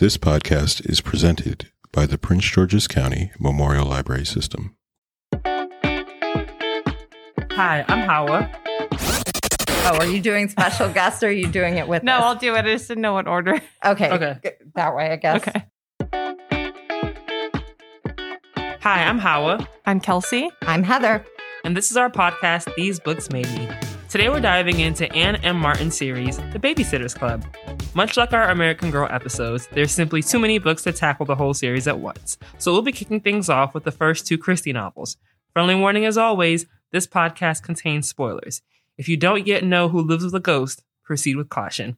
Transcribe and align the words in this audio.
This 0.00 0.16
podcast 0.16 0.88
is 0.88 1.00
presented 1.02 1.70
by 1.92 2.06
the 2.06 2.16
Prince 2.16 2.44
George's 2.46 2.88
County 2.88 3.32
Memorial 3.38 3.86
Library 3.86 4.24
System. 4.24 4.74
Hi, 7.52 7.84
I'm 7.86 8.08
Hawa. 8.08 8.50
Oh, 9.82 9.98
are 9.98 10.06
you 10.06 10.20
doing 10.22 10.48
special 10.48 10.88
guests 10.92 11.22
or 11.22 11.28
are 11.28 11.32
you 11.32 11.46
doing 11.48 11.76
it 11.76 11.86
with 11.86 12.02
No, 12.02 12.16
us? 12.16 12.22
I'll 12.22 12.34
do 12.34 12.54
it. 12.54 12.60
I 12.64 12.72
just 12.72 12.88
didn't 12.88 13.02
know 13.02 13.12
what 13.12 13.28
order. 13.28 13.60
Okay. 13.84 14.10
Okay. 14.10 14.38
That 14.74 14.96
way, 14.96 15.10
I 15.10 15.16
guess. 15.16 15.46
Okay. 15.46 15.64
Hi, 18.82 19.04
I'm 19.04 19.18
Hawa, 19.18 19.68
I'm 19.84 20.00
Kelsey. 20.00 20.50
I'm 20.62 20.82
Heather. 20.82 21.26
and 21.64 21.76
this 21.76 21.90
is 21.90 21.98
our 21.98 22.08
podcast, 22.10 22.74
These 22.74 23.00
Books 23.00 23.30
Made 23.30 23.46
Me. 23.54 23.68
Today 24.10 24.28
we're 24.28 24.40
diving 24.40 24.80
into 24.80 25.08
Anne 25.12 25.36
M. 25.36 25.56
Martin's 25.56 25.96
series, 25.96 26.36
The 26.36 26.58
Babysitter's 26.58 27.14
Club. 27.14 27.44
Much 27.94 28.16
like 28.16 28.32
our 28.32 28.50
American 28.50 28.90
Girl 28.90 29.06
episodes, 29.08 29.68
there's 29.70 29.92
simply 29.92 30.20
too 30.20 30.40
many 30.40 30.58
books 30.58 30.82
to 30.82 30.92
tackle 30.92 31.26
the 31.26 31.36
whole 31.36 31.54
series 31.54 31.86
at 31.86 32.00
once. 32.00 32.36
So 32.58 32.72
we'll 32.72 32.82
be 32.82 32.90
kicking 32.90 33.20
things 33.20 33.48
off 33.48 33.72
with 33.72 33.84
the 33.84 33.92
first 33.92 34.26
two 34.26 34.36
Kristy 34.36 34.74
novels. 34.74 35.16
Friendly 35.52 35.76
warning 35.76 36.06
as 36.06 36.18
always, 36.18 36.66
this 36.90 37.06
podcast 37.06 37.62
contains 37.62 38.08
spoilers. 38.08 38.62
If 38.98 39.08
you 39.08 39.16
don't 39.16 39.46
yet 39.46 39.62
know 39.62 39.88
who 39.88 40.00
lives 40.00 40.24
with 40.24 40.34
a 40.34 40.40
ghost, 40.40 40.82
proceed 41.04 41.36
with 41.36 41.48
caution. 41.48 41.96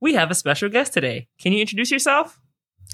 We 0.00 0.14
have 0.14 0.32
a 0.32 0.34
special 0.34 0.68
guest 0.68 0.92
today. 0.92 1.28
Can 1.40 1.52
you 1.52 1.60
introduce 1.60 1.92
yourself? 1.92 2.40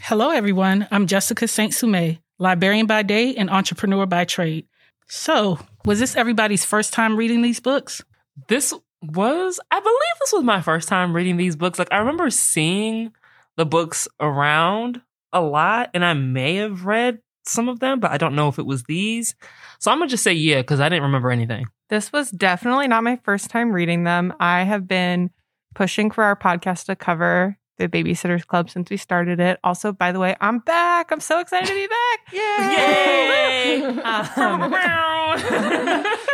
Hello, 0.02 0.28
everyone. 0.28 0.86
I'm 0.90 1.06
Jessica 1.06 1.48
St. 1.48 1.72
Sume, 1.72 2.18
librarian 2.38 2.84
by 2.84 3.04
day 3.04 3.34
and 3.36 3.48
entrepreneur 3.48 4.04
by 4.04 4.26
trade. 4.26 4.66
So, 5.08 5.60
was 5.86 5.98
this 5.98 6.14
everybody's 6.14 6.66
first 6.66 6.92
time 6.92 7.16
reading 7.16 7.40
these 7.40 7.60
books? 7.60 8.02
This 8.48 8.74
was 9.02 9.60
i 9.70 9.78
believe 9.78 10.18
this 10.20 10.32
was 10.32 10.42
my 10.42 10.62
first 10.62 10.88
time 10.88 11.14
reading 11.14 11.36
these 11.36 11.56
books. 11.56 11.78
Like 11.78 11.92
i 11.92 11.98
remember 11.98 12.30
seeing 12.30 13.12
the 13.56 13.66
books 13.66 14.08
around 14.20 15.00
a 15.32 15.40
lot 15.40 15.90
and 15.94 16.04
i 16.04 16.14
may 16.14 16.56
have 16.56 16.84
read 16.86 17.18
some 17.46 17.68
of 17.68 17.80
them 17.80 18.00
but 18.00 18.10
i 18.10 18.16
don't 18.16 18.34
know 18.34 18.48
if 18.48 18.58
it 18.58 18.66
was 18.66 18.84
these. 18.84 19.34
So 19.78 19.90
i'm 19.90 19.98
gonna 19.98 20.08
just 20.08 20.24
say 20.24 20.32
yeah 20.32 20.62
because 20.62 20.80
i 20.80 20.88
didn't 20.88 21.04
remember 21.04 21.30
anything. 21.30 21.66
This 21.90 22.12
was 22.12 22.30
definitely 22.30 22.88
not 22.88 23.04
my 23.04 23.16
first 23.24 23.50
time 23.50 23.70
reading 23.70 24.04
them. 24.04 24.32
I 24.40 24.62
have 24.62 24.88
been 24.88 25.30
pushing 25.74 26.10
for 26.10 26.24
our 26.24 26.36
podcast 26.36 26.86
to 26.86 26.96
cover 26.96 27.58
the 27.78 27.88
Babysitters 27.88 28.46
Club 28.46 28.70
since 28.70 28.90
we 28.90 28.96
started 28.96 29.40
it. 29.40 29.58
Also, 29.64 29.92
by 29.92 30.12
the 30.12 30.20
way, 30.20 30.36
I'm 30.40 30.60
back. 30.60 31.10
I'm 31.10 31.20
so 31.20 31.40
excited 31.40 31.66
to 31.68 31.74
be 31.74 31.86
back. 31.86 32.20
Yay! 32.32 34.00
Um, 34.04 34.70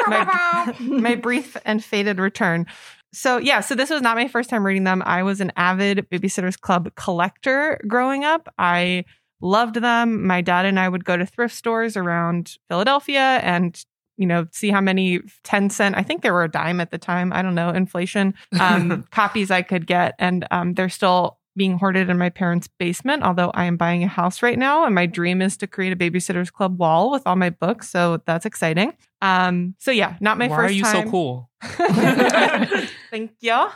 my, 0.06 0.74
my 0.80 1.14
brief 1.14 1.56
and 1.64 1.82
faded 1.82 2.19
return. 2.19 2.66
So, 3.12 3.38
yeah, 3.38 3.60
so 3.60 3.74
this 3.74 3.91
was 3.91 4.02
not 4.02 4.16
my 4.16 4.28
first 4.28 4.50
time 4.50 4.64
reading 4.64 4.84
them. 4.84 5.02
I 5.05 5.22
was 5.22 5.41
an 5.41 5.52
avid 5.56 6.08
Babysitters 6.10 6.58
Club 6.60 6.94
collector 6.97 7.80
growing 7.86 8.25
up. 8.25 8.52
I 8.58 9.04
loved 9.41 9.77
them. 9.77 10.27
My 10.27 10.41
dad 10.41 10.66
and 10.66 10.78
I 10.78 10.88
would 10.88 11.04
go 11.04 11.16
to 11.16 11.27
thrift 11.27 11.54
stores 11.54 11.97
around 11.97 12.56
Philadelphia 12.69 13.41
and 13.42 13.82
you 14.20 14.26
know, 14.26 14.46
see 14.52 14.68
how 14.68 14.82
many 14.82 15.20
10 15.44 15.70
cent, 15.70 15.96
I 15.96 16.02
think 16.02 16.20
there 16.20 16.34
were 16.34 16.44
a 16.44 16.50
dime 16.50 16.78
at 16.78 16.90
the 16.90 16.98
time. 16.98 17.32
I 17.32 17.40
don't 17.40 17.54
know, 17.54 17.70
inflation 17.70 18.34
um, 18.60 19.04
copies 19.10 19.50
I 19.50 19.62
could 19.62 19.86
get. 19.86 20.14
And 20.18 20.46
um, 20.50 20.74
they're 20.74 20.90
still 20.90 21.38
being 21.56 21.78
hoarded 21.78 22.10
in 22.10 22.18
my 22.18 22.28
parents' 22.28 22.68
basement, 22.68 23.22
although 23.22 23.50
I 23.54 23.64
am 23.64 23.78
buying 23.78 24.04
a 24.04 24.08
house 24.08 24.42
right 24.42 24.58
now. 24.58 24.84
And 24.84 24.94
my 24.94 25.06
dream 25.06 25.41
is 25.41 25.56
to 25.56 25.66
create 25.66 25.94
a 25.94 25.96
Babysitters 25.96 26.52
Club 26.52 26.78
wall 26.78 27.10
with 27.10 27.26
all 27.26 27.34
my 27.34 27.48
books. 27.48 27.88
So 27.88 28.20
that's 28.26 28.44
exciting. 28.44 28.92
Um, 29.22 29.74
so 29.78 29.91
yeah, 29.91 30.16
not 30.20 30.36
my 30.36 30.48
why 30.48 30.56
first 30.56 30.70
are 30.70 30.76
you 30.76 30.82
time. 30.82 31.06
so 31.06 31.10
cool 31.10 31.50
Thank 33.10 33.32
you. 33.41 33.68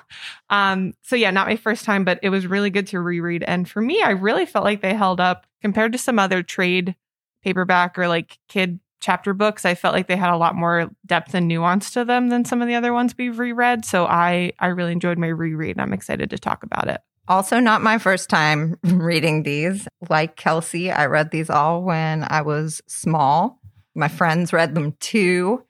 Um, 0.51 0.93
so 1.01 1.17
yeah, 1.17 1.31
not 1.31 1.47
my 1.47 1.57
first 1.57 1.87
time, 1.87 2.05
but 2.05 2.19
it 2.23 2.29
was 2.29 2.47
really 2.47 2.71
good 2.71 2.87
to 2.89 3.01
reread. 3.01 3.43
And 3.45 3.67
for 3.67 3.81
me, 3.81 4.03
I 4.03 4.11
really 4.11 4.45
felt 4.45 4.65
like 4.67 4.83
they 4.83 4.93
held 4.93 5.21
up 5.21 5.47
compared 5.63 5.93
to 5.93 5.99
some 5.99 6.19
other 6.19 6.43
trade 6.43 6.97
paperback 7.43 7.99
or 7.99 8.09
like 8.09 8.39
kid 8.49 8.79
chapter 9.05 9.35
books. 9.35 9.67
I 9.67 9.75
felt 9.75 9.95
like 9.95 10.07
they 10.07 10.17
had 10.17 10.33
a 10.33 10.39
lot 10.39 10.55
more 10.55 10.91
depth 11.05 11.35
and 11.35 11.47
nuance 11.47 11.91
to 11.91 12.05
them 12.07 12.31
than 12.31 12.47
some 12.47 12.63
of 12.63 12.69
the 12.69 12.75
other 12.75 12.95
ones 12.95 13.15
we've 13.17 13.39
reread. 13.39 13.85
So 13.85 14.07
I 14.07 14.53
I 14.59 14.69
really 14.69 14.93
enjoyed 14.93 15.19
my 15.19 15.29
reread 15.29 15.77
and 15.77 15.83
I'm 15.83 15.93
excited 15.93 16.31
to 16.31 16.39
talk 16.39 16.63
about 16.63 16.89
it. 16.89 17.01
Also, 17.29 17.61
not 17.61 17.83
my 17.83 17.99
first 17.99 18.31
time 18.31 18.79
reading 18.83 19.43
these. 19.43 19.87
Like 20.09 20.37
Kelsey, 20.37 20.91
I 20.91 21.07
read 21.07 21.31
these 21.31 21.51
all 21.51 21.83
when 21.83 22.27
I 22.29 22.43
was 22.43 22.81
small. 22.87 23.61
My 23.95 24.09
friends 24.09 24.53
read 24.53 24.75
them 24.75 24.93
too. 25.01 25.63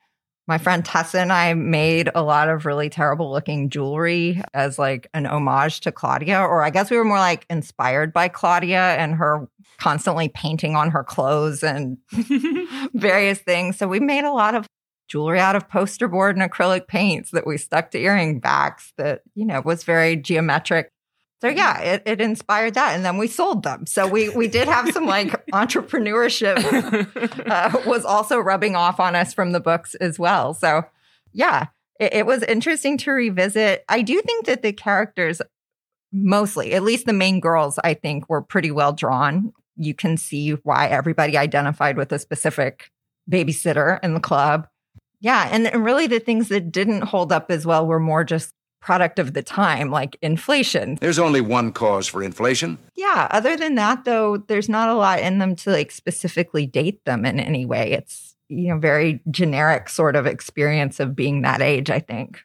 My 0.47 0.59
friend 0.59 0.85
Tessa 0.85 1.21
and 1.21 1.33
I 1.33 1.55
made 1.55 2.11
a 2.15 2.23
lot 2.23 2.51
of 2.51 2.67
really 2.67 2.91
terrible 2.91 3.33
looking 3.33 3.71
jewelry 3.71 4.43
as 4.53 4.79
like 4.79 5.09
an 5.15 5.25
homage 5.25 5.81
to 5.81 5.93
Claudia, 5.93 6.39
or 6.39 6.63
I 6.63 6.69
guess 6.69 6.91
we 6.91 6.99
were 6.99 7.05
more 7.05 7.19
like 7.19 7.47
inspired 7.49 8.13
by 8.13 8.29
Claudia 8.29 8.97
and 8.97 9.15
her 9.15 9.49
constantly 9.79 10.29
painting 10.29 10.77
on 10.77 10.91
her 10.91 11.03
clothes 11.03 11.63
and 11.63 11.97
various 12.95 13.39
things. 13.39 13.79
So 13.79 13.89
we 13.89 14.01
made 14.01 14.25
a 14.25 14.33
lot 14.33 14.55
of 14.55 14.67
jewelry 15.09 15.41
out 15.41 15.57
of 15.57 15.69
poster 15.69 16.09
board 16.09 16.37
and 16.37 16.51
acrylic 16.51 16.89
paints 16.89 17.31
that 17.31 17.47
we 17.47 17.57
stuck 17.57 17.91
to 17.93 17.99
earring 17.99 18.41
backs 18.41 18.93
that, 18.99 19.23
you 19.35 19.47
know, 19.47 19.63
was 19.65 19.85
very 19.85 20.17
geometric. 20.17 20.91
So 21.45 21.51
yeah, 21.51 21.79
it, 21.81 22.03
it 22.07 22.23
inspired 22.23 22.73
that. 22.73 22.95
And 22.95 23.05
then 23.05 23.19
we 23.19 23.27
sold 23.27 23.65
them. 23.65 23.85
So 23.85 24.09
we 24.09 24.31
we 24.31 24.49
did 24.49 24.67
have 24.67 24.91
some 24.93 25.05
like 25.05 25.45
entrepreneurship 25.53 26.57
uh, 27.47 27.81
was 27.87 28.07
also 28.07 28.39
rubbing 28.39 28.75
off 28.75 28.99
on 28.99 29.15
us 29.15 29.35
from 29.35 29.53
the 29.53 29.61
books 29.61 29.95
as 29.97 30.19
well. 30.19 30.55
So 30.55 30.85
yeah, 31.35 31.67
it, 32.01 32.15
it 32.15 32.27
was 32.27 32.43
interesting 32.45 32.97
to 32.99 33.11
revisit. 33.11 33.85
I 33.91 34.01
do 34.01 34.23
think 34.23 34.47
that 34.47 34.63
the 34.63 34.73
characters 34.73 35.43
mostly, 36.11 36.73
at 36.73 36.83
least 36.83 37.05
the 37.05 37.13
main 37.13 37.41
girls, 37.41 37.79
I 37.85 37.93
think 37.93 38.27
were 38.31 38.41
pretty 38.41 38.71
well 38.71 38.95
drawn. 38.95 39.53
You 39.77 39.93
can 39.93 40.17
see 40.17 40.53
why 40.63 40.87
everybody 40.87 41.37
identified 41.37 41.99
with 41.99 42.11
a 42.13 42.19
specific 42.19 42.91
babysitter 43.31 43.99
in 44.03 44.15
the 44.15 44.21
club. 44.21 44.67
Yeah. 45.21 45.47
And, 45.53 45.67
and 45.67 45.85
really 45.85 46.07
the 46.07 46.21
things 46.21 46.49
that 46.49 46.73
didn't 46.73 47.03
hold 47.03 47.33
up 47.33 47.51
as 47.51 47.67
well 47.67 47.87
were 47.87 48.01
more 48.01 48.25
just 48.25 48.55
product 48.85 49.19
of 49.19 49.33
the 49.33 49.43
time, 49.43 49.91
like 49.91 50.17
inflation. 50.21 50.99
There's 51.01 51.19
only 51.19 51.41
one 51.41 51.73
cause 51.73 52.07
for 52.07 52.23
inflation. 52.23 52.77
Yeah. 52.95 53.29
Other 53.31 53.57
than 53.57 53.77
that, 53.77 54.05
though, 54.05 54.37
there's 54.37 54.69
not 54.69 54.91
a 54.91 54.95
lot 54.95 55.21
in 55.21 55.39
them 55.39 55.57
to 55.57 55.71
like 55.71 55.91
specifically 55.91 56.67
date 56.67 57.03
them 57.07 57.25
in 57.25 57.41
any 57.41 57.65
way. 57.65 57.93
It's, 57.93 58.37
you 58.51 58.69
know, 58.69 58.79
very 58.79 59.23
generic 59.31 59.89
sort 59.89 60.17
of 60.17 60.27
experience 60.27 61.01
of 61.01 61.17
being 61.17 61.41
that 61.43 61.63
age, 61.63 61.89
I 61.89 61.99
think. 61.99 62.43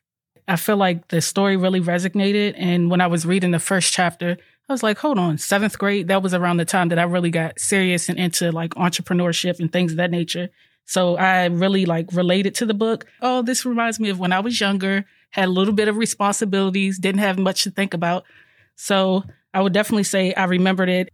I 0.48 0.56
feel 0.56 0.78
like 0.78 1.10
the 1.10 1.22
story 1.22 1.58
really 1.58 1.82
resonated. 1.82 2.56
And 2.58 2.90
when 2.90 3.02
I 3.02 3.08
was 3.08 3.26
reading 3.26 3.52
the 3.52 3.60
first 3.60 3.92
chapter, 3.92 4.38
I 4.70 4.72
was 4.72 4.82
like, 4.82 4.98
hold 4.98 5.20
on, 5.20 5.38
seventh 5.38 5.78
grade, 5.78 6.08
that 6.08 6.24
was 6.24 6.34
around 6.34 6.56
the 6.56 6.66
time 6.66 6.88
that 6.88 7.00
I 7.00 7.04
really 7.04 7.32
got 7.32 7.60
serious 7.60 8.08
and 8.08 8.18
into 8.18 8.52
like 8.54 8.72
entrepreneurship 8.76 9.60
and 9.60 9.70
things 9.70 9.92
of 9.92 9.98
that 9.98 10.10
nature. 10.10 10.50
So 10.90 11.18
I 11.18 11.46
really 11.46 11.86
like 11.86 12.08
related 12.14 12.56
to 12.56 12.66
the 12.66 12.74
book. 12.74 13.06
Oh, 13.22 13.44
this 13.44 13.64
reminds 13.64 14.00
me 14.00 14.10
of 14.10 14.18
when 14.18 14.34
I 14.34 14.40
was 14.40 14.60
younger, 14.60 15.06
had 15.30 15.48
a 15.48 15.52
little 15.52 15.76
bit 15.76 15.88
of 15.88 15.98
responsibilities, 15.98 16.98
didn't 16.98 17.20
have 17.20 17.38
much 17.38 17.64
to 17.66 17.70
think 17.70 17.94
about. 17.94 18.24
So 18.76 19.24
I 19.54 19.62
would 19.62 19.72
definitely 19.72 20.06
say 20.06 20.34
I 20.34 20.46
remembered 20.46 20.90
it. 20.90 21.10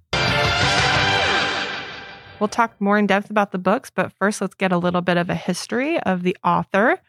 We'll 2.40 2.48
talk 2.48 2.80
more 2.80 2.98
in 2.98 3.06
depth 3.06 3.30
about 3.30 3.52
the 3.52 3.58
books, 3.58 3.90
but 3.90 4.14
first 4.14 4.40
let's 4.40 4.56
get 4.56 4.72
a 4.72 4.78
little 4.78 5.02
bit 5.02 5.18
of 5.18 5.30
a 5.30 5.36
history 5.36 6.00
of 6.04 6.24
the 6.24 6.38
author. 6.42 7.02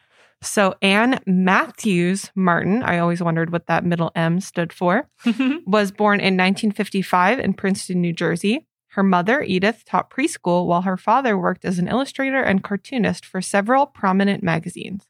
So 0.42 0.74
Anne 0.82 1.20
Matthews 1.24 2.32
Martin, 2.34 2.82
I 2.82 2.98
always 2.98 3.22
wondered 3.22 3.52
what 3.52 3.68
that 3.68 3.84
middle 3.84 4.10
M 4.16 4.40
stood 4.40 4.72
for, 4.72 5.08
was 5.66 5.92
born 5.92 6.18
in 6.18 6.34
1955 6.34 7.38
in 7.38 7.54
Princeton, 7.54 8.00
New 8.00 8.12
Jersey. 8.12 8.66
Her 8.96 9.02
mother, 9.02 9.42
Edith, 9.42 9.84
taught 9.84 10.08
preschool 10.08 10.64
while 10.64 10.80
her 10.80 10.96
father 10.96 11.36
worked 11.36 11.66
as 11.66 11.78
an 11.78 11.86
illustrator 11.86 12.42
and 12.42 12.64
cartoonist 12.64 13.26
for 13.26 13.42
several 13.42 13.84
prominent 13.84 14.42
magazines. 14.42 15.04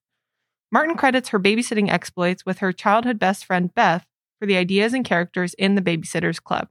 Martin 0.72 0.96
credits 0.96 1.28
her 1.28 1.38
babysitting 1.38 1.88
exploits 1.88 2.44
with 2.44 2.58
her 2.58 2.72
childhood 2.72 3.20
best 3.20 3.44
friend, 3.44 3.72
Beth, 3.72 4.04
for 4.40 4.46
the 4.46 4.56
ideas 4.56 4.92
and 4.92 5.04
characters 5.04 5.54
in 5.54 5.76
the 5.76 5.82
Babysitters 5.82 6.42
Club. 6.42 6.66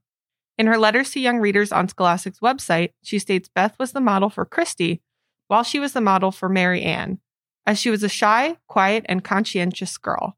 In 0.57 0.67
her 0.67 0.77
letters 0.77 1.11
to 1.11 1.21
young 1.21 1.39
readers 1.39 1.71
on 1.71 1.87
Scholastic's 1.87 2.41
website, 2.41 2.91
she 3.01 3.17
states 3.17 3.47
Beth 3.47 3.79
was 3.79 3.93
the 3.93 4.01
model 4.01 4.29
for 4.29 4.45
Kristy, 4.45 4.99
while 5.47 5.63
she 5.63 5.79
was 5.79 5.93
the 5.93 6.01
model 6.01 6.33
for 6.33 6.49
Mary 6.49 6.81
Anne, 6.81 7.19
as 7.65 7.79
she 7.79 7.89
was 7.89 8.03
a 8.03 8.09
shy, 8.09 8.57
quiet, 8.67 9.05
and 9.07 9.23
conscientious 9.23 9.97
girl. 9.97 10.35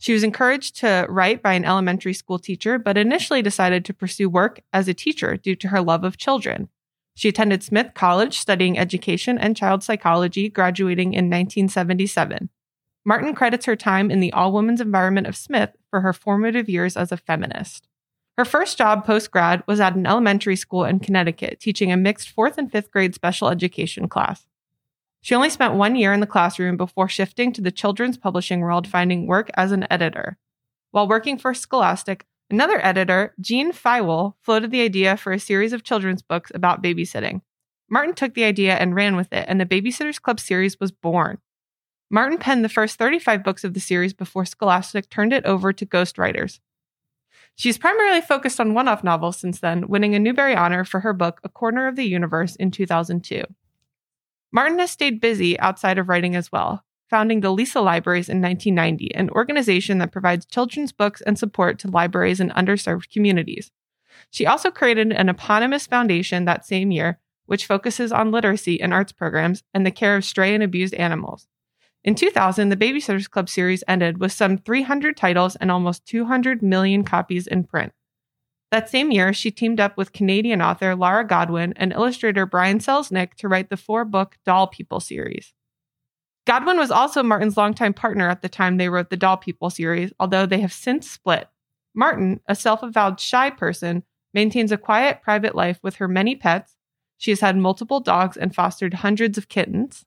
She 0.00 0.14
was 0.14 0.24
encouraged 0.24 0.76
to 0.76 1.04
write 1.10 1.42
by 1.42 1.52
an 1.52 1.66
elementary 1.66 2.14
school 2.14 2.38
teacher, 2.38 2.78
but 2.78 2.96
initially 2.96 3.42
decided 3.42 3.84
to 3.84 3.94
pursue 3.94 4.30
work 4.30 4.60
as 4.72 4.88
a 4.88 4.94
teacher 4.94 5.36
due 5.36 5.54
to 5.56 5.68
her 5.68 5.82
love 5.82 6.04
of 6.04 6.16
children. 6.16 6.70
She 7.14 7.28
attended 7.28 7.62
Smith 7.62 7.92
College 7.94 8.38
studying 8.38 8.78
education 8.78 9.36
and 9.36 9.54
child 9.54 9.84
psychology, 9.84 10.48
graduating 10.48 11.12
in 11.12 11.26
1977. 11.26 12.48
Martin 13.04 13.34
credits 13.34 13.66
her 13.66 13.76
time 13.76 14.10
in 14.10 14.20
the 14.20 14.32
all 14.32 14.52
women's 14.52 14.80
environment 14.80 15.26
of 15.26 15.36
Smith 15.36 15.76
for 15.90 16.00
her 16.00 16.14
formative 16.14 16.66
years 16.66 16.96
as 16.96 17.12
a 17.12 17.18
feminist. 17.18 17.86
Her 18.38 18.46
first 18.46 18.78
job 18.78 19.04
post 19.04 19.30
grad 19.30 19.62
was 19.66 19.80
at 19.80 19.96
an 19.96 20.06
elementary 20.06 20.56
school 20.56 20.86
in 20.86 21.00
Connecticut, 21.00 21.60
teaching 21.60 21.92
a 21.92 21.96
mixed 21.98 22.30
fourth 22.30 22.56
and 22.56 22.72
fifth 22.72 22.90
grade 22.90 23.14
special 23.14 23.50
education 23.50 24.08
class. 24.08 24.46
She 25.20 25.34
only 25.34 25.50
spent 25.50 25.74
one 25.74 25.96
year 25.96 26.12
in 26.12 26.20
the 26.20 26.26
classroom 26.26 26.76
before 26.76 27.08
shifting 27.08 27.52
to 27.52 27.60
the 27.60 27.70
children's 27.70 28.16
publishing 28.16 28.60
world, 28.60 28.86
finding 28.86 29.26
work 29.26 29.50
as 29.54 29.72
an 29.72 29.86
editor. 29.90 30.38
While 30.92 31.08
working 31.08 31.38
for 31.38 31.54
Scholastic, 31.54 32.26
Another 32.50 32.84
editor, 32.84 33.32
Jean 33.40 33.70
Feiwel, 33.72 34.34
floated 34.42 34.72
the 34.72 34.82
idea 34.82 35.16
for 35.16 35.32
a 35.32 35.38
series 35.38 35.72
of 35.72 35.84
children's 35.84 36.20
books 36.20 36.50
about 36.52 36.82
babysitting. 36.82 37.42
Martin 37.88 38.14
took 38.14 38.34
the 38.34 38.42
idea 38.42 38.74
and 38.74 38.94
ran 38.94 39.14
with 39.14 39.32
it, 39.32 39.44
and 39.46 39.60
the 39.60 39.66
Babysitters 39.66 40.20
Club 40.20 40.40
series 40.40 40.78
was 40.80 40.90
born. 40.90 41.38
Martin 42.10 42.38
penned 42.38 42.64
the 42.64 42.68
first 42.68 42.98
35 42.98 43.44
books 43.44 43.62
of 43.62 43.72
the 43.72 43.80
series 43.80 44.12
before 44.12 44.44
Scholastic 44.44 45.08
turned 45.08 45.32
it 45.32 45.46
over 45.46 45.72
to 45.72 45.86
ghostwriters. 45.86 46.58
She's 47.54 47.78
primarily 47.78 48.20
focused 48.20 48.58
on 48.58 48.74
one 48.74 48.88
off 48.88 49.04
novels 49.04 49.36
since 49.36 49.60
then, 49.60 49.86
winning 49.86 50.16
a 50.16 50.18
Newbery 50.18 50.56
Honor 50.56 50.84
for 50.84 51.00
her 51.00 51.12
book, 51.12 51.40
A 51.44 51.48
Corner 51.48 51.86
of 51.86 51.94
the 51.94 52.04
Universe, 52.04 52.56
in 52.56 52.72
2002. 52.72 53.44
Martin 54.52 54.78
has 54.78 54.90
stayed 54.90 55.20
busy 55.20 55.58
outside 55.60 55.98
of 55.98 56.08
writing 56.08 56.34
as 56.34 56.50
well, 56.50 56.84
founding 57.08 57.40
the 57.40 57.52
Lisa 57.52 57.80
Libraries 57.80 58.28
in 58.28 58.40
1990, 58.40 59.14
an 59.14 59.30
organization 59.30 59.98
that 59.98 60.12
provides 60.12 60.46
children's 60.46 60.92
books 60.92 61.20
and 61.20 61.38
support 61.38 61.78
to 61.78 61.90
libraries 61.90 62.40
in 62.40 62.50
underserved 62.50 63.10
communities. 63.12 63.70
She 64.30 64.46
also 64.46 64.70
created 64.70 65.12
an 65.12 65.28
eponymous 65.28 65.86
foundation 65.86 66.44
that 66.44 66.66
same 66.66 66.90
year, 66.90 67.20
which 67.46 67.66
focuses 67.66 68.12
on 68.12 68.30
literacy 68.30 68.80
and 68.80 68.92
arts 68.92 69.12
programs 69.12 69.62
and 69.72 69.86
the 69.86 69.90
care 69.90 70.16
of 70.16 70.24
stray 70.24 70.54
and 70.54 70.62
abused 70.62 70.94
animals. 70.94 71.46
In 72.02 72.14
2000, 72.14 72.70
the 72.70 72.76
Babysitters 72.76 73.28
Club 73.28 73.48
series 73.48 73.84
ended 73.86 74.18
with 74.18 74.32
some 74.32 74.56
300 74.56 75.16
titles 75.16 75.56
and 75.56 75.70
almost 75.70 76.06
200 76.06 76.62
million 76.62 77.04
copies 77.04 77.46
in 77.46 77.64
print. 77.64 77.92
That 78.70 78.88
same 78.88 79.10
year, 79.10 79.32
she 79.32 79.50
teamed 79.50 79.80
up 79.80 79.96
with 79.96 80.12
Canadian 80.12 80.62
author 80.62 80.94
Laura 80.94 81.26
Godwin 81.26 81.72
and 81.76 81.92
illustrator 81.92 82.46
Brian 82.46 82.78
Selznick 82.78 83.34
to 83.34 83.48
write 83.48 83.68
the 83.68 83.76
four 83.76 84.04
book 84.04 84.38
Doll 84.44 84.68
People 84.68 85.00
series. 85.00 85.52
Godwin 86.46 86.78
was 86.78 86.90
also 86.90 87.22
Martin's 87.22 87.56
longtime 87.56 87.94
partner 87.94 88.28
at 88.28 88.42
the 88.42 88.48
time 88.48 88.76
they 88.76 88.88
wrote 88.88 89.10
the 89.10 89.16
Doll 89.16 89.36
People 89.36 89.70
series, 89.70 90.12
although 90.20 90.46
they 90.46 90.60
have 90.60 90.72
since 90.72 91.10
split. 91.10 91.48
Martin, 91.94 92.40
a 92.46 92.54
self 92.54 92.82
avowed 92.82 93.18
shy 93.18 93.50
person, 93.50 94.04
maintains 94.32 94.70
a 94.70 94.78
quiet, 94.78 95.20
private 95.22 95.56
life 95.56 95.80
with 95.82 95.96
her 95.96 96.06
many 96.06 96.36
pets. 96.36 96.76
She 97.18 97.32
has 97.32 97.40
had 97.40 97.56
multiple 97.56 98.00
dogs 98.00 98.36
and 98.36 98.54
fostered 98.54 98.94
hundreds 98.94 99.36
of 99.36 99.48
kittens. 99.48 100.06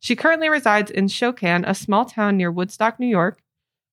She 0.00 0.16
currently 0.16 0.48
resides 0.48 0.90
in 0.90 1.06
Shokan, 1.06 1.64
a 1.66 1.74
small 1.74 2.06
town 2.06 2.36
near 2.36 2.50
Woodstock, 2.50 2.98
New 2.98 3.06
York, 3.06 3.42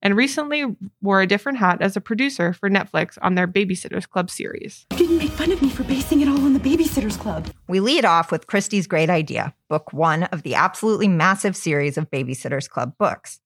and 0.06 0.16
recently 0.16 0.64
wore 1.02 1.20
a 1.20 1.26
different 1.26 1.58
hat 1.58 1.82
as 1.82 1.98
a 1.98 2.02
producer 2.02 2.54
for 2.54 2.70
Netflix 2.70 3.18
on 3.24 3.34
their 3.34 3.48
Babysitters 3.48 4.08
Club 4.08 4.30
series. 4.30 4.86
You 4.92 5.00
didn't 5.00 5.18
make 5.18 5.32
fun 5.32 5.52
of 5.52 5.64
me 5.64 5.70
for 5.70 5.84
basing 5.84 6.22
it 6.22 6.28
all 6.28 6.46
on 6.46 6.54
the 6.54 6.60
Babysitters 6.60 7.20
Club. 7.20 7.48
We 7.68 7.80
lead 7.80 8.06
off 8.06 8.32
with 8.32 8.46
Kristy's 8.46 8.86
great 8.86 9.10
idea, 9.10 9.56
book 9.68 9.92
one 9.94 10.26
of 10.26 10.44
the 10.44 10.54
absolutely 10.54 11.08
massive 11.08 11.58
series 11.58 11.98
of 11.98 12.12
Babysitters 12.12 12.70
Club 12.70 12.94
books. 13.00 13.40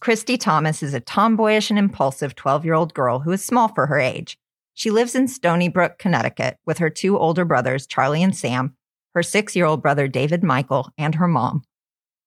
Kristy 0.00 0.40
Thomas 0.40 0.82
is 0.82 0.94
a 0.94 1.00
tomboyish 1.00 1.68
and 1.68 1.78
impulsive 1.78 2.34
12 2.34 2.64
year 2.64 2.74
old 2.74 2.94
girl 2.94 3.18
who 3.20 3.32
is 3.32 3.44
small 3.44 3.68
for 3.68 3.86
her 3.86 3.98
age. 3.98 4.38
She 4.72 4.90
lives 4.90 5.14
in 5.14 5.26
Stoneybrook, 5.26 5.98
Connecticut, 5.98 6.56
with 6.64 6.78
her 6.78 6.88
two 6.88 7.18
older 7.18 7.44
brothers, 7.44 7.86
Charlie 7.86 8.22
and 8.22 8.34
Sam, 8.34 8.74
her 9.14 9.22
six 9.22 9.54
year 9.54 9.66
old 9.66 9.82
brother, 9.82 10.08
David 10.08 10.42
Michael, 10.42 10.88
and 10.96 11.16
her 11.16 11.28
mom. 11.28 11.62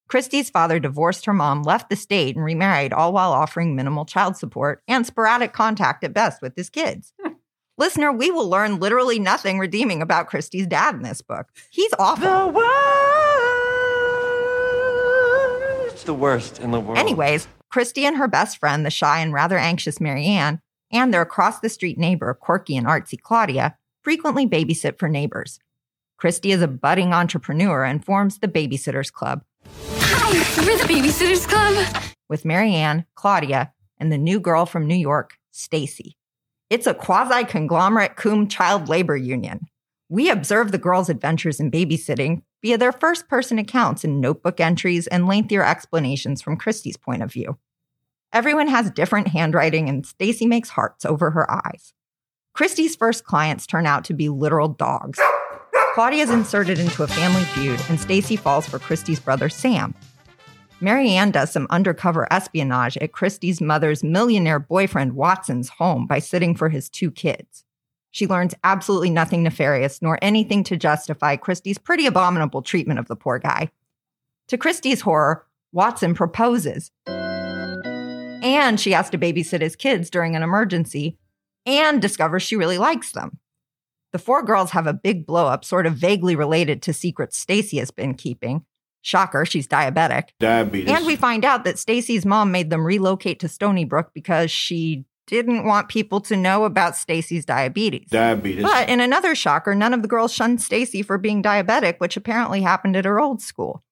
Kristy's 0.10 0.50
father 0.50 0.80
divorced 0.80 1.26
her 1.26 1.34
mom, 1.34 1.62
left 1.62 1.90
the 1.90 1.96
state, 1.96 2.36
and 2.36 2.44
remarried, 2.44 2.92
all 2.92 3.14
while 3.14 3.32
offering 3.32 3.76
minimal 3.76 4.06
child 4.06 4.36
support 4.36 4.82
and 4.88 5.06
sporadic 5.06 5.54
contact 5.54 6.04
at 6.04 6.14
best 6.14 6.42
with 6.42 6.56
his 6.56 6.70
kids. 6.70 7.14
Hmm. 7.22 7.34
Listener, 7.78 8.12
we 8.12 8.32
will 8.32 8.50
learn 8.50 8.80
literally 8.80 9.20
nothing 9.20 9.60
redeeming 9.60 10.02
about 10.02 10.30
Kristy's 10.30 10.66
dad 10.66 10.96
in 10.96 11.04
this 11.04 11.22
book. 11.22 11.48
He's 11.70 11.94
awful. 12.00 12.52
The 12.52 12.60
It's 15.94 16.04
the 16.04 16.14
worst 16.16 16.60
in 16.60 16.72
the 16.72 16.80
world. 16.80 16.98
Anyways, 16.98 17.48
Kristy 17.72 18.02
and 18.02 18.18
her 18.18 18.28
best 18.28 18.58
friend, 18.58 18.84
the 18.86 18.90
shy 18.90 19.20
and 19.20 19.32
rather 19.32 19.60
anxious 19.60 20.02
Mary 20.02 20.26
Anne, 20.26 20.60
and 20.92 21.14
their 21.14 21.22
across 21.22 21.60
the 21.60 21.70
street 21.70 22.00
neighbor, 22.00 22.34
quirky 22.34 22.76
and 22.76 22.88
artsy 22.88 23.22
Claudia, 23.22 23.78
frequently 24.02 24.48
babysit 24.48 24.98
for 24.98 25.08
neighbors. 25.08 25.60
Kristy 26.20 26.54
is 26.54 26.64
a 26.64 26.68
budding 26.68 27.14
entrepreneur 27.14 27.86
and 27.86 28.04
forms 28.04 28.40
the 28.40 28.48
Babysitters 28.48 29.12
Club, 29.12 29.44
Hi, 29.66 30.64
we're 30.66 30.78
the 30.78 30.84
Babysitters 30.94 31.48
Club. 31.48 32.14
with 32.30 32.46
Mary 32.46 32.74
Anne, 32.74 33.06
Claudia, 33.16 33.74
and 33.98 34.12
the 34.12 34.18
new 34.18 34.40
girl 34.40 34.66
from 34.66 34.88
New 34.88 34.96
York, 34.96 35.38
Stacey. 35.52 36.16
It's 36.70 36.88
a 36.88 36.94
quasi 36.94 37.46
conglomerate 37.46 38.16
cum 38.16 38.48
child 38.48 38.90
labor 38.90 39.18
union. 39.18 39.68
We 40.08 40.30
observe 40.30 40.72
the 40.72 40.78
girls' 40.78 41.10
adventures 41.10 41.60
in 41.60 41.72
babysitting 41.72 42.44
via 42.62 42.78
their 42.78 42.92
first 42.92 43.28
person 43.28 43.58
accounts 43.60 44.04
and 44.04 44.22
notebook 44.22 44.60
entries 44.60 45.08
and 45.08 45.28
lengthier 45.28 45.64
explanations 45.64 46.42
from 46.42 46.58
Kristy's 46.58 46.98
point 46.98 47.24
of 47.24 47.32
view. 47.32 47.58
Everyone 48.32 48.68
has 48.68 48.92
different 48.92 49.30
handwriting, 49.30 49.90
and 49.90 50.06
Stacey 50.06 50.46
makes 50.46 50.70
hearts 50.70 51.06
over 51.06 51.32
her 51.32 51.50
eyes. 51.50 51.94
Kristy's 52.56 52.96
first 52.96 53.24
clients 53.24 53.66
turn 53.66 53.86
out 53.88 54.04
to 54.06 54.14
be 54.14 54.30
literal 54.30 54.68
dogs. 54.68 55.20
Claudia's 55.94 56.30
inserted 56.30 56.80
into 56.80 57.04
a 57.04 57.08
family 57.08 57.44
feud, 57.44 57.82
and 57.90 58.00
Stacey 58.00 58.36
falls 58.36 58.68
for 58.68 58.80
Kristy's 58.80 59.20
brother 59.20 59.50
Sam. 59.50 59.94
Mary 60.82 61.10
Anne 61.12 61.32
does 61.32 61.52
some 61.52 61.68
undercover 61.70 62.32
espionage 62.32 62.96
at 62.98 63.12
Kristy's 63.12 63.60
mother's 63.60 64.04
millionaire 64.04 64.60
boyfriend 64.60 65.14
Watson's 65.14 65.70
home 65.70 66.08
by 66.08 66.20
sitting 66.20 66.56
for 66.56 66.70
his 66.70 66.90
two 66.90 67.12
kids. 67.12 67.66
She 68.12 68.28
learns 68.28 68.56
absolutely 68.64 69.10
nothing 69.10 69.44
nefarious 69.44 70.02
nor 70.02 70.18
anything 70.22 70.64
to 70.66 70.78
justify 70.78 71.36
Kristy's 71.36 71.78
pretty 71.78 72.06
abominable 72.06 72.62
treatment 72.62 73.00
of 73.00 73.08
the 73.08 73.16
poor 73.16 73.40
guy. 73.40 73.70
To 74.48 74.58
Kristy's 74.58 75.02
horror, 75.02 75.46
Watson 75.74 76.14
proposes. 76.14 76.92
And 77.08 78.80
she 78.80 78.92
has 78.92 79.10
to 79.10 79.18
babysit 79.18 79.62
his 79.62 79.76
kids 79.76 80.10
during 80.10 80.36
an 80.36 80.44
emergency 80.44 81.18
and 81.66 82.02
discovers 82.02 82.42
she 82.42 82.56
really 82.56 82.78
likes 82.78 83.12
them. 83.12 83.38
The 84.12 84.20
four 84.20 84.44
girls 84.44 84.72
have 84.72 84.88
a 84.88 84.94
big 84.94 85.26
blow 85.26 85.48
up, 85.48 85.64
sort 85.64 85.86
of 85.86 85.94
vaguely 85.94 86.36
related 86.36 86.82
to 86.84 86.94
secrets 86.94 87.38
Stacey 87.38 87.78
has 87.78 87.92
been 87.92 88.16
keeping. 88.16 88.66
Shocker, 89.02 89.46
she's 89.46 89.68
diabetic. 89.68 90.30
Diabetes. 90.40 90.90
And 90.90 91.06
we 91.06 91.16
find 91.16 91.46
out 91.46 91.64
that 91.64 91.80
Stacey's 91.80 92.26
mom 92.26 92.52
made 92.52 92.70
them 92.70 92.86
relocate 92.86 93.40
to 93.40 93.48
Stoneybrook 93.48 94.08
because 94.14 94.52
she 94.52 95.06
didn't 95.28 95.64
want 95.64 95.90
people 95.90 96.20
to 96.22 96.36
know 96.36 96.66
about 96.66 96.98
Stacey's 96.98 97.46
diabetes. 97.46 98.10
Diabetes. 98.10 98.64
But 98.64 98.90
in 98.90 99.00
another 99.00 99.36
shocker, 99.36 99.76
none 99.76 99.94
of 99.94 100.02
the 100.02 100.08
girls 100.08 100.34
shunned 100.34 100.62
Stacey 100.62 101.04
for 101.04 101.18
being 101.18 101.44
diabetic, 101.44 102.00
which 102.00 102.18
apparently 102.18 102.62
happened 102.62 102.96
at 102.96 103.06
her 103.06 103.20
old 103.20 103.42
school. 103.42 103.84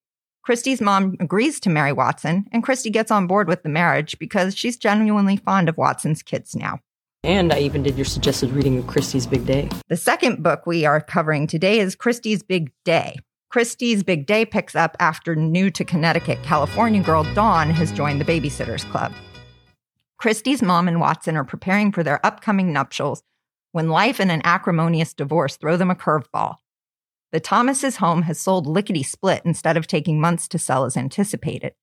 Kristy's 0.48 0.82
mom 0.82 1.16
agrees 1.20 1.60
to 1.60 1.70
marry 1.70 1.92
Watson, 1.92 2.46
and 2.52 2.64
Kristy 2.64 2.92
gets 2.92 3.12
on 3.12 3.28
board 3.28 3.48
with 3.48 3.64
the 3.64 3.70
marriage 3.70 4.18
because 4.18 4.56
she's 4.56 4.78
genuinely 4.78 5.38
fond 5.38 5.70
of 5.70 5.78
Watson's 5.78 6.24
kids 6.24 6.56
now. 6.56 6.80
And 7.24 7.52
I 7.52 7.60
even 7.60 7.84
did 7.84 7.98
your 7.98 8.06
suggested 8.06 8.52
reading 8.52 8.78
of 8.78 8.86
Kristy's 8.86 9.28
Big 9.28 9.46
Day. 9.46 9.70
The 9.90 9.98
second 9.98 10.44
book 10.44 10.66
we 10.66 10.86
are 10.86 11.02
covering 11.02 11.48
today 11.48 11.80
is 11.80 11.96
Kristy's 11.96 12.44
Big 12.44 12.72
Day. 12.86 13.18
Kristy's 13.54 14.04
Big 14.04 14.26
Day 14.26 14.46
picks 14.46 14.76
up 14.76 14.96
after 15.00 15.36
new 15.36 15.72
to 15.72 15.84
Connecticut 15.84 16.38
California 16.44 17.02
girl 17.02 17.24
Dawn 17.34 17.70
has 17.72 17.92
joined 17.92 18.22
the 18.22 18.26
Babysitters 18.26 18.90
Club. 18.92 19.14
Kristy's 20.22 20.62
mom 20.62 20.88
and 20.88 21.00
Watson 21.00 21.38
are 21.38 21.44
preparing 21.44 21.92
for 21.92 22.04
their 22.04 22.26
upcoming 22.26 22.74
nuptials 22.74 23.24
when 23.72 23.90
life 23.90 24.20
and 24.20 24.32
an 24.32 24.42
acrimonious 24.44 25.14
divorce 25.14 25.58
throw 25.58 25.78
them 25.78 25.92
a 25.92 25.96
curveball. 25.96 26.56
The 27.32 27.40
Thomases' 27.40 27.98
home 27.98 28.24
has 28.24 28.40
sold 28.40 28.66
lickety 28.68 29.04
split 29.04 29.42
instead 29.44 29.76
of 29.76 29.86
taking 29.86 30.20
months 30.20 30.48
to 30.50 30.58
sell 30.58 30.86
as 30.86 30.98
anticipated. 30.98 31.74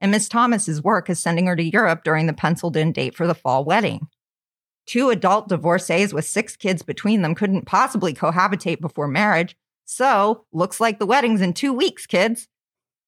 And 0.00 0.10
Miss 0.10 0.28
Thomas's 0.28 0.82
work 0.82 1.10
is 1.10 1.18
sending 1.18 1.46
her 1.46 1.56
to 1.56 1.62
Europe 1.62 2.04
during 2.04 2.26
the 2.26 2.32
penciled 2.32 2.76
in 2.76 2.92
date 2.92 3.14
for 3.14 3.26
the 3.26 3.34
fall 3.34 3.64
wedding. 3.64 4.08
Two 4.86 5.10
adult 5.10 5.48
divorcees 5.48 6.12
with 6.12 6.24
six 6.24 6.56
kids 6.56 6.82
between 6.82 7.22
them 7.22 7.34
couldn't 7.34 7.66
possibly 7.66 8.12
cohabitate 8.12 8.80
before 8.80 9.08
marriage, 9.08 9.56
so 9.84 10.44
looks 10.52 10.80
like 10.80 10.98
the 10.98 11.06
wedding's 11.06 11.40
in 11.40 11.52
two 11.52 11.72
weeks, 11.72 12.06
kids. 12.06 12.48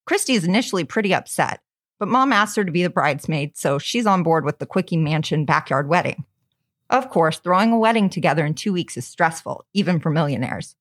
Kristy 0.08 0.34
is 0.34 0.44
initially 0.44 0.84
pretty 0.84 1.14
upset, 1.14 1.60
but 1.98 2.08
mom 2.08 2.32
asked 2.32 2.56
her 2.56 2.64
to 2.64 2.72
be 2.72 2.82
the 2.82 2.90
bridesmaid, 2.90 3.56
so 3.56 3.78
she's 3.78 4.06
on 4.06 4.22
board 4.22 4.44
with 4.44 4.58
the 4.58 4.66
Quickie 4.66 4.96
Mansion 4.96 5.44
backyard 5.44 5.88
wedding. 5.88 6.24
Of 6.90 7.10
course, 7.10 7.38
throwing 7.38 7.72
a 7.72 7.78
wedding 7.78 8.08
together 8.08 8.44
in 8.44 8.54
two 8.54 8.72
weeks 8.72 8.96
is 8.96 9.06
stressful, 9.06 9.64
even 9.72 9.98
for 9.98 10.10
millionaires. 10.10 10.76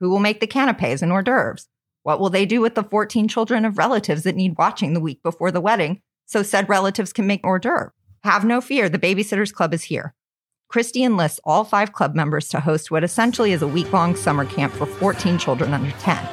Who 0.00 0.10
will 0.10 0.20
make 0.20 0.40
the 0.40 0.46
canapes 0.46 1.02
and 1.02 1.12
hors 1.12 1.22
d'oeuvres? 1.22 1.68
What 2.02 2.20
will 2.20 2.30
they 2.30 2.44
do 2.44 2.60
with 2.60 2.74
the 2.74 2.82
14 2.82 3.28
children 3.28 3.64
of 3.64 3.78
relatives 3.78 4.24
that 4.24 4.36
need 4.36 4.58
watching 4.58 4.94
the 4.94 5.00
week 5.00 5.22
before 5.22 5.50
the 5.50 5.60
wedding 5.60 6.02
so 6.26 6.42
said 6.42 6.68
relatives 6.68 7.12
can 7.12 7.26
make 7.26 7.44
hors 7.44 7.60
d'oeuvre? 7.60 7.92
Have 8.24 8.44
no 8.44 8.60
fear, 8.60 8.88
the 8.88 8.98
Babysitters 8.98 9.52
Club 9.52 9.72
is 9.74 9.84
here. 9.84 10.14
Kristy 10.74 11.06
enlists 11.06 11.38
all 11.44 11.62
five 11.62 11.92
club 11.92 12.16
members 12.16 12.48
to 12.48 12.58
host 12.58 12.90
what 12.90 13.04
essentially 13.04 13.52
is 13.52 13.62
a 13.62 13.68
week 13.68 13.92
long 13.92 14.16
summer 14.16 14.44
camp 14.44 14.72
for 14.72 14.86
14 14.86 15.38
children 15.38 15.72
under 15.72 15.92
10. 16.00 16.28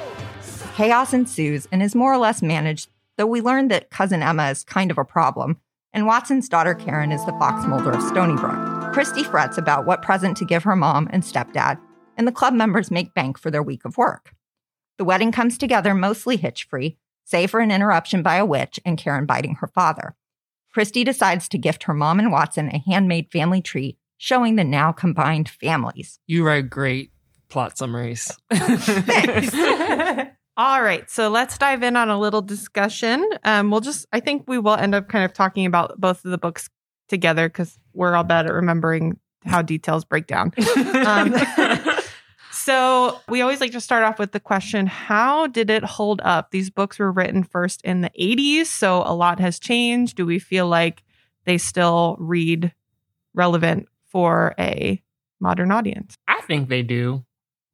Chaos 0.73 1.13
ensues 1.13 1.67
and 1.71 1.83
is 1.83 1.93
more 1.93 2.11
or 2.11 2.17
less 2.17 2.41
managed, 2.41 2.89
though 3.17 3.27
we 3.27 3.39
learn 3.39 3.67
that 3.67 3.91
cousin 3.91 4.23
Emma 4.23 4.49
is 4.49 4.63
kind 4.63 4.89
of 4.89 4.97
a 4.97 5.05
problem, 5.05 5.57
and 5.93 6.07
Watson's 6.07 6.49
daughter 6.49 6.73
Karen 6.73 7.11
is 7.11 7.23
the 7.27 7.33
Fox 7.33 7.67
Mulder 7.67 7.91
of 7.91 8.01
Stony 8.01 8.35
Brook. 8.35 8.57
Kristy 8.95 9.23
frets 9.23 9.59
about 9.59 9.85
what 9.85 10.01
present 10.01 10.35
to 10.37 10.45
give 10.45 10.63
her 10.63 10.75
mom 10.75 11.07
and 11.11 11.21
stepdad, 11.21 11.79
and 12.17 12.27
the 12.27 12.31
club 12.31 12.55
members 12.55 12.89
make 12.89 13.13
bank 13.13 13.37
for 13.37 13.51
their 13.51 13.61
week 13.61 13.85
of 13.85 13.95
work. 13.95 14.33
The 14.97 15.05
wedding 15.05 15.31
comes 15.31 15.55
together 15.55 15.93
mostly 15.93 16.37
hitch 16.37 16.63
free, 16.67 16.97
save 17.25 17.51
for 17.51 17.59
an 17.59 17.69
interruption 17.69 18.23
by 18.23 18.37
a 18.37 18.45
witch 18.47 18.79
and 18.83 18.97
Karen 18.97 19.27
biting 19.27 19.57
her 19.57 19.67
father. 19.67 20.15
Kristy 20.75 21.05
decides 21.05 21.47
to 21.49 21.59
gift 21.59 21.83
her 21.83 21.93
mom 21.93 22.17
and 22.17 22.31
Watson 22.31 22.69
a 22.69 22.79
handmade 22.79 23.29
family 23.31 23.61
tree 23.61 23.99
showing 24.21 24.55
the 24.55 24.63
now 24.63 24.91
combined 24.91 25.49
families. 25.49 26.19
You 26.27 26.45
write 26.45 26.69
great 26.69 27.11
plot 27.49 27.75
summaries. 27.75 28.31
All 30.57 30.83
right, 30.83 31.09
so 31.09 31.29
let's 31.29 31.57
dive 31.57 31.81
in 31.81 31.95
on 31.95 32.09
a 32.09 32.19
little 32.19 32.43
discussion. 32.43 33.27
Um, 33.43 33.71
we'll 33.71 33.81
just, 33.81 34.05
I 34.13 34.19
think 34.19 34.43
we 34.47 34.59
will 34.59 34.75
end 34.75 34.93
up 34.93 35.09
kind 35.09 35.25
of 35.25 35.33
talking 35.33 35.65
about 35.65 35.99
both 35.99 36.23
of 36.23 36.29
the 36.29 36.37
books 36.37 36.69
together 37.09 37.49
because 37.49 37.79
we're 37.93 38.13
all 38.13 38.23
bad 38.23 38.45
at 38.45 38.53
remembering 38.53 39.19
how 39.43 39.63
details 39.63 40.05
break 40.05 40.27
down. 40.27 40.53
Um, 41.01 41.33
so 42.51 43.19
we 43.27 43.41
always 43.41 43.59
like 43.59 43.71
to 43.71 43.81
start 43.81 44.03
off 44.03 44.19
with 44.19 44.33
the 44.33 44.39
question 44.39 44.85
How 44.85 45.47
did 45.47 45.71
it 45.71 45.83
hold 45.83 46.21
up? 46.23 46.51
These 46.51 46.69
books 46.69 46.99
were 46.99 47.11
written 47.11 47.41
first 47.41 47.81
in 47.81 48.01
the 48.01 48.11
80s, 48.19 48.67
so 48.67 49.01
a 49.03 49.15
lot 49.15 49.39
has 49.39 49.57
changed. 49.57 50.15
Do 50.15 50.27
we 50.27 50.37
feel 50.37 50.67
like 50.67 51.01
they 51.45 51.57
still 51.57 52.17
read 52.19 52.71
relevant 53.33 53.87
for 54.11 54.55
a 54.59 55.01
modern 55.39 55.71
audience? 55.71 56.15
I 56.27 56.41
think 56.41 56.69
they 56.69 56.83
do. 56.83 57.25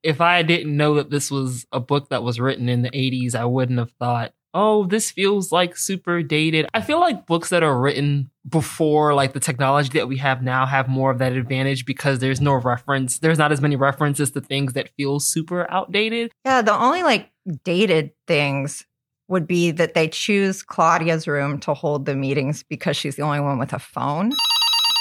If 0.04 0.22
I 0.22 0.42
didn't 0.44 0.76
know 0.76 0.96
that 0.96 1.10
this 1.10 1.32
was 1.32 1.66
a 1.72 1.80
book 1.80 2.10
that 2.10 2.24
was 2.24 2.40
written 2.40 2.70
in 2.70 2.82
the 2.82 2.92
80s, 2.92 3.36
I 3.36 3.46
wouldn't 3.46 3.80
have 3.80 3.92
thought, 4.00 4.34
oh, 4.54 4.86
this 4.86 5.12
feels 5.12 5.52
like 5.52 5.78
super 5.78 6.24
dated. 6.24 6.68
I 6.74 6.82
feel 6.82 7.00
like 7.00 7.28
books 7.28 7.50
that 7.50 7.64
are 7.64 7.80
written 7.80 8.32
before 8.48 9.14
like 9.14 9.34
the 9.34 9.40
technology 9.40 9.90
that 10.00 10.08
we 10.08 10.18
have 10.18 10.42
now 10.42 10.66
have 10.66 10.88
more 10.88 11.12
of 11.12 11.20
that 11.20 11.34
advantage 11.34 11.86
because 11.86 12.20
there's 12.20 12.42
no 12.42 12.54
reference. 12.54 13.20
There's 13.20 13.38
not 13.38 13.52
as 13.52 13.62
many 13.62 13.76
references 13.76 14.32
to 14.32 14.42
things 14.42 14.74
that 14.74 14.90
feel 14.96 15.20
super 15.20 15.70
outdated. 15.70 16.32
Yeah, 16.46 16.62
the 16.62 16.74
only 16.74 17.04
like 17.04 17.30
dated 17.64 18.12
things 18.28 18.86
would 19.28 19.46
be 19.46 19.72
that 19.72 19.94
they 19.94 20.08
choose 20.08 20.64
Claudia's 20.64 21.28
room 21.28 21.60
to 21.60 21.74
hold 21.74 22.06
the 22.06 22.16
meetings 22.16 22.64
because 22.64 22.96
she's 22.96 23.18
the 23.18 23.24
only 23.24 23.42
one 23.42 23.60
with 23.60 23.74
a 23.74 23.80
phone. 23.80 24.32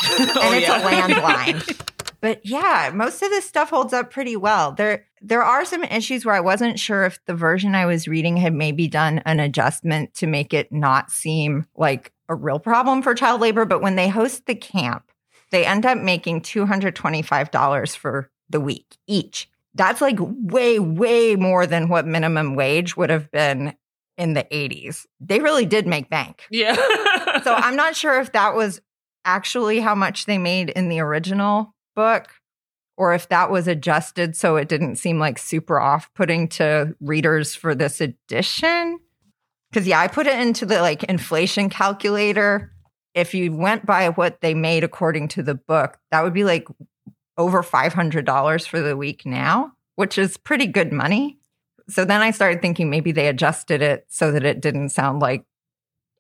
and 0.19 0.31
Oh, 0.37 0.53
it's 0.53 0.67
yeah. 0.69 0.79
a 0.79 0.91
landline. 0.91 1.81
but 2.21 2.45
yeah, 2.45 2.91
most 2.95 3.23
of 3.23 3.31
this 3.31 3.47
stuff 3.47 3.71
holds 3.71 3.93
up 3.93 4.11
pretty 4.11 4.37
well. 4.37 4.73
There 4.73 5.05
there 5.23 5.43
are 5.43 5.65
some 5.65 5.83
issues 5.85 6.25
where 6.25 6.35
I 6.35 6.41
wasn't 6.41 6.79
sure 6.79 7.05
if 7.05 7.19
the 7.26 7.35
version 7.35 7.75
I 7.75 7.87
was 7.87 8.07
reading 8.07 8.37
had 8.37 8.53
maybe 8.55 8.87
done 8.87 9.23
an 9.25 9.41
adjustment 9.41 10.15
to 10.15 10.26
make 10.26 10.53
it 10.55 10.71
not 10.71 11.11
seem 11.11 11.67
like 11.76 12.12
a 12.29 12.35
real 12.35 12.59
problem 12.59 13.03
for 13.03 13.15
child 13.15 13.41
labor, 13.41 13.65
but 13.65 13.81
when 13.83 13.97
they 13.97 14.09
host 14.09 14.47
the 14.47 14.55
camp, 14.55 15.11
they 15.50 15.65
end 15.65 15.87
up 15.87 15.99
making 15.99 16.43
$225 16.43 17.97
for 17.97 18.31
the 18.50 18.61
week 18.61 18.97
each. 19.07 19.49
That's 19.75 20.00
like 20.00 20.17
way 20.21 20.79
way 20.79 21.37
more 21.37 21.67
than 21.67 21.88
what 21.88 22.07
minimum 22.07 22.55
wage 22.55 22.97
would 22.97 23.11
have 23.11 23.31
been 23.31 23.75
in 24.17 24.33
the 24.33 24.45
80s. 24.45 25.05
They 25.21 25.41
really 25.41 25.67
did 25.67 25.87
make 25.87 26.09
bank. 26.11 26.45
Yeah. 26.50 26.76
So 27.45 27.53
I'm 27.55 27.76
not 27.76 27.95
sure 27.95 28.19
if 28.19 28.33
that 28.33 28.55
was 28.57 28.81
actually 29.26 29.80
how 29.80 29.95
much 29.95 30.25
they 30.25 30.38
made 30.38 30.71
in 30.71 30.88
the 30.88 31.00
original 31.00 31.75
book 31.95 32.30
or 32.97 33.12
if 33.12 33.28
that 33.28 33.50
was 33.50 33.68
adjusted 33.68 34.35
so 34.35 34.56
it 34.56 34.68
didn't 34.68 34.97
seem 34.97 35.18
like 35.18 35.38
super 35.38 35.78
off 35.78 36.12
putting 36.14 36.49
to 36.49 36.95
readers 37.00 37.54
for 37.54 37.75
this 37.75 38.00
edition. 38.00 38.99
Cause 39.73 39.87
yeah, 39.87 40.00
I 40.00 40.09
put 40.09 40.26
it 40.26 40.38
into 40.38 40.64
the 40.64 40.80
like 40.80 41.02
inflation 41.04 41.68
calculator. 41.68 42.73
If 43.14 43.35
you 43.35 43.52
went 43.52 43.85
by 43.85 44.11
what 44.11 44.40
they 44.40 44.54
made 44.54 44.85
according 44.85 45.28
to 45.28 45.42
the 45.42 45.54
book, 45.54 45.99
that 46.11 46.23
would 46.23 46.35
be 46.35 46.45
like 46.45 46.66
over 47.37 47.62
$500 47.62 48.68
for 48.68 48.80
the 48.80 48.97
week 48.97 49.26
now, 49.26 49.73
which 49.97 50.16
is 50.16 50.37
pretty 50.37 50.66
good 50.66 50.92
money. 50.92 51.38
So 51.88 52.04
then 52.04 52.23
I 52.23 52.30
started 52.30 52.62
thinking 52.62 52.88
maybe 52.88 53.12
they 53.12 53.28
adjusted 53.28 53.83
it 53.83 54.06
so 54.09 54.33
that 54.33 54.45
it 54.45 54.61
didn't 54.61 54.90
sound 54.90 55.21
like 55.21 55.45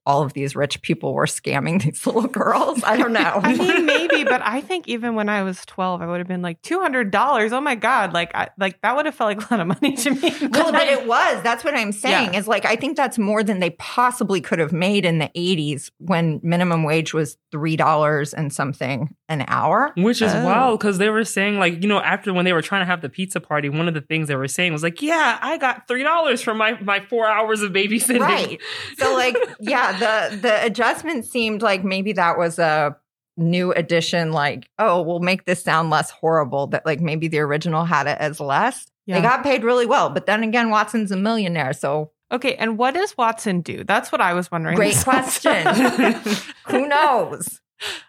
all 0.06 0.22
of 0.22 0.32
these 0.32 0.54
rich 0.54 0.80
people 0.82 1.12
were 1.12 1.26
scamming 1.26 1.82
these 1.84 2.06
little 2.06 2.28
girls. 2.28 2.82
I 2.84 2.96
don't 2.96 3.12
know. 3.12 3.40
I 3.42 3.54
mean, 3.56 3.84
maybe, 3.86 4.24
but 4.24 4.40
I 4.44 4.60
think 4.60 4.88
even 4.88 5.14
when 5.14 5.28
I 5.28 5.42
was 5.42 5.64
12, 5.66 6.00
I 6.00 6.06
would 6.06 6.18
have 6.18 6.28
been 6.28 6.42
like 6.42 6.62
$200. 6.62 7.52
Oh 7.52 7.60
my 7.60 7.74
God. 7.74 8.12
Like, 8.12 8.34
I, 8.34 8.48
like 8.58 8.80
that 8.82 8.94
would 8.96 9.06
have 9.06 9.14
felt 9.14 9.36
like 9.36 9.50
a 9.50 9.54
lot 9.54 9.60
of 9.60 9.66
money 9.66 9.96
to 9.96 10.10
me. 10.10 10.20
well, 10.52 10.72
but 10.72 10.86
it 10.88 11.06
was. 11.06 11.42
That's 11.42 11.64
what 11.64 11.74
I'm 11.74 11.92
saying. 11.92 12.32
Yeah. 12.32 12.38
Is 12.38 12.46
like 12.48 12.64
I 12.64 12.76
think 12.76 12.96
that's 12.96 13.18
more 13.18 13.42
than 13.42 13.58
they 13.60 13.70
possibly 13.70 14.40
could 14.40 14.58
have 14.58 14.72
made 14.72 15.04
in 15.04 15.18
the 15.18 15.30
80s 15.36 15.90
when 15.98 16.40
minimum 16.42 16.84
wage 16.84 17.12
was 17.12 17.36
three 17.50 17.76
dollars 17.76 18.32
and 18.32 18.52
something 18.52 19.14
an 19.28 19.44
hour. 19.48 19.92
Which 19.96 20.22
is 20.22 20.32
Oh. 20.32 20.44
wild 20.44 20.78
because 20.78 20.98
they 20.98 21.08
were 21.08 21.24
saying, 21.24 21.58
like, 21.58 21.82
you 21.82 21.88
know, 21.88 21.98
after 22.00 22.32
when 22.32 22.44
they 22.44 22.52
were 22.52 22.62
trying 22.62 22.82
to 22.82 22.86
have 22.86 23.00
the 23.00 23.08
pizza 23.08 23.40
party, 23.40 23.68
one 23.68 23.88
of 23.88 23.94
the 23.94 24.00
things 24.00 24.28
they 24.28 24.36
were 24.36 24.46
saying 24.48 24.72
was 24.72 24.82
like, 24.82 25.02
yeah, 25.02 25.38
I 25.40 25.56
got 25.58 25.88
$3 25.88 26.42
for 26.44 26.54
my, 26.54 26.78
my 26.80 27.00
four 27.00 27.26
hours 27.26 27.62
of 27.62 27.72
babysitting. 27.72 28.20
Right. 28.20 28.60
So 28.98 29.14
like, 29.14 29.36
yeah, 29.58 29.95
the 29.98 30.36
the 30.36 30.64
adjustment 30.64 31.24
seemed 31.24 31.62
like 31.62 31.84
maybe 31.84 32.12
that 32.14 32.38
was 32.38 32.58
a 32.58 32.96
new 33.36 33.72
addition. 33.72 34.32
Like, 34.32 34.68
oh, 34.78 35.02
we'll 35.02 35.20
make 35.20 35.44
this 35.44 35.62
sound 35.62 35.90
less 35.90 36.10
horrible. 36.10 36.68
That 36.68 36.86
like 36.86 37.00
maybe 37.00 37.28
the 37.28 37.40
original 37.40 37.84
had 37.84 38.06
it 38.06 38.18
as 38.18 38.40
less. 38.40 38.86
Yeah. 39.06 39.16
They 39.16 39.22
got 39.22 39.44
paid 39.44 39.62
really 39.62 39.86
well, 39.86 40.10
but 40.10 40.26
then 40.26 40.42
again, 40.42 40.70
Watson's 40.70 41.12
a 41.12 41.16
millionaire, 41.16 41.72
so 41.72 42.10
Okay. 42.32 42.54
And 42.56 42.76
what 42.76 42.94
does 42.94 43.16
Watson 43.16 43.60
do? 43.60 43.84
That's 43.84 44.10
what 44.10 44.20
I 44.20 44.34
was 44.34 44.50
wondering. 44.50 44.76
great 44.76 44.96
question. 44.96 45.66
Who 46.66 46.88
knows? 46.88 47.60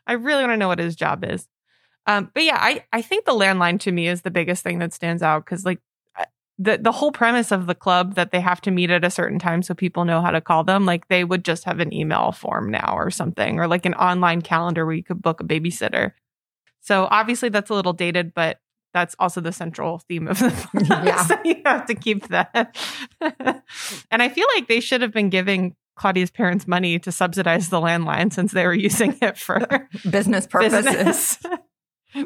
I 0.08 0.14
really 0.14 0.42
want 0.42 0.54
to 0.54 0.58
know 0.58 0.68
what 0.68 0.80
his 0.80 0.96
job 0.96 1.24
is. 1.24 1.48
Um, 2.08 2.32
but 2.34 2.44
yeah, 2.44 2.58
I, 2.60 2.86
I 2.94 3.02
think 3.02 3.26
the 3.26 3.34
landline 3.34 3.80
to 3.82 3.92
me 3.92 4.08
is 4.08 4.22
the 4.22 4.32
biggest 4.32 4.64
thing 4.64 4.80
that 4.80 4.94
stands 4.94 5.22
out 5.22 5.46
because 5.46 5.66
like 5.66 5.80
the 6.60 6.78
the 6.78 6.92
whole 6.92 7.12
premise 7.12 7.52
of 7.52 7.68
the 7.68 7.76
club 7.76 8.16
that 8.16 8.32
they 8.32 8.40
have 8.40 8.62
to 8.62 8.72
meet 8.72 8.90
at 8.90 9.04
a 9.06 9.10
certain 9.12 9.40
time 9.40 9.62
so 9.62 9.74
people 9.74 10.06
know 10.06 10.22
how 10.22 10.32
to 10.32 10.42
call 10.42 10.64
them, 10.64 10.86
like 10.86 11.08
they 11.08 11.24
would 11.24 11.46
just 11.46 11.64
have 11.66 11.80
an 11.80 11.94
email 11.94 12.32
form 12.32 12.72
now 12.72 12.94
or 12.96 13.12
something, 13.12 13.60
or 13.60 13.68
like 13.68 13.86
an 13.86 13.94
online 13.96 14.42
calendar 14.42 14.86
where 14.86 14.96
you 14.96 15.04
could 15.04 15.22
book 15.22 15.40
a 15.42 15.44
babysitter. 15.44 16.14
So 16.82 17.08
obviously 17.12 17.50
that's 17.50 17.70
a 17.70 17.74
little 17.74 17.94
dated, 17.94 18.34
but 18.34 18.60
that's 18.94 19.16
also 19.20 19.42
the 19.42 19.52
central 19.52 20.00
theme 20.08 20.28
of 20.28 20.40
the 20.40 20.50
book. 20.74 20.88
Yeah. 20.88 21.24
so 21.26 21.36
you 21.44 21.62
have 21.66 21.86
to 21.88 21.94
keep 21.96 22.28
that. 22.30 22.76
and 23.22 24.24
I 24.24 24.30
feel 24.30 24.48
like 24.56 24.68
they 24.68 24.80
should 24.80 25.02
have 25.02 25.12
been 25.12 25.30
giving 25.30 25.76
Claudia's 25.96 26.32
parents 26.32 26.68
money 26.68 26.98
to 27.00 27.12
subsidize 27.12 27.70
the 27.70 27.80
landline 27.82 28.32
since 28.32 28.52
they 28.54 28.66
were 28.66 28.74
using 28.74 29.18
it 29.22 29.38
for 29.38 29.88
Business 30.10 30.48
purposes. 30.48 30.86
business. 30.86 31.38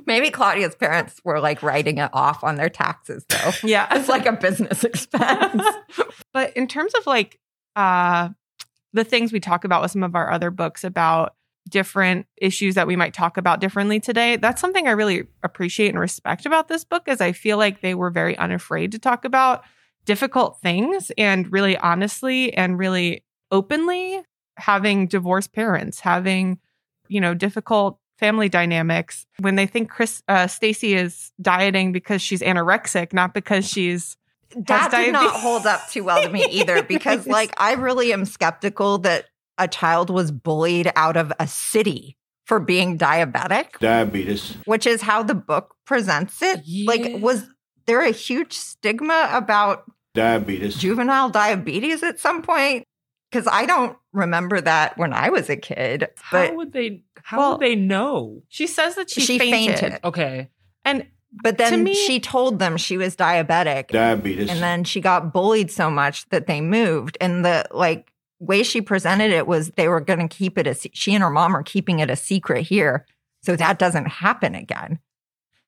Maybe 0.05 0.29
Claudia's 0.29 0.75
parents 0.75 1.19
were 1.23 1.39
like 1.39 1.63
writing 1.63 1.97
it 1.97 2.09
off 2.13 2.43
on 2.43 2.55
their 2.55 2.69
taxes, 2.69 3.25
though. 3.29 3.51
yeah. 3.67 3.87
It's 3.91 4.09
like 4.09 4.25
a 4.25 4.33
business 4.33 4.83
expense. 4.83 5.63
but 6.33 6.55
in 6.55 6.67
terms 6.67 6.93
of 6.95 7.07
like 7.07 7.39
uh 7.75 8.29
the 8.93 9.03
things 9.03 9.31
we 9.31 9.39
talk 9.39 9.63
about 9.63 9.81
with 9.81 9.91
some 9.91 10.03
of 10.03 10.15
our 10.15 10.29
other 10.29 10.51
books 10.51 10.83
about 10.83 11.35
different 11.69 12.25
issues 12.37 12.75
that 12.75 12.87
we 12.87 12.95
might 12.95 13.13
talk 13.13 13.37
about 13.37 13.61
differently 13.61 13.99
today 13.99 14.35
that's 14.35 14.59
something 14.59 14.87
i 14.87 14.91
really 14.91 15.27
appreciate 15.43 15.89
and 15.89 15.99
respect 15.99 16.45
about 16.45 16.67
this 16.67 16.83
book 16.83 17.07
is 17.07 17.21
i 17.21 17.31
feel 17.31 17.57
like 17.57 17.81
they 17.81 17.93
were 17.93 18.09
very 18.09 18.35
unafraid 18.39 18.91
to 18.91 18.99
talk 18.99 19.23
about 19.23 19.63
difficult 20.03 20.59
things 20.59 21.11
and 21.17 21.51
really 21.51 21.77
honestly 21.77 22.51
and 22.55 22.79
really 22.79 23.23
openly 23.51 24.21
having 24.57 25.07
divorced 25.07 25.53
parents 25.53 25.99
having 25.99 26.59
you 27.07 27.21
know 27.21 27.33
difficult 27.33 28.00
family 28.21 28.47
dynamics 28.47 29.25
when 29.39 29.55
they 29.55 29.65
think 29.65 29.89
chris 29.89 30.23
uh, 30.29 30.47
stacey 30.47 30.93
is 30.93 31.33
dieting 31.41 31.91
because 31.91 32.21
she's 32.21 32.41
anorexic 32.41 33.11
not 33.11 33.33
because 33.33 33.67
she's 33.67 34.15
that 34.55 34.91
did 34.91 35.13
not 35.13 35.39
hold 35.39 35.65
up 35.65 35.89
too 35.89 36.03
well 36.03 36.21
to 36.21 36.29
me 36.29 36.45
either 36.49 36.83
because 36.95 37.27
like 37.27 37.53
I 37.57 37.73
really 37.73 38.13
am 38.13 38.25
skeptical 38.25 38.99
that 38.99 39.25
a 39.57 39.67
child 39.67 40.09
was 40.09 40.31
bullied 40.31 40.91
out 40.95 41.17
of 41.17 41.31
a 41.39 41.47
city 41.47 42.17
for 42.45 42.59
being 42.59 42.97
diabetic, 42.97 43.79
Diabetes. 43.79 44.57
which 44.65 44.85
is 44.85 45.01
how 45.01 45.23
the 45.23 45.35
book 45.35 45.75
presents 45.85 46.41
it. 46.41 46.61
Yeah. 46.65 46.89
Like 46.89 47.21
was 47.21 47.45
there 47.85 48.01
a 48.01 48.11
huge 48.11 48.53
stigma 48.53 49.29
about 49.31 49.83
Diabetes. 50.13 50.75
juvenile 50.75 51.29
diabetes 51.29 52.03
at 52.03 52.19
some 52.19 52.41
point? 52.41 52.85
Cuz 53.31 53.47
I 53.51 53.65
don't 53.65 53.97
remember 54.13 54.59
that 54.61 54.97
when 54.97 55.13
I 55.13 55.29
was 55.29 55.49
a 55.49 55.55
kid, 55.55 56.09
but 56.31 56.49
how 56.49 56.55
would 56.55 56.73
they, 56.73 57.03
how 57.23 57.37
Well, 57.37 57.51
would 57.53 57.61
they 57.61 57.75
know? 57.75 58.43
she 58.49 58.67
says 58.67 58.95
that 58.95 59.09
she, 59.09 59.21
she 59.21 59.39
fainted. 59.39 59.79
fainted. 59.79 59.99
Okay. 60.03 60.49
and 60.83 61.07
But 61.43 61.57
then 61.57 61.83
me- 61.83 61.93
she 61.95 62.19
told 62.19 62.59
them 62.59 62.75
she 62.75 62.97
was 62.97 63.15
diabetic. 63.15 63.87
Diabetes. 63.87 64.49
And 64.49 64.61
then 64.61 64.83
she 64.83 64.99
got 64.99 65.31
bullied 65.31 65.71
so 65.71 65.89
much 65.89 66.27
that 66.29 66.45
they 66.47 66.59
moved. 66.59 67.17
And 67.21 67.45
the 67.45 67.65
like 67.71 68.11
way 68.39 68.63
she 68.63 68.81
presented 68.81 69.31
it 69.31 69.47
was 69.47 69.69
they 69.71 69.87
were 69.87 70.01
going 70.01 70.27
to 70.27 70.35
keep 70.35 70.57
it 70.57 70.67
a 70.67 70.75
she 70.93 71.13
and 71.13 71.23
her 71.23 71.29
mom 71.29 71.55
are 71.55 71.63
keeping 71.63 71.99
it 71.99 72.09
a 72.09 72.15
secret 72.15 72.63
here 72.63 73.05
so 73.43 73.55
that 73.55 73.79
doesn't 73.79 74.07
happen 74.07 74.55
again. 74.55 74.99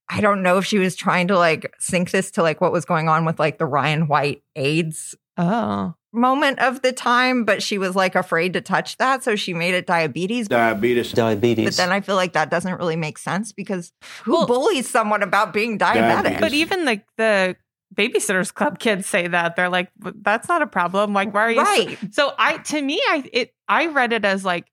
I 0.10 0.20
don't 0.22 0.44
know 0.44 0.58
if 0.58 0.66
she 0.66 0.80
was 0.80 0.96
trying 0.96 1.28
to 1.30 1.38
like 1.38 1.74
sync 1.80 2.12
this 2.12 2.30
to 2.32 2.42
like 2.44 2.60
what 2.60 2.72
was 2.74 2.84
going 2.84 3.08
on 3.08 3.24
with 3.26 3.40
like 3.40 3.58
the 3.58 3.66
Ryan 3.66 4.08
White 4.08 4.44
AIDS 4.56 5.16
oh 5.38 5.94
moment 6.14 6.60
of 6.60 6.82
the 6.82 6.92
time, 6.94 7.44
but 7.44 7.62
she 7.64 7.78
was 7.78 7.96
like 7.96 8.16
afraid 8.16 8.54
to 8.54 8.62
touch 8.62 8.98
that. 8.98 9.24
So 9.24 9.36
she 9.36 9.54
made 9.54 9.74
it 9.74 9.88
diabetes. 9.88 10.48
Diabetes. 10.48 11.12
Diabetes. 11.12 11.66
But 11.66 11.76
then 11.76 11.92
I 11.92 12.02
feel 12.02 12.16
like 12.16 12.34
that 12.34 12.50
doesn't 12.52 12.78
really 12.78 12.96
make 12.96 13.18
sense 13.18 13.52
because 13.52 13.92
who 14.24 14.34
Well- 14.34 14.46
bullies 14.48 14.90
someone 14.90 15.24
about 15.24 15.54
being 15.54 15.78
diabetic? 15.80 16.24
Diabetes. 16.24 16.40
but 16.40 16.54
even 16.54 16.86
like 16.86 17.06
the 17.18 17.56
babysitters 17.96 18.52
club 18.54 18.80
kids 18.80 19.06
say 19.06 19.28
that 19.28 19.56
they're 19.56 19.70
like 19.70 19.90
that's 20.22 20.48
not 20.48 20.64
a 20.64 20.68
problem 20.68 21.14
like 21.14 21.32
why 21.32 21.42
are 21.42 21.52
you 21.52 21.58
so-" 21.64 21.72
Right. 21.86 22.00
so 22.12 22.34
i 22.40 22.58
to 22.58 22.82
me 22.82 23.00
i 23.10 23.24
it 23.32 23.54
i 23.68 23.86
read 23.86 24.14
it 24.14 24.26
as 24.26 24.44
like 24.44 24.66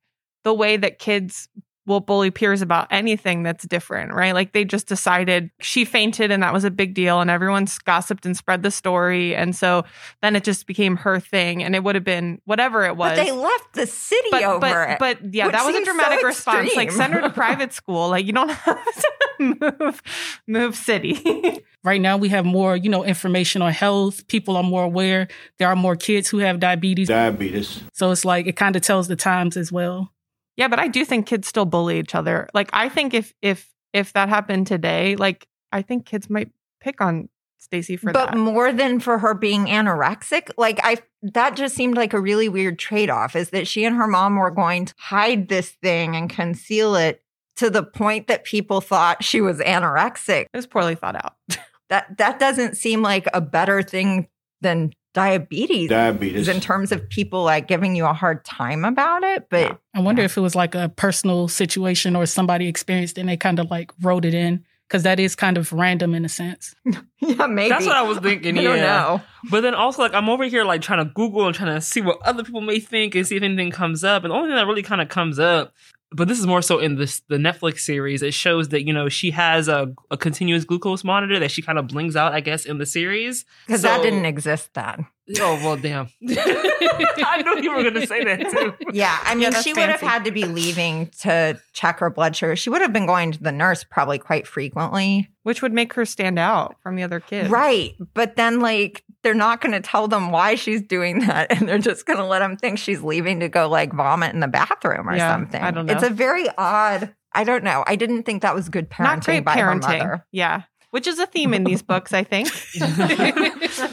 the 0.44 0.54
way 0.54 0.78
that 0.78 0.98
kids 0.98 1.46
will 1.90 2.00
bully 2.00 2.30
peers 2.30 2.62
about 2.62 2.86
anything 2.90 3.42
that's 3.42 3.66
different, 3.66 4.14
right? 4.14 4.32
Like 4.32 4.52
they 4.52 4.64
just 4.64 4.86
decided 4.86 5.50
she 5.60 5.84
fainted 5.84 6.30
and 6.30 6.42
that 6.42 6.54
was 6.54 6.64
a 6.64 6.70
big 6.70 6.94
deal 6.94 7.20
and 7.20 7.30
everyone's 7.30 7.78
gossiped 7.78 8.24
and 8.24 8.36
spread 8.36 8.62
the 8.62 8.70
story. 8.70 9.34
And 9.34 9.54
so 9.54 9.84
then 10.22 10.36
it 10.36 10.44
just 10.44 10.66
became 10.66 10.96
her 10.96 11.20
thing 11.20 11.62
and 11.62 11.74
it 11.74 11.84
would 11.84 11.96
have 11.96 12.04
been 12.04 12.40
whatever 12.46 12.84
it 12.84 12.96
was. 12.96 13.10
But 13.10 13.24
they 13.24 13.32
left 13.32 13.74
the 13.74 13.86
city 13.86 14.28
but, 14.30 14.44
over 14.44 14.60
but, 14.60 14.90
it. 14.90 14.98
but 14.98 15.34
yeah, 15.34 15.50
that 15.50 15.66
was 15.66 15.74
a 15.74 15.78
seems 15.78 15.86
so 15.88 15.92
dramatic 15.92 16.24
response. 16.24 16.74
Like 16.74 16.92
send 16.92 17.12
her 17.12 17.20
to 17.20 17.30
private 17.34 17.72
school. 17.72 18.08
Like 18.08 18.24
you 18.24 18.32
don't 18.32 18.50
have 18.50 18.94
to 18.94 19.56
move 19.60 20.02
move 20.46 20.76
city. 20.76 21.62
Right 21.82 22.00
now, 22.00 22.18
we 22.18 22.28
have 22.28 22.44
more, 22.44 22.76
you 22.76 22.90
know, 22.90 23.04
information 23.04 23.62
on 23.62 23.72
health. 23.72 24.28
People 24.28 24.54
are 24.54 24.62
more 24.62 24.82
aware. 24.82 25.28
There 25.58 25.66
are 25.66 25.76
more 25.76 25.96
kids 25.96 26.28
who 26.28 26.36
have 26.38 26.60
diabetes. 26.60 27.08
Diabetes. 27.08 27.82
So 27.94 28.10
it's 28.10 28.22
like 28.22 28.46
it 28.46 28.54
kind 28.54 28.76
of 28.76 28.82
tells 28.82 29.08
the 29.08 29.16
times 29.16 29.56
as 29.56 29.72
well. 29.72 30.12
Yeah, 30.60 30.68
but 30.68 30.78
I 30.78 30.88
do 30.88 31.06
think 31.06 31.26
kids 31.26 31.48
still 31.48 31.64
bully 31.64 31.98
each 31.98 32.14
other. 32.14 32.46
Like 32.52 32.68
I 32.74 32.90
think 32.90 33.14
if 33.14 33.32
if 33.40 33.66
if 33.94 34.12
that 34.12 34.28
happened 34.28 34.66
today, 34.66 35.16
like 35.16 35.48
I 35.72 35.80
think 35.80 36.04
kids 36.04 36.28
might 36.28 36.50
pick 36.82 37.00
on 37.00 37.30
Stacey 37.56 37.96
for 37.96 38.12
but 38.12 38.26
that. 38.26 38.32
But 38.32 38.38
more 38.38 38.70
than 38.70 39.00
for 39.00 39.16
her 39.18 39.32
being 39.34 39.66
anorexic 39.66 40.50
like 40.56 40.80
i 40.82 40.96
that 41.22 41.56
just 41.56 41.74
seemed 41.74 41.94
like 41.94 42.14
a 42.14 42.20
really 42.20 42.48
weird 42.48 42.78
trade-off 42.78 43.36
is 43.36 43.50
that 43.50 43.68
she 43.68 43.84
and 43.84 43.96
her 43.96 44.06
mom 44.06 44.36
were 44.36 44.50
going 44.50 44.86
to 44.86 44.94
hide 44.96 45.48
this 45.48 45.68
thing 45.82 46.16
and 46.16 46.30
conceal 46.30 46.94
it 46.94 47.22
to 47.56 47.68
the 47.68 47.82
point 47.82 48.28
that 48.28 48.44
people 48.44 48.80
thought 48.80 49.22
she 49.22 49.42
was 49.42 49.58
anorexic 49.58 50.42
It 50.42 50.56
was 50.56 50.66
poorly 50.66 50.94
thought 50.94 51.16
out. 51.16 51.34
that 51.90 52.16
that 52.16 52.38
doesn't 52.38 52.76
seem 52.76 53.02
like 53.02 53.26
a 53.34 53.42
better 53.42 53.82
thing 53.82 54.28
than 54.62 54.92
diabetes 55.12 55.88
Diabetes. 55.88 56.48
in 56.48 56.60
terms 56.60 56.92
of 56.92 57.08
people 57.08 57.42
like 57.42 57.66
giving 57.66 57.96
you 57.96 58.06
a 58.06 58.12
hard 58.12 58.44
time 58.44 58.84
about 58.84 59.22
it 59.24 59.48
but 59.50 59.80
I 59.94 60.00
wonder 60.00 60.22
if 60.22 60.36
it 60.36 60.40
was 60.40 60.54
like 60.54 60.74
a 60.74 60.88
personal 60.88 61.48
situation 61.48 62.14
or 62.14 62.26
somebody 62.26 62.68
experienced 62.68 63.18
it 63.18 63.22
and 63.22 63.28
they 63.28 63.36
kind 63.36 63.58
of 63.58 63.70
like 63.70 63.90
wrote 64.02 64.24
it 64.24 64.34
in 64.34 64.64
because 64.90 65.04
that 65.04 65.20
is 65.20 65.36
kind 65.36 65.56
of 65.56 65.72
random 65.72 66.14
in 66.14 66.24
a 66.24 66.28
sense. 66.28 66.74
yeah 67.20 67.46
maybe 67.46 67.68
That's 67.68 67.86
what 67.86 67.94
I 67.94 68.02
was 68.02 68.18
thinking. 68.18 68.58
I 68.58 68.62
yeah. 68.62 68.68
don't 68.68 68.78
know. 68.78 69.22
But 69.48 69.60
then 69.60 69.72
also, 69.74 70.02
like, 70.02 70.14
I'm 70.14 70.28
over 70.28 70.44
here, 70.44 70.64
like, 70.64 70.82
trying 70.82 70.98
to 71.06 71.12
Google 71.14 71.46
and 71.46 71.54
trying 71.54 71.72
to 71.74 71.80
see 71.80 72.00
what 72.00 72.18
other 72.22 72.42
people 72.42 72.60
may 72.60 72.80
think 72.80 73.14
and 73.14 73.24
see 73.24 73.36
if 73.36 73.42
anything 73.44 73.70
comes 73.70 74.02
up. 74.02 74.24
And 74.24 74.32
the 74.32 74.36
only 74.36 74.48
thing 74.48 74.56
that 74.56 74.66
really 74.66 74.82
kind 74.82 75.00
of 75.00 75.08
comes 75.08 75.38
up, 75.38 75.72
but 76.12 76.28
this 76.28 76.38
is 76.38 76.46
more 76.46 76.62
so 76.62 76.78
in 76.78 76.96
this 76.96 77.20
the 77.28 77.36
Netflix 77.36 77.80
series, 77.80 78.22
it 78.22 78.34
shows 78.34 78.68
that, 78.70 78.86
you 78.86 78.92
know, 78.92 79.08
she 79.08 79.30
has 79.30 79.68
a, 79.68 79.92
a 80.10 80.16
continuous 80.16 80.64
glucose 80.64 81.04
monitor 81.04 81.38
that 81.38 81.50
she 81.50 81.62
kind 81.62 81.78
of 81.78 81.88
blings 81.88 82.16
out, 82.16 82.32
I 82.32 82.40
guess, 82.40 82.64
in 82.64 82.78
the 82.78 82.86
series. 82.86 83.44
because 83.66 83.82
that 83.82 84.02
didn't 84.02 84.24
exist 84.24 84.74
then 84.74 85.06
Oh, 85.38 85.54
well, 85.62 85.76
damn. 85.76 86.08
I 86.28 87.42
knew 87.44 87.62
you 87.62 87.70
were 87.70 87.82
going 87.82 87.94
to 87.94 88.06
say 88.06 88.24
that, 88.24 88.50
too. 88.50 88.74
Yeah, 88.92 89.16
I 89.22 89.34
mean, 89.34 89.50
that's 89.50 89.62
she 89.62 89.72
would 89.72 89.88
have 89.88 90.00
had 90.00 90.24
to 90.24 90.32
be 90.32 90.44
leaving 90.44 91.08
to 91.20 91.60
check 91.72 92.00
her 92.00 92.10
blood 92.10 92.34
sugar. 92.34 92.56
She 92.56 92.70
would 92.70 92.82
have 92.82 92.92
been 92.92 93.06
going 93.06 93.32
to 93.32 93.42
the 93.42 93.52
nurse 93.52 93.84
probably 93.84 94.18
quite 94.18 94.46
frequently. 94.46 95.28
Which 95.42 95.62
would 95.62 95.72
make 95.72 95.92
her 95.94 96.04
stand 96.04 96.38
out 96.38 96.76
from 96.82 96.96
the 96.96 97.02
other 97.02 97.20
kids. 97.20 97.48
Right. 97.48 97.94
But 98.14 98.36
then, 98.36 98.60
like, 98.60 99.04
they're 99.22 99.34
not 99.34 99.60
going 99.60 99.72
to 99.72 99.80
tell 99.80 100.08
them 100.08 100.30
why 100.30 100.54
she's 100.54 100.80
doing 100.82 101.20
that. 101.20 101.48
And 101.52 101.68
they're 101.68 101.78
just 101.78 102.06
going 102.06 102.18
to 102.18 102.24
let 102.24 102.38
them 102.40 102.56
think 102.56 102.78
she's 102.78 103.02
leaving 103.02 103.40
to 103.40 103.48
go, 103.48 103.68
like, 103.68 103.92
vomit 103.92 104.32
in 104.34 104.40
the 104.40 104.48
bathroom 104.48 105.08
or 105.08 105.14
Yeah, 105.16 105.32
something. 105.34 105.60
I 105.62 105.70
don't 105.70 105.86
know. 105.86 105.92
It's 105.94 106.02
a 106.02 106.10
very 106.10 106.46
odd, 106.56 107.14
I 107.32 107.44
don't 107.44 107.62
know. 107.64 107.84
I 107.86 107.96
didn't 107.96 108.22
think 108.24 108.42
that 108.42 108.54
was 108.54 108.68
good 108.68 108.88
parenting 108.88 109.04
Not 109.04 109.24
great 109.24 109.44
by 109.44 109.52
her 109.58 109.72
parenting. 109.74 109.80
mother. 109.98 110.26
Yeah. 110.32 110.62
Which 110.90 111.06
is 111.06 111.18
a 111.18 111.26
theme 111.26 111.54
in 111.54 111.64
these 111.64 111.82
books, 111.82 112.12
I 112.12 112.24
think. 112.24 112.48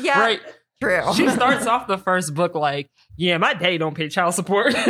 Yeah, 0.02 0.20
Right. 0.20 0.40
true. 0.82 1.02
She 1.16 1.28
starts 1.30 1.66
off 1.68 1.88
the 1.88 1.98
first 1.98 2.34
book 2.34 2.56
like, 2.56 2.90
yeah, 3.18 3.38
my 3.38 3.54
daddy 3.54 3.78
don't 3.78 3.96
pay 3.96 4.10
child 4.10 4.34
support. 4.36 4.74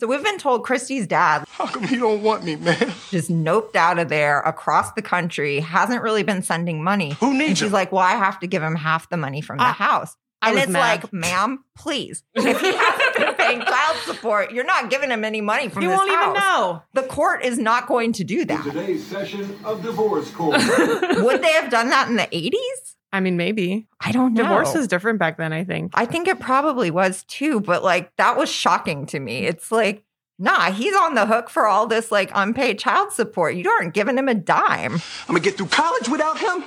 I 0.00 0.04
know. 0.06 0.10
So 0.10 0.14
we've 0.16 0.24
been 0.24 0.38
told 0.38 0.64
Kristy's 0.64 1.06
dad 1.06 1.44
How 1.48 1.66
come 1.66 1.84
you 1.84 1.98
don't 1.98 2.22
want 2.22 2.44
me, 2.44 2.56
man? 2.56 2.92
just 3.10 3.30
noped 3.30 3.76
out 3.76 3.98
of 3.98 4.08
there 4.08 4.40
across 4.40 4.92
the 4.92 5.02
country, 5.02 5.60
hasn't 5.60 6.02
really 6.02 6.22
been 6.22 6.42
sending 6.42 6.82
money. 6.84 7.12
Who 7.20 7.32
needs 7.34 7.48
And 7.48 7.58
she's 7.58 7.66
him? 7.68 7.72
like, 7.72 7.92
well, 7.92 8.02
I 8.02 8.12
have 8.12 8.38
to 8.40 8.46
give 8.46 8.62
him 8.62 8.74
half 8.76 9.08
the 9.10 9.16
money 9.16 9.40
from 9.40 9.58
the 9.58 9.64
I- 9.64 9.72
house. 9.72 10.16
I 10.42 10.50
and 10.50 10.58
it's 10.58 10.68
mad. 10.70 11.02
like, 11.02 11.12
ma'am, 11.14 11.64
please. 11.78 12.22
If 12.34 12.60
he 12.60 12.72
hasn't 12.76 13.16
been 13.16 13.34
paying 13.36 13.60
child 13.66 13.96
support, 14.04 14.52
you're 14.52 14.66
not 14.66 14.90
giving 14.90 15.10
him 15.10 15.24
any 15.24 15.40
money 15.40 15.70
from 15.70 15.82
You 15.82 15.88
this 15.88 15.96
won't 15.96 16.10
even 16.10 16.22
house. 16.22 16.36
know. 16.38 16.82
The 16.92 17.04
court 17.08 17.42
is 17.42 17.58
not 17.58 17.86
going 17.88 18.12
to 18.12 18.22
do 18.22 18.44
that. 18.44 18.62
Today's 18.62 19.02
session 19.04 19.58
of 19.64 19.82
divorce 19.82 20.30
court. 20.30 20.60
Would 21.00 21.42
they 21.42 21.52
have 21.54 21.70
done 21.70 21.88
that 21.88 22.08
in 22.08 22.16
the 22.16 22.24
80s? 22.26 22.95
I 23.12 23.20
mean, 23.20 23.36
maybe. 23.36 23.86
I 24.00 24.12
don't 24.12 24.34
know. 24.34 24.42
Divorce 24.42 24.74
was 24.74 24.88
different 24.88 25.18
back 25.18 25.38
then, 25.38 25.52
I 25.52 25.64
think. 25.64 25.92
I 25.94 26.04
think 26.04 26.28
it 26.28 26.40
probably 26.40 26.90
was 26.90 27.24
too, 27.24 27.60
but 27.60 27.82
like 27.82 28.14
that 28.16 28.36
was 28.36 28.50
shocking 28.50 29.06
to 29.06 29.20
me. 29.20 29.46
It's 29.46 29.72
like, 29.72 30.04
nah, 30.38 30.70
he's 30.70 30.94
on 30.94 31.14
the 31.14 31.26
hook 31.26 31.48
for 31.48 31.66
all 31.66 31.86
this 31.86 32.10
like 32.12 32.30
unpaid 32.34 32.78
child 32.78 33.12
support. 33.12 33.54
You 33.54 33.70
aren't 33.70 33.94
giving 33.94 34.18
him 34.18 34.28
a 34.28 34.34
dime. 34.34 34.94
I'm 34.94 35.00
gonna 35.28 35.40
get 35.40 35.56
through 35.56 35.66
college 35.66 36.08
without 36.08 36.38
him. 36.38 36.64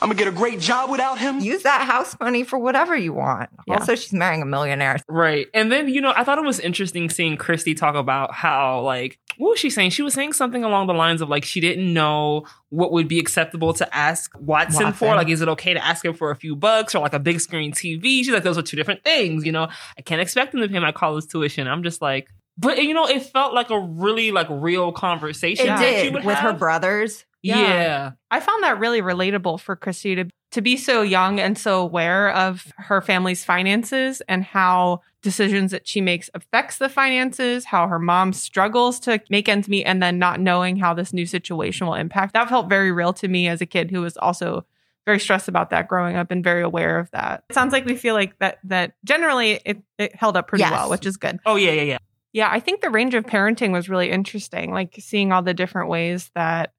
I'm 0.00 0.08
gonna 0.08 0.14
get 0.14 0.28
a 0.28 0.32
great 0.32 0.60
job 0.60 0.90
without 0.90 1.18
him. 1.18 1.40
Use 1.40 1.62
that 1.62 1.86
house 1.86 2.14
money 2.20 2.44
for 2.44 2.58
whatever 2.58 2.94
you 2.94 3.14
want. 3.14 3.48
Yeah. 3.66 3.78
Also, 3.78 3.94
she's 3.94 4.12
marrying 4.12 4.42
a 4.42 4.46
millionaire. 4.46 4.98
Right. 5.08 5.46
And 5.54 5.72
then, 5.72 5.88
you 5.88 6.00
know, 6.00 6.12
I 6.14 6.24
thought 6.24 6.38
it 6.38 6.44
was 6.44 6.60
interesting 6.60 7.08
seeing 7.08 7.38
Kristy 7.38 7.76
talk 7.76 7.94
about 7.94 8.34
how, 8.34 8.82
like, 8.82 9.18
what 9.42 9.50
was 9.50 9.58
she 9.58 9.70
saying? 9.70 9.90
She 9.90 10.02
was 10.02 10.14
saying 10.14 10.34
something 10.34 10.62
along 10.62 10.86
the 10.86 10.94
lines 10.94 11.20
of, 11.20 11.28
like, 11.28 11.44
she 11.44 11.60
didn't 11.60 11.92
know 11.92 12.46
what 12.68 12.92
would 12.92 13.08
be 13.08 13.18
acceptable 13.18 13.72
to 13.74 13.94
ask 13.94 14.30
Watson, 14.38 14.92
for. 14.92 15.16
Like, 15.16 15.28
is 15.28 15.40
it 15.40 15.48
okay 15.48 15.74
to 15.74 15.84
ask 15.84 16.04
him 16.04 16.14
for 16.14 16.30
a 16.30 16.36
few 16.36 16.54
bucks 16.54 16.94
or 16.94 17.00
like 17.00 17.12
a 17.12 17.18
big 17.18 17.40
screen 17.40 17.72
TV? 17.72 18.02
She's 18.02 18.30
like, 18.30 18.44
those 18.44 18.56
are 18.56 18.62
two 18.62 18.76
different 18.76 19.02
things, 19.02 19.44
you 19.44 19.50
know? 19.50 19.68
I 19.98 20.02
can't 20.02 20.20
expect 20.20 20.54
him 20.54 20.60
to 20.60 20.68
pay 20.68 20.78
my 20.78 20.92
college 20.92 21.26
tuition. 21.26 21.66
I'm 21.66 21.82
just 21.82 22.00
like, 22.00 22.28
but, 22.56 22.82
you 22.82 22.94
know, 22.94 23.06
it 23.08 23.22
felt 23.22 23.52
like 23.52 23.70
a 23.70 23.78
really, 23.80 24.30
like, 24.30 24.46
real 24.48 24.92
conversation. 24.92 25.68
It 25.68 25.78
did 25.78 26.24
with 26.24 26.38
her 26.38 26.52
brothers. 26.52 27.24
Yeah. 27.42 27.58
Yeah. 27.60 28.10
I 28.30 28.40
found 28.40 28.62
that 28.62 28.78
really 28.78 29.02
relatable 29.02 29.60
for 29.60 29.76
Kristy 29.76 30.14
to 30.16 30.30
to 30.52 30.60
be 30.60 30.76
so 30.76 31.00
young 31.00 31.40
and 31.40 31.56
so 31.56 31.80
aware 31.80 32.30
of 32.30 32.70
her 32.76 33.00
family's 33.00 33.42
finances 33.42 34.20
and 34.28 34.44
how 34.44 35.00
decisions 35.22 35.70
that 35.70 35.88
she 35.88 36.00
makes 36.02 36.28
affects 36.34 36.76
the 36.76 36.90
finances, 36.90 37.64
how 37.64 37.88
her 37.88 37.98
mom 37.98 38.34
struggles 38.34 39.00
to 39.00 39.18
make 39.30 39.48
ends 39.48 39.66
meet 39.66 39.84
and 39.84 40.02
then 40.02 40.18
not 40.18 40.40
knowing 40.40 40.76
how 40.76 40.92
this 40.92 41.14
new 41.14 41.24
situation 41.24 41.86
will 41.86 41.94
impact. 41.94 42.34
That 42.34 42.50
felt 42.50 42.68
very 42.68 42.92
real 42.92 43.14
to 43.14 43.28
me 43.28 43.48
as 43.48 43.62
a 43.62 43.66
kid 43.66 43.90
who 43.90 44.02
was 44.02 44.18
also 44.18 44.66
very 45.06 45.18
stressed 45.18 45.48
about 45.48 45.70
that 45.70 45.88
growing 45.88 46.16
up 46.16 46.30
and 46.30 46.44
very 46.44 46.62
aware 46.62 46.98
of 46.98 47.10
that. 47.12 47.44
It 47.48 47.54
sounds 47.54 47.72
like 47.72 47.86
we 47.86 47.96
feel 47.96 48.14
like 48.14 48.38
that 48.38 48.58
that 48.64 48.92
generally 49.04 49.58
it, 49.64 49.82
it 49.98 50.14
held 50.14 50.36
up 50.36 50.48
pretty 50.48 50.60
Yes. 50.62 50.72
well, 50.72 50.90
which 50.90 51.06
is 51.06 51.16
good. 51.16 51.40
Oh, 51.46 51.56
yeah, 51.56 51.72
yeah, 51.72 51.82
yeah. 51.82 51.98
Yeah, 52.34 52.48
I 52.50 52.60
think 52.60 52.82
the 52.82 52.90
range 52.90 53.14
of 53.14 53.24
parenting 53.24 53.72
was 53.72 53.88
really 53.88 54.10
interesting, 54.10 54.70
like 54.70 54.96
seeing 54.98 55.32
all 55.32 55.42
the 55.42 55.54
different 55.54 55.88
ways 55.88 56.30
that 56.34 56.72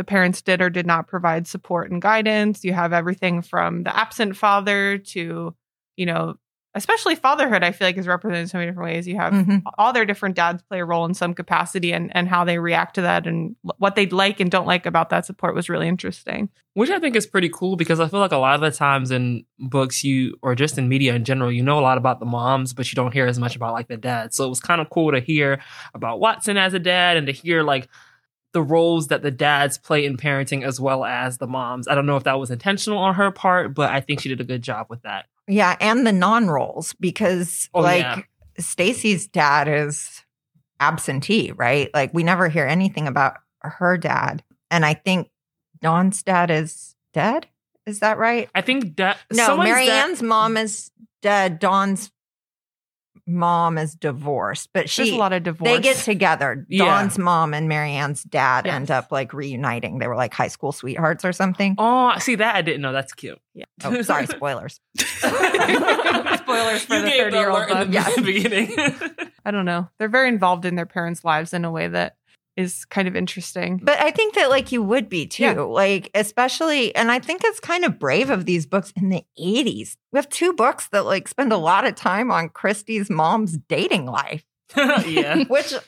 the 0.00 0.04
parents 0.04 0.40
did 0.40 0.62
or 0.62 0.70
did 0.70 0.86
not 0.86 1.06
provide 1.08 1.46
support 1.46 1.90
and 1.90 2.00
guidance. 2.00 2.64
You 2.64 2.72
have 2.72 2.94
everything 2.94 3.42
from 3.42 3.82
the 3.82 3.94
absent 3.94 4.34
father 4.34 4.96
to, 4.96 5.54
you 5.98 6.06
know, 6.06 6.36
especially 6.74 7.16
fatherhood, 7.16 7.62
I 7.62 7.72
feel 7.72 7.86
like 7.88 7.98
is 7.98 8.06
represented 8.06 8.42
in 8.42 8.48
so 8.48 8.56
many 8.56 8.70
different 8.70 8.88
ways. 8.94 9.06
You 9.06 9.16
have 9.16 9.32
Mhm. 9.34 9.62
all 9.76 9.92
their 9.92 10.06
different 10.06 10.36
dads 10.36 10.62
play 10.62 10.80
a 10.80 10.84
role 10.86 11.04
in 11.04 11.12
some 11.12 11.34
capacity 11.34 11.92
and, 11.92 12.10
and 12.16 12.28
how 12.28 12.44
they 12.44 12.58
react 12.58 12.94
to 12.94 13.02
that 13.02 13.26
and 13.26 13.56
what 13.76 13.94
they 13.94 14.06
like 14.06 14.40
and 14.40 14.50
don't 14.50 14.66
like 14.68 14.86
about 14.86 15.10
that 15.10 15.26
support 15.26 15.54
was 15.54 15.68
really 15.68 15.86
interesting. 15.88 16.48
Which 16.74 16.88
I 16.88 16.98
think 16.98 17.14
is 17.16 17.26
pretty 17.26 17.50
cool 17.52 17.76
because 17.76 18.00
I 18.00 18.08
feel 18.08 18.20
like 18.20 18.32
a 18.32 18.36
lot 18.38 18.54
of 18.54 18.60
the 18.62 18.70
times 18.70 19.10
in 19.10 19.44
books 19.58 20.02
you 20.02 20.36
or 20.40 20.54
just 20.54 20.78
in 20.78 20.88
media 20.88 21.14
in 21.14 21.24
general, 21.24 21.52
you 21.52 21.62
know 21.62 21.78
a 21.78 21.82
lot 21.82 21.98
about 21.98 22.20
the 22.20 22.26
moms, 22.26 22.72
but 22.72 22.90
you 22.90 22.96
don't 22.96 23.12
hear 23.12 23.26
as 23.26 23.38
much 23.38 23.54
about 23.56 23.74
like 23.74 23.88
the 23.88 23.96
dads. 23.98 24.36
So 24.36 24.46
it 24.46 24.48
was 24.48 24.60
kind 24.60 24.80
of 24.80 24.88
cool 24.88 25.10
to 25.12 25.20
hear 25.20 25.60
about 25.92 26.20
Watson 26.20 26.56
as 26.56 26.72
a 26.72 26.78
dad 26.78 27.16
and 27.18 27.26
to 27.26 27.32
hear 27.32 27.62
like 27.64 27.88
the 28.52 28.62
roles 28.62 29.08
that 29.08 29.22
the 29.22 29.30
dads 29.30 29.78
play 29.78 30.04
in 30.04 30.16
parenting 30.16 30.64
as 30.66 30.80
well 30.80 31.04
as 31.04 31.38
the 31.38 31.46
moms. 31.46 31.86
I 31.88 31.94
don't 31.94 32.06
know 32.06 32.16
if 32.16 32.24
that 32.24 32.38
was 32.38 32.50
intentional 32.50 32.98
on 32.98 33.14
her 33.14 33.30
part, 33.30 33.74
but 33.74 33.90
I 33.90 34.00
think 34.00 34.20
she 34.20 34.28
did 34.28 34.40
a 34.40 34.44
good 34.44 34.62
job 34.62 34.86
with 34.90 35.02
that. 35.02 35.26
Yeah, 35.46 35.76
and 35.80 36.06
the 36.06 36.12
non-roles 36.12 36.94
because 37.00 37.68
Oh, 37.74 37.80
like 37.80 38.02
yeah. 38.02 38.22
Stacey's 38.58 39.26
dad 39.26 39.68
is 39.68 40.22
absentee, 40.80 41.52
right? 41.52 41.90
Like 41.94 42.12
we 42.14 42.22
never 42.22 42.48
hear 42.48 42.66
anything 42.66 43.06
about 43.06 43.36
her 43.60 43.96
dad. 43.98 44.42
And 44.70 44.84
I 44.84 44.94
think 44.94 45.30
Dawn's 45.80 46.22
dad 46.22 46.50
is 46.50 46.94
dead. 47.12 47.46
Is 47.86 48.00
that 48.00 48.18
right? 48.18 48.48
I 48.54 48.60
think 48.60 48.96
that 48.96 49.18
No, 49.32 49.46
someone's 49.46 49.68
dad- 49.70 49.74
Mary 49.74 49.90
Anne's 49.90 50.22
mom 50.22 50.56
is 50.56 50.90
dead. 51.22 51.58
Dawn's 51.58 52.10
mom 53.30 53.78
is 53.78 53.94
divorced, 53.94 54.68
but 54.72 54.90
There's 54.94 55.10
a 55.10 55.16
lot 55.16 55.32
of 55.32 55.42
divorce. 55.42 55.70
they 55.70 55.80
get 55.80 55.96
together. 55.96 56.66
Yeah. 56.68 56.84
Dawn's 56.84 57.18
mom 57.18 57.54
and 57.54 57.68
Mary 57.68 57.92
Anne's 57.92 58.22
dad 58.22 58.66
Yes. 58.66 58.74
end 58.74 58.90
up 58.90 59.10
like 59.12 59.32
reuniting. 59.32 59.98
They 59.98 60.06
were 60.08 60.16
like 60.16 60.34
high 60.34 60.48
school 60.48 60.72
sweethearts 60.72 61.24
or 61.24 61.32
something. 61.32 61.74
Oh, 61.78 62.12
see 62.18 62.34
that 62.34 62.54
I 62.56 62.62
didn't 62.62 62.80
know. 62.82 62.92
That's 62.92 63.12
cute. 63.12 63.38
Yeah. 63.54 63.64
Oh, 63.84 64.02
sorry, 64.02 64.26
spoilers. 64.26 64.80
Spoilers 64.98 66.84
for 66.84 66.94
You 66.96 67.02
the 67.02 67.10
30 67.10 67.36
year 67.36 67.50
old 67.50 67.58
alert 67.70 67.70
in 67.86 67.90
book. 67.92 68.14
the 68.16 68.22
beginning. 68.22 68.72
I 69.44 69.50
don't 69.50 69.64
know. 69.64 69.88
They're 69.98 70.08
very 70.08 70.28
involved 70.28 70.64
in 70.64 70.74
their 70.76 70.86
parents' 70.86 71.24
lives 71.24 71.52
in 71.54 71.64
a 71.64 71.70
way 71.70 71.88
that 71.88 72.16
is 72.60 72.84
kind 72.84 73.08
of 73.08 73.16
interesting. 73.16 73.80
But 73.82 73.98
I 74.00 74.10
think 74.10 74.34
that 74.34 74.50
like 74.50 74.70
you 74.72 74.82
would 74.82 75.08
be 75.08 75.26
too. 75.26 75.42
Yeah. 75.42 75.60
Like 75.62 76.10
especially 76.14 76.94
and 76.94 77.10
I 77.10 77.18
think 77.18 77.42
it's 77.44 77.60
kind 77.60 77.84
of 77.84 77.98
brave 77.98 78.30
of 78.30 78.46
these 78.46 78.66
books 78.66 78.92
in 78.96 79.08
the 79.08 79.24
80s. 79.38 79.96
We 80.12 80.18
have 80.18 80.28
two 80.28 80.52
books 80.52 80.88
that 80.88 81.04
like 81.04 81.26
spend 81.28 81.52
a 81.52 81.56
lot 81.56 81.86
of 81.86 81.94
time 81.94 82.30
on 82.30 82.48
Kristy's 82.50 83.10
mom's 83.10 83.56
dating 83.56 84.06
life. 84.06 84.44
yeah. 84.76 85.42
which 85.48 85.72
uh, 85.74 85.80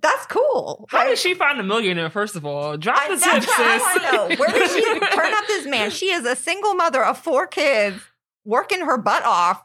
that's 0.00 0.24
cool. 0.26 0.86
How 0.90 0.98
Like, 0.98 1.08
did 1.08 1.18
she 1.18 1.34
find 1.34 1.60
a 1.60 1.62
millionaire, 1.62 2.08
first 2.08 2.36
of 2.36 2.46
all? 2.46 2.76
Drop 2.78 2.96
I, 2.98 3.08
the 3.14 3.16
that's 3.20 3.44
tip, 3.46 3.58
what 3.58 3.66
I 3.68 3.78
sis. 3.78 3.82
want 3.82 4.02
to 4.02 4.12
know. 4.12 4.36
Where 4.40 4.48
did 4.50 4.70
she 4.70 4.82
turn 5.14 5.34
up 5.34 5.46
this 5.46 5.66
man? 5.66 5.90
She 5.90 6.06
is 6.06 6.24
a 6.24 6.34
single 6.36 6.74
mother 6.74 7.04
of 7.04 7.18
four 7.18 7.46
kids, 7.46 8.00
working 8.46 8.80
her 8.80 8.96
butt 8.96 9.24
off, 9.24 9.60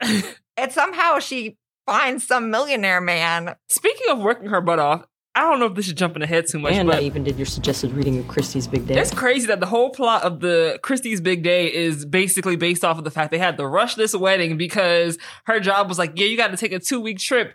and 0.57 0.71
somehow 0.73 1.19
she 1.19 1.55
finds 1.85 2.27
some 2.27 2.51
millionaire 2.51 2.99
man. 2.99 3.55
Speaking 3.69 4.07
of 4.09 4.19
working 4.19 4.49
her 4.49 4.59
butt 4.59 4.79
off, 4.79 5.05
I 5.35 5.41
don't 5.41 5.59
know 5.59 5.65
if 5.65 5.73
this 5.75 5.87
is 5.87 5.93
jumping 5.93 6.21
ahead 6.23 6.47
too 6.47 6.59
much, 6.59 6.73
and 6.73 6.87
but 6.87 6.99
I 6.99 7.01
even 7.01 7.23
did 7.25 7.35
your 7.37 7.45
suggested 7.45 7.91
reading 7.91 8.17
of 8.19 8.25
Kristy's 8.25 8.67
Big 8.67 8.87
Day. 8.87 8.97
It's 8.97 9.13
crazy 9.13 9.47
that 9.47 9.59
the 9.59 9.65
whole 9.65 9.89
plot 9.89 10.23
of 10.23 10.39
the 10.39 10.79
Kristy's 10.81 11.19
Big 11.19 11.43
Day 11.43 11.73
is 11.73 12.05
basically 12.05 12.55
based 12.55 12.85
off 12.85 12.97
of 12.97 13.03
the 13.03 13.11
fact 13.11 13.31
they 13.31 13.37
had 13.37 13.57
to 13.57 13.67
rush 13.67 13.95
this 13.95 14.15
wedding 14.15 14.55
because 14.57 15.17
her 15.43 15.59
job 15.59 15.89
was 15.89 15.99
like, 15.99 16.13
yeah, 16.15 16.25
you 16.27 16.37
got 16.37 16.51
to 16.51 16.57
take 16.57 16.71
a 16.71 16.79
two 16.79 17.01
week 17.01 17.19
trip. 17.19 17.53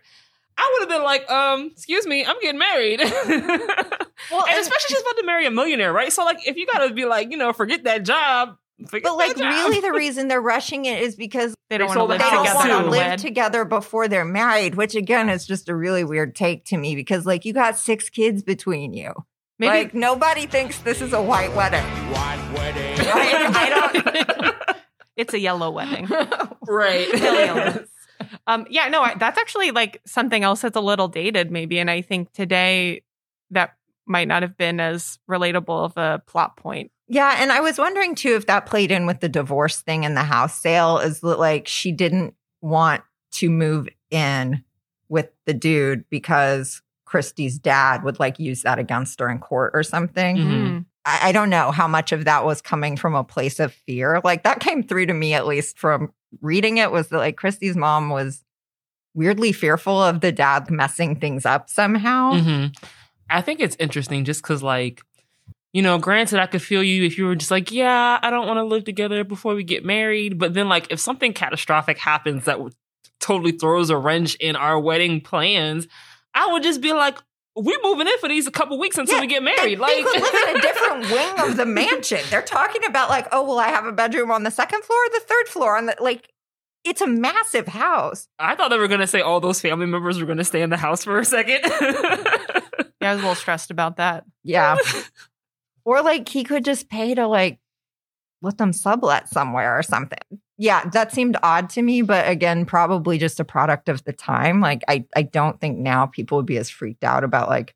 I 0.58 0.70
would 0.74 0.80
have 0.90 0.98
been 0.98 1.04
like, 1.04 1.30
um, 1.30 1.70
excuse 1.72 2.06
me, 2.06 2.24
I'm 2.24 2.38
getting 2.40 2.58
married. 2.58 3.00
Well, 4.30 4.42
and 4.42 4.50
and- 4.50 4.60
especially 4.60 4.94
she's 4.94 5.00
about 5.00 5.16
to 5.16 5.24
marry 5.24 5.46
a 5.46 5.50
millionaire, 5.50 5.92
right? 5.94 6.12
So 6.12 6.24
like, 6.26 6.46
if 6.46 6.56
you 6.56 6.66
got 6.66 6.86
to 6.86 6.92
be 6.92 7.06
like, 7.06 7.30
you 7.30 7.38
know, 7.38 7.54
forget 7.54 7.84
that 7.84 8.04
job. 8.04 8.58
Forget 8.88 9.04
But 9.10 9.16
like, 9.16 9.36
job. 9.36 9.52
really, 9.52 9.80
the 9.80 9.92
reason 9.92 10.28
they're 10.28 10.40
rushing 10.40 10.84
it 10.84 11.02
is 11.02 11.16
because 11.16 11.54
They 11.68 11.78
don't 11.78 11.88
want 11.88 11.98
to 11.98 12.04
live 12.04 12.18
they 12.18 12.24
house 12.28 12.46
don't 12.46 12.62
together. 12.62 12.74
want 12.82 12.84
to 12.84 12.90
live 12.90 13.20
together 13.20 13.64
before 13.64 14.08
they're 14.08 14.24
married. 14.24 14.74
Which 14.74 14.94
again 14.94 15.28
is 15.28 15.46
just 15.46 15.68
a 15.68 15.74
really 15.74 16.04
weird 16.04 16.34
take 16.34 16.64
to 16.66 16.76
me 16.76 16.94
because 16.94 17.26
like 17.26 17.44
you 17.44 17.52
got 17.52 17.78
six 17.78 18.08
kids 18.08 18.42
between 18.42 18.92
you. 18.92 19.12
Maybe 19.58 19.68
like 19.84 19.94
nobody 19.94 20.46
thinks 20.46 20.78
this 20.78 21.02
is 21.02 21.12
a 21.12 21.20
white 21.22 21.54
wedding. 21.54 21.84
White 22.12 22.52
wedding. 22.54 22.96
Like, 23.10 23.54
I 23.54 24.74
it's 25.16 25.34
a 25.34 25.38
yellow 25.38 25.70
wedding. 25.70 26.06
right. 26.68 27.08
don't. 27.12 27.86
Um, 28.46 28.66
yeah, 28.70 28.88
no, 28.88 29.02
I, 29.02 29.14
that's 29.14 29.38
actually 29.38 29.70
like 29.70 30.00
something 30.06 30.42
else 30.42 30.60
that's 30.62 30.76
a 30.76 30.80
little 30.80 31.08
dated, 31.08 31.50
maybe. 31.50 31.78
And 31.78 31.90
I 31.90 32.00
think 32.02 32.32
today 32.32 33.02
that 33.50 33.74
might 34.06 34.28
not 34.28 34.42
have 34.42 34.56
been 34.56 34.80
as 34.80 35.18
relatable 35.28 35.84
of 35.84 35.96
a 35.96 36.22
plot 36.26 36.56
point. 36.56 36.90
Yeah, 37.12 37.36
and 37.38 37.50
I 37.50 37.60
was 37.60 37.76
wondering 37.76 38.14
too 38.14 38.36
if 38.36 38.46
that 38.46 38.66
played 38.66 38.92
in 38.92 39.04
with 39.04 39.18
the 39.18 39.28
divorce 39.28 39.80
thing 39.80 40.04
and 40.04 40.16
the 40.16 40.22
house 40.22 40.58
sale. 40.58 40.98
Is 40.98 41.20
that 41.20 41.38
like 41.40 41.66
she 41.66 41.90
didn't 41.90 42.34
want 42.62 43.02
to 43.32 43.50
move 43.50 43.88
in 44.10 44.64
with 45.08 45.28
the 45.44 45.52
dude 45.52 46.08
because 46.08 46.82
Kristy's 47.06 47.58
dad 47.58 48.04
would 48.04 48.20
like 48.20 48.38
use 48.38 48.62
that 48.62 48.78
against 48.78 49.18
her 49.18 49.28
in 49.28 49.40
court 49.40 49.72
or 49.74 49.82
something. 49.82 50.36
Mhm. 50.36 50.84
I, 51.04 51.30
I 51.30 51.32
don't 51.32 51.50
know 51.50 51.72
how 51.72 51.88
much 51.88 52.12
of 52.12 52.26
that 52.26 52.44
was 52.44 52.62
coming 52.62 52.96
from 52.96 53.16
a 53.16 53.24
place 53.24 53.58
of 53.58 53.72
fear. 53.72 54.20
Like 54.22 54.44
that 54.44 54.60
came 54.60 54.84
through 54.84 55.06
to 55.06 55.14
me 55.14 55.34
at 55.34 55.46
least 55.46 55.78
from 55.78 56.12
reading 56.40 56.78
it 56.78 56.92
was 56.92 57.08
that 57.08 57.18
like 57.18 57.36
Kristy's 57.36 57.76
mom 57.76 58.10
was 58.10 58.44
weirdly 59.14 59.50
fearful 59.50 60.00
of 60.00 60.20
the 60.20 60.30
dad 60.30 60.70
messing 60.70 61.16
things 61.16 61.44
up 61.44 61.68
somehow. 61.68 62.38
hmm 62.38 62.66
I 63.32 63.42
think 63.42 63.60
it's 63.60 63.76
interesting 63.78 64.24
just 64.24 64.42
because, 64.42 64.60
like, 64.60 65.02
you 65.72 65.82
know, 65.82 65.98
granted, 65.98 66.40
I 66.40 66.46
could 66.46 66.62
feel 66.62 66.82
you 66.82 67.04
if 67.04 67.16
you 67.18 67.26
were 67.26 67.36
just 67.36 67.50
like, 67.50 67.70
yeah, 67.70 68.18
I 68.22 68.30
don't 68.30 68.46
want 68.46 68.58
to 68.58 68.64
live 68.64 68.84
together 68.84 69.22
before 69.24 69.54
we 69.54 69.62
get 69.64 69.84
married. 69.84 70.38
But 70.38 70.54
then, 70.54 70.68
like, 70.68 70.90
if 70.90 70.98
something 71.00 71.32
catastrophic 71.32 71.98
happens 71.98 72.44
that 72.46 72.60
would- 72.60 72.74
totally 73.20 73.52
throws 73.52 73.90
a 73.90 73.96
wrench 73.96 74.34
in 74.36 74.56
our 74.56 74.80
wedding 74.80 75.20
plans, 75.20 75.86
I 76.34 76.50
would 76.52 76.62
just 76.62 76.80
be 76.80 76.92
like, 76.92 77.18
we 77.56 77.78
moving 77.82 78.06
in 78.06 78.18
for 78.18 78.28
these 78.28 78.46
a 78.46 78.50
couple 78.50 78.78
weeks 78.78 78.96
until 78.96 79.16
Yeah, 79.16 79.20
we 79.20 79.26
get 79.26 79.42
married. 79.42 79.78
like, 79.78 80.04
could 80.04 80.22
live 80.22 80.34
in 80.48 80.56
a 80.56 80.60
different 80.60 81.10
wing 81.10 81.50
of 81.50 81.56
the 81.56 81.66
mansion. 81.66 82.20
They're 82.30 82.40
talking 82.42 82.84
about 82.84 83.10
like, 83.10 83.26
oh, 83.32 83.42
well, 83.44 83.58
I 83.58 83.68
have 83.68 83.84
a 83.84 83.92
bedroom 83.92 84.30
on 84.30 84.42
the 84.44 84.50
second 84.50 84.82
floor, 84.84 84.98
or 84.98 85.10
the 85.10 85.20
third 85.26 85.48
floor, 85.48 85.76
on 85.76 85.86
the 85.86 85.96
like. 86.00 86.30
It's 86.82 87.02
a 87.02 87.06
massive 87.06 87.66
house. 87.68 88.26
I 88.38 88.54
thought 88.54 88.68
they 88.70 88.78
were 88.78 88.88
gonna 88.88 89.06
say 89.06 89.20
all 89.20 89.38
those 89.40 89.60
family 89.60 89.84
members 89.84 90.18
were 90.18 90.24
gonna 90.24 90.44
stay 90.44 90.62
in 90.62 90.70
the 90.70 90.78
house 90.78 91.04
for 91.04 91.18
a 91.18 91.24
second. 91.26 91.60
Yeah, 93.02 93.10
I 93.10 93.14
was 93.14 93.18
a 93.18 93.22
little 93.22 93.34
stressed 93.34 93.70
about 93.70 93.96
that. 93.96 94.24
Yeah. 94.44 94.76
or 95.84 96.02
like 96.02 96.28
he 96.28 96.44
could 96.44 96.64
just 96.64 96.88
pay 96.88 97.14
to 97.14 97.26
like 97.26 97.58
let 98.42 98.58
them 98.58 98.72
sublet 98.72 99.28
somewhere 99.28 99.78
or 99.78 99.82
something. 99.82 100.18
Yeah, 100.56 100.88
that 100.90 101.12
seemed 101.12 101.36
odd 101.42 101.70
to 101.70 101.82
me, 101.82 102.02
but 102.02 102.28
again, 102.28 102.66
probably 102.66 103.18
just 103.18 103.40
a 103.40 103.44
product 103.44 103.88
of 103.88 104.04
the 104.04 104.12
time. 104.12 104.60
Like 104.60 104.82
I 104.88 105.04
I 105.14 105.22
don't 105.22 105.60
think 105.60 105.78
now 105.78 106.06
people 106.06 106.38
would 106.38 106.46
be 106.46 106.58
as 106.58 106.70
freaked 106.70 107.04
out 107.04 107.24
about 107.24 107.48
like 107.48 107.74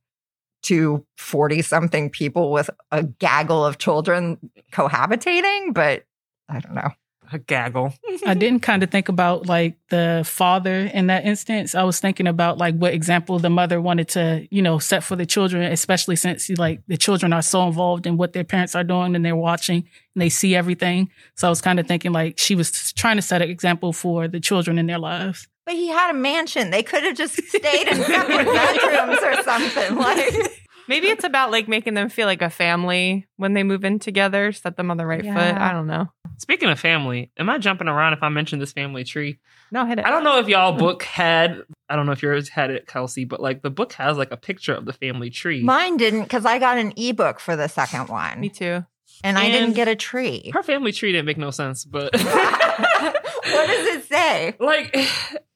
two 0.62 1.07
40 1.19 1.62
something 1.62 2.11
people 2.11 2.51
with 2.51 2.71
a 2.90 3.03
gaggle 3.03 3.64
of 3.64 3.79
children 3.79 4.38
cohabitating, 4.73 5.75
but 5.75 6.05
I 6.49 6.61
don't 6.61 6.75
know. 6.75 6.90
A 7.35 7.38
gaggle. 7.38 7.94
I 8.27 8.35
didn't 8.35 8.61
kind 8.61 8.83
of 8.83 8.90
think 8.90 9.09
about 9.09 9.47
like 9.47 9.77
the 9.90 10.23
father 10.25 10.73
in 10.73 11.09
that 11.09 11.25
instance. 11.25 11.75
I 11.75 11.83
was 11.83 12.01
thinking 12.01 12.27
about 12.27 12.59
like 12.59 12.77
what 12.77 12.94
example 12.94 13.38
the 13.38 13.51
mother 13.51 13.81
wanted 13.81 14.09
to, 14.11 14.47
you 14.51 14.62
know, 14.62 14.79
set 14.79 15.03
for 15.03 15.16
the 15.16 15.27
children, 15.27 15.62
especially 15.70 16.16
since 16.16 16.49
like 16.51 16.81
the 16.87 16.97
children 16.97 17.33
are 17.33 17.42
so 17.42 17.66
involved 17.66 18.07
in 18.07 18.16
what 18.16 18.33
their 18.33 18.44
parents 18.44 18.75
are 18.75 18.85
doing 18.85 19.14
and 19.14 19.25
they're 19.25 19.37
watching 19.37 19.88
and 20.14 20.23
they 20.23 20.29
see 20.29 20.55
everything. 20.55 21.11
So 21.35 21.47
I 21.47 21.51
was 21.51 21.61
kind 21.61 21.81
of 21.81 21.87
thinking 21.87 22.12
like 22.12 22.38
she 22.38 22.55
was 22.55 22.92
trying 22.92 23.16
to 23.16 23.23
set 23.23 23.42
an 23.42 23.51
example 23.51 23.92
for 23.92 24.29
the 24.29 24.40
children 24.40 24.79
in 24.79 24.87
their 24.87 24.99
lives. 24.99 25.49
But 25.66 25.75
he 25.75 25.88
had 25.88 26.11
a 26.11 26.14
mansion. 26.14 26.70
They 26.70 26.83
could 26.83 27.03
have 27.05 27.16
just 27.16 27.42
stayed 27.42 27.88
in 27.88 27.97
separate 28.03 28.47
bedrooms 28.47 29.18
or 29.23 29.42
something. 29.42 29.97
Like 29.97 30.35
Maybe 30.88 31.09
it's 31.09 31.25
about 31.25 31.51
like 31.51 31.68
making 31.68 31.94
them 31.94 32.09
feel 32.09 32.27
like 32.27 32.42
a 32.42 32.51
family 32.51 33.27
when 33.37 33.55
they 33.55 33.62
move 33.62 33.85
in 33.85 33.99
together, 33.99 34.53
set 34.53 34.77
them 34.77 34.90
on 34.90 34.97
the 34.97 35.07
right 35.07 35.23
foot. 35.23 35.35
I 35.35 35.73
don't 35.73 35.87
know. 35.87 36.09
Speaking 36.38 36.68
of 36.68 36.81
family, 36.81 37.31
am 37.38 37.49
I 37.49 37.59
jumping 37.59 37.88
around 37.88 38.12
if 38.12 38.23
I 38.23 38.29
mention 38.29 38.59
this 38.59 38.73
family 38.73 39.05
tree? 39.05 39.38
No, 39.70 39.87
hit 39.87 39.99
it. 39.99 40.05
I 40.05 40.11
don't 40.11 40.25
know 40.25 40.38
if 40.38 40.49
y'all 40.49 40.77
book 40.77 41.03
had. 41.05 41.62
I 41.88 41.97
don't 41.97 42.07
know 42.07 42.12
if 42.12 42.23
yours 42.23 42.49
had 42.49 42.70
it, 42.70 42.87
Kelsey, 42.87 43.25
but 43.25 43.40
like 43.40 43.62
the 43.62 43.70
book 43.70 43.92
has 43.94 44.16
like 44.16 44.31
a 44.31 44.37
picture 44.37 44.75
of 44.75 44.85
the 44.85 44.92
family 44.92 45.31
tree. 45.31 45.62
mine 45.62 45.97
didn't 45.97 46.25
because 46.25 46.44
I 46.44 46.59
got 46.59 46.77
an 46.79 46.92
ebook 46.97 47.40
for 47.40 47.57
the 47.57 47.68
second 47.68 48.09
one. 48.09 48.40
Me 48.40 48.49
too. 48.49 48.85
And 49.22 49.38
I 49.38 49.50
didn't 49.50 49.74
get 49.74 49.88
a 49.88 49.96
tree. 49.96 50.50
Her 50.53 50.62
family 50.62 50.92
tree 50.92 51.12
didn't 51.12 51.27
make 51.27 51.38
no 51.38 51.50
sense, 51.50 51.85
but 51.85 52.12
what 53.44 53.66
does 53.66 53.87
it 53.96 54.05
say? 54.05 54.57
like, 54.59 54.94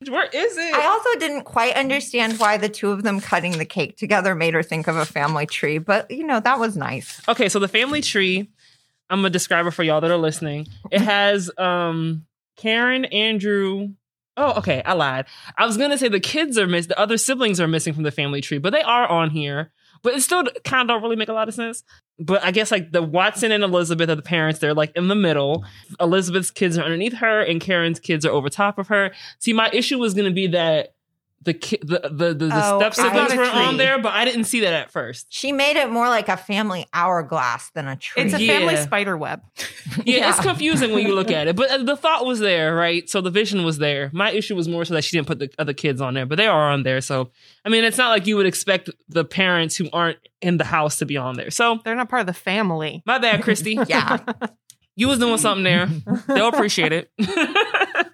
where 0.09 0.27
is 0.27 0.57
it? 0.57 0.75
I 0.75 0.87
also 0.87 1.19
didn't 1.19 1.45
quite 1.45 1.75
understand 1.75 2.39
why 2.39 2.57
the 2.57 2.69
two 2.69 2.91
of 2.91 3.03
them 3.03 3.21
cutting 3.21 3.59
the 3.59 3.65
cake 3.65 3.97
together 3.97 4.35
made 4.35 4.55
her 4.55 4.63
think 4.63 4.87
of 4.87 4.97
a 4.97 5.05
family 5.05 5.47
tree, 5.47 5.79
but 5.79 6.11
you 6.11 6.25
know, 6.25 6.41
that 6.41 6.59
was 6.59 6.77
nice. 6.77 7.21
okay, 7.29 7.49
so 7.49 7.59
the 7.59 7.69
family 7.69 8.01
tree. 8.01 8.51
I'm 9.11 9.21
gonna 9.21 9.31
describe 9.31 9.65
it 9.67 9.71
for 9.71 9.83
y'all 9.83 10.03
that 10.03 10.11
are 10.11 10.19
listening. 10.19 10.67
It 10.91 11.01
has 11.01 11.51
um 11.57 12.27
Karen, 12.57 13.07
Andrew. 13.07 13.95
Oh, 14.37 14.59
okay, 14.59 14.83
I 14.85 14.93
lied. 14.93 15.25
I 15.57 15.65
was 15.65 15.79
gonna 15.79 15.97
say 15.97 16.09
the 16.09 16.21
kids 16.21 16.59
are 16.59 16.67
missing. 16.67 16.89
The 16.89 17.01
other 17.01 17.17
siblings 17.17 17.59
are 17.59 17.67
missing 17.67 17.95
from 17.95 18.03
the 18.03 18.11
family 18.11 18.43
tree, 18.43 18.59
but 18.59 18.75
they 18.75 18.83
are 18.83 19.09
on 19.09 19.31
here. 19.31 19.73
But 20.03 20.15
it 20.15 20.21
still 20.21 20.45
kind 20.65 20.83
of 20.83 20.89
don't 20.89 21.03
really 21.03 21.17
make 21.17 21.31
a 21.31 21.33
lot 21.33 21.49
of 21.49 21.55
sense. 21.55 21.83
But 22.19 22.43
I 22.45 22.51
guess 22.51 22.71
like 22.71 22.93
the 22.93 23.03
Watson 23.03 23.53
and 23.53 23.63
Elizabeth 23.63 24.11
are 24.11 24.15
the 24.17 24.23
parents. 24.23 24.59
They're 24.59 24.75
like 24.75 24.93
in 24.97 25.09
the 25.09 25.15
middle. 25.15 25.65
Elizabeth's 26.01 26.51
kids 26.51 26.77
are 26.77 26.83
underneath 26.83 27.15
her, 27.15 27.41
and 27.41 27.61
Karen's 27.61 28.01
kids 28.01 28.27
are 28.27 28.33
over 28.33 28.49
top 28.49 28.79
of 28.79 28.89
her. 28.89 29.13
See, 29.39 29.53
my 29.53 29.71
issue 29.73 29.99
was 29.99 30.15
gonna 30.15 30.33
be 30.33 30.49
that 30.49 30.95
the 31.43 31.55
ki- 31.55 31.79
the 31.83 32.01
the, 32.13 32.35
the, 32.35 32.47
the 32.47 32.51
Oh, 32.53 32.79
step 32.81 32.95
siblings 32.95 33.35
were 33.35 33.45
on 33.45 33.77
there, 33.77 33.99
but 34.01 34.13
I 34.13 34.25
didn't 34.25 34.45
see 34.45 34.61
that 34.61 34.73
at 34.73 34.91
first. 34.91 35.27
She 35.31 35.53
made 35.53 35.77
it 35.77 35.89
more 35.91 36.09
like 36.09 36.29
a 36.29 36.37
family 36.37 36.85
hourglass 36.93 37.71
than 37.71 37.87
a 37.87 37.97
tree. 37.97 38.25
It's 38.25 38.35
a 38.35 38.43
Yeah. 38.43 38.59
family 38.59 38.77
spider 38.77 39.17
web. 39.17 39.43
Yeah, 40.05 40.31
it's 40.31 40.41
confusing 40.41 40.93
when 40.93 41.07
you 41.07 41.15
look 41.15 41.31
at 41.31 41.49
it, 41.49 41.57
but 41.57 41.71
uh, 41.71 41.79
the 41.83 41.97
thought 41.97 42.25
was 42.27 42.39
there, 42.41 42.75
right? 42.75 43.09
So 43.09 43.21
the 43.21 43.31
vision 43.31 43.65
was 43.65 43.79
there. 43.79 44.11
My 44.13 44.31
issue 44.31 44.55
was 44.55 44.69
more 44.69 44.85
so 44.85 44.95
that 44.95 45.03
she 45.03 45.17
didn't 45.17 45.27
put 45.27 45.39
the 45.39 45.51
other 45.59 45.73
kids 45.73 46.01
on 46.01 46.15
there, 46.15 46.27
but 46.27 46.37
they 46.37 46.47
are 46.47 46.71
on 46.71 46.83
there. 46.83 47.01
So 47.01 47.31
I 47.65 47.69
mean, 47.69 47.85
it's 47.85 47.99
not 47.99 48.11
like 48.11 48.27
you 48.27 48.37
would 48.37 48.47
expect 48.47 48.91
the 49.09 49.25
parents 49.25 49.77
who 49.77 49.89
aren't 49.93 50.19
in 50.41 50.57
the 50.59 50.65
house 50.65 50.99
to 50.99 51.07
be 51.07 51.17
on 51.17 51.37
there. 51.37 51.51
So 51.51 51.81
They're 51.85 51.95
not 51.97 52.09
part 52.09 52.21
of 52.21 52.27
the 52.27 52.33
family. 52.35 53.03
my 53.07 53.19
bad, 53.19 53.41
Kristy. 53.43 53.85
yeah. 53.89 54.19
You 54.97 55.09
was 55.09 55.19
doing 55.19 55.39
something 55.39 55.65
there. 55.65 55.89
They'll 56.27 56.49
appreciate 56.49 56.93
it. 56.93 57.11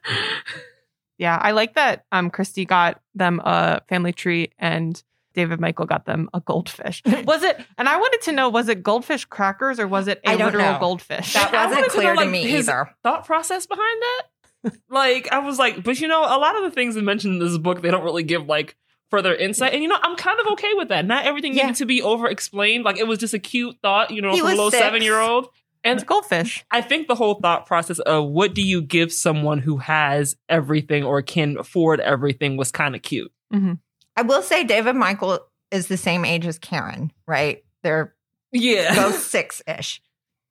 Yeah, 1.18 1.38
I 1.40 1.52
like 1.52 1.74
that 1.74 2.04
um 2.12 2.30
Kristy 2.30 2.66
got 2.66 3.00
them 3.14 3.40
a 3.44 3.80
family 3.88 4.12
tree 4.12 4.50
and 4.58 5.02
David 5.34 5.60
Michael 5.60 5.86
got 5.86 6.06
them 6.06 6.28
a 6.32 6.40
goldfish. 6.40 7.02
Was 7.24 7.42
it 7.42 7.60
and 7.78 7.88
I 7.88 7.96
wanted 7.96 8.20
to 8.22 8.32
know 8.32 8.48
was 8.48 8.68
it 8.68 8.82
goldfish 8.82 9.24
crackers 9.24 9.80
or 9.80 9.86
was 9.88 10.06
it 10.08 10.20
a 10.24 10.30
I 10.30 10.36
don't 10.36 10.46
literal 10.46 10.72
know. 10.74 10.78
goldfish? 10.78 11.32
That 11.34 11.52
wasn't 11.52 11.72
wanted 11.72 11.84
to 11.84 11.90
clear 11.90 12.14
know, 12.14 12.24
to 12.24 12.30
me 12.30 12.42
his 12.48 12.68
either. 12.68 12.90
Thought 13.02 13.26
process 13.26 13.66
behind 13.66 14.02
that. 14.02 14.22
Like 14.88 15.30
I 15.30 15.40
was 15.40 15.58
like, 15.58 15.82
but 15.84 16.00
you 16.00 16.08
know, 16.08 16.22
a 16.22 16.38
lot 16.38 16.56
of 16.56 16.62
the 16.62 16.70
things 16.70 16.94
that 16.94 17.02
mentioned 17.02 17.34
in 17.34 17.38
this 17.38 17.58
book, 17.58 17.82
they 17.82 17.90
don't 17.90 18.02
really 18.04 18.22
give 18.22 18.46
like 18.46 18.76
further 19.10 19.34
insight. 19.34 19.74
And 19.74 19.82
you 19.82 19.88
know, 19.90 19.98
I'm 20.02 20.16
kind 20.16 20.40
of 20.40 20.46
okay 20.52 20.72
with 20.74 20.88
that. 20.88 21.04
Not 21.04 21.26
everything 21.26 21.52
Yeah. 21.54 21.64
needed 21.64 21.76
to 21.78 21.84
be 21.86 22.00
over 22.00 22.28
explained. 22.28 22.82
Like 22.84 22.96
it 22.96 23.06
was 23.06 23.18
just 23.18 23.34
a 23.34 23.38
cute 23.38 23.76
thought, 23.82 24.10
you 24.10 24.22
know, 24.22 24.32
He 24.32 24.38
from 24.38 24.46
a 24.48 24.50
little 24.54 24.70
seven 24.70 25.02
year 25.02 25.18
old. 25.20 25.48
It's 25.84 26.04
goldfish. 26.04 26.64
I 26.70 26.80
think 26.80 27.08
the 27.08 27.14
whole 27.14 27.34
thought 27.34 27.66
process 27.66 27.98
of 28.00 28.28
what 28.28 28.54
do 28.54 28.62
you 28.62 28.80
give 28.82 29.12
someone 29.12 29.58
who 29.58 29.76
has 29.78 30.36
everything 30.48 31.04
or 31.04 31.20
can 31.22 31.58
afford 31.58 32.00
everything 32.00 32.56
was 32.56 32.70
kind 32.70 32.94
of 32.94 33.02
cute. 33.02 33.30
Mm-hmm. 33.52 33.74
I 34.16 34.22
will 34.22 34.42
say 34.42 34.64
David 34.64 34.96
Michael 34.96 35.40
is 35.70 35.88
the 35.88 35.96
same 35.96 36.24
age 36.24 36.46
as 36.46 36.58
Karen, 36.58 37.12
right? 37.26 37.62
They're 37.82 38.14
Yeah. 38.52 38.94
both 38.94 39.18
six 39.22 39.60
ish. 39.66 40.00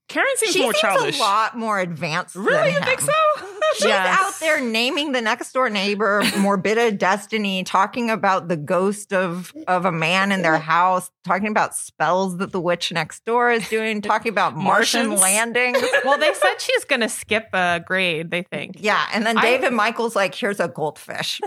Karen 0.10 0.30
seems 0.36 0.54
She 0.54 0.62
more 0.62 0.74
seems 0.74 0.82
childish. 0.82 1.18
a 1.18 1.22
lot 1.22 1.58
more 1.58 1.80
advanced. 1.80 2.36
Really? 2.36 2.72
than 2.72 2.74
You 2.74 2.80
think 2.82 3.02
so? 3.02 3.12
She's 3.78 3.86
out 3.90 4.34
there 4.40 4.62
naming 4.62 5.14
the 5.14 5.22
next 5.22 5.52
door 5.54 5.68
neighbor, 5.70 6.22
Morbidda 6.24 6.96
Destiny, 7.00 7.64
talking 7.64 8.12
about 8.12 8.48
the 8.48 8.58
ghost 8.58 9.12
of 9.14 9.52
of 9.68 9.86
a 9.86 9.92
man 9.92 10.32
in 10.32 10.44
their 10.44 10.60
house, 10.60 11.10
talking 11.26 11.48
about 11.48 11.74
spells 11.74 12.38
that 12.38 12.52
the 12.52 12.62
witch 12.62 12.92
next 12.92 13.26
door 13.26 13.50
is 13.50 13.68
doing, 13.70 14.02
talking 14.02 14.30
about 14.32 14.56
Martian 14.58 15.08
Martians. 15.08 15.22
landings. 15.22 15.80
well, 16.06 16.20
they 16.20 16.34
said 16.36 16.60
she's 16.62 16.84
going 16.86 17.02
to 17.02 17.10
skip 17.10 17.48
a 17.54 17.82
grade, 17.84 18.30
they 18.30 18.44
think. 18.44 18.76
Yeah, 18.80 19.04
and 19.14 19.26
then 19.26 19.38
I- 19.40 19.42
David 19.42 19.74
Michael's 19.74 20.16
like, 20.16 20.36
"Here's 20.36 20.60
a 20.60 20.68
goldfish." 20.68 21.42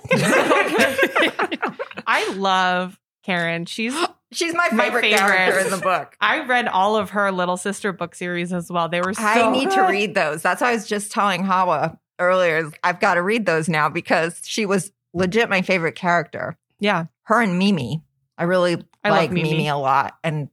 I 2.09 2.33
love 2.37 2.99
Karen. 3.25 3.67
She's 3.67 3.95
She's 4.37 4.55
my 4.55 4.69
My 4.73 4.85
favorite, 4.85 5.03
favorite. 5.03 5.19
character 5.19 5.59
in 5.61 5.71
the 5.71 5.79
book. 5.79 6.17
I 6.21 6.45
read 6.45 6.69
all 6.69 6.97
of 6.97 7.11
her 7.11 7.33
little 7.33 7.57
sister 7.57 7.93
book 7.93 8.15
series 8.15 8.53
as 8.53 8.71
well. 8.71 8.89
They 8.89 9.01
were 9.01 9.15
so 9.15 9.23
I 9.23 9.51
need 9.51 9.71
to 9.73 9.83
read 9.83 10.15
those. 10.15 10.43
That's 10.43 10.61
why 10.61 10.71
I 10.71 10.75
was 10.75 10.87
just 10.87 11.11
telling 11.11 11.43
Hawa 11.45 11.99
earlier. 12.19 12.71
I've 12.85 13.01
got 13.01 13.15
to 13.15 13.23
read 13.23 13.47
those 13.47 13.69
now 13.69 13.89
because 13.89 14.41
she 14.45 14.67
was 14.67 14.93
legit 15.15 15.49
my 15.49 15.63
favorite 15.63 15.95
character. 15.95 16.57
Yeah. 16.79 17.07
Her 17.25 17.41
and 17.41 17.59
Mimi. 17.59 18.03
I 18.39 18.45
really 18.45 18.85
I 19.03 19.11
like 19.11 19.31
Mimi. 19.33 19.51
Mimi. 19.53 19.69
a 19.69 19.77
lot. 19.77 20.17
And 20.23 20.49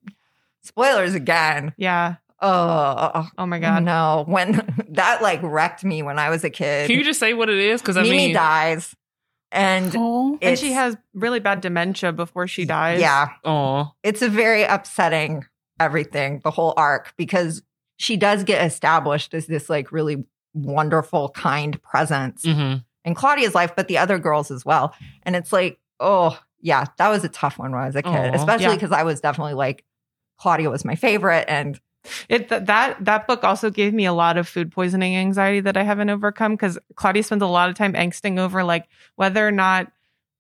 spoilers 0.64 1.14
again. 1.14 1.74
Yeah. 1.78 2.16
Oh, 2.42 3.28
Oh 3.38 3.46
my 3.46 3.60
god. 3.60 3.84
no. 3.84 4.24
When 4.28 4.62
that 4.92 5.22
like 5.22 5.40
wrecked 5.44 5.84
me 5.84 6.02
when 6.04 6.20
I 6.20 6.30
was 6.30 6.44
a 6.44 6.50
kid. 6.50 6.88
Can 6.88 6.98
you 6.98 7.04
just 7.04 7.20
say 7.20 7.34
what 7.34 7.50
it 7.50 7.58
is? 7.58 7.82
Because 7.82 7.98
I 7.98 8.04
Mimi 8.04 8.18
mean, 8.18 8.34
dies. 8.34 8.96
And 9.54 9.96
Oh, 9.96 10.38
And 10.42 10.58
she 10.60 10.74
has 10.74 10.98
really 11.14 11.40
bad 11.40 11.62
dementia 11.62 12.12
before 12.12 12.48
she 12.48 12.66
dies. 12.66 13.00
Yeah. 13.00 13.30
oh, 13.46 13.92
it's 14.04 14.22
a 14.22 14.28
very 14.30 14.64
upsetting 14.64 15.46
everything, 15.80 16.42
the 16.44 16.52
whole 16.52 16.74
arc, 16.76 17.14
because 17.18 17.62
she 17.98 18.18
does 18.18 18.44
get 18.44 18.66
established 18.66 19.34
as 19.34 19.46
this 19.46 19.70
like 19.70 19.92
really 19.92 20.26
wonderful, 20.54 21.30
kind 21.30 21.82
presence 21.82 22.44
hmm 22.44 22.76
in 23.06 23.14
Claudia's 23.16 23.54
life, 23.54 23.76
but 23.76 23.90
the 23.90 23.98
other 23.98 24.18
girls 24.18 24.50
as 24.50 24.64
well. 24.64 24.96
And 25.24 25.36
it's 25.36 25.52
like, 25.52 25.78
oh, 26.00 26.40
yeah, 26.62 26.86
that 26.98 27.10
was 27.10 27.26
a 27.26 27.30
tough 27.30 27.60
one 27.60 27.74
when 27.74 27.82
I 27.82 27.86
was 27.88 27.98
a 27.98 28.02
kid, 28.02 28.12
Aw. 28.14 28.34
especially 28.34 28.68
Yeah. 28.68 28.76
because 28.76 28.94
I 28.94 29.04
was 29.04 29.20
definitely 29.20 29.56
like, 29.56 29.84
Claudia 30.40 30.70
was 30.70 30.86
my 30.86 30.96
favorite. 30.96 31.44
And 31.50 31.78
It 32.30 32.50
th- 32.50 32.66
that 32.66 33.04
that 33.04 33.28
book 33.28 33.44
also 33.44 33.70
gave 33.70 33.94
me 33.94 34.06
a 34.06 34.14
lot 34.14 34.38
of 34.38 34.48
food 34.48 34.72
poisoning 34.72 35.16
anxiety 35.16 35.62
that 35.62 35.78
I 35.78 35.84
haven't 35.84 36.10
overcome 36.10 36.54
because 36.54 36.78
Claudia 36.96 37.24
spends 37.24 37.42
a 37.42 37.48
lot 37.48 37.70
of 37.70 37.76
time 37.76 37.94
angsting 37.94 38.40
over 38.40 38.64
like 38.64 38.88
whether 39.16 39.48
or 39.48 39.52
not 39.52 39.92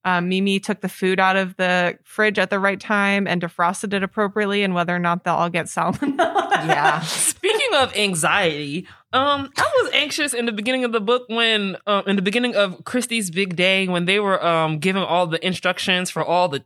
um, 0.05 0.27
Mimi 0.27 0.59
took 0.59 0.81
the 0.81 0.89
food 0.89 1.19
out 1.19 1.35
of 1.35 1.55
the 1.55 1.97
fridge 2.03 2.37
at 2.37 2.49
the 2.49 2.59
right 2.59 2.79
time 2.79 3.25
and 3.27 3.41
defrosted 3.41 3.93
it 3.93 4.03
appropriately, 4.03 4.63
and 4.63 4.73
whether 4.73 4.93
or 4.95 4.99
not 4.99 5.23
they'll 5.23 5.35
all 5.35 5.49
get 5.49 5.67
salmonella. 5.67 6.51
yeah, 6.67 6.99
Speaking 7.01 7.73
of 7.75 7.95
anxiety, 7.95 8.87
um, 9.13 9.49
I 9.57 9.71
was 9.81 9.91
anxious 9.93 10.33
in 10.33 10.45
the 10.45 10.51
beginning 10.51 10.83
of 10.83 10.91
the 10.91 10.99
book 10.99 11.23
when, 11.27 11.77
um, 11.87 12.03
in 12.07 12.15
the 12.15 12.21
beginning 12.21 12.55
of 12.55 12.83
Kristy's 12.83 13.31
big 13.31 13.55
day 13.55 13.87
when 13.87 14.05
they 14.05 14.19
were 14.19 14.43
um 14.45 14.79
giving 14.79 15.03
all 15.03 15.27
the 15.27 15.45
instructions 15.45 16.09
for 16.09 16.23
all 16.23 16.49
the. 16.49 16.65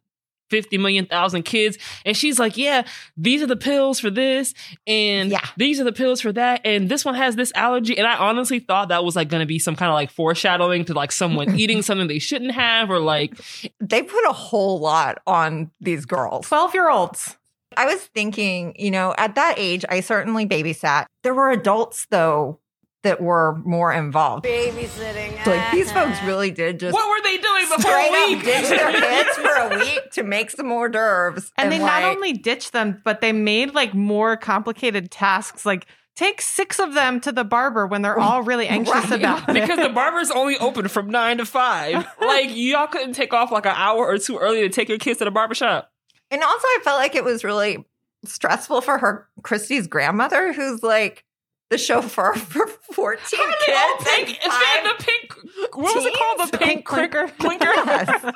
50 0.50 0.78
million 0.78 1.06
thousand 1.06 1.44
kids 1.44 1.78
and 2.06 2.16
she's 2.16 2.40
like 2.40 2.58
yeah 2.58 2.86
these 3.18 3.42
are 3.42 3.48
the 3.48 3.56
pills 3.56 4.00
for 4.00 4.10
this 4.10 4.54
and 4.86 5.32
Yeah. 5.32 5.46
these 5.58 5.80
are 5.80 5.84
the 5.84 5.92
pills 5.92 6.22
for 6.22 6.32
that 6.32 6.62
and 6.66 6.90
this 6.90 7.04
one 7.06 7.16
has 7.16 7.36
this 7.36 7.52
allergy 7.56 7.98
and 7.98 8.08
i 8.08 8.16
honestly 8.16 8.60
thought 8.60 8.90
that 8.90 9.04
was 9.04 9.16
like 9.16 9.30
going 9.30 9.42
to 9.42 9.46
be 9.48 9.60
some 9.60 9.76
kind 9.76 9.90
of 9.90 9.96
like 9.96 10.10
foreshadowing 10.12 10.86
to 10.86 10.94
like 10.94 11.12
someone 11.12 11.56
eating 11.60 11.82
something 11.82 12.08
they 12.08 12.20
shouldn't 12.20 12.52
have 12.52 12.90
or 12.90 13.00
like 13.00 13.38
they 13.80 14.04
put 14.04 14.24
a 14.28 14.34
whole 14.34 14.80
lot 14.80 15.20
on 15.28 15.72
these 15.82 16.06
girls. 16.06 16.48
12 16.48 16.74
year 16.74 16.90
olds. 16.90 17.38
I 17.76 17.86
was 17.86 18.02
thinking, 18.02 18.74
you 18.78 18.90
know, 18.92 19.14
at 19.18 19.36
that 19.36 19.56
age, 19.58 19.86
I 19.88 20.00
certainly 20.00 20.48
babysat. 20.48 21.06
There 21.24 21.34
were 21.34 21.52
adults, 21.52 22.08
though, 22.10 22.60
that 23.08 23.22
were 23.22 23.56
more 23.66 23.92
involved. 23.94 24.46
Babysitting. 24.46 25.46
Like 25.46 25.72
these 25.72 25.92
folks 25.92 26.22
really 26.24 26.52
did 26.52 26.80
just 26.80 26.94
what 26.94 27.10
were 27.10 27.24
they 27.24 27.38
doing 27.38 27.64
before 27.64 27.80
straight 27.82 28.10
a 28.10 28.36
week 28.36 28.44
ditch 28.44 28.70
their 28.70 28.92
kids 29.02 29.30
for 29.38 29.56
a 29.56 29.80
week 29.80 30.12
to 30.12 30.24
make 30.24 30.52
some 30.52 30.72
hors 30.72 30.90
d'oeuvres. 30.90 31.52
And, 31.58 31.72
they 31.72 31.80
not 31.80 32.04
only 32.04 32.34
ditched 32.34 32.74
them, 32.74 33.02
but 33.04 33.22
they 33.22 33.32
made 33.32 33.74
like 33.74 33.94
more 33.94 34.36
complicated 34.38 35.10
tasks. 35.10 35.66
Like 35.66 35.88
take 36.16 36.42
six 36.42 36.80
of 36.80 36.94
them 36.96 37.20
to 37.22 37.32
the 37.32 37.44
barber 37.44 37.86
when 37.88 38.02
they're 38.02 38.20
all 38.20 38.42
really 38.44 38.68
anxious 38.78 38.94
Right. 38.94 39.12
about 39.14 39.48
it. 39.50 39.54
because 39.54 39.80
the 39.80 39.90
barber's 39.90 40.32
only 40.32 40.58
open 40.58 40.88
from 40.88 41.10
nine 41.10 41.38
to 41.38 41.46
five. 41.46 42.06
Like 42.22 42.50
y'all 42.56 42.88
couldn't 42.88 43.14
take 43.14 43.34
off 43.34 43.52
like 43.52 43.66
an 43.66 43.74
hour 43.76 44.06
or 44.06 44.18
two 44.18 44.38
early 44.38 44.62
to 44.62 44.70
take 44.70 44.90
your 44.90 44.98
kids 44.98 45.20
to 45.20 45.26
the 45.26 45.32
barber 45.32 45.56
shop. 45.56 45.92
And 46.30 46.44
also, 46.44 46.66
I 46.68 46.80
felt 46.84 46.98
like 47.00 47.16
it 47.16 47.24
was 47.24 47.44
really 47.46 47.86
stressful 48.26 48.82
for 48.82 48.98
her, 48.98 49.28
Kristy's 49.44 49.88
grandmother, 49.88 50.52
who's 50.52 50.84
like 50.84 51.24
the 51.70 51.78
chauffeur 51.78 52.34
for 52.34 52.68
14 52.94 53.40
How 53.40 53.46
do 53.46 53.54
they 53.68 53.74
all 53.74 53.98
kids. 53.98 54.10
pink? 54.10 54.30
Is 54.30 54.38
that 54.44 54.96
the 54.98 55.04
pink? 55.04 55.34
What 55.76 55.96
was 55.96 56.06
it 56.06 56.14
called? 56.18 56.52
The 56.52 56.58
pink 56.58 56.86
clinker. 56.86 57.28
clinker. 57.40 57.66
Yes. 57.88 58.34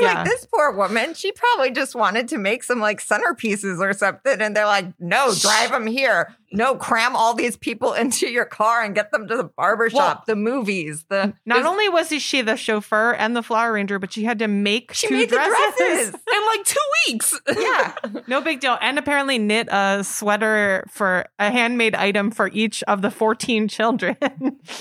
Yeah. 0.00 0.14
Like 0.14 0.24
this 0.26 0.46
poor 0.46 0.72
woman, 0.72 1.14
she 1.14 1.32
probably 1.32 1.70
just 1.70 1.94
wanted 1.94 2.28
to 2.28 2.38
make 2.38 2.62
some 2.64 2.80
like 2.80 3.00
centerpieces 3.00 3.78
or 3.80 3.92
something. 3.92 4.40
And 4.40 4.54
they're 4.56 4.66
like, 4.66 4.86
no, 5.00 5.34
drive 5.34 5.70
them 5.70 5.86
here. 5.86 6.34
No, 6.52 6.76
cram 6.76 7.16
all 7.16 7.34
these 7.34 7.56
people 7.56 7.92
into 7.94 8.28
your 8.28 8.44
car 8.44 8.82
and 8.82 8.94
get 8.94 9.10
them 9.10 9.26
to 9.28 9.36
the 9.36 9.44
barber 9.44 9.90
shop, 9.90 10.26
the 10.26 10.36
movies, 10.36 11.04
the. 11.08 11.34
Not 11.44 11.64
only 11.64 11.88
was 11.88 12.08
she 12.22 12.40
the 12.42 12.56
chauffeur 12.56 13.12
and 13.12 13.36
the 13.36 13.42
flower 13.42 13.72
arranger, 13.72 13.98
but 13.98 14.12
she 14.12 14.24
had 14.24 14.38
to 14.38 14.48
make 14.48 14.92
She 14.92 15.08
two 15.08 15.14
made 15.14 15.30
the 15.30 15.36
dresses. 15.36 16.08
In 16.08 16.46
like 16.46 16.64
two 16.64 16.80
weeks. 17.08 17.40
Yeah. 17.56 17.94
No 18.28 18.40
big 18.40 18.60
deal. 18.60 18.78
And 18.80 18.98
apparently 18.98 19.38
knit 19.38 19.68
a 19.70 20.04
sweater 20.04 20.84
for 20.88 21.26
a 21.38 21.50
handmade 21.50 21.94
item 21.94 22.30
for 22.30 22.48
each 22.52 22.82
of 22.84 23.02
the 23.02 23.10
14 23.10 23.68
children. 23.68 24.16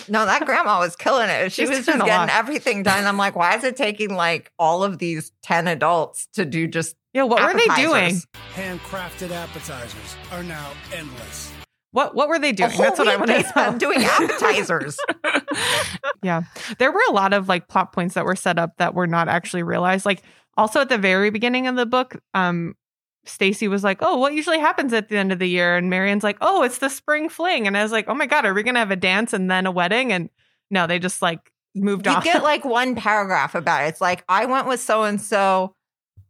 No, 0.07 0.25
that 0.25 0.45
grandma 0.45 0.79
was 0.79 0.95
killing 0.95 1.29
it. 1.29 1.51
She 1.51 1.61
She's 1.63 1.69
was 1.69 1.85
doing 1.85 1.99
just 1.99 2.07
getting 2.07 2.29
everything 2.35 2.83
done. 2.83 3.05
I'm 3.05 3.17
like, 3.17 3.35
why 3.35 3.55
is 3.55 3.63
it 3.63 3.75
taking 3.75 4.15
like 4.15 4.51
all 4.59 4.83
of 4.83 4.97
these 4.97 5.31
10 5.43 5.67
adults 5.67 6.27
to 6.33 6.45
do 6.45 6.67
just 6.67 6.95
yeah, 7.13 7.23
what 7.23 7.41
were 7.41 7.57
they 7.57 7.81
doing? 7.81 8.21
Handcrafted 8.55 9.31
appetizers 9.31 10.15
are 10.33 10.43
now 10.43 10.71
endless. 10.93 11.44
What 11.95 12.13
what 12.13 12.27
were 12.27 12.37
they 12.39 12.51
doing? 12.51 12.77
That's 12.77 12.99
what 12.99 13.07
I 13.07 13.15
want 13.15 13.31
to 13.31 13.41
know. 13.41 13.47
spent 13.47 13.79
doing 13.79 14.03
appetizers. 14.03 14.97
Yeah. 16.21 16.41
There 16.79 16.91
were 16.91 17.03
a 17.07 17.11
lot 17.13 17.31
of 17.31 17.47
like 17.47 17.69
plot 17.69 17.93
points 17.93 18.15
that 18.15 18.25
were 18.25 18.35
set 18.35 18.57
up 18.59 18.71
that 18.79 18.93
were 18.95 19.07
not 19.07 19.29
actually 19.29 19.63
realized. 19.63 20.05
Like 20.05 20.23
also 20.57 20.81
at 20.81 20.89
the 20.89 20.97
very 20.97 21.29
beginning 21.29 21.67
of 21.67 21.75
the 21.77 21.85
book, 21.85 22.19
um 22.33 22.73
Stacey 23.23 23.69
was 23.69 23.81
like, 23.83 23.99
"Oh, 24.01 24.17
what 24.17 24.33
usually 24.33 24.59
happens 24.59 24.91
at 24.91 25.07
the 25.07 25.15
end 25.17 25.31
of 25.31 25.39
the 25.39 25.47
year?" 25.47 25.77
And 25.77 25.89
Mary 25.89 26.11
Anne's 26.11 26.23
like, 26.23 26.37
"Oh, 26.41 26.63
it's 26.63 26.79
the 26.79 26.89
spring 26.89 27.29
fling." 27.29 27.65
And 27.65 27.77
I 27.77 27.83
was 27.83 27.91
like, 27.93 28.09
"Oh 28.09 28.13
my 28.13 28.25
god, 28.25 28.45
are 28.45 28.53
we 28.53 28.61
going 28.61 28.75
to 28.75 28.79
have 28.79 28.91
a 28.91 28.97
dance 28.97 29.31
and 29.31 29.49
then 29.49 29.65
a 29.65 29.71
wedding?" 29.71 30.11
And 30.11 30.29
no, 30.69 30.87
they 30.87 30.99
just 30.99 31.21
like 31.21 31.51
moved 31.75 32.07
off. 32.07 32.25
you 32.25 32.31
on. 32.31 32.35
get 32.35 32.43
like 32.51 32.65
one 32.65 32.95
paragraph 32.95 33.55
about 33.55 33.83
it. 33.85 33.87
It's 33.87 34.01
like, 34.01 34.25
I 34.27 34.45
went 34.47 34.67
with 34.67 34.81
so 34.81 35.03
and 35.03 35.21
so. 35.21 35.75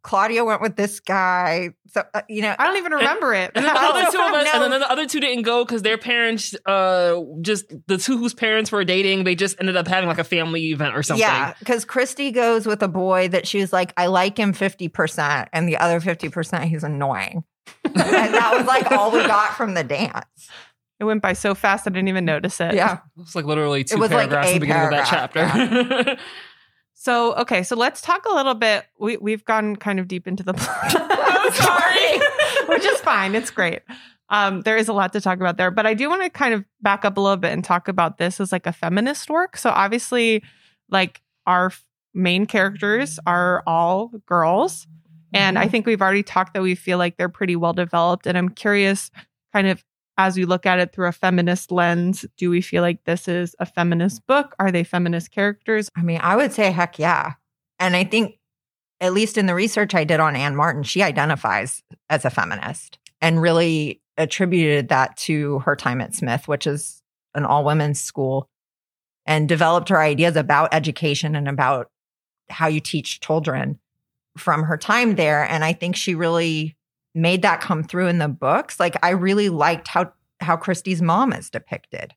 Claudia 0.06 0.46
went 0.46 0.62
with 0.62 0.76
this 0.76 1.00
guy. 1.00 1.72
So, 1.88 2.04
uh, 2.14 2.22
you 2.30 2.44
know, 2.44 2.56
I 2.60 2.66
don't 2.68 2.78
even 2.78 2.92
remember 2.92 3.34
it. 3.34 3.50
And 3.56 3.66
then 3.66 3.74
the 3.74 3.80
other 3.80 4.02
two 4.12 4.20
of 4.20 4.34
us, 4.36 4.46
No. 4.54 4.64
and 4.64 4.72
then 4.74 4.80
the 4.80 4.92
other 4.92 5.08
two 5.08 5.20
didn't 5.20 5.42
go 5.42 5.66
because 5.66 5.82
their 5.82 5.98
parents, 5.98 6.54
uh, 6.68 7.20
just 7.42 7.66
the 7.88 7.98
two 7.98 8.16
whose 8.16 8.36
parents 8.36 8.72
were 8.72 8.84
dating, 8.84 9.24
they 9.24 9.34
just 9.34 9.56
ended 9.60 9.76
up 9.76 9.88
having 9.88 10.08
like 10.08 10.20
a 10.20 10.24
family 10.24 10.66
event 10.70 10.96
or 10.96 11.02
something. 11.02 11.22
Yeah, 11.26 11.56
because 11.58 11.86
Kristy 11.86 12.32
goes 12.32 12.68
with 12.68 12.84
a 12.84 12.88
boy 12.88 13.30
that 13.30 13.48
she 13.48 13.58
was 13.60 13.74
like, 13.74 13.94
I 13.98 14.06
like 14.06 14.38
him 14.38 14.54
50%, 14.54 15.48
and 15.52 15.68
the 15.68 15.78
other 15.78 16.00
50%, 16.00 16.64
he's 16.66 16.84
annoying. 16.84 17.44
and 17.84 17.96
that 17.96 18.54
was 18.56 18.68
like 18.68 18.92
all 18.92 19.10
we 19.10 19.26
got 19.26 19.56
from 19.58 19.74
the 19.74 19.84
dance. 19.84 20.50
It 21.00 21.06
went 21.06 21.24
by 21.24 21.34
so 21.34 21.56
fast 21.56 21.88
I 21.88 21.90
didn't 21.90 22.10
even 22.10 22.26
notice 22.26 22.62
it. 22.62 22.76
Yeah. 22.76 23.00
It 23.18 23.22
was 23.22 23.36
like 23.36 23.46
literally 23.46 23.84
two 23.84 23.98
was 23.98 24.12
like 24.12 24.30
paragraphs 24.30 24.48
a 24.48 24.52
at 24.52 24.54
the 24.54 24.60
beginning 24.60 24.84
of 24.84 24.92
that 24.92 25.08
paragraph, 25.08 26.06
chapter. 26.06 26.18
So 27.06 27.36
okay, 27.36 27.62
so 27.62 27.76
let's 27.76 28.02
talk 28.02 28.26
a 28.26 28.34
little 28.34 28.56
bit. 28.56 28.84
We 29.00 29.18
we've 29.18 29.46
gone 29.46 29.76
kind 29.76 30.00
of 30.00 30.08
deep 30.08 30.28
into 30.28 30.42
the 30.42 30.56
plot. 30.56 30.96
I'm 31.12 31.54
sorry. 31.54 32.20
which 32.68 32.84
is 32.84 33.00
fine. 33.02 33.36
It's 33.36 33.52
great. 33.52 33.84
Um, 34.30 34.62
there 34.62 34.76
is 34.76 34.88
a 34.88 34.94
lot 34.94 35.14
to 35.14 35.22
talk 35.22 35.40
about 35.40 35.58
there, 35.58 35.70
but 35.70 35.86
I 35.86 35.94
do 35.94 36.10
want 36.10 36.24
to 36.24 36.32
kind 36.32 36.56
of 36.56 36.66
back 36.82 37.06
up 37.06 37.18
a 37.18 37.22
little 37.22 37.38
bit 37.38 37.54
and 37.54 37.64
talk 37.64 37.88
about 37.88 38.18
this 38.18 38.40
as 38.40 38.52
like 38.52 38.66
a 38.66 38.74
feminist 38.74 39.30
work. 39.30 39.56
So 39.56 39.70
obviously, 39.70 40.42
like 40.90 41.22
our 41.46 41.68
f- 41.68 41.86
main 42.16 42.48
characters 42.48 43.20
are 43.28 43.62
all 43.68 44.10
girls, 44.26 44.88
and 45.32 45.60
I 45.60 45.68
think 45.68 45.86
we've 45.86 46.02
already 46.02 46.24
talked 46.24 46.56
that 46.56 46.64
we 46.64 46.74
feel 46.74 46.98
like 46.98 47.18
they're 47.18 47.30
pretty 47.30 47.56
well 47.56 47.74
developed. 47.74 48.26
And 48.26 48.36
I'm 48.36 48.50
curious, 48.50 49.12
kind 49.54 49.68
of 49.68 49.86
as 50.18 50.38
we 50.38 50.46
look 50.46 50.66
at 50.66 50.80
it 50.80 50.94
through 50.94 51.08
a 51.08 51.12
feminist 51.12 51.72
lens, 51.72 52.26
do 52.38 52.50
we 52.50 52.62
feel 52.62 52.82
like 52.82 53.04
this 53.04 53.28
is 53.28 53.56
a 53.60 53.66
feminist 53.66 54.26
book? 54.28 54.56
Are 54.60 54.72
they 54.72 54.84
feminist 54.84 55.32
characters? 55.32 55.90
I 55.96 56.04
mean, 56.04 56.20
I 56.22 56.36
would 56.36 56.54
say 56.54 56.72
heck 56.72 56.98
yeah. 57.00 57.34
And 57.80 57.96
I 57.96 58.06
think, 58.06 58.40
at 59.02 59.14
least 59.14 59.38
in 59.38 59.46
the 59.46 59.56
research 59.56 59.94
I 59.94 60.06
did 60.06 60.22
on 60.22 60.36
Anne 60.36 60.56
Martin, 60.56 60.84
she 60.84 61.04
identifies 61.04 61.84
as 62.10 62.24
a 62.24 62.30
feminist 62.30 62.98
and 63.22 63.42
really 63.42 64.02
attributed 64.18 64.88
that 64.90 65.18
to 65.18 65.60
her 65.60 65.76
time 65.76 66.00
at 66.00 66.16
Smith, 66.16 66.48
which 66.48 66.66
is 66.66 67.02
an 67.34 67.44
all 67.44 67.66
women's 67.66 68.00
school, 68.00 68.48
and 69.26 69.50
developed 69.50 69.90
her 69.90 70.00
ideas 70.00 70.38
about 70.38 70.74
education 70.74 71.36
and 71.36 71.50
about 71.50 71.90
how 72.50 72.68
you 72.68 72.80
teach 72.80 73.20
children 73.20 73.80
from 74.38 74.64
her 74.64 74.78
time 74.78 75.16
there. 75.16 75.44
And 75.44 75.66
I 75.66 75.74
think 75.74 75.96
she 75.96 76.16
really 76.16 76.75
made 77.16 77.42
that 77.42 77.62
come 77.62 77.84
through 77.84 78.08
in 78.08 78.20
the 78.20 78.28
books. 78.28 78.80
Like 78.80 78.96
I 79.04 79.12
really 79.12 79.50
liked 79.50 79.88
how 79.88 80.14
how 80.42 80.58
Kristy's 80.58 81.02
mom 81.02 81.34
is 81.34 81.50
depicted. 81.50 82.14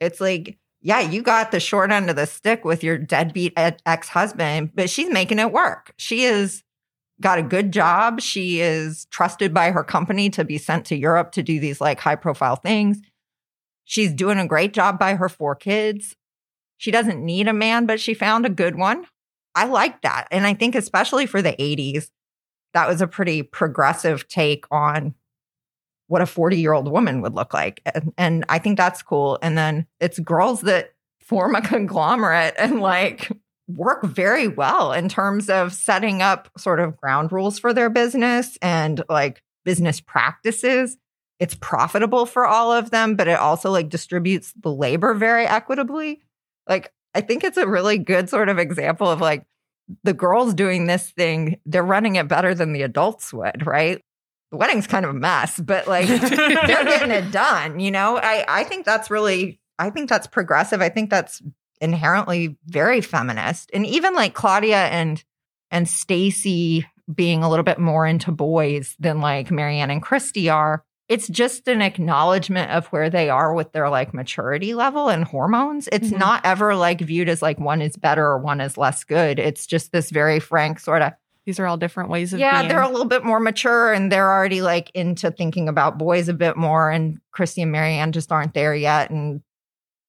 It's 0.00 0.20
like 0.20 0.58
yeah, 0.80 1.00
you 1.00 1.22
got 1.22 1.50
the 1.50 1.60
short 1.60 1.90
end 1.90 2.10
of 2.10 2.16
the 2.16 2.26
stick 2.26 2.62
with 2.62 2.84
your 2.84 2.98
deadbeat 2.98 3.54
ex 3.56 4.08
husband, 4.10 4.72
but 4.74 4.90
she's 4.90 5.08
making 5.08 5.38
it 5.38 5.50
work. 5.50 5.94
She 5.96 6.24
is 6.24 6.62
got 7.20 7.38
a 7.38 7.42
good 7.42 7.72
job. 7.72 8.20
She 8.20 8.60
is 8.60 9.06
trusted 9.06 9.54
by 9.54 9.70
her 9.70 9.84
company 9.84 10.28
to 10.30 10.44
be 10.44 10.58
sent 10.58 10.84
to 10.86 10.96
Europe 10.96 11.32
to 11.32 11.42
do 11.42 11.58
these 11.58 11.80
like 11.80 12.00
high 12.00 12.16
profile 12.16 12.56
things. 12.56 13.00
She's 13.84 14.12
doing 14.12 14.38
a 14.38 14.46
great 14.46 14.72
job 14.72 14.98
by 14.98 15.14
her 15.14 15.28
four 15.28 15.54
kids. 15.54 16.16
She 16.76 16.90
doesn't 16.90 17.24
need 17.24 17.48
a 17.48 17.52
man, 17.52 17.86
but 17.86 18.00
she 18.00 18.14
found 18.14 18.44
a 18.44 18.50
good 18.50 18.76
one. 18.76 19.06
I 19.54 19.66
like 19.66 20.02
that. 20.02 20.26
And 20.30 20.46
I 20.46 20.54
think, 20.54 20.74
especially 20.74 21.26
for 21.26 21.40
the 21.40 21.52
80s, 21.52 22.10
that 22.74 22.88
was 22.88 23.00
a 23.00 23.06
pretty 23.06 23.42
progressive 23.42 24.28
take 24.28 24.66
on 24.70 25.14
what 26.08 26.20
a 26.20 26.26
40 26.26 26.58
year 26.58 26.72
old 26.72 26.90
woman 26.90 27.22
would 27.22 27.34
look 27.34 27.54
like. 27.54 27.80
And, 27.86 28.12
and, 28.18 28.44
I 28.48 28.58
think 28.58 28.76
that's 28.76 29.02
cool. 29.02 29.38
And 29.40 29.56
then 29.56 29.86
it's 30.00 30.18
girls 30.18 30.60
that 30.62 30.92
form 31.20 31.54
a 31.54 31.62
conglomerate 31.66 32.54
and 32.58 32.80
like 32.80 33.30
work 33.66 34.04
very 34.04 34.46
well 34.46 34.92
in 34.92 35.08
terms 35.08 35.48
of 35.48 35.72
setting 35.72 36.20
up 36.20 36.50
sort 36.58 36.80
of 36.80 36.96
ground 36.98 37.32
rules 37.32 37.58
for 37.58 37.72
their 37.72 37.88
business 37.88 38.58
and 38.60 39.02
like 39.08 39.42
business 39.64 40.00
practices. 40.00 40.98
It's 41.40 41.54
profitable 41.54 42.26
for 42.26 42.46
all 42.46 42.72
of 42.72 42.90
them, 42.90 43.16
but 43.16 43.26
it 43.26 43.38
also 43.38 43.70
like 43.70 43.88
distributes 43.88 44.52
the 44.60 44.70
labor 44.70 45.14
very 45.14 45.46
equitably. 45.46 46.20
Like, 46.68 46.92
I 47.14 47.20
think 47.22 47.44
it's 47.44 47.56
a 47.56 47.66
really 47.66 47.98
good 47.98 48.28
sort 48.28 48.48
of 48.48 48.58
example 48.58 49.10
of 49.10 49.20
like 49.20 49.44
the 50.02 50.14
girls 50.14 50.54
doing 50.54 50.86
this 50.86 51.10
thing, 51.10 51.58
they're 51.66 51.82
running 51.82 52.16
it 52.16 52.28
better 52.28 52.54
than 52.54 52.72
the 52.72 52.82
adults 52.82 53.32
would, 53.32 53.66
right? 53.66 54.00
The 54.50 54.56
wedding's 54.56 54.86
kind 54.86 55.04
of 55.04 55.10
a 55.10 55.18
mess, 55.18 55.60
but 55.60 55.86
like 55.86 56.06
they're 56.08 56.84
getting 56.84 57.10
it 57.10 57.30
done, 57.30 57.80
you 57.80 57.90
know? 57.90 58.16
I, 58.16 58.44
I 58.48 58.64
think 58.64 58.86
that's 58.86 59.10
really, 59.10 59.60
I 59.78 59.90
think 59.90 60.08
that's 60.08 60.26
progressive. 60.26 60.80
I 60.80 60.88
think 60.88 61.10
that's 61.10 61.42
inherently 61.80 62.56
very 62.66 63.00
feminist. 63.00 63.70
And 63.74 63.84
even 63.86 64.14
like 64.14 64.34
Claudia 64.34 64.86
and 64.86 65.22
and 65.70 65.88
Stacey 65.88 66.86
being 67.12 67.42
a 67.42 67.50
little 67.50 67.64
bit 67.64 67.78
more 67.78 68.06
into 68.06 68.30
boys 68.30 68.94
than 68.98 69.20
like 69.20 69.50
Mary 69.50 69.78
Anne 69.78 69.90
and 69.90 70.02
Kristy 70.02 70.52
are, 70.52 70.84
it's 71.08 71.28
just 71.28 71.68
an 71.68 71.82
acknowledgement 71.82 72.70
of 72.70 72.86
where 72.86 73.10
they 73.10 73.28
are 73.28 73.54
with 73.54 73.72
their 73.72 73.90
like 73.90 74.14
maturity 74.14 74.74
level 74.74 75.08
and 75.08 75.24
hormones. 75.24 75.88
It's 75.92 76.08
mm-hmm. 76.08 76.18
not 76.18 76.46
ever 76.46 76.74
like 76.74 77.00
viewed 77.00 77.28
as 77.28 77.42
like 77.42 77.58
one 77.58 77.82
is 77.82 77.96
better 77.96 78.24
or 78.24 78.38
one 78.38 78.60
is 78.60 78.78
less 78.78 79.04
good. 79.04 79.38
It's 79.38 79.66
just 79.66 79.92
this 79.92 80.10
very 80.10 80.40
frank 80.40 80.80
sort 80.80 81.02
of 81.02 81.12
these 81.44 81.58
are 81.58 81.66
all 81.66 81.76
different 81.76 82.10
ways 82.10 82.32
of 82.32 82.40
yeah 82.40 82.60
being. 82.60 82.68
they're 82.68 82.80
a 82.80 82.88
little 82.88 83.04
bit 83.04 83.24
more 83.24 83.40
mature 83.40 83.92
and 83.92 84.10
they're 84.10 84.32
already 84.32 84.62
like 84.62 84.90
into 84.94 85.30
thinking 85.30 85.68
about 85.68 85.98
boys 85.98 86.28
a 86.28 86.34
bit 86.34 86.56
more 86.56 86.90
and 86.90 87.20
kristy 87.36 87.62
and 87.62 87.72
mary 87.72 87.94
anne 87.94 88.12
just 88.12 88.32
aren't 88.32 88.54
there 88.54 88.74
yet 88.74 89.10
and 89.10 89.42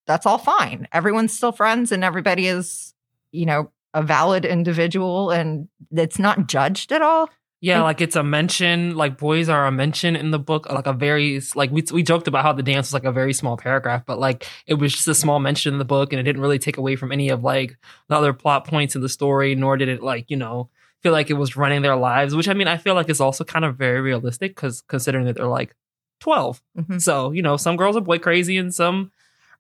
that's 0.08 0.26
all 0.26 0.38
fine 0.38 0.88
everyone's 0.94 1.36
still 1.36 1.52
friends 1.52 1.92
and 1.92 2.04
everybody 2.04 2.48
is 2.48 2.94
you 3.32 3.46
know 3.46 3.70
a 3.94 4.02
valid 4.02 4.46
individual 4.46 5.32
and 5.32 5.68
it's 5.92 6.20
not 6.20 6.48
judged 6.48 6.92
at 6.92 7.02
all 7.02 7.30
yeah, 7.66 7.82
like 7.82 8.00
it's 8.00 8.16
a 8.16 8.22
mention, 8.22 8.96
like 8.96 9.18
boys 9.18 9.50
are 9.50 9.66
a 9.66 9.72
mention 9.72 10.16
in 10.16 10.30
the 10.30 10.38
book, 10.38 10.70
like 10.72 10.86
a 10.86 10.94
very 10.94 11.42
like 11.56 11.72
we 11.72 11.84
we 11.92 12.04
joked 12.04 12.28
about 12.28 12.44
how 12.44 12.54
the 12.54 12.62
dance 12.62 12.90
was 12.90 12.94
like 12.94 13.06
a 13.06 13.12
very 13.12 13.34
small 13.34 13.58
paragraph, 13.58 14.04
but 14.06 14.20
like 14.20 14.48
it 14.68 14.76
was 14.76 14.94
just 14.94 15.08
a 15.08 15.16
small 15.16 15.40
mention 15.40 15.74
in 15.74 15.80
the 15.80 15.86
book, 15.86 16.14
and 16.14 16.20
it 16.20 16.24
didn't 16.24 16.44
really 16.44 16.60
take 16.60 16.78
away 16.78 16.96
from 16.96 17.12
any 17.12 17.30
of 17.30 17.44
like 17.44 17.76
the 18.08 18.16
other 18.16 18.34
plot 18.34 18.68
points 18.68 18.96
in 18.96 19.02
the 19.02 19.10
story, 19.10 19.56
nor 19.56 19.78
did 19.78 19.90
it 19.90 20.04
like 20.04 20.30
you 20.30 20.38
know 20.38 20.70
feel 21.02 21.12
like 21.12 21.32
it 21.32 21.34
was 21.34 21.58
running 21.58 21.82
their 21.82 21.96
lives. 21.96 22.36
Which 22.36 22.48
I 22.48 22.54
mean, 22.54 22.68
I 22.68 22.78
feel 22.78 22.94
like 22.94 23.10
is 23.10 23.20
also 23.20 23.44
kind 23.44 23.66
of 23.66 23.78
very 23.78 24.00
realistic 24.00 24.56
because 24.56 24.82
considering 24.82 25.26
that 25.26 25.36
they're 25.38 25.48
like 25.48 25.76
12 26.20 26.62
mm-hmm. 26.78 26.98
so 27.00 27.32
you 27.32 27.42
know 27.42 27.58
some 27.58 27.76
girls 27.78 27.98
are 27.98 28.02
boy 28.02 28.18
crazy 28.20 28.58
and 28.58 28.74
some 28.74 29.12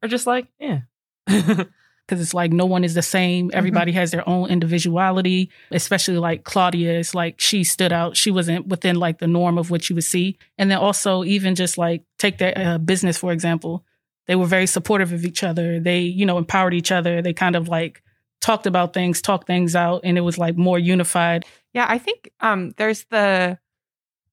are 0.04 0.08
just 0.08 0.28
like 0.28 0.48
yeah. 0.60 0.82
because 2.06 2.22
it's 2.22 2.34
like 2.34 2.52
no 2.52 2.65
one 2.65 2.84
is 2.84 2.94
the 2.94 3.02
same. 3.02 3.48
Mm-hmm. 3.48 3.58
Everybody 3.58 3.91
mm-hmm. 3.91 4.00
has 4.00 4.12
their 4.12 4.28
own 4.28 4.50
individuality, 4.50 5.50
especially 5.72 6.18
like 6.18 6.44
Claudia 6.44 6.98
is 6.98 7.15
like 7.15 7.39
she 7.39 7.63
stood 7.63 7.91
out. 7.91 8.15
She 8.15 8.32
wasn't 8.32 8.68
within 8.68 8.98
like 8.98 9.20
the 9.20 9.28
norm 9.28 9.58
of 9.58 9.72
what 9.72 9.89
you 9.89 9.96
would 9.96 10.04
see. 10.04 10.38
And 10.58 10.70
then 10.70 10.78
also, 10.78 11.24
even 11.24 11.56
just 11.56 11.78
like 11.78 12.04
take 12.18 12.38
their 12.38 12.58
uh, 12.58 12.78
business, 12.78 13.18
for 13.18 13.32
example, 13.32 13.84
they 14.28 14.36
were 14.36 14.46
very 14.46 14.68
supportive 14.68 15.13
of 15.13 15.26
each 15.26 15.44
other. 15.44 15.80
They, 15.80 16.02
you 16.02 16.26
know, 16.26 16.38
empowered 16.38 16.74
each 16.74 16.91
other. 16.91 17.22
They 17.22 17.34
kind 17.34 17.56
of 17.56 17.68
like 17.68 18.02
talked 18.41 18.68
about 18.68 18.94
things, 18.94 19.22
talked 19.22 19.48
things 19.48 19.76
out, 19.76 20.02
and 20.04 20.18
it 20.18 20.22
was 20.22 20.38
like 20.38 20.58
more 20.58 20.80
unified. 20.80 21.46
Yeah, 21.74 21.86
I 21.89 21.98
think 21.98 22.32
um, 22.39 22.74
there's 22.78 23.06
the 23.10 23.58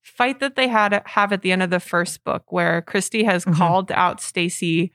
fight 0.03 0.41
that 0.41 0.57
they 0.57 0.69
had 0.69 1.03
have 1.07 1.33
at 1.33 1.43
the 1.43 1.53
end 1.53 1.63
of 1.63 1.71
the 1.71 1.81
first 1.81 2.25
book 2.25 2.51
where 2.53 2.83
Kristy 2.83 3.25
has 3.25 3.45
mm-hmm. 3.45 3.57
called 3.57 3.93
out 3.93 4.21
Stacey 4.21 4.93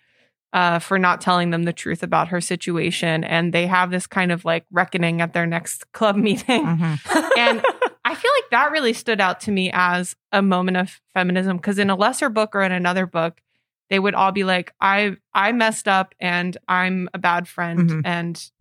uh, 0.54 0.80
for 0.80 0.98
not 0.98 1.22
telling 1.22 1.52
them 1.52 1.64
the 1.64 1.74
truth 1.74 2.04
about 2.04 2.30
her 2.30 2.42
situation. 2.42 3.24
And 3.24 3.54
they 3.54 3.68
have 3.68 3.92
this 3.92 4.08
kind 4.08 4.32
of 4.32 4.46
like 4.46 4.66
reckoning 4.72 5.22
at 5.22 5.34
their 5.34 5.46
next 5.46 5.92
club 5.92 6.16
meeting. 6.28 6.66
Mm-hmm. 6.66 7.38
and 7.38 7.66
I 8.06 8.16
feel 8.16 8.32
like 8.38 8.50
that 8.52 8.72
really 8.72 8.94
stood 8.94 9.20
out 9.20 9.42
to 9.42 9.52
me 9.52 9.70
as 9.74 10.16
a 10.32 10.42
moment 10.42 10.78
of 10.78 11.02
feminism 11.14 11.58
because 11.58 11.78
in 11.78 11.90
a 11.90 11.96
lesser 11.96 12.30
book 12.30 12.56
or 12.56 12.62
in 12.62 12.72
another 12.72 13.06
book, 13.06 13.42
they 13.90 14.00
would 14.00 14.16
all 14.16 14.32
be 14.32 14.44
like, 14.44 14.74
I 14.80 15.18
I 15.34 15.52
messed 15.52 15.88
up 15.88 16.16
and 16.20 16.58
I'm 16.68 17.10
a 17.14 17.18
bad 17.18 17.48
friend. 17.48 17.90
Mm-hmm. 17.90 18.00
And 18.06 18.52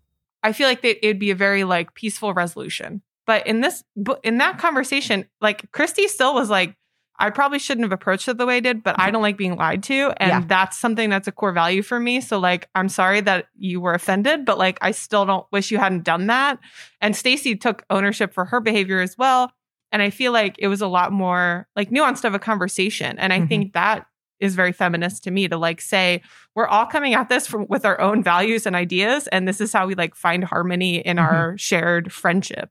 I 0.42 0.52
feel 0.52 0.68
like 0.68 0.82
they, 0.82 0.98
it'd 1.02 1.18
be 1.18 1.30
a 1.30 1.36
very 1.36 1.64
like 1.64 1.94
peaceful 1.94 2.34
resolution. 2.34 3.02
But 3.26 3.46
in 3.46 3.60
this 3.60 3.84
in 4.22 4.38
that 4.38 4.58
conversation, 4.58 5.26
like 5.40 5.70
Kristy 5.72 6.06
still 6.06 6.34
was 6.34 6.50
like, 6.50 6.76
I 7.18 7.30
probably 7.30 7.58
shouldn't 7.58 7.84
have 7.84 7.92
approached 7.92 8.28
it 8.28 8.38
the 8.38 8.46
way 8.46 8.56
I 8.56 8.60
did, 8.60 8.82
but 8.82 9.00
I 9.00 9.10
don't 9.10 9.22
like 9.22 9.36
being 9.36 9.56
lied 9.56 9.82
to. 9.84 10.12
And 10.18 10.30
yeah. 10.30 10.42
that's 10.46 10.76
something 10.76 11.08
that's 11.08 11.28
a 11.28 11.32
core 11.32 11.52
value 11.52 11.82
for 11.82 11.98
me. 11.98 12.20
So 12.20 12.38
like 12.38 12.68
I'm 12.74 12.88
sorry 12.88 13.20
that 13.22 13.46
you 13.56 13.80
were 13.80 13.94
offended, 13.94 14.44
but 14.44 14.58
like 14.58 14.78
I 14.82 14.90
still 14.90 15.24
don't 15.24 15.46
wish 15.52 15.70
you 15.70 15.78
hadn't 15.78 16.04
done 16.04 16.26
that. 16.26 16.58
And 17.00 17.16
Stacey 17.16 17.56
took 17.56 17.84
ownership 17.90 18.34
for 18.34 18.44
her 18.44 18.60
behavior 18.60 19.00
as 19.00 19.16
well. 19.16 19.52
And 19.92 20.02
I 20.02 20.10
feel 20.10 20.32
like 20.32 20.56
it 20.58 20.68
was 20.68 20.82
a 20.82 20.88
lot 20.88 21.12
more 21.12 21.68
like 21.74 21.90
nuanced 21.90 22.24
of 22.24 22.34
a 22.34 22.38
conversation. 22.38 23.18
And 23.18 23.32
I 23.32 23.38
mm-hmm. 23.38 23.48
think 23.48 23.72
that 23.72 24.06
is 24.40 24.54
very 24.54 24.72
feminist 24.72 25.24
to 25.24 25.30
me 25.30 25.48
to 25.48 25.56
like 25.56 25.80
say 25.80 26.22
we're 26.54 26.66
all 26.66 26.86
coming 26.86 27.14
at 27.14 27.28
this 27.28 27.46
from 27.46 27.66
with 27.68 27.84
our 27.84 27.98
own 28.00 28.22
values 28.22 28.66
and 28.66 28.76
ideas 28.76 29.26
and 29.28 29.48
this 29.48 29.60
is 29.60 29.72
how 29.72 29.86
we 29.86 29.94
like 29.94 30.14
find 30.14 30.44
harmony 30.44 30.98
in 30.98 31.16
mm-hmm. 31.16 31.34
our 31.34 31.58
shared 31.58 32.12
friendship. 32.12 32.70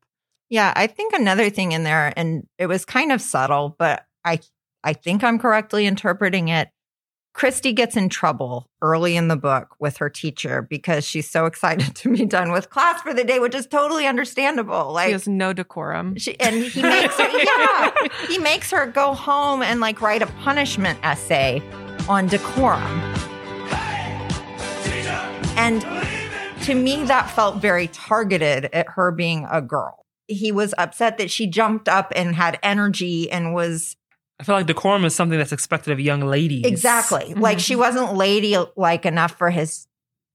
Yeah, 0.49 0.71
I 0.75 0.85
think 0.85 1.13
another 1.13 1.49
thing 1.49 1.71
in 1.71 1.83
there 1.83 2.13
and 2.15 2.47
it 2.59 2.67
was 2.67 2.85
kind 2.85 3.11
of 3.11 3.19
subtle, 3.21 3.75
but 3.79 4.04
I 4.25 4.39
I 4.83 4.93
think 4.93 5.23
I'm 5.23 5.39
correctly 5.39 5.85
interpreting 5.85 6.49
it. 6.49 6.69
Kristy 7.35 7.75
gets 7.75 7.97
in 7.97 8.07
trouble 8.07 8.69
early 8.81 9.17
in 9.17 9.27
the 9.27 9.35
book 9.35 9.75
with 9.77 9.97
her 9.97 10.09
teacher 10.09 10.61
because 10.61 11.03
she's 11.05 11.29
so 11.29 11.45
excited 11.45 11.93
to 11.95 12.15
be 12.15 12.25
done 12.25 12.51
with 12.51 12.69
class 12.69 13.01
for 13.01 13.13
the 13.13 13.23
day, 13.23 13.39
which 13.39 13.53
is 13.53 13.67
totally 13.67 14.07
understandable. 14.07 14.93
Like 14.93 15.07
she 15.07 15.11
has 15.13 15.27
no 15.27 15.51
decorum. 15.51 16.17
She, 16.17 16.39
and 16.39 16.55
he 16.55 16.81
makes 16.81 17.17
her, 17.17 17.27
yeah, 17.43 17.91
he 18.27 18.37
makes 18.37 18.71
her 18.71 18.85
go 18.85 19.13
home 19.13 19.61
and 19.61 19.79
like 19.81 20.01
write 20.01 20.21
a 20.21 20.27
punishment 20.27 20.97
essay 21.03 21.61
on 22.07 22.27
decorum. 22.27 23.01
And 25.57 25.81
to 26.63 26.75
me, 26.75 27.03
that 27.05 27.29
felt 27.29 27.57
very 27.57 27.87
targeted 27.87 28.65
at 28.71 28.87
her 28.89 29.11
being 29.11 29.45
a 29.51 29.61
girl. 29.61 30.05
He 30.27 30.51
was 30.51 30.73
upset 30.77 31.17
that 31.17 31.29
she 31.29 31.47
jumped 31.47 31.87
up 31.87 32.11
and 32.15 32.35
had 32.35 32.59
energy 32.63 33.29
and 33.29 33.53
was 33.53 33.95
I 34.39 34.43
feel 34.43 34.55
like 34.55 34.65
decorum 34.65 35.05
is 35.05 35.15
something 35.15 35.37
that's 35.37 35.51
expected 35.51 35.91
of 35.93 35.99
young 35.99 36.21
ladies. 36.21 36.65
Exactly. 36.65 37.25
Mm-hmm. 37.25 37.41
Like 37.41 37.59
she 37.59 37.75
wasn't 37.75 38.15
lady 38.15 38.57
like 38.75 39.05
enough 39.05 39.37
for 39.37 39.49
his 39.49 39.87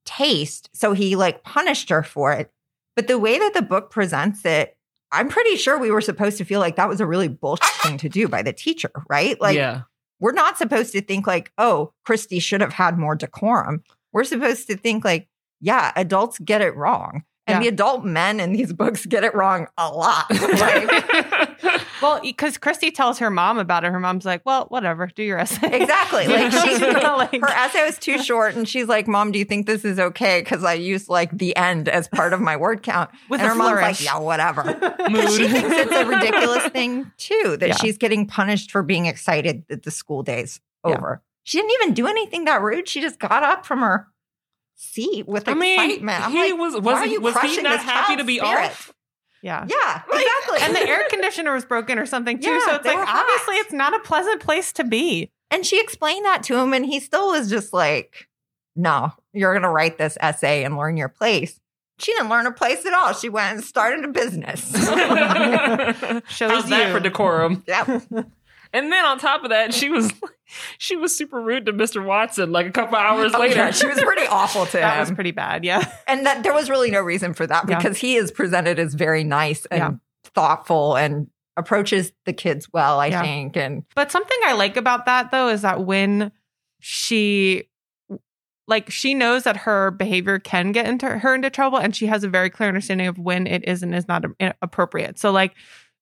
taste. 0.06 0.70
So 0.72 0.92
he 0.92 1.16
like 1.16 1.42
punished 1.42 1.90
her 1.90 2.02
for 2.02 2.32
it. 2.32 2.50
But 2.96 3.08
the 3.08 3.18
way 3.18 3.38
that 3.38 3.54
the 3.54 3.62
book 3.62 3.90
presents 3.90 4.44
it, 4.44 4.76
I'm 5.12 5.28
pretty 5.28 5.56
sure 5.56 5.78
we 5.78 5.90
were 5.90 6.00
supposed 6.00 6.38
to 6.38 6.44
feel 6.44 6.60
like 6.60 6.76
that 6.76 6.88
was 6.88 7.00
a 7.00 7.06
really 7.06 7.28
bullshit 7.28 7.68
thing 7.82 7.98
to 7.98 8.08
do 8.08 8.28
by 8.28 8.42
the 8.42 8.52
teacher, 8.52 8.90
right? 9.08 9.40
Like 9.40 9.56
yeah. 9.56 9.82
we're 10.18 10.32
not 10.32 10.56
supposed 10.56 10.92
to 10.92 11.02
think 11.02 11.26
like, 11.26 11.52
oh, 11.58 11.92
Kristy 12.08 12.40
should 12.40 12.60
have 12.60 12.72
had 12.72 12.98
more 12.98 13.16
decorum. 13.16 13.82
We're 14.12 14.24
supposed 14.24 14.66
to 14.68 14.76
think 14.76 15.04
like, 15.04 15.28
yeah, 15.60 15.92
adults 15.96 16.38
get 16.38 16.62
it 16.62 16.74
wrong. 16.76 17.24
And 17.50 17.64
yeah. 17.64 17.70
the 17.70 17.74
adult 17.74 18.04
men 18.04 18.38
in 18.38 18.52
these 18.52 18.72
books 18.72 19.06
get 19.06 19.24
it 19.24 19.34
wrong 19.34 19.66
a 19.76 19.88
lot. 19.88 20.26
like, 20.30 21.62
well, 22.02 22.20
because 22.22 22.58
Kristy 22.58 22.94
tells 22.94 23.18
her 23.18 23.30
mom 23.30 23.58
about 23.58 23.84
it. 23.84 23.90
Her 23.90 23.98
mom's 23.98 24.24
like, 24.24 24.42
"Well, 24.44 24.66
whatever, 24.66 25.06
do 25.06 25.22
your 25.22 25.38
essay." 25.38 25.80
Exactly. 25.80 26.26
Like 26.40 26.52
she, 26.52 26.78
like, 26.78 27.40
her 27.40 27.48
essay 27.48 27.84
was 27.84 27.98
too 27.98 28.22
short, 28.22 28.54
and 28.54 28.68
she's 28.68 28.86
like, 28.86 29.08
"Mom, 29.08 29.32
do 29.32 29.38
you 29.38 29.44
think 29.44 29.66
this 29.66 29.84
is 29.84 29.98
okay?" 29.98 30.40
Because 30.40 30.62
I 30.64 30.74
used 30.74 31.08
like 31.08 31.36
the 31.36 31.56
end 31.56 31.88
as 31.88 32.08
part 32.08 32.32
of 32.32 32.40
my 32.40 32.56
word 32.56 32.82
count. 32.82 33.10
With 33.28 33.40
and 33.40 33.48
her 33.48 33.54
flourish. 33.54 33.82
mom's 33.82 34.00
like, 34.00 34.04
"Yeah, 34.04 34.18
whatever." 34.18 34.62
She 35.30 35.48
thinks 35.48 35.70
it's 35.72 35.92
a 35.92 36.06
ridiculous 36.06 36.68
thing 36.68 37.10
too 37.16 37.56
that 37.58 37.68
yeah. 37.68 37.76
she's 37.76 37.98
getting 37.98 38.26
punished 38.26 38.70
for 38.70 38.82
being 38.82 39.06
excited 39.06 39.64
that 39.68 39.82
the 39.82 39.90
school 39.90 40.22
day's 40.22 40.60
over. 40.84 41.20
Yeah. 41.22 41.26
She 41.42 41.58
didn't 41.58 41.72
even 41.82 41.94
do 41.94 42.06
anything 42.06 42.44
that 42.44 42.62
rude. 42.62 42.88
She 42.88 43.00
just 43.00 43.18
got 43.18 43.42
up 43.42 43.66
from 43.66 43.80
her 43.80 44.06
seat 44.80 45.28
with 45.28 45.46
I 45.48 45.52
excitement. 45.52 46.24
I'm 46.26 46.32
he 46.32 46.52
like, 46.52 46.60
was 46.60 46.80
was, 46.80 47.08
he, 47.08 47.18
was 47.18 47.38
he 47.40 47.60
not 47.62 47.80
happy 47.80 48.16
to 48.16 48.24
be 48.24 48.38
spirit? 48.38 48.70
off? 48.70 48.94
Yeah. 49.42 49.66
Yeah, 49.68 50.02
exactly. 50.10 50.58
and 50.62 50.74
the 50.74 50.88
air 50.88 51.06
conditioner 51.10 51.54
was 51.54 51.64
broken 51.64 51.98
or 51.98 52.06
something 52.06 52.38
too. 52.40 52.50
Yeah, 52.50 52.60
so 52.66 52.74
it's 52.76 52.86
like 52.86 52.98
obviously 52.98 53.56
it's 53.56 53.72
not 53.72 53.94
a 53.94 54.00
pleasant 54.00 54.40
place 54.40 54.72
to 54.74 54.84
be. 54.84 55.30
And 55.50 55.64
she 55.66 55.80
explained 55.80 56.24
that 56.26 56.42
to 56.44 56.56
him 56.56 56.72
and 56.72 56.84
he 56.86 57.00
still 57.00 57.28
was 57.32 57.48
just 57.50 57.72
like, 57.72 58.28
no, 58.76 59.12
you're 59.32 59.52
going 59.52 59.62
to 59.62 59.68
write 59.70 59.98
this 59.98 60.16
essay 60.20 60.64
and 60.64 60.76
learn 60.76 60.96
your 60.96 61.08
place. 61.08 61.58
She 61.98 62.12
didn't 62.12 62.30
learn 62.30 62.46
her 62.46 62.52
place 62.52 62.86
at 62.86 62.94
all. 62.94 63.12
She 63.12 63.28
went 63.28 63.56
and 63.56 63.64
started 63.64 64.04
a 64.04 64.08
business. 64.08 64.70
Shows 66.28 66.50
How's 66.50 66.68
that 66.70 66.86
you. 66.88 66.92
for 66.94 67.00
decorum? 67.00 67.62
yep. 67.66 68.02
And 68.72 68.92
then 68.92 69.04
on 69.04 69.18
top 69.18 69.42
of 69.44 69.50
that, 69.50 69.74
she 69.74 69.88
was 69.88 70.12
she 70.78 70.96
was 70.96 71.14
super 71.14 71.40
rude 71.40 71.66
to 71.66 71.72
Mr. 71.72 72.04
Watson 72.04 72.52
like 72.52 72.66
a 72.66 72.70
couple 72.70 72.96
hours 72.96 73.32
Oh, 73.34 73.40
later. 73.40 73.56
yeah, 73.56 73.70
she 73.70 73.86
was 73.86 74.00
pretty 74.00 74.26
awful 74.26 74.66
to 74.66 74.76
him. 74.78 74.82
That 74.88 75.00
was 75.00 75.10
pretty 75.12 75.30
bad. 75.32 75.64
Yeah. 75.64 75.82
and 76.08 76.26
that 76.26 76.42
there 76.42 76.54
was 76.54 76.68
really 76.70 76.90
no 76.90 77.00
reason 77.00 77.34
for 77.34 77.46
that 77.46 77.68
Yeah. 77.68 77.76
because 77.78 77.98
he 77.98 78.16
is 78.16 78.30
presented 78.30 78.78
as 78.78 78.94
very 78.94 79.24
nice 79.24 79.66
and 79.66 79.78
Yeah. 79.78 79.90
thoughtful 80.34 80.96
and 80.96 81.28
approaches 81.56 82.12
the 82.26 82.32
kids 82.32 82.68
well, 82.72 82.98
I 83.00 83.06
Yeah. 83.06 83.22
think. 83.22 83.56
And 83.56 83.84
But 83.94 84.10
something 84.12 84.38
I 84.44 84.52
like 84.52 84.76
about 84.76 85.06
that 85.06 85.30
though 85.30 85.48
is 85.48 85.62
that 85.62 85.80
when 85.84 86.32
she 86.80 87.64
like 88.66 88.88
she 88.90 89.14
knows 89.14 89.42
that 89.44 89.56
her 89.58 89.90
behavior 89.90 90.38
can 90.38 90.70
get 90.72 90.86
into 90.86 91.08
her 91.08 91.34
into 91.34 91.50
trouble 91.50 91.78
and 91.78 91.94
she 91.94 92.06
has 92.06 92.22
a 92.24 92.28
very 92.28 92.48
clear 92.50 92.68
understanding 92.68 93.08
of 93.08 93.18
when 93.18 93.46
it 93.46 93.64
is 93.68 93.82
and 93.82 93.94
is 93.94 94.06
not 94.08 94.24
appropriate. 94.62 95.18
So 95.18 95.30
like 95.32 95.54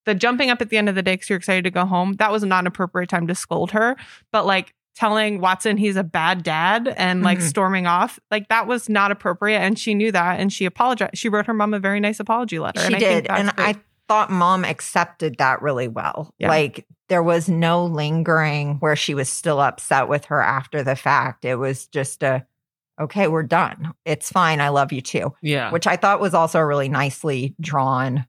the 0.08 0.14
jumping 0.14 0.50
up 0.50 0.60
at 0.60 0.70
the 0.70 0.76
end 0.78 0.88
of 0.88 0.94
the 0.94 1.02
day 1.02 1.14
because 1.14 1.28
you're 1.30 1.38
excited 1.38 1.62
to 1.64 1.70
go 1.70 1.84
home, 1.84 2.14
that 2.14 2.32
was 2.32 2.42
not 2.42 2.60
an 2.64 2.66
appropriate 2.66 3.08
time 3.08 3.26
to 3.28 3.34
scold 3.34 3.70
her. 3.72 3.96
But 4.32 4.44
like 4.46 4.74
telling 4.96 5.40
Watson 5.40 5.76
he's 5.76 5.94
a 5.94 6.02
bad 6.02 6.42
dad 6.42 6.92
and 6.96 7.22
like 7.22 7.38
Mhm. 7.38 7.42
storming 7.42 7.86
off, 7.86 8.18
like 8.32 8.48
that 8.48 8.66
was 8.66 8.88
not 8.88 9.12
appropriate. 9.12 9.58
And 9.58 9.78
she 9.78 9.94
knew 9.94 10.10
that 10.10 10.40
and 10.40 10.52
she 10.52 10.64
apologized. 10.64 11.16
She 11.16 11.28
wrote 11.28 11.46
her 11.46 11.54
mom 11.54 11.72
a 11.74 11.78
very 11.78 12.00
nice 12.00 12.18
apology 12.18 12.58
letter. 12.58 12.80
she 12.80 12.86
and 12.86 12.96
I 12.96 12.98
did. 12.98 13.26
that's 13.26 13.40
And 13.40 13.54
great. 13.54 13.76
I 13.76 13.80
thought 14.08 14.30
mom 14.30 14.64
accepted 14.64 15.36
that 15.38 15.62
really 15.62 15.86
well. 15.86 16.34
Yeah. 16.38 16.48
Like 16.48 16.84
there 17.08 17.22
was 17.22 17.48
no 17.48 17.84
lingering 17.84 18.76
where 18.80 18.96
she 18.96 19.14
was 19.14 19.28
still 19.30 19.60
upset 19.60 20.08
with 20.08 20.24
her 20.26 20.42
after 20.42 20.82
the 20.82 20.96
fact. 20.96 21.44
It 21.44 21.54
was 21.56 21.86
just 21.86 22.22
a, 22.24 22.44
okay, 23.00 23.28
we're 23.28 23.44
done. 23.44 23.92
It's 24.04 24.30
fine. 24.32 24.60
I 24.60 24.70
love 24.70 24.92
you 24.92 25.00
too. 25.00 25.32
yeah. 25.42 25.70
Which 25.70 25.86
I 25.86 25.94
thought 25.96 26.20
was 26.20 26.34
also 26.34 26.58
a 26.58 26.66
really 26.66 26.88
nicely 26.88 27.54
drawn 27.60 28.26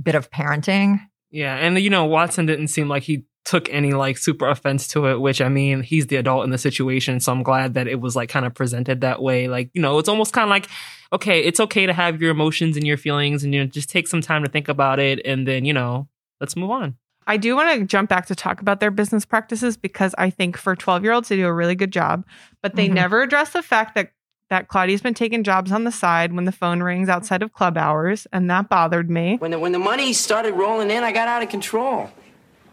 bit 0.00 0.14
of 0.14 0.30
parenting. 0.30 1.00
Yeah, 1.34 1.56
and 1.56 1.76
you 1.80 1.90
know, 1.90 2.04
Watson 2.04 2.46
didn't 2.46 2.68
seem 2.68 2.88
like 2.88 3.02
he 3.02 3.24
took 3.44 3.68
any 3.68 3.92
like 3.92 4.16
super 4.16 4.48
offense 4.48 4.86
to 4.88 5.06
it, 5.06 5.20
which 5.20 5.40
I 5.40 5.48
mean, 5.48 5.82
he's 5.82 6.06
the 6.06 6.14
adult 6.14 6.44
in 6.44 6.50
the 6.50 6.58
situation, 6.58 7.18
so 7.18 7.32
I'm 7.32 7.42
glad 7.42 7.74
that 7.74 7.88
it 7.88 8.00
was 8.00 8.14
like 8.14 8.28
kind 8.28 8.46
of 8.46 8.54
presented 8.54 9.00
that 9.00 9.20
way. 9.20 9.48
Like, 9.48 9.68
you 9.74 9.82
know, 9.82 9.98
it's 9.98 10.08
almost 10.08 10.32
kind 10.32 10.44
of 10.44 10.50
like, 10.50 10.68
okay, 11.12 11.40
it's 11.42 11.58
okay 11.58 11.86
to 11.86 11.92
have 11.92 12.22
your 12.22 12.30
emotions 12.30 12.76
and 12.76 12.86
your 12.86 12.96
feelings 12.96 13.42
and 13.42 13.52
you 13.52 13.58
know, 13.60 13.66
just 13.66 13.90
take 13.90 14.06
some 14.06 14.20
time 14.20 14.44
to 14.44 14.48
think 14.48 14.68
about 14.68 15.00
it 15.00 15.20
and 15.26 15.46
then, 15.46 15.64
you 15.64 15.72
know, 15.72 16.06
let's 16.40 16.54
move 16.54 16.70
on. 16.70 16.96
I 17.26 17.36
do 17.36 17.56
want 17.56 17.80
to 17.80 17.84
jump 17.84 18.10
back 18.10 18.26
to 18.26 18.36
talk 18.36 18.60
about 18.60 18.78
their 18.78 18.92
business 18.92 19.24
practices 19.24 19.76
because 19.76 20.14
I 20.16 20.30
think 20.30 20.56
for 20.56 20.76
12 20.76 21.02
year 21.02 21.12
olds, 21.12 21.28
they 21.30 21.36
do 21.36 21.46
a 21.48 21.52
really 21.52 21.74
good 21.74 21.90
job, 21.90 22.24
but 22.62 22.76
they 22.76 22.88
Mhm. 22.88 22.92
never 22.94 23.22
address 23.22 23.50
the 23.50 23.62
fact 23.62 23.96
that 23.96 24.12
that 24.50 24.68
Claudia's 24.68 25.00
been 25.00 25.14
taking 25.14 25.42
jobs 25.42 25.72
on 25.72 25.84
the 25.84 25.92
side 25.92 26.32
when 26.32 26.44
the 26.44 26.52
phone 26.52 26.82
rings 26.82 27.08
outside 27.08 27.42
of 27.42 27.52
club 27.52 27.78
hours, 27.78 28.26
and 28.32 28.50
that 28.50 28.68
bothered 28.68 29.10
me. 29.10 29.36
When 29.38 29.50
the, 29.50 29.58
when 29.58 29.72
the 29.72 29.78
money 29.78 30.12
started 30.12 30.54
rolling 30.54 30.90
in, 30.90 31.02
I 31.02 31.12
got 31.12 31.28
out 31.28 31.42
of 31.42 31.48
control. 31.48 32.10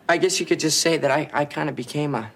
I 0.10 0.18
guess 0.18 0.40
you 0.40 0.46
could 0.46 0.60
just 0.60 0.82
say 0.82 0.98
that 0.98 1.10
I, 1.10 1.30
I 1.34 1.46
kind 1.46 1.70
of 1.70 1.76
became 1.76 2.16
a, 2.16 2.32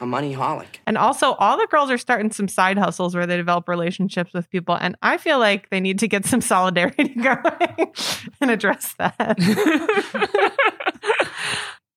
a 0.00 0.06
money 0.06 0.34
holic. 0.34 0.78
And 0.86 0.96
also, 0.96 1.34
all 1.34 1.58
the 1.58 1.66
girls 1.66 1.90
are 1.90 1.98
starting 1.98 2.32
some 2.32 2.48
side 2.48 2.78
hustles 2.78 3.14
where 3.14 3.26
they 3.26 3.36
develop 3.36 3.68
relationships 3.68 4.32
with 4.32 4.48
people, 4.50 4.76
and 4.80 4.96
I 5.02 5.18
feel 5.18 5.38
like 5.38 5.68
they 5.70 5.80
need 5.80 5.98
to 5.98 6.08
get 6.08 6.24
some 6.24 6.40
solidarity 6.40 7.08
going 7.08 7.92
and 8.40 8.50
address 8.50 8.94
that. 8.98 9.38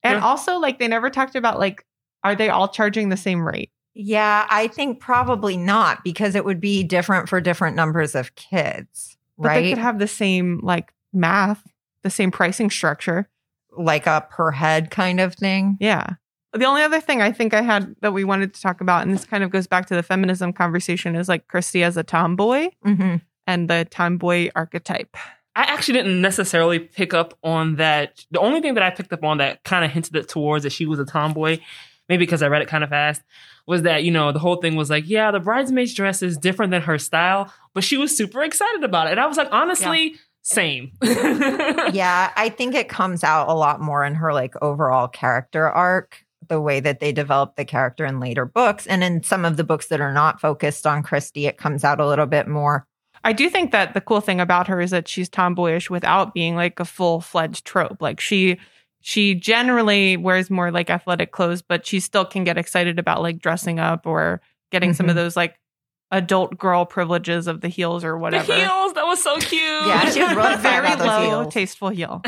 and 0.03 0.19
also, 0.19 0.59
like, 0.59 0.80
they 0.80 0.88
never 0.88 1.09
talked 1.09 1.36
about 1.36 1.59
like, 1.59 1.86
are 2.23 2.36
they 2.36 2.49
all 2.49 2.67
charging 2.67 3.09
the 3.09 3.17
same 3.17 3.47
rate? 3.47 3.71
Yeah, 3.95 4.45
I 4.49 4.67
think 4.67 4.99
probably 4.99 5.55
not 5.57 6.03
because 6.03 6.35
it 6.35 6.43
would 6.45 6.59
be 6.59 6.83
different 6.83 7.29
for 7.29 7.39
different 7.41 7.75
numbers 7.75 8.13
of 8.13 8.35
kids, 8.35 9.17
But 9.37 9.47
right? 9.47 9.61
they 9.63 9.69
could 9.69 9.77
have 9.79 9.99
the 9.99 10.07
same 10.07 10.59
like 10.61 10.93
math, 11.13 11.63
the 12.03 12.09
same 12.09 12.29
pricing 12.29 12.69
structure. 12.69 13.29
like 13.77 14.05
a 14.07 14.25
per 14.29 14.51
head 14.51 14.89
kind 14.91 15.19
of 15.19 15.35
thing. 15.35 15.77
Yeah. 15.81 16.11
The 16.53 16.63
only 16.65 16.81
other 16.83 17.01
thing 17.01 17.21
I 17.21 17.33
think 17.33 17.53
I 17.53 17.61
had 17.61 17.93
that 18.01 18.13
we 18.13 18.23
wanted 18.23 18.53
to 18.53 18.61
talk 18.61 18.79
about, 18.79 19.01
and 19.01 19.13
this 19.13 19.25
kind 19.25 19.43
of 19.43 19.49
goes 19.49 19.67
back 19.67 19.87
to 19.87 19.95
the 19.95 20.03
feminism 20.03 20.53
conversation, 20.53 21.15
is 21.17 21.27
like 21.27 21.47
Kristy 21.49 21.83
as 21.83 21.97
a 21.97 22.03
tomboy 22.03 22.69
Mm-hmm. 22.85 23.15
and 23.47 23.69
the 23.69 23.85
tomboy 23.91 24.49
archetype. 24.55 25.17
I 25.57 25.63
actually 25.63 25.95
didn't 25.95 26.21
necessarily 26.21 26.79
pick 26.79 27.13
up 27.13 27.37
on 27.43 27.75
that. 27.75 28.25
The 28.31 28.39
only 28.39 28.61
thing 28.61 28.73
that 28.75 28.83
I 28.83 28.89
picked 28.91 29.11
up 29.11 29.23
on 29.25 29.39
that 29.39 29.63
kind 29.65 29.83
of 29.83 29.91
hinted 29.91 30.15
it 30.15 30.29
towards 30.29 30.63
that 30.63 30.71
she 30.71 30.85
was 30.85 30.99
a 30.99 31.05
tomboy, 31.05 31.57
maybe 32.09 32.25
because 32.25 32.41
I 32.41 32.47
read 32.47 32.61
it 32.61 32.67
kind 32.67 32.83
of 32.83 32.89
fast, 32.89 33.21
was 33.67 33.81
that, 33.83 34.03
you 34.03 34.11
know, 34.11 34.31
the 34.31 34.39
whole 34.39 34.57
thing 34.57 34.75
was 34.75 34.89
like, 34.89 35.07
yeah, 35.07 35.31
the 35.31 35.39
bridesmaid's 35.39 35.93
dress 35.93 36.21
is 36.21 36.37
different 36.37 36.71
than 36.71 36.83
her 36.83 36.99
style, 36.99 37.51
but 37.73 37.83
she 37.83 37.97
was 37.97 38.15
super 38.15 38.43
excited 38.43 38.83
about 38.83 39.07
it. 39.07 39.11
And 39.11 39.19
I 39.19 39.25
was 39.25 39.37
like, 39.37 39.49
honestly, 39.51 40.15
same. 40.43 40.91
yeah, 41.03 42.31
I 42.35 42.53
think 42.55 42.75
it 42.75 42.87
comes 42.87 43.23
out 43.23 43.49
a 43.49 43.53
lot 43.53 43.81
more 43.81 44.05
in 44.05 44.13
her 44.15 44.33
like 44.33 44.53
overall 44.61 45.07
character 45.07 45.67
arc, 45.67 46.23
the 46.47 46.61
way 46.61 46.79
that 46.79 46.99
they 46.99 47.11
develop 47.11 47.55
the 47.55 47.65
character 47.65 48.05
in 48.05 48.19
later 48.19 48.45
books. 48.45 48.85
And 48.85 49.03
in 49.03 49.23
some 49.23 49.43
of 49.43 49.57
the 49.57 49.63
books 49.63 49.87
that 49.87 50.01
are 50.01 50.13
not 50.13 50.39
focused 50.39 50.85
on 50.85 51.01
Kristy, 51.01 51.47
it 51.47 51.57
comes 51.57 51.83
out 51.83 51.99
a 51.99 52.07
little 52.07 52.27
bit 52.27 52.47
more. 52.47 52.85
I 53.23 53.33
do 53.33 53.49
think 53.49 53.71
that 53.71 53.95
the 53.95 54.01
cool 54.01 54.21
thing 54.21 54.39
about 54.39 54.67
her 54.67 54.79
is 54.79 54.91
that 54.91 55.07
she's 55.07 55.27
tomboyish 55.27 55.89
without 55.89 56.35
being 56.35 56.55
like 56.55 56.79
a 56.79 56.85
full 56.85 57.21
fledged 57.21 57.65
trope. 57.65 57.99
Like 57.99 58.19
she 58.19 58.59
she 59.07 59.35
generally 59.35 60.17
wears 60.17 60.49
more 60.49 60.71
like 60.71 60.89
athletic 60.89 61.31
clothes, 61.31 61.61
but 61.61 61.85
she 61.85 61.99
still 61.99 62.25
can 62.25 62.43
get 62.43 62.57
excited 62.57 62.97
about 62.97 63.21
like 63.21 63.37
dressing 63.37 63.79
up 63.79 64.07
or 64.07 64.41
getting 64.71 64.95
some 64.95 65.07
of 65.09 65.11
Mhm. 65.11 65.17
those 65.17 65.35
like 65.35 65.59
adult 66.11 66.57
girl 66.57 66.85
privileges 66.85 67.45
of 67.45 67.61
the 67.61 67.67
heels 67.67 68.03
or 68.03 68.17
whatever. 68.17 68.45
the 68.47 68.51
whatever. 68.53 68.73
heels, 68.73 68.93
that 68.93 69.05
was 69.05 69.21
so 69.21 69.35
cute. 69.51 69.61
Yeah, 69.61 70.09
she 70.09 70.21
was 70.23 70.59
very 70.59 70.87
about 70.91 71.05
low, 71.21 71.41
heels. 71.41 71.53
tasteful 71.53 71.89
heel. 71.89 72.21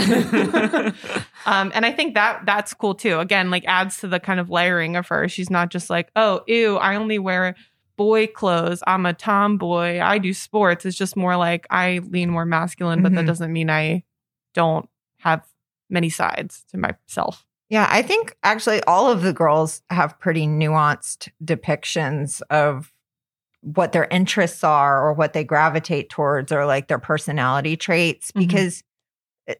um, 1.47 1.71
and 1.73 1.83
I 1.83 1.91
think 1.91 2.13
that 2.13 2.45
that's 2.45 2.75
cool 2.75 2.93
too. 2.93 3.19
Again, 3.19 3.49
like 3.49 3.63
adds 3.65 3.97
to 4.01 4.07
the 4.07 4.19
kind 4.19 4.39
of 4.39 4.49
layering 4.51 4.95
of 4.95 5.07
her. 5.07 5.27
She's 5.27 5.49
not 5.49 5.69
just 5.69 5.89
like, 5.89 6.11
oh, 6.15 6.41
ew, 6.47 6.77
I 6.77 6.95
only 6.95 7.17
wear 7.17 7.55
boy 7.97 8.27
clothes. 8.27 8.83
I'm 8.85 9.07
a 9.07 9.13
tomboy. 9.13 9.99
I 9.99 10.19
do 10.19 10.31
sports. 10.31 10.85
It's 10.85 10.95
just 10.97 11.15
more 11.17 11.35
like 11.37 11.65
I 11.71 12.01
lean 12.07 12.29
more 12.29 12.45
masculine, 12.45 13.01
but 13.01 13.13
that 13.15 13.23
Mhm. 13.23 13.27
doesn't 13.27 13.51
mean 13.51 13.71
I 13.71 14.03
don't 14.53 14.87
have 15.21 15.41
many 15.89 16.09
sides 16.09 16.63
to 16.71 16.77
myself. 16.77 17.45
Yeah, 17.69 17.87
I 17.89 18.01
think 18.01 18.35
actually 18.43 18.81
all 18.83 19.09
of 19.11 19.21
the 19.23 19.33
girls 19.33 19.81
have 19.89 20.17
pretty 20.19 20.47
nuanced 20.47 21.29
depictions 21.43 22.41
of 22.49 22.93
what 23.61 23.91
their 23.91 24.05
interests 24.05 24.63
are 24.63 25.05
or 25.05 25.13
what 25.13 25.33
they 25.33 25.43
gravitate 25.43 26.09
towards 26.09 26.51
or 26.51 26.65
like 26.65 26.87
their 26.87 26.99
personality 26.99 27.75
traits 27.75 28.31
Mhm. 28.31 28.39
because 28.47 28.83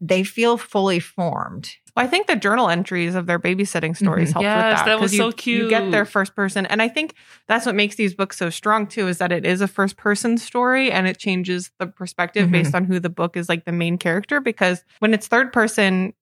they 0.02 0.24
feel 0.24 0.58
fully 0.58 1.00
formed. 1.00 1.72
Well, 1.96 2.06
I 2.06 2.08
think 2.10 2.28
the 2.28 2.36
journal 2.36 2.70
entries 2.70 3.16
of 3.16 3.26
their 3.26 3.40
babysitting 3.40 3.96
stories 3.98 4.30
Mhm. 4.30 4.34
help 4.34 4.44
Yes, 4.44 4.56
with 4.56 4.78
that. 4.80 4.86
that 4.86 5.00
was 5.00 5.12
'cause 5.12 5.18
so 5.18 5.50
you, 5.50 5.64
You 5.64 5.70
get 5.70 5.92
their 5.92 6.06
first 6.06 6.36
person. 6.36 6.66
And 6.68 6.82
I 6.82 6.88
think 6.88 7.14
that's 7.48 7.66
what 7.66 7.74
makes 7.76 7.96
these 7.96 8.14
books 8.14 8.38
so 8.38 8.50
strong 8.50 8.86
too, 8.88 9.08
is 9.08 9.18
that 9.18 9.32
it 9.32 9.46
is 9.46 9.62
a 9.62 9.68
first 9.68 9.98
person 9.98 10.38
story 10.38 10.92
and 10.92 11.08
it 11.08 11.18
changes 11.18 11.72
the 11.80 11.88
perspective 11.88 12.50
Mhm. 12.50 12.52
based 12.52 12.76
on 12.76 12.84
who 12.86 13.00
the 13.00 13.10
book 13.10 13.36
is 13.38 13.50
like 13.50 13.66
the 13.66 13.72
main 13.72 13.98
character. 13.98 14.40
Because 14.40 14.84
when 15.00 15.14
it's 15.14 15.28
third 15.28 15.52
person, 15.54 16.14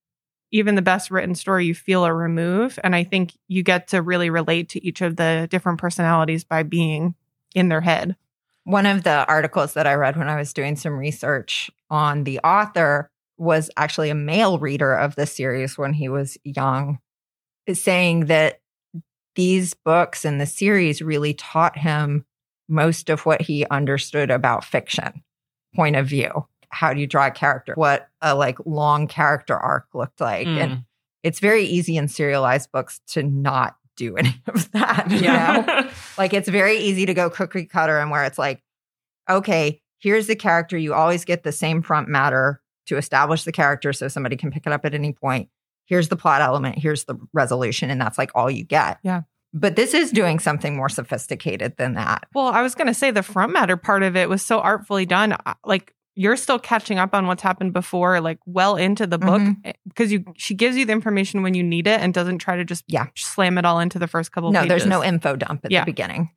even 0.51 0.75
the 0.75 0.81
best 0.81 1.11
written 1.11 1.35
story, 1.35 1.65
you 1.65 1.75
feel 1.75 2.05
a 2.05 2.13
remove. 2.13 2.79
And 2.83 2.95
I 2.95 3.03
think 3.03 3.33
you 3.49 3.61
get 3.63 3.87
to 3.89 4.01
really 4.01 4.29
relate 4.29 4.69
to 4.69 4.85
each 4.85 5.01
of 5.01 5.17
the 5.17 5.47
different 5.51 5.79
personalities 5.79 6.43
by 6.45 6.63
being 6.63 7.15
in 7.53 7.67
their 7.69 7.81
head. 7.81 8.15
One 8.63 8.85
of 8.85 9.03
the 9.03 9.25
articles 9.27 9.73
that 9.73 9.85
I 9.87 9.95
read 9.95 10.15
when 10.15 10.29
I 10.29 10.37
was 10.37 10.53
doing 10.53 10.75
some 10.77 10.93
research 10.97 11.69
on 11.89 12.23
the 12.23 12.39
author 12.39 13.09
was 13.37 13.69
actually 13.77 14.09
a 14.09 14.15
male 14.15 14.59
reader 14.59 14.93
of 14.93 15.15
the 15.15 15.25
series 15.25 15.77
when 15.77 15.93
he 15.93 16.09
was 16.09 16.37
young, 16.43 16.99
saying 17.71 18.25
that 18.25 18.61
these 19.35 19.73
books 19.73 20.25
and 20.25 20.39
the 20.39 20.45
series 20.45 21.01
really 21.01 21.33
taught 21.33 21.77
him 21.77 22.25
most 22.67 23.09
of 23.09 23.25
what 23.25 23.41
he 23.41 23.65
understood 23.67 24.31
about 24.31 24.63
fiction 24.63 25.23
point 25.75 25.95
of 25.95 26.07
view. 26.07 26.47
How 26.69 26.93
do 26.93 26.99
you 26.99 27.07
draw 27.07 27.27
a 27.27 27.31
character? 27.31 27.73
What 27.75 28.07
a 28.21 28.33
like 28.35 28.57
long 28.65 29.07
character 29.07 29.55
arc 29.55 29.87
looked 29.93 30.19
like. 30.19 30.47
Mm. 30.47 30.57
And 30.57 30.85
it's 31.23 31.39
very 31.39 31.63
easy 31.63 31.97
in 31.97 32.07
serialized 32.07 32.71
books 32.71 33.01
to 33.07 33.23
not 33.23 33.75
do 33.95 34.15
any 34.17 34.41
of 34.47 34.71
that. 34.71 35.09
You 35.11 35.21
know? 35.21 35.89
Like 36.17 36.33
it's 36.33 36.47
very 36.47 36.77
easy 36.77 37.05
to 37.05 37.13
go 37.13 37.29
cookie 37.29 37.65
cutter 37.65 37.99
and 37.99 38.09
where 38.09 38.23
it's 38.23 38.37
like, 38.37 38.63
okay, 39.29 39.81
here's 39.99 40.27
the 40.27 40.35
character. 40.35 40.77
You 40.77 40.93
always 40.93 41.25
get 41.25 41.43
the 41.43 41.51
same 41.51 41.81
front 41.81 42.07
matter 42.07 42.61
to 42.87 42.97
establish 42.97 43.43
the 43.43 43.51
character 43.51 43.93
so 43.93 44.07
somebody 44.07 44.35
can 44.35 44.51
pick 44.51 44.65
it 44.65 44.73
up 44.73 44.85
at 44.85 44.93
any 44.93 45.13
point. 45.13 45.49
Here's 45.85 46.09
the 46.09 46.15
plot 46.15 46.41
element, 46.41 46.77
here's 46.79 47.05
the 47.05 47.15
resolution, 47.33 47.89
and 47.89 47.99
that's 48.01 48.17
like 48.17 48.31
all 48.35 48.49
you 48.49 48.63
get. 48.63 48.99
Yeah. 49.03 49.21
But 49.53 49.75
this 49.75 49.93
is 49.93 50.11
doing 50.11 50.39
something 50.39 50.75
more 50.75 50.89
sophisticated 50.89 51.77
than 51.77 51.93
that. 51.93 52.27
Well, 52.33 52.47
I 52.47 52.61
was 52.61 52.75
going 52.75 52.87
to 52.87 52.93
say 52.93 53.11
the 53.11 53.23
front 53.23 53.53
matter 53.53 53.77
part 53.77 54.03
of 54.03 54.15
it 54.17 54.27
was 54.27 54.41
so 54.41 54.59
artfully 54.59 55.05
done. 55.05 55.35
Like 55.63 55.93
you're 56.15 56.35
still 56.37 56.59
catching 56.59 56.97
up 56.97 57.13
on 57.13 57.27
what's 57.27 57.41
happened 57.43 57.71
before, 57.73 58.19
like 58.19 58.39
well 58.45 58.75
into 58.75 59.05
the 59.07 59.17
book, 59.17 59.41
Mhm. 59.41 59.55
eh, 59.65 59.73
because 59.87 60.11
you 60.11 60.25
she 60.37 60.53
gives 60.55 60.75
you 60.77 60.85
the 60.85 60.91
information 60.93 61.41
when 61.41 61.53
you 61.53 61.63
need 61.63 61.87
it 61.87 61.99
and 62.01 62.13
doesn't 62.13 62.39
try 62.39 62.55
to 62.57 62.65
just 62.65 62.83
Yeah. 62.87 63.07
slam 63.15 63.57
it 63.57 63.65
all 63.65 63.79
into 63.79 63.99
the 63.99 64.07
first 64.07 64.31
couple. 64.31 64.51
No, 64.51 64.61
pages. 64.61 64.69
there's 64.69 64.85
no 64.87 65.03
info 65.03 65.35
dump 65.35 65.63
at 65.65 65.71
Yeah. 65.71 65.81
the 65.81 65.85
beginning. 65.85 66.31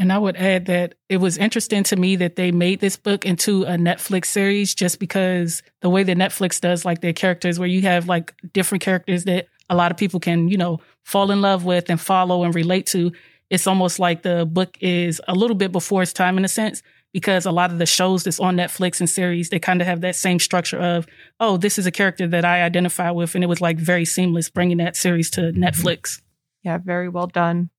And 0.00 0.12
I 0.12 0.18
would 0.18 0.36
add 0.36 0.66
that 0.66 0.94
it 1.08 1.16
was 1.16 1.36
interesting 1.36 1.82
to 1.82 1.96
me 1.96 2.14
that 2.16 2.36
they 2.36 2.52
made 2.52 2.78
this 2.78 2.96
book 2.96 3.26
into 3.26 3.64
a 3.64 3.72
Netflix 3.72 4.26
series 4.26 4.72
just 4.72 5.00
because 5.00 5.60
the 5.80 5.90
way 5.90 6.04
that 6.04 6.16
Netflix 6.16 6.60
does 6.60 6.84
like 6.84 7.00
their 7.00 7.12
characters, 7.12 7.58
where 7.58 7.68
you 7.68 7.82
have 7.82 8.06
like 8.06 8.32
different 8.52 8.80
characters 8.80 9.24
that 9.24 9.48
a 9.68 9.74
lot 9.74 9.90
of 9.90 9.96
people 9.96 10.20
can, 10.20 10.46
you 10.48 10.56
know, 10.56 10.78
fall 11.04 11.32
in 11.32 11.40
love 11.40 11.64
with 11.64 11.90
and 11.90 12.00
follow 12.00 12.44
and 12.44 12.54
relate 12.54 12.86
to. 12.86 13.10
It's 13.50 13.66
almost 13.66 13.98
like 13.98 14.22
the 14.22 14.46
book 14.46 14.78
is 14.80 15.20
a 15.26 15.34
little 15.34 15.56
bit 15.56 15.72
before 15.72 16.02
its 16.02 16.12
time 16.12 16.38
in 16.38 16.44
a 16.44 16.48
sense, 16.48 16.80
because 17.12 17.44
a 17.44 17.50
lot 17.50 17.72
of 17.72 17.78
the 17.78 17.86
shows 17.86 18.22
that's 18.22 18.38
on 18.38 18.56
Netflix 18.56 19.00
and 19.00 19.10
series, 19.10 19.50
they 19.50 19.58
kind 19.58 19.80
of 19.80 19.88
have 19.88 20.02
that 20.02 20.14
same 20.14 20.38
structure 20.38 20.78
of, 20.78 21.08
oh, 21.40 21.56
this 21.56 21.76
is 21.76 21.86
a 21.86 21.90
character 21.90 22.28
that 22.28 22.44
I 22.44 22.62
identify 22.62 23.10
with. 23.10 23.34
And 23.34 23.42
it 23.42 23.48
was 23.48 23.60
like 23.60 23.78
very 23.78 24.04
seamless 24.04 24.48
bringing 24.48 24.76
that 24.76 24.94
series 24.94 25.28
to 25.30 25.50
Netflix. 25.52 26.22
Yeah, 26.62 26.78
very 26.78 27.08
well 27.08 27.26
done 27.26 27.70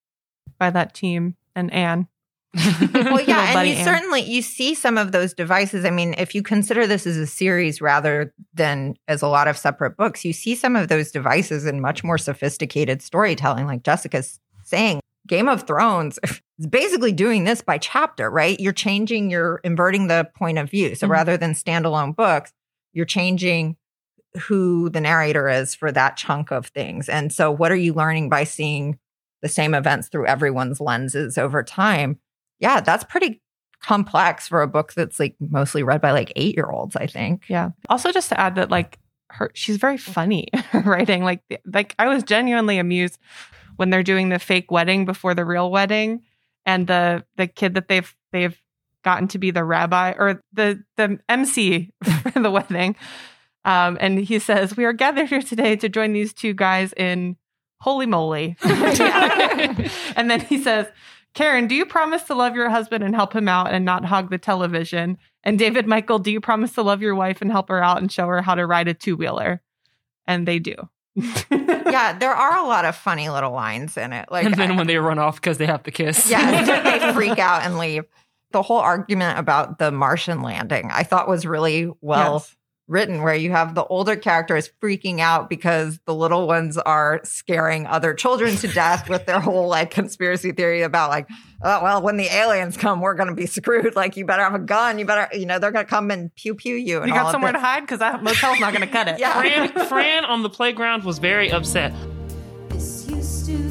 by 0.57 0.69
that 0.71 0.93
team 0.93 1.37
and 1.59 1.73
Anne. 1.73 2.07
well, 2.93 3.21
yeah, 3.27 3.59
and 3.59 3.69
you 3.69 3.75
Anne. 3.75 3.85
certainly 3.85 4.21
you 4.21 4.41
see 4.41 4.73
some 4.73 4.97
of 4.97 5.11
those 5.11 5.33
devices. 5.35 5.85
I 5.85 5.91
mean, 5.91 6.15
if 6.17 6.33
you 6.33 6.41
consider 6.41 6.87
this 6.87 7.05
as 7.05 7.17
a 7.17 7.27
series 7.27 7.79
rather 7.81 8.33
than 8.55 8.95
as 9.07 9.21
a 9.21 9.27
lot 9.27 9.47
of 9.47 9.55
separate 9.57 9.95
books, 9.97 10.25
you 10.25 10.33
see 10.33 10.55
some 10.55 10.75
of 10.75 10.87
those 10.87 11.11
devices 11.11 11.65
in 11.65 11.79
much 11.79 12.03
more 12.03 12.17
sophisticated 12.17 13.01
storytelling, 13.03 13.67
like 13.67 13.83
Jessica's 13.83 14.39
saying. 14.63 14.99
Game 15.27 15.47
of 15.47 15.67
Thrones 15.67 16.17
is 16.23 16.65
basically 16.67 17.11
doing 17.11 17.43
this 17.43 17.61
by 17.61 17.77
chapter, 17.77 18.31
right? 18.31 18.59
You're 18.59 18.73
changing, 18.73 19.29
you're 19.29 19.61
inverting 19.63 20.07
the 20.07 20.27
point 20.35 20.57
of 20.57 20.71
view. 20.71 20.95
So 20.95 21.05
Mhm. 21.07 21.11
rather 21.11 21.37
than 21.37 21.53
standalone 21.53 22.15
books, 22.15 22.51
you're 22.93 23.05
changing 23.05 23.75
who 24.47 24.89
the 24.89 25.01
narrator 25.01 25.47
is 25.49 25.75
for 25.75 25.91
that 25.91 26.17
chunk 26.17 26.51
of 26.51 26.67
things. 26.67 27.09
And 27.09 27.31
so, 27.31 27.51
what 27.51 27.71
are 27.71 27.75
you 27.75 27.93
learning 27.93 28.29
by 28.29 28.43
seeing 28.43 28.97
the 29.41 29.49
same 29.49 29.73
events 29.73 30.07
through 30.07 30.27
everyone's 30.27 30.79
lenses 30.79 31.37
over 31.37 31.63
time? 31.63 32.19
Yeah, 32.59 32.81
that's 32.81 33.03
pretty 33.03 33.41
complex 33.81 34.47
for 34.47 34.61
a 34.61 34.67
book 34.67 34.93
that's 34.93 35.19
like 35.19 35.35
mostly 35.39 35.83
read 35.83 36.01
by 36.01 36.11
like 36.11 36.33
eight 36.35 36.55
year 36.55 36.69
olds, 36.69 36.95
I 36.95 37.07
think. 37.07 37.43
Yeah. 37.47 37.69
Also, 37.89 38.11
just 38.11 38.29
to 38.29 38.39
add 38.39 38.55
that, 38.55 38.69
like, 38.69 38.99
her, 39.29 39.51
she's 39.53 39.77
very 39.77 39.97
funny 39.97 40.49
writing. 40.73 41.23
Like, 41.23 41.41
like 41.65 41.95
I 41.99 42.07
was 42.07 42.23
genuinely 42.23 42.79
amused 42.79 43.17
when 43.75 43.89
they're 43.89 44.03
doing 44.03 44.29
the 44.29 44.39
fake 44.39 44.71
wedding 44.71 45.05
before 45.05 45.33
the 45.33 45.45
real 45.45 45.71
wedding, 45.71 46.23
and 46.65 46.87
the 46.87 47.23
the 47.37 47.47
kid 47.47 47.75
that 47.75 47.87
they've 47.87 48.13
they've 48.31 48.59
gotten 49.03 49.27
to 49.29 49.37
be 49.37 49.51
the 49.51 49.63
rabbi 49.63 50.13
or 50.17 50.43
the 50.53 50.83
the 50.97 51.19
MC 51.29 51.91
for 52.03 52.39
the 52.39 52.51
wedding. 52.51 52.95
Um, 53.65 53.97
and 53.99 54.19
he 54.19 54.39
says, 54.39 54.75
"We 54.75 54.85
are 54.85 54.93
gathered 54.93 55.29
here 55.29 55.41
today 55.41 55.75
to 55.77 55.89
join 55.89 56.13
these 56.13 56.33
two 56.33 56.53
guys 56.53 56.93
in 56.93 57.37
holy 57.79 58.05
moly." 58.05 58.55
and 58.63 60.29
then 60.29 60.41
he 60.41 60.61
says, 60.61 60.87
Karen, 61.33 61.67
do 61.67 61.75
you 61.75 61.85
promise 61.85 62.23
to 62.23 62.33
love 62.35 62.55
your 62.55 62.69
husband 62.69 63.03
and 63.03 63.13
help 63.15 63.33
him 63.33 63.47
out 63.47 63.71
and 63.71 63.85
not 63.85 64.05
hog 64.05 64.29
the 64.29 64.37
television? 64.37 65.17
And 65.43 65.57
David 65.59 65.87
Michael, 65.87 66.19
do 66.19 66.31
you 66.31 66.41
promise 66.41 66.73
to 66.73 66.81
love 66.81 67.01
your 67.01 67.15
wife 67.15 67.41
and 67.41 67.51
help 67.51 67.69
her 67.69 67.83
out 67.83 68.01
and 68.01 68.11
show 68.11 68.27
her 68.27 68.41
how 68.41 68.55
to 68.55 68.65
ride 68.65 68.87
a 68.87 68.93
two 68.93 69.15
wheeler? 69.15 69.61
And 70.27 70.47
they 70.47 70.59
do. 70.59 70.75
yeah, 71.15 72.17
there 72.17 72.33
are 72.33 72.57
a 72.57 72.67
lot 72.67 72.85
of 72.85 72.95
funny 72.95 73.29
little 73.29 73.51
lines 73.51 73.95
in 73.97 74.11
it. 74.13 74.29
Like 74.31 74.45
and 74.45 74.55
then 74.55 74.71
I- 74.71 74.75
when 74.75 74.87
they 74.87 74.97
run 74.97 75.19
off 75.19 75.35
because 75.35 75.57
they 75.57 75.65
have 75.65 75.83
to 75.83 75.91
kiss. 75.91 76.29
yeah, 76.29 76.63
they 76.99 77.13
freak 77.13 77.37
out 77.39 77.63
and 77.63 77.77
leave. 77.77 78.05
The 78.51 78.61
whole 78.63 78.79
argument 78.79 79.37
about 79.37 79.77
the 79.77 79.91
Martian 79.91 80.41
landing, 80.41 80.89
I 80.91 81.03
thought 81.03 81.27
was 81.27 81.45
really 81.45 81.91
well 82.01 82.33
Yes. 82.33 82.55
Written, 82.89 83.21
where 83.21 83.35
you 83.35 83.51
have 83.51 83.75
the 83.75 83.85
older 83.85 84.15
characters 84.15 84.69
freaking 84.81 85.19
out 85.19 85.49
because 85.49 85.99
the 86.05 86.13
little 86.13 86.47
ones 86.47 86.77
are 86.77 87.21
scaring 87.23 87.85
other 87.85 88.13
children 88.13 88.55
to 88.57 88.67
death 88.67 89.07
with 89.09 89.25
their 89.25 89.39
whole 89.39 89.67
like 89.67 89.91
conspiracy 89.91 90.51
theory 90.51 90.81
about 90.81 91.09
like, 91.09 91.27
oh 91.63 91.83
well, 91.83 92.01
when 92.01 92.17
the 92.17 92.27
aliens 92.27 92.75
come, 92.75 93.01
we're 93.01 93.15
gonna 93.15 93.35
be 93.35 93.45
screwed. 93.45 93.95
Like 93.95 94.17
you 94.17 94.25
better 94.25 94.43
have 94.43 94.55
a 94.55 94.59
gun, 94.59 94.99
you 94.99 95.05
better, 95.05 95.29
you 95.37 95.45
know, 95.45 95.59
they're 95.59 95.71
gonna 95.71 95.85
come 95.85 96.11
and 96.11 96.33
pew 96.35 96.55
pew 96.55 96.75
you. 96.75 96.99
And 96.99 97.07
You 97.07 97.13
got 97.13 97.27
of 97.27 97.31
somewhere 97.31 97.51
to 97.51 97.59
hide 97.59 97.81
because 97.81 97.99
that 97.99 98.23
motel's 98.23 98.59
not 98.59 98.73
going 98.73 98.85
to 98.85 98.91
cut 98.91 99.07
it. 99.07 99.19
Yeah. 99.19 99.33
Fran, 99.39 99.87
Fran 99.87 100.25
on 100.25 100.43
the 100.43 100.49
playground 100.49 101.03
was 101.03 101.19
very 101.19 101.51
upset. 101.51 101.93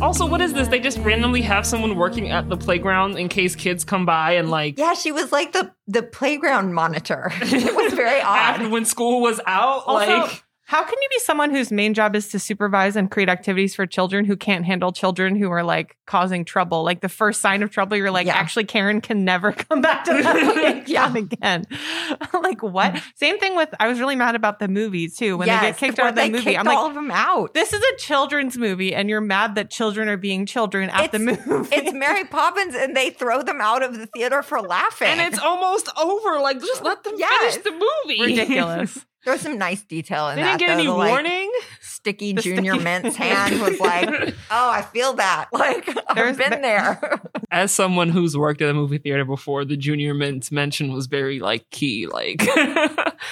Also, 0.01 0.27
what 0.27 0.41
is 0.41 0.53
this? 0.53 0.69
They 0.69 0.79
just 0.81 0.99
randomly 0.99 1.43
have 1.43 1.67
someone 1.67 1.97
working 1.97 2.31
at 2.31 2.49
the 2.49 2.57
playground 2.57 3.19
in 3.19 3.29
case 3.29 3.57
kids 3.57 3.85
come 3.85 4.07
by 4.07 4.33
and 4.33 4.49
like 4.51 4.79
Yeah, 4.79 4.95
she 4.95 5.11
was 5.13 5.33
like 5.33 5.53
the 5.53 5.73
the 5.87 6.03
playground 6.03 6.73
monitor. 6.73 7.33
it 7.41 7.75
was 7.75 7.93
very 7.95 8.21
odd. 8.21 8.39
after 8.39 8.69
when 8.69 8.85
school 8.85 9.21
was 9.21 9.41
out. 9.47 9.83
Also, 9.87 10.19
like 10.19 10.45
how 10.71 10.83
can 10.85 10.97
you 11.01 11.09
be 11.11 11.19
someone 11.21 11.51
whose 11.51 11.73
main 11.73 11.95
job 11.95 12.15
is 12.15 12.29
to 12.29 12.39
supervise 12.39 12.95
and 12.95 13.11
create 13.11 13.31
activities 13.31 13.75
for 13.75 13.87
children 13.87 14.27
who 14.27 14.37
can't 14.37 14.67
handle 14.67 14.93
children 14.93 15.35
who 15.35 15.51
are 15.51 15.63
like 15.63 15.97
causing 16.07 16.45
trouble? 16.45 16.83
Like 16.85 17.01
the 17.01 17.09
first 17.09 17.41
sign 17.41 17.63
of 17.63 17.71
trouble, 17.71 17.97
you're 17.97 18.11
like, 18.11 18.27
Yeah. 18.27 18.35
actually, 18.37 18.65
Karen 18.65 19.01
can 19.01 19.25
never 19.25 19.51
come 19.69 19.81
back 19.81 20.05
to 20.05 20.13
that 20.13 20.87
Yeah. 20.89 21.17
again. 21.17 21.65
like 22.35 22.63
what? 22.63 23.03
Same 23.15 23.39
thing 23.39 23.57
with. 23.57 23.71
I 23.81 23.89
was 23.89 23.99
really 23.99 24.15
mad 24.15 24.35
about 24.35 24.59
the 24.59 24.69
movie 24.69 25.09
too 25.09 25.39
when 25.39 25.49
they 25.49 25.55
get 25.59 25.79
kicked 25.79 25.99
out 25.99 26.11
of 26.11 26.15
the 26.17 26.29
movie. 26.31 26.55
I'm 26.59 26.67
like, 26.67 26.77
all 26.77 26.87
of 26.89 26.95
them 26.95 27.11
out. 27.13 27.55
this 27.55 27.73
is 27.73 27.81
a 27.83 27.97
children's 27.97 28.59
movie, 28.59 28.95
and 28.95 29.09
you're 29.09 29.23
mad 29.23 29.55
that 29.55 29.71
children 29.71 30.07
are 30.11 30.19
being 30.19 30.45
children 30.45 30.91
at 30.91 31.13
the 31.13 31.19
movie. 31.19 31.41
It's 31.75 31.95
Mary 31.95 32.25
Poppins, 32.27 32.75
and 32.75 32.95
they 32.95 33.09
throw 33.09 33.43
them 33.43 33.63
out 33.63 33.83
of 33.83 33.97
the 33.99 34.05
theater 34.09 34.43
for 34.43 34.61
laughing. 34.61 35.09
and 35.09 35.21
it's 35.23 35.39
almost 35.43 35.89
over. 35.99 36.41
Like 36.41 36.61
just 36.61 36.83
let 36.85 37.05
them 37.05 37.15
Yes. 37.17 37.55
finish 37.57 37.65
the 37.65 37.73
movie. 37.73 38.21
ridiculous. 38.21 39.07
There 39.29 39.35
was 39.35 39.43
some 39.43 39.59
nice 39.59 39.83
detail 39.83 40.29
in 40.31 40.37
they 40.37 40.43
that. 40.43 40.59
didn't 40.59 40.61
get 40.61 40.67
though. 40.69 40.73
any 40.81 40.87
The, 40.87 40.95
like, 40.95 41.11
warning. 41.11 41.53
Sticky 41.81 42.33
The 42.33 42.41
Junior 42.43 42.73
sticky- 42.75 42.85
Mint's 42.85 43.17
hand 43.17 43.61
was 43.61 43.79
like, 43.79 44.09
"Oh, 44.51 44.71
I 44.71 44.81
feel 44.83 45.13
that. 45.15 45.49
Like 45.53 45.85
There's- 46.15 46.39
I've 46.41 46.51
been 46.51 46.63
there." 46.63 47.21
As 47.51 47.73
someone 47.73 48.09
who's 48.11 48.37
worked 48.37 48.63
at 48.63 48.71
a 48.71 48.75
movie 48.75 48.99
theater 48.99 49.25
before, 49.25 49.65
the 49.65 49.77
Junior 49.77 50.15
mint's 50.15 50.51
mention 50.51 50.93
was 50.93 51.07
very 51.07 51.41
like 51.41 51.69
key. 51.71 52.07
Like 52.07 52.43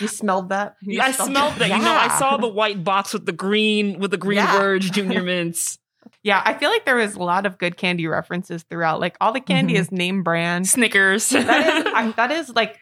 you 0.00 0.08
smelled 0.08 0.50
that? 0.50 0.76
You 0.82 1.00
I 1.00 1.12
smelled 1.12 1.54
that. 1.54 1.68
You 1.68 1.78
know, 1.78 1.92
I 1.92 2.16
saw 2.18 2.36
the 2.36 2.48
white 2.48 2.84
box 2.84 3.12
with 3.12 3.24
the 3.26 3.32
green 3.32 3.98
with 3.98 4.10
the 4.10 4.16
green 4.18 4.36
Yeah. 4.38 4.58
words, 4.58 4.90
Junior 4.90 5.22
Mints, 5.22 5.78
Yeah, 6.22 6.42
I 6.44 6.54
feel 6.54 6.70
like 6.70 6.84
there 6.84 6.96
was 6.96 7.14
a 7.14 7.22
lot 7.22 7.46
of 7.46 7.56
good 7.58 7.76
candy 7.76 8.06
references 8.06 8.64
throughout. 8.68 9.00
Like 9.00 9.16
all 9.20 9.32
the 9.32 9.40
candy 9.40 9.74
Mhm. 9.74 9.78
is 9.80 9.92
name 9.92 10.22
brand. 10.22 10.68
Snickers. 10.68 11.28
that 11.30 11.86
is 11.86 11.92
I, 11.94 12.10
that 12.16 12.30
is 12.32 12.50
like 12.50 12.78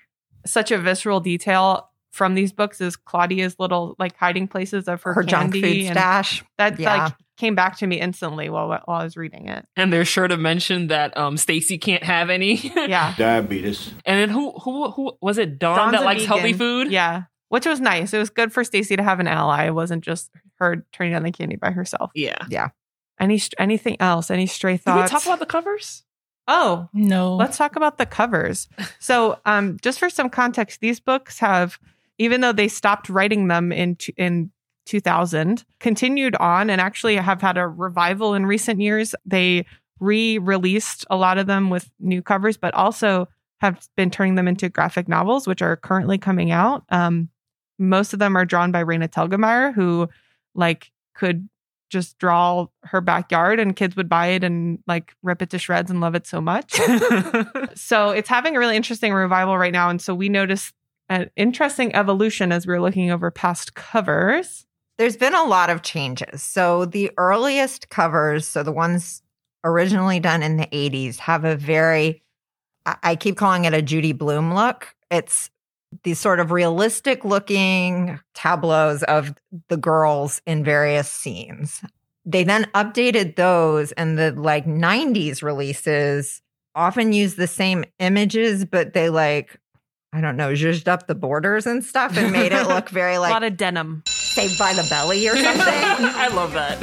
such 0.47 0.71
a 0.71 0.79
visceral 0.79 1.21
detail 1.21 1.91
from 2.15 2.35
these 2.35 2.53
books 2.53 2.81
is 2.81 2.97
Claudia's 2.97 3.57
little 3.59 3.95
like 3.99 4.17
hiding 4.17 4.49
places 4.49 4.89
of 4.89 5.03
her, 5.03 5.13
Her 5.15 5.23
junk 5.23 5.53
candy 5.53 5.63
food 5.63 5.87
and 5.89 5.95
stash. 5.97 6.45
that 6.59 6.79
Yeah. 6.79 7.05
like 7.05 7.13
came 7.37 7.55
back 7.57 7.77
to 7.79 7.87
me 7.87 8.01
instantly 8.01 8.49
while 8.49 8.69
while 8.69 8.83
I 9.01 9.05
was 9.05 9.17
reading 9.17 9.49
it. 9.49 9.67
and 9.77 9.93
they're 9.93 10.05
sure 10.05 10.29
to 10.29 10.37
mention 10.37 10.87
that 10.89 11.17
um 11.17 11.37
Stacey 11.37 11.79
can't 11.79 12.03
have 12.05 12.31
any. 12.31 12.55
Yeah. 12.77 13.15
Diabetes. 13.19 13.93
and 14.07 14.19
then 14.21 14.29
who 14.31 14.53
who 14.61 14.91
who 14.93 15.13
was 15.21 15.39
it? 15.39 15.59
Dawn 15.59 15.77
Dawn's 15.77 15.93
that 15.93 16.03
a 16.03 16.05
likes 16.05 16.25
healthy 16.25 16.53
food. 16.53 16.91
Yeah. 16.93 17.25
Which 17.49 17.67
was 17.67 17.81
nice. 17.81 18.13
It 18.15 18.19
was 18.19 18.31
good 18.31 18.53
for 18.53 18.65
Stacey 18.65 18.97
to 18.97 19.03
have 19.03 19.21
an 19.21 19.29
ally. 19.29 19.67
It 19.67 19.75
wasn't 19.75 20.03
just 20.05 20.31
her 20.61 20.85
turning 20.93 21.13
down 21.13 21.23
the 21.25 21.31
candy 21.33 21.57
by 21.57 21.71
herself. 21.73 22.11
Yeah. 22.15 22.39
Yeah. 22.49 22.69
Any 23.21 23.41
anything 23.59 23.97
else? 24.01 24.31
Any 24.31 24.47
stray 24.47 24.73
Did 24.73 24.81
we 24.87 24.93
thoughts? 24.93 25.11
talk 25.13 25.27
about 25.27 25.39
the 25.41 25.47
covers? 25.47 26.05
Oh, 26.47 26.89
No. 26.93 27.37
Let's 27.37 27.57
talk 27.57 27.75
about 27.77 27.97
the 27.97 28.05
covers. 28.07 28.69
So, 28.99 29.39
um, 29.47 29.79
just 29.81 29.99
for 29.99 30.11
some 30.11 30.29
context, 30.29 30.81
these 30.81 31.01
books 31.01 31.39
have, 31.39 31.79
even 32.19 32.41
though 32.41 32.53
they 32.53 32.69
stopped 32.69 33.09
writing 33.09 33.49
them 33.49 33.73
in 33.73 33.97
in 34.17 34.51
2000, 34.87 35.65
continued 35.81 36.37
on 36.37 36.69
and 36.71 36.81
actually 36.81 37.17
have 37.17 37.41
had 37.41 37.57
a 37.57 37.67
revival 37.67 38.35
in 38.35 38.47
recent 38.47 38.81
years. 38.81 39.15
They 39.25 39.65
re-released 40.01 41.07
a 41.09 41.17
lot 41.17 41.39
of 41.39 41.47
them 41.47 41.71
with 41.71 41.91
new 42.01 42.21
covers, 42.21 42.57
but 42.57 42.75
also 42.75 43.29
have 43.61 43.89
been 43.97 44.11
turning 44.11 44.35
them 44.35 44.49
into 44.49 44.69
graphic 44.69 45.09
novels, 45.09 45.47
which 45.47 45.63
are 45.63 45.77
currently 45.77 46.19
coming 46.19 46.51
out. 46.51 46.85
Um, 46.91 47.31
most 47.79 48.13
of 48.13 48.19
them 48.19 48.37
are 48.37 48.45
drawn 48.45 48.73
by 48.73 48.85
Raina 48.85 49.09
Telgemeier, 49.09 49.75
who 49.75 50.09
like 50.55 50.91
could 51.15 51.49
just 51.91 52.19
draw 52.19 52.67
her 52.83 53.01
backyard 53.01 53.61
and 53.61 53.77
kids 53.77 53.95
would 53.95 54.09
buy 54.09 54.29
it 54.29 54.43
and 54.43 54.81
like 54.87 55.15
rip 55.23 55.41
it 55.43 55.51
to 55.51 55.59
shreds 55.59 55.91
and 55.91 56.01
love 56.01 56.15
it 56.15 56.27
so 56.27 56.41
much. 56.41 56.73
so 57.75 58.11
it's 58.11 58.29
having 58.29 58.57
a 58.57 58.59
really 58.59 58.77
interesting 58.77 59.13
revival 59.13 59.57
right 59.57 59.73
now. 59.73 59.89
And 59.89 60.03
so 60.03 60.15
we 60.15 60.29
noticed 60.29 60.75
an 61.09 61.31
interesting 61.37 61.95
evolution 61.95 62.53
as 62.53 62.67
we 62.67 62.73
were 62.73 62.81
looking 62.81 63.11
over 63.11 63.31
past 63.31 63.75
covers. 63.75 64.67
There's 64.99 65.17
been 65.17 65.35
a 65.35 65.45
lot 65.45 65.71
of 65.71 65.83
changes. 65.83 66.43
So 66.43 66.85
the 66.85 67.11
earliest 67.19 67.89
covers, 67.89 68.47
so 68.47 68.63
the 68.63 68.73
ones 68.73 69.23
originally 69.65 70.21
done 70.21 70.43
in 70.43 70.57
the 70.57 70.67
80s, 70.67 71.17
have 71.19 71.45
a 71.45 71.57
very, 71.57 72.23
I 72.87 72.97
I 73.03 73.17
keep 73.17 73.37
calling 73.37 73.65
it 73.65 73.75
a 73.75 73.83
Judy 73.83 74.13
Blume 74.13 74.55
look. 74.55 74.95
It's 75.11 75.51
these 76.03 76.19
sort 76.19 76.41
of 76.41 76.51
realistic 76.51 77.25
looking 77.25 78.19
tableaus 78.35 79.03
of 79.05 79.35
the 79.69 79.77
girls 79.77 80.43
in 80.47 80.65
various 80.65 81.11
scenes. 81.11 81.83
They 82.25 82.43
then 82.43 82.65
updated 82.75 83.37
those 83.37 83.93
and 83.93 84.19
the 84.19 84.33
like 84.33 84.67
90s 84.67 85.43
releases 85.43 86.43
often 86.75 87.13
use 87.13 87.37
the 87.37 87.47
same 87.47 87.85
images, 87.99 88.65
but 88.65 88.95
they 88.95 89.09
like, 89.09 89.61
I 90.15 90.21
don't 90.21 90.37
know, 90.37 90.53
zhuzhed 90.53 90.87
up 90.87 91.09
the 91.09 91.15
borders 91.17 91.67
and 91.67 91.85
stuff 91.85 92.17
and 92.17 92.31
made 92.31 92.53
it 92.53 92.69
look 92.69 92.89
very 92.89 93.19
like 93.19 93.31
a 93.31 93.33
lot 93.35 93.43
of 93.43 93.57
denim. 93.57 94.05
saved 94.07 94.57
by 94.59 94.73
the 94.73 94.87
belly 94.89 95.27
or 95.29 95.35
something. 95.43 95.65
I 95.65 96.29
love 96.29 96.53
that. 96.53 96.81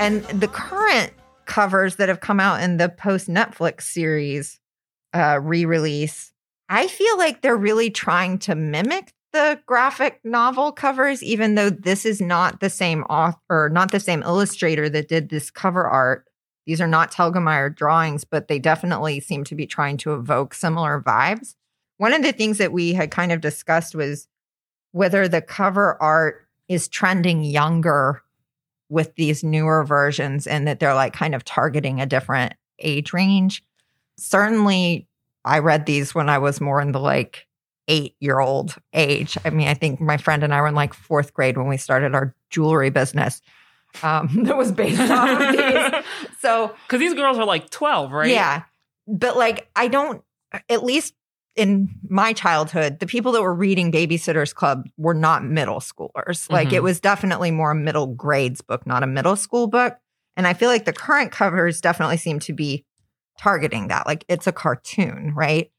and 0.00 0.24
the 0.24 0.48
current 0.48 1.12
covers 1.46 1.96
that 1.96 2.08
have 2.08 2.18
come 2.20 2.40
out 2.40 2.60
in 2.62 2.78
the 2.78 2.88
post 2.88 3.28
Netflix 3.28 3.82
series 3.82 4.58
uh, 5.14 5.38
re 5.40 5.64
release. 5.64 6.32
I 6.68 6.88
feel 6.88 7.16
like 7.16 7.42
they're 7.42 7.56
really 7.56 7.90
trying 7.90 8.38
to 8.40 8.56
mimic 8.56 9.12
the 9.32 9.60
graphic 9.66 10.20
novel 10.24 10.72
covers, 10.72 11.22
even 11.22 11.54
though 11.54 11.70
this 11.70 12.04
is 12.04 12.20
not 12.20 12.58
the 12.60 12.70
same 12.70 13.02
author, 13.04 13.68
not 13.72 13.92
the 13.92 14.00
same 14.00 14.22
illustrator 14.22 14.88
that 14.88 15.06
did 15.08 15.28
this 15.28 15.50
cover 15.50 15.86
art. 15.86 16.24
These 16.66 16.80
are 16.80 16.88
not 16.88 17.12
Telgemeier 17.12 17.74
drawings, 17.74 18.24
but 18.24 18.48
they 18.48 18.58
definitely 18.58 19.20
seem 19.20 19.44
to 19.44 19.54
be 19.54 19.66
trying 19.66 19.96
to 19.98 20.14
evoke 20.14 20.54
similar 20.54 21.00
vibes. 21.00 21.54
One 21.98 22.12
of 22.12 22.22
the 22.22 22.32
things 22.32 22.58
that 22.58 22.72
we 22.72 22.92
had 22.92 23.10
kind 23.10 23.32
of 23.32 23.40
discussed 23.40 23.94
was 23.94 24.28
whether 24.92 25.28
the 25.28 25.40
cover 25.40 26.00
art 26.02 26.46
is 26.68 26.88
trending 26.88 27.42
younger 27.42 28.22
with 28.88 29.14
these 29.16 29.42
newer 29.42 29.84
versions 29.84 30.46
and 30.46 30.66
that 30.66 30.80
they're 30.80 30.94
like 30.94 31.12
kind 31.12 31.34
of 31.34 31.44
targeting 31.44 32.00
a 32.00 32.06
different 32.06 32.54
age 32.78 33.12
range. 33.12 33.62
Certainly, 34.16 35.08
I 35.44 35.58
read 35.58 35.86
these 35.86 36.14
when 36.14 36.28
I 36.28 36.38
was 36.38 36.60
more 36.60 36.80
in 36.80 36.92
the 36.92 37.00
like 37.00 37.46
eight 37.88 38.14
year 38.20 38.40
old 38.40 38.76
age. 38.92 39.36
I 39.44 39.50
mean, 39.50 39.68
I 39.68 39.74
think 39.74 40.00
my 40.00 40.16
friend 40.16 40.42
and 40.42 40.54
I 40.54 40.60
were 40.60 40.68
in 40.68 40.74
like 40.74 40.94
fourth 40.94 41.34
grade 41.34 41.56
when 41.56 41.68
we 41.68 41.76
started 41.76 42.14
our 42.14 42.34
jewelry 42.50 42.90
business. 42.90 43.42
Um, 44.02 44.28
that 44.44 44.56
was 44.56 44.72
based 44.72 45.00
off 45.00 45.40
of 45.40 45.52
these. 45.56 46.04
So, 46.40 46.74
because 46.86 47.00
these 47.00 47.14
girls 47.14 47.38
are 47.38 47.46
like 47.46 47.70
12, 47.70 48.12
right? 48.12 48.30
Yeah. 48.30 48.64
But 49.06 49.36
like, 49.36 49.68
I 49.74 49.88
don't, 49.88 50.22
at 50.68 50.84
least 50.84 51.14
in 51.56 51.88
my 52.08 52.32
childhood, 52.32 52.98
the 52.98 53.06
people 53.06 53.32
that 53.32 53.42
were 53.42 53.54
reading 53.54 53.92
Babysitter's 53.92 54.52
Club 54.52 54.88
were 54.96 55.14
not 55.14 55.44
middle 55.44 55.80
schoolers. 55.80 56.50
Like, 56.50 56.68
Mhm. 56.68 56.74
it 56.74 56.82
was 56.82 57.00
definitely 57.00 57.50
more 57.50 57.70
a 57.70 57.74
middle 57.76 58.08
grades 58.08 58.60
book, 58.60 58.86
not 58.86 59.02
a 59.02 59.06
middle 59.06 59.36
school 59.36 59.66
book. 59.66 59.96
And 60.36 60.46
I 60.46 60.52
feel 60.52 60.68
like 60.68 60.84
the 60.84 60.92
current 60.92 61.30
covers 61.30 61.80
definitely 61.80 62.16
seem 62.16 62.40
to 62.40 62.52
be 62.52 62.84
targeting 63.38 63.88
that. 63.88 64.06
Like, 64.06 64.24
it's 64.28 64.46
a 64.46 64.52
cartoon, 64.52 65.32
right? 65.34 65.70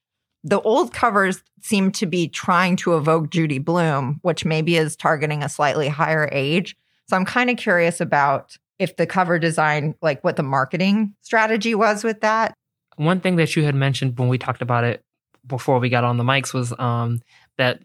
The 0.44 0.62
old 0.62 0.94
covers 0.94 1.44
seem 1.62 1.92
to 1.94 2.06
be 2.06 2.30
trying 2.30 2.76
to 2.78 2.96
evoke 2.96 3.32
Judy 3.32 3.58
Blume, 3.58 4.20
which 4.22 4.46
maybe 4.46 4.78
is 4.78 4.96
targeting 4.96 5.44
a 5.44 5.50
slightly 5.50 5.90
higher 5.90 6.30
age. 6.32 6.78
So 7.10 7.16
I'm 7.18 7.26
kind 7.26 7.50
of 7.50 7.58
curious 7.58 8.00
about 8.00 8.56
if 8.80 8.96
the 8.96 9.08
cover 9.08 9.40
design, 9.40 9.96
like 10.02 10.24
what 10.24 10.36
the 10.36 10.44
marketing 10.44 11.16
strategy 11.22 11.76
was 11.76 12.04
with 12.04 12.22
that. 12.22 12.54
One 12.98 13.20
thing 13.20 13.36
that 13.38 13.56
you 13.56 13.64
had 13.64 13.76
mentioned 13.76 14.18
when 14.18 14.30
we 14.30 14.38
talked 14.38 14.62
about 14.62 14.84
it 14.84 15.02
before 15.48 15.80
we 15.80 15.90
got 15.90 16.04
on 16.04 16.18
the 16.18 16.24
mics 16.24 16.54
was 16.54 16.74
um, 16.80 17.22
that 17.58 17.80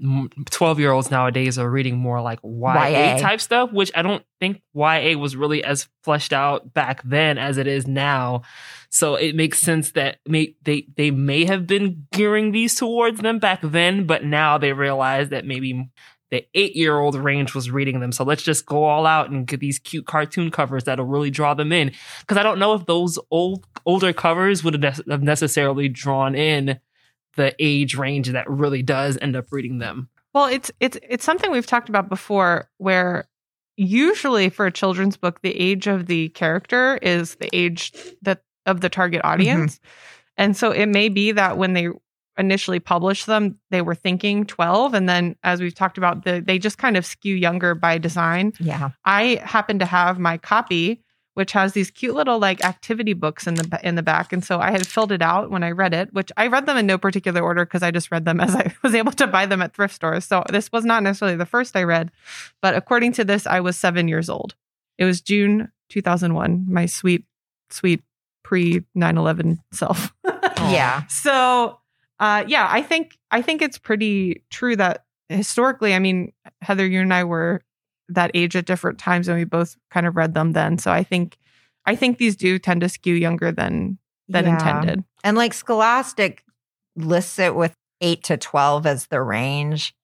12 0.50 0.80
year 0.80 0.92
olds 0.92 1.10
nowadays 1.10 1.58
are 1.58 1.70
reading 1.70 1.96
more 1.96 2.20
like 2.20 2.40
YA, 2.42 2.86
YA. 2.86 3.18
type 3.18 3.40
stuff, 3.40 3.72
which 3.72 3.90
I 3.94 4.02
don't 4.02 4.24
think 4.40 4.62
YA 4.74 5.16
was 5.16 5.36
really 5.36 5.62
as 5.62 5.88
fleshed 6.02 6.32
out 6.32 6.72
back 6.72 7.02
then 7.04 7.38
as 7.38 7.56
it 7.56 7.66
is 7.66 7.86
now. 7.86 8.42
So 8.90 9.14
it 9.14 9.36
makes 9.36 9.60
sense 9.60 9.92
that 9.92 10.18
may, 10.26 10.56
they, 10.62 10.88
they 10.96 11.10
may 11.10 11.44
have 11.44 11.66
been 11.66 12.06
gearing 12.12 12.52
these 12.52 12.74
towards 12.74 13.20
them 13.20 13.38
back 13.38 13.60
then, 13.62 14.06
but 14.06 14.24
now 14.24 14.58
they 14.58 14.72
realize 14.72 15.28
that 15.28 15.46
maybe 15.46 15.90
the 16.30 16.46
eight 16.54 16.74
year 16.74 16.98
old 16.98 17.14
range 17.14 17.54
was 17.54 17.70
reading 17.70 18.00
them. 18.00 18.12
So 18.12 18.24
let's 18.24 18.42
just 18.42 18.66
go 18.66 18.84
all 18.84 19.06
out 19.06 19.30
and 19.30 19.46
get 19.46 19.60
these 19.60 19.78
cute 19.78 20.06
cartoon 20.06 20.50
covers 20.50 20.84
that'll 20.84 21.06
really 21.06 21.30
draw 21.30 21.54
them 21.54 21.72
in. 21.72 21.92
Cause 22.26 22.38
I 22.38 22.42
don't 22.42 22.58
know 22.58 22.74
if 22.74 22.86
those 22.86 23.18
old, 23.30 23.66
older 23.84 24.12
covers 24.12 24.64
would 24.64 24.74
have 24.74 24.82
nec- 24.82 25.08
have 25.08 25.22
necessarily 25.22 25.88
drawn 25.88 26.34
in 26.34 26.80
the 27.40 27.54
age 27.58 27.94
range 27.94 28.28
that 28.28 28.48
really 28.50 28.82
does 28.82 29.16
end 29.22 29.34
up 29.34 29.46
reading 29.50 29.78
them. 29.78 30.10
Well, 30.34 30.44
it's 30.44 30.70
it's 30.78 30.98
it's 31.02 31.24
something 31.24 31.50
we've 31.50 31.66
talked 31.66 31.88
about 31.88 32.10
before 32.10 32.68
where 32.76 33.26
usually 33.76 34.50
for 34.50 34.66
a 34.66 34.70
children's 34.70 35.16
book 35.16 35.40
the 35.40 35.58
age 35.58 35.86
of 35.86 36.04
the 36.04 36.28
character 36.30 36.98
is 37.00 37.36
the 37.36 37.48
age 37.56 37.94
that 38.20 38.42
of 38.66 38.82
the 38.82 38.90
target 38.90 39.20
mm-hmm. 39.20 39.32
audience. 39.32 39.80
And 40.36 40.54
so 40.54 40.70
it 40.70 40.86
may 40.86 41.08
be 41.08 41.32
that 41.32 41.56
when 41.56 41.72
they 41.72 41.88
initially 42.36 42.78
published 42.78 43.24
them 43.26 43.58
they 43.70 43.80
were 43.80 43.94
thinking 43.94 44.44
12 44.44 44.94
and 44.94 45.08
then 45.08 45.36
as 45.42 45.60
we've 45.60 45.74
talked 45.74 45.98
about 45.98 46.24
the, 46.24 46.42
they 46.46 46.58
just 46.58 46.78
kind 46.78 46.96
of 46.96 47.06
skew 47.06 47.34
younger 47.34 47.74
by 47.74 47.96
design. 47.96 48.52
Yeah. 48.60 48.90
I 49.06 49.40
happen 49.42 49.78
to 49.78 49.86
have 49.86 50.18
my 50.18 50.36
copy 50.36 51.02
which 51.40 51.52
has 51.52 51.72
these 51.72 51.90
cute 51.90 52.14
little 52.14 52.38
like 52.38 52.62
activity 52.62 53.14
books 53.14 53.46
in 53.46 53.54
the 53.54 53.80
in 53.82 53.94
the 53.94 54.02
back. 54.02 54.30
And 54.30 54.44
so 54.44 54.60
I 54.60 54.70
had 54.70 54.86
filled 54.86 55.10
it 55.10 55.22
out 55.22 55.50
when 55.50 55.62
I 55.62 55.70
read 55.70 55.94
it 55.94 56.12
which 56.12 56.30
I 56.36 56.48
read 56.48 56.66
them 56.66 56.76
in 56.76 56.84
no 56.84 56.98
particular 56.98 57.40
order 57.40 57.64
because 57.64 57.82
I 57.82 57.90
just 57.90 58.10
read 58.10 58.26
them 58.26 58.40
as 58.46 58.54
I 58.54 58.74
was 58.82 58.94
able 58.94 59.12
to 59.12 59.26
buy 59.26 59.46
them 59.46 59.62
at 59.62 59.74
thrift 59.74 59.94
stores. 59.94 60.26
So 60.26 60.44
this 60.50 60.70
was 60.70 60.84
not 60.84 61.02
necessarily 61.02 61.38
the 61.38 61.46
first 61.46 61.74
I 61.76 61.84
read 61.84 62.10
but 62.60 62.74
according 62.74 63.12
to 63.14 63.24
this 63.24 63.46
I 63.46 63.60
was 63.60 63.78
7 63.78 64.06
years 64.06 64.28
old. 64.28 64.54
It 64.98 65.06
was 65.06 65.22
June 65.22 65.72
2001 65.88 66.66
my 66.68 66.84
sweet 66.84 67.24
sweet 67.70 68.02
pre 68.44 68.84
9/11 68.94 69.60
self. 69.72 70.12
Yeah. 70.60 71.06
so 71.06 71.78
uh 72.18 72.44
yeah 72.46 72.68
I 72.70 72.82
think 72.82 73.16
I 73.30 73.40
think 73.40 73.62
it's 73.62 73.78
pretty 73.78 74.44
true 74.50 74.76
that 74.76 75.06
historically 75.30 75.94
I 75.94 76.00
mean 76.00 76.32
Heather 76.60 76.86
you 76.86 77.00
and 77.00 77.14
I 77.14 77.24
were 77.24 77.62
that 78.14 78.30
age 78.34 78.54
at 78.56 78.66
different 78.66 78.98
times 78.98 79.28
and 79.28 79.38
we 79.38 79.44
both 79.44 79.76
kind 79.90 80.06
of 80.06 80.16
read 80.16 80.34
them 80.34 80.52
then 80.52 80.78
so 80.78 80.90
i 80.90 81.02
think 81.02 81.36
i 81.86 81.94
think 81.96 82.18
these 82.18 82.36
do 82.36 82.58
tend 82.58 82.80
to 82.80 82.88
skew 82.88 83.14
younger 83.14 83.50
than 83.52 83.98
than 84.28 84.44
Yeah. 84.44 84.52
intended 84.54 85.04
And 85.24 85.36
like 85.36 85.52
Scholastic 85.52 86.44
lists 86.96 87.38
it 87.38 87.54
with 87.54 87.74
eight 88.00 88.22
to 88.24 88.36
12 88.36 88.86
as 88.86 89.06
the 89.08 89.20
range. 89.20 89.94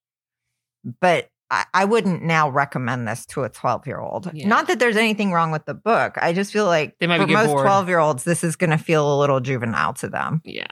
But 1.01 1.29
I, 1.51 1.65
I 1.73 1.85
wouldn't 1.85 2.23
now 2.23 2.49
recommend 2.51 3.07
this 3.09 3.25
to 3.27 3.45
a 3.45 3.49
12 3.49 3.87
year 3.87 3.99
old. 3.99 4.31
Yeah. 4.35 4.49
Not 4.49 4.67
that 4.69 4.79
there's 4.79 4.97
anything 4.97 5.33
wrong 5.33 5.51
with 5.53 5.65
the 5.65 5.75
book. 5.75 6.17
I 6.21 6.33
just 6.33 6.53
feel 6.53 6.67
like 6.67 6.99
They 6.99 7.07
might 7.07 7.21
for 7.21 7.27
most 7.29 7.53
12 7.53 7.89
year 7.89 7.99
olds, 7.99 8.25
this 8.25 8.45
is 8.45 8.57
going 8.57 8.71
to 8.71 8.79
feel 8.79 9.15
a 9.15 9.17
little 9.19 9.41
juvenile 9.41 9.95
to 9.95 10.09
them. 10.09 10.43
Yeah. 10.45 10.67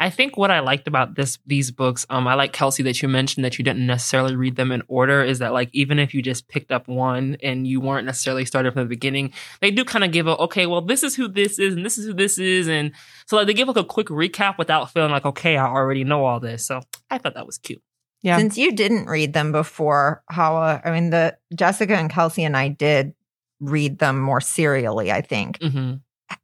I 0.00 0.10
think 0.10 0.36
what 0.36 0.50
I 0.50 0.60
liked 0.60 0.86
about 0.86 1.16
this 1.16 1.38
these 1.44 1.70
books, 1.72 2.06
um, 2.08 2.28
I 2.28 2.34
like 2.34 2.52
Kelsey 2.52 2.84
that 2.84 3.02
you 3.02 3.08
mentioned 3.08 3.44
that 3.44 3.58
you 3.58 3.64
didn't 3.64 3.86
necessarily 3.86 4.36
read 4.36 4.54
them 4.54 4.70
in 4.70 4.82
order, 4.86 5.24
is 5.24 5.40
that 5.40 5.52
like 5.52 5.70
even 5.72 5.98
if 5.98 6.14
you 6.14 6.22
just 6.22 6.46
picked 6.48 6.70
up 6.70 6.86
one 6.86 7.36
and 7.42 7.66
you 7.66 7.80
weren't 7.80 8.06
necessarily 8.06 8.44
started 8.44 8.72
from 8.74 8.82
the 8.82 8.88
beginning, 8.88 9.32
they 9.60 9.70
do 9.72 9.84
kind 9.84 10.04
of 10.04 10.12
give 10.12 10.28
a 10.28 10.36
okay, 10.36 10.66
well, 10.66 10.80
this 10.80 11.02
is 11.02 11.16
who 11.16 11.26
this 11.26 11.58
is 11.58 11.74
and 11.74 11.84
this 11.84 11.98
is 11.98 12.06
who 12.06 12.14
this 12.14 12.38
is, 12.38 12.68
and 12.68 12.92
so 13.26 13.36
like 13.36 13.46
they 13.48 13.54
give 13.54 13.66
like 13.68 13.76
a 13.76 13.84
quick 13.84 14.06
recap 14.06 14.56
without 14.56 14.90
feeling 14.92 15.10
like 15.10 15.24
okay, 15.26 15.56
I 15.56 15.66
already 15.66 16.04
know 16.04 16.24
all 16.24 16.38
this. 16.38 16.64
So 16.64 16.80
I 17.10 17.18
thought 17.18 17.34
that 17.34 17.46
was 17.46 17.58
cute. 17.58 17.82
yeah 18.22 18.36
Since 18.38 18.56
you 18.56 18.72
didn't 18.72 19.06
read 19.06 19.32
them 19.32 19.50
before, 19.50 20.22
how, 20.28 20.58
uh, 20.58 20.80
I 20.84 20.92
mean, 20.92 21.10
the 21.10 21.36
Jessica 21.54 21.96
and 21.96 22.10
Kelsey 22.10 22.44
and 22.44 22.56
I 22.56 22.68
did 22.68 23.14
read 23.60 23.98
them 23.98 24.20
more 24.20 24.40
serially, 24.40 25.10
I 25.10 25.22
think. 25.22 25.60
hmm 25.60 25.94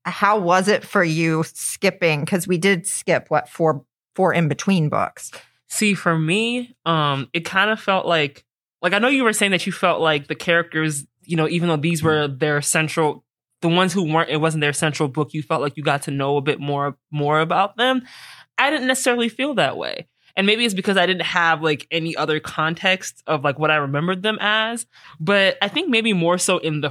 How 0.05 0.39
was 0.39 0.69
it 0.69 0.85
for 0.85 1.05
you 1.05 1.45
skipping? 1.45 2.21
Because 2.21 2.47
we 2.47 2.59
did 2.59 2.87
skip 2.87 3.27
what, 3.29 3.49
four, 3.49 3.85
four 4.15 4.33
in 4.33 4.49
between 4.49 4.89
books. 4.89 5.31
See, 5.69 5.95
for 5.95 6.19
me, 6.19 6.75
um, 6.87 7.29
it 7.33 7.45
kind 7.45 7.71
of 7.71 7.81
felt 7.81 8.07
like 8.07 8.45
like 8.81 8.93
I 8.93 8.99
know 8.99 9.09
you 9.09 9.25
were 9.25 9.33
saying 9.33 9.53
that 9.53 9.67
you 9.67 9.73
felt 9.73 10.01
like 10.01 10.29
the 10.29 10.35
characters, 10.35 11.07
you 11.25 11.37
know, 11.37 11.49
even 11.49 11.71
though 11.71 11.77
these 11.79 12.03
were 12.03 12.29
their 12.29 12.61
central 12.61 13.25
the 13.63 13.69
ones 13.69 13.95
who 13.95 14.13
weren't 14.13 14.29
it 14.29 14.37
wasn't 14.37 14.61
their 14.61 14.75
central 14.75 15.09
book, 15.09 15.33
you 15.33 15.43
felt 15.43 15.63
like 15.63 15.77
you 15.77 15.83
got 15.83 16.03
to 16.03 16.11
know 16.11 16.37
a 16.37 16.43
bit 16.43 16.61
more 16.61 16.97
more 17.11 17.41
about 17.41 17.77
them. 17.77 18.03
I 18.59 18.71
didn't 18.71 18.87
necessarily 18.87 19.29
feel 19.29 19.55
that 19.55 19.77
way. 19.77 20.07
And 20.37 20.47
maybe 20.47 20.65
it's 20.65 20.75
because 20.75 20.97
I 20.97 21.07
didn't 21.07 21.23
have 21.23 21.63
like 21.63 21.87
any 21.91 22.15
other 22.15 22.41
context 22.41 23.23
of 23.27 23.43
like 23.43 23.59
what 23.59 23.71
I 23.71 23.77
remembered 23.77 24.23
them 24.23 24.37
as, 24.41 24.87
but 25.19 25.57
I 25.63 25.69
think 25.69 25.89
maybe 25.89 26.13
more 26.13 26.39
so 26.39 26.59
in 26.59 26.81
the 26.81 26.91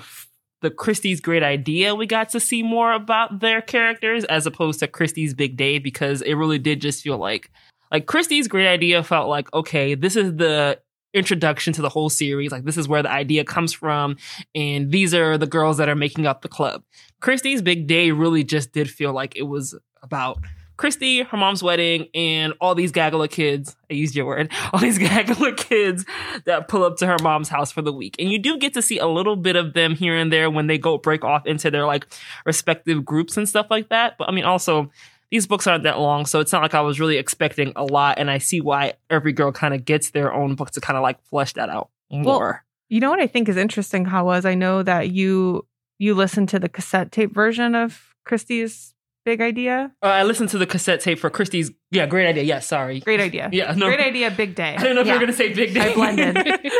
the 0.63 0.71
Kristy's 0.71 1.19
great 1.19 1.43
idea, 1.43 1.93
we 1.93 2.07
got 2.07 2.29
to 2.29 2.39
see 2.39 2.63
more 2.63 2.93
about 2.93 3.41
their 3.41 3.61
characters 3.61 4.23
as 4.23 4.47
opposed 4.47 4.79
to 4.79 4.87
Kristy's 4.87 5.33
big 5.33 5.57
day 5.57 5.77
because 5.77 6.21
it 6.21 6.35
really 6.35 6.57
did 6.57 6.81
just 6.81 7.03
feel 7.03 7.17
like 7.17 7.51
like 7.91 8.07
Kristy's 8.07 8.47
great 8.47 8.67
idea 8.67 9.03
felt 9.03 9.27
like, 9.27 9.53
okay, 9.53 9.93
this 9.93 10.15
is 10.15 10.37
the 10.37 10.79
introduction 11.13 11.73
to 11.73 11.81
the 11.81 11.89
whole 11.89 12.09
series. 12.09 12.51
Like 12.51 12.63
this 12.63 12.77
is 12.77 12.87
where 12.87 13.03
the 13.03 13.11
idea 13.11 13.43
comes 13.43 13.73
from. 13.73 14.17
And 14.55 14.89
these 14.89 15.13
are 15.13 15.37
the 15.37 15.45
girls 15.45 15.77
that 15.77 15.89
are 15.89 15.95
making 15.95 16.25
up 16.25 16.41
the 16.41 16.47
club. 16.47 16.81
Kristy's 17.21 17.61
big 17.61 17.85
day 17.85 18.11
really 18.11 18.43
just 18.43 18.71
did 18.71 18.89
feel 18.89 19.13
like 19.13 19.35
it 19.35 19.43
was 19.43 19.77
about 20.01 20.39
Kristy, 20.83 21.25
her 21.25 21.37
mom's 21.37 21.63
wedding, 21.63 22.09
and 22.13 22.53
all 22.59 22.75
these 22.75 22.91
gaggle 22.91 23.23
of 23.23 23.29
kids. 23.29 23.75
I 23.89 23.93
used 23.93 24.15
your 24.15 24.25
word. 24.25 24.51
All 24.73 24.79
these 24.79 24.97
gaggle 24.97 25.45
of 25.45 25.55
kids 25.55 26.03
that 26.45 26.67
pull 26.67 26.83
up 26.83 26.97
to 26.97 27.07
her 27.07 27.17
mom's 27.21 27.47
house 27.47 27.71
for 27.71 27.81
the 27.81 27.93
week. 27.93 28.15
And 28.19 28.31
you 28.31 28.39
do 28.39 28.57
get 28.57 28.73
to 28.73 28.81
see 28.81 28.97
a 28.97 29.07
little 29.07 29.35
bit 29.35 29.55
of 29.55 29.73
them 29.73 29.95
here 29.95 30.17
and 30.17 30.33
there 30.33 30.49
when 30.49 30.67
they 30.67 30.77
go 30.77 30.97
break 30.97 31.23
off 31.23 31.45
into 31.45 31.71
their 31.71 31.85
like 31.85 32.07
respective 32.45 33.05
groups 33.05 33.37
and 33.37 33.47
stuff 33.47 33.67
like 33.69 33.89
that. 33.89 34.17
But 34.17 34.27
I 34.27 34.31
mean, 34.31 34.43
also, 34.43 34.91
these 35.31 35.47
books 35.47 35.67
aren't 35.67 35.83
that 35.83 35.99
long, 35.99 36.25
so 36.25 36.39
it's 36.39 36.51
not 36.51 36.61
like 36.61 36.73
I 36.73 36.81
was 36.81 36.99
really 36.99 37.17
expecting 37.17 37.71
a 37.75 37.83
lot. 37.83 38.19
And 38.19 38.29
I 38.29 38.39
see 38.39 38.59
why 38.59 38.93
every 39.09 39.31
girl 39.31 39.51
kind 39.51 39.73
of 39.73 39.85
gets 39.85 40.09
their 40.09 40.33
own 40.33 40.55
book 40.55 40.71
to 40.71 40.81
kind 40.81 40.97
of 40.97 41.03
like 41.03 41.23
flesh 41.23 41.53
that 41.53 41.69
out 41.69 41.89
more. 42.09 42.63
you 42.89 42.99
know 42.99 43.09
what 43.09 43.19
i 43.19 43.27
think 43.27 43.49
is 43.49 43.57
interesting 43.57 44.05
how 44.05 44.25
was 44.25 44.45
i 44.45 44.53
know 44.53 44.83
that 44.83 45.09
you 45.09 45.65
you 45.97 46.13
listened 46.13 46.49
to 46.49 46.59
the 46.59 46.69
cassette 46.69 47.11
tape 47.11 47.33
version 47.33 47.73
of 47.73 48.13
kristy's 48.27 48.92
big 49.25 49.41
idea 49.41 49.91
Uh, 50.01 50.07
I 50.07 50.23
listened 50.23 50.49
to 50.49 50.57
the 50.57 50.65
cassette 50.67 50.99
tape 51.01 51.19
for 51.19 51.29
Kristy's. 51.29 51.71
Yeah, 51.91 52.05
great 52.07 52.27
idea. 52.27 52.43
Yeah, 52.43 52.59
sorry. 52.59 52.99
great 52.99 53.19
idea 53.19 53.49
Yeah, 53.53 53.73
no. 53.75 53.87
great 53.87 53.99
idea 53.99 54.31
big 54.31 54.55
day 54.55 54.75
I 54.75 54.81
didn't 54.81 54.95
know 54.95 55.01
if 55.01 55.07
you 55.07 55.13
Yeah. 55.13 55.19
were 55.19 55.25
going 55.25 55.31
to 55.31 55.37
say 55.37 55.53
big 55.53 55.73
day. 55.73 55.91
I 55.91 55.93
blended. 55.93 56.37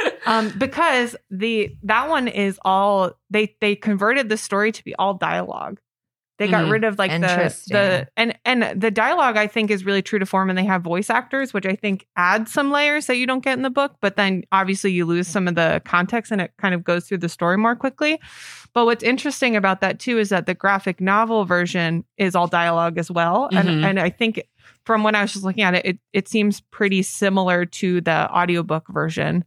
um, 0.25 0.53
because 0.57 1.15
the 1.29 1.75
that 1.83 2.09
one 2.09 2.27
is 2.27 2.59
all 2.65 3.11
they 3.29 3.55
they 3.61 3.75
converted 3.75 4.29
the 4.29 4.37
story 4.37 4.71
to 4.71 4.83
be 4.83 4.93
all 4.95 5.13
dialogue. 5.15 5.79
They 6.45 6.51
got 6.51 6.65
Mhm. 6.65 6.71
rid 6.71 6.83
of 6.83 6.99
like 6.99 7.11
the 7.11 7.55
the 7.69 8.07
and 8.17 8.37
and 8.43 8.81
the 8.81 8.91
dialogue 8.91 9.37
I 9.37 9.47
think 9.47 9.71
is 9.71 9.85
really 9.85 10.01
true 10.01 10.19
to 10.19 10.25
form 10.25 10.49
and 10.49 10.57
they 10.57 10.65
have 10.65 10.81
voice 10.81 11.09
actors 11.09 11.53
which 11.53 11.65
I 11.65 11.75
think 11.75 12.05
add 12.17 12.49
some 12.49 12.69
layers 12.71 13.05
that 13.07 13.15
you 13.15 13.25
don't 13.25 13.43
get 13.43 13.53
in 13.57 13.61
the 13.63 13.69
book 13.69 13.95
but 14.01 14.15
then 14.17 14.43
obviously 14.51 14.91
you 14.91 15.05
lose 15.05 15.27
some 15.27 15.47
of 15.47 15.55
the 15.55 15.81
context 15.85 16.31
and 16.31 16.41
it 16.41 16.51
kind 16.57 16.75
of 16.75 16.83
goes 16.83 17.07
through 17.07 17.19
the 17.19 17.29
story 17.29 17.57
more 17.57 17.75
quickly. 17.75 18.19
But 18.73 18.85
what's 18.85 19.03
interesting 19.03 19.55
about 19.55 19.81
that 19.81 19.99
too 19.99 20.17
is 20.19 20.29
that 20.29 20.45
the 20.45 20.53
graphic 20.53 20.99
novel 20.99 21.45
version 21.45 22.03
is 22.17 22.35
all 22.35 22.47
dialogue 22.47 22.97
as 22.97 23.09
well 23.09 23.49
and 23.53 23.69
Mhm. 23.69 23.83
and 23.85 23.99
I 23.99 24.09
think 24.09 24.43
from 24.85 25.03
when 25.03 25.15
I 25.15 25.21
was 25.21 25.31
just 25.33 25.45
looking 25.45 25.63
at 25.63 25.75
it 25.75 25.85
it 25.85 25.97
it 26.11 26.27
seems 26.27 26.59
pretty 26.59 27.01
similar 27.03 27.65
to 27.65 28.01
the 28.01 28.29
audiobook 28.31 28.87
version. 28.89 29.45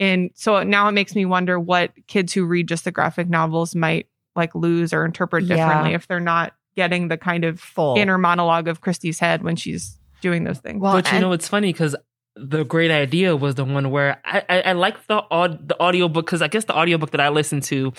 And 0.00 0.30
so 0.34 0.62
now 0.62 0.86
it 0.88 0.92
makes 0.92 1.14
me 1.16 1.24
wonder 1.24 1.58
what 1.58 1.90
kids 2.06 2.32
who 2.32 2.44
read 2.44 2.68
just 2.68 2.84
the 2.84 2.92
graphic 2.92 3.28
novels 3.28 3.74
might 3.74 4.06
like 4.38 4.54
lose 4.54 4.94
or 4.94 5.04
interpret 5.04 5.44
Yeah. 5.44 5.56
differently 5.56 5.92
if 5.94 6.06
they're 6.06 6.20
not 6.20 6.54
getting 6.76 7.08
the 7.08 7.18
kind 7.18 7.44
of 7.44 7.60
Full. 7.60 7.96
inner 7.98 8.16
monologue 8.16 8.68
of 8.68 8.80
Kristy's 8.80 9.18
head 9.18 9.42
when 9.42 9.56
she's 9.56 9.98
doing 10.22 10.44
those 10.44 10.58
things. 10.60 10.80
Well, 10.80 10.92
but 10.94 11.12
you 11.12 11.20
know, 11.20 11.32
it's 11.32 11.48
funny 11.48 11.72
because 11.72 11.94
the 12.36 12.64
great 12.64 12.90
idea 12.92 13.36
was 13.36 13.56
the 13.56 13.64
one 13.64 13.90
where 13.90 14.20
I 14.24 14.42
I, 14.48 14.60
I 14.60 14.72
like 14.72 15.06
the 15.08 15.16
aud- 15.18 15.68
the 15.68 15.78
audiobook 15.82 16.24
because 16.26 16.40
I 16.40 16.48
guess 16.48 16.64
the 16.64 16.76
audiobook 16.76 17.10
that 17.10 17.20
I 17.20 17.28
listened 17.30 17.64
to 17.64 17.92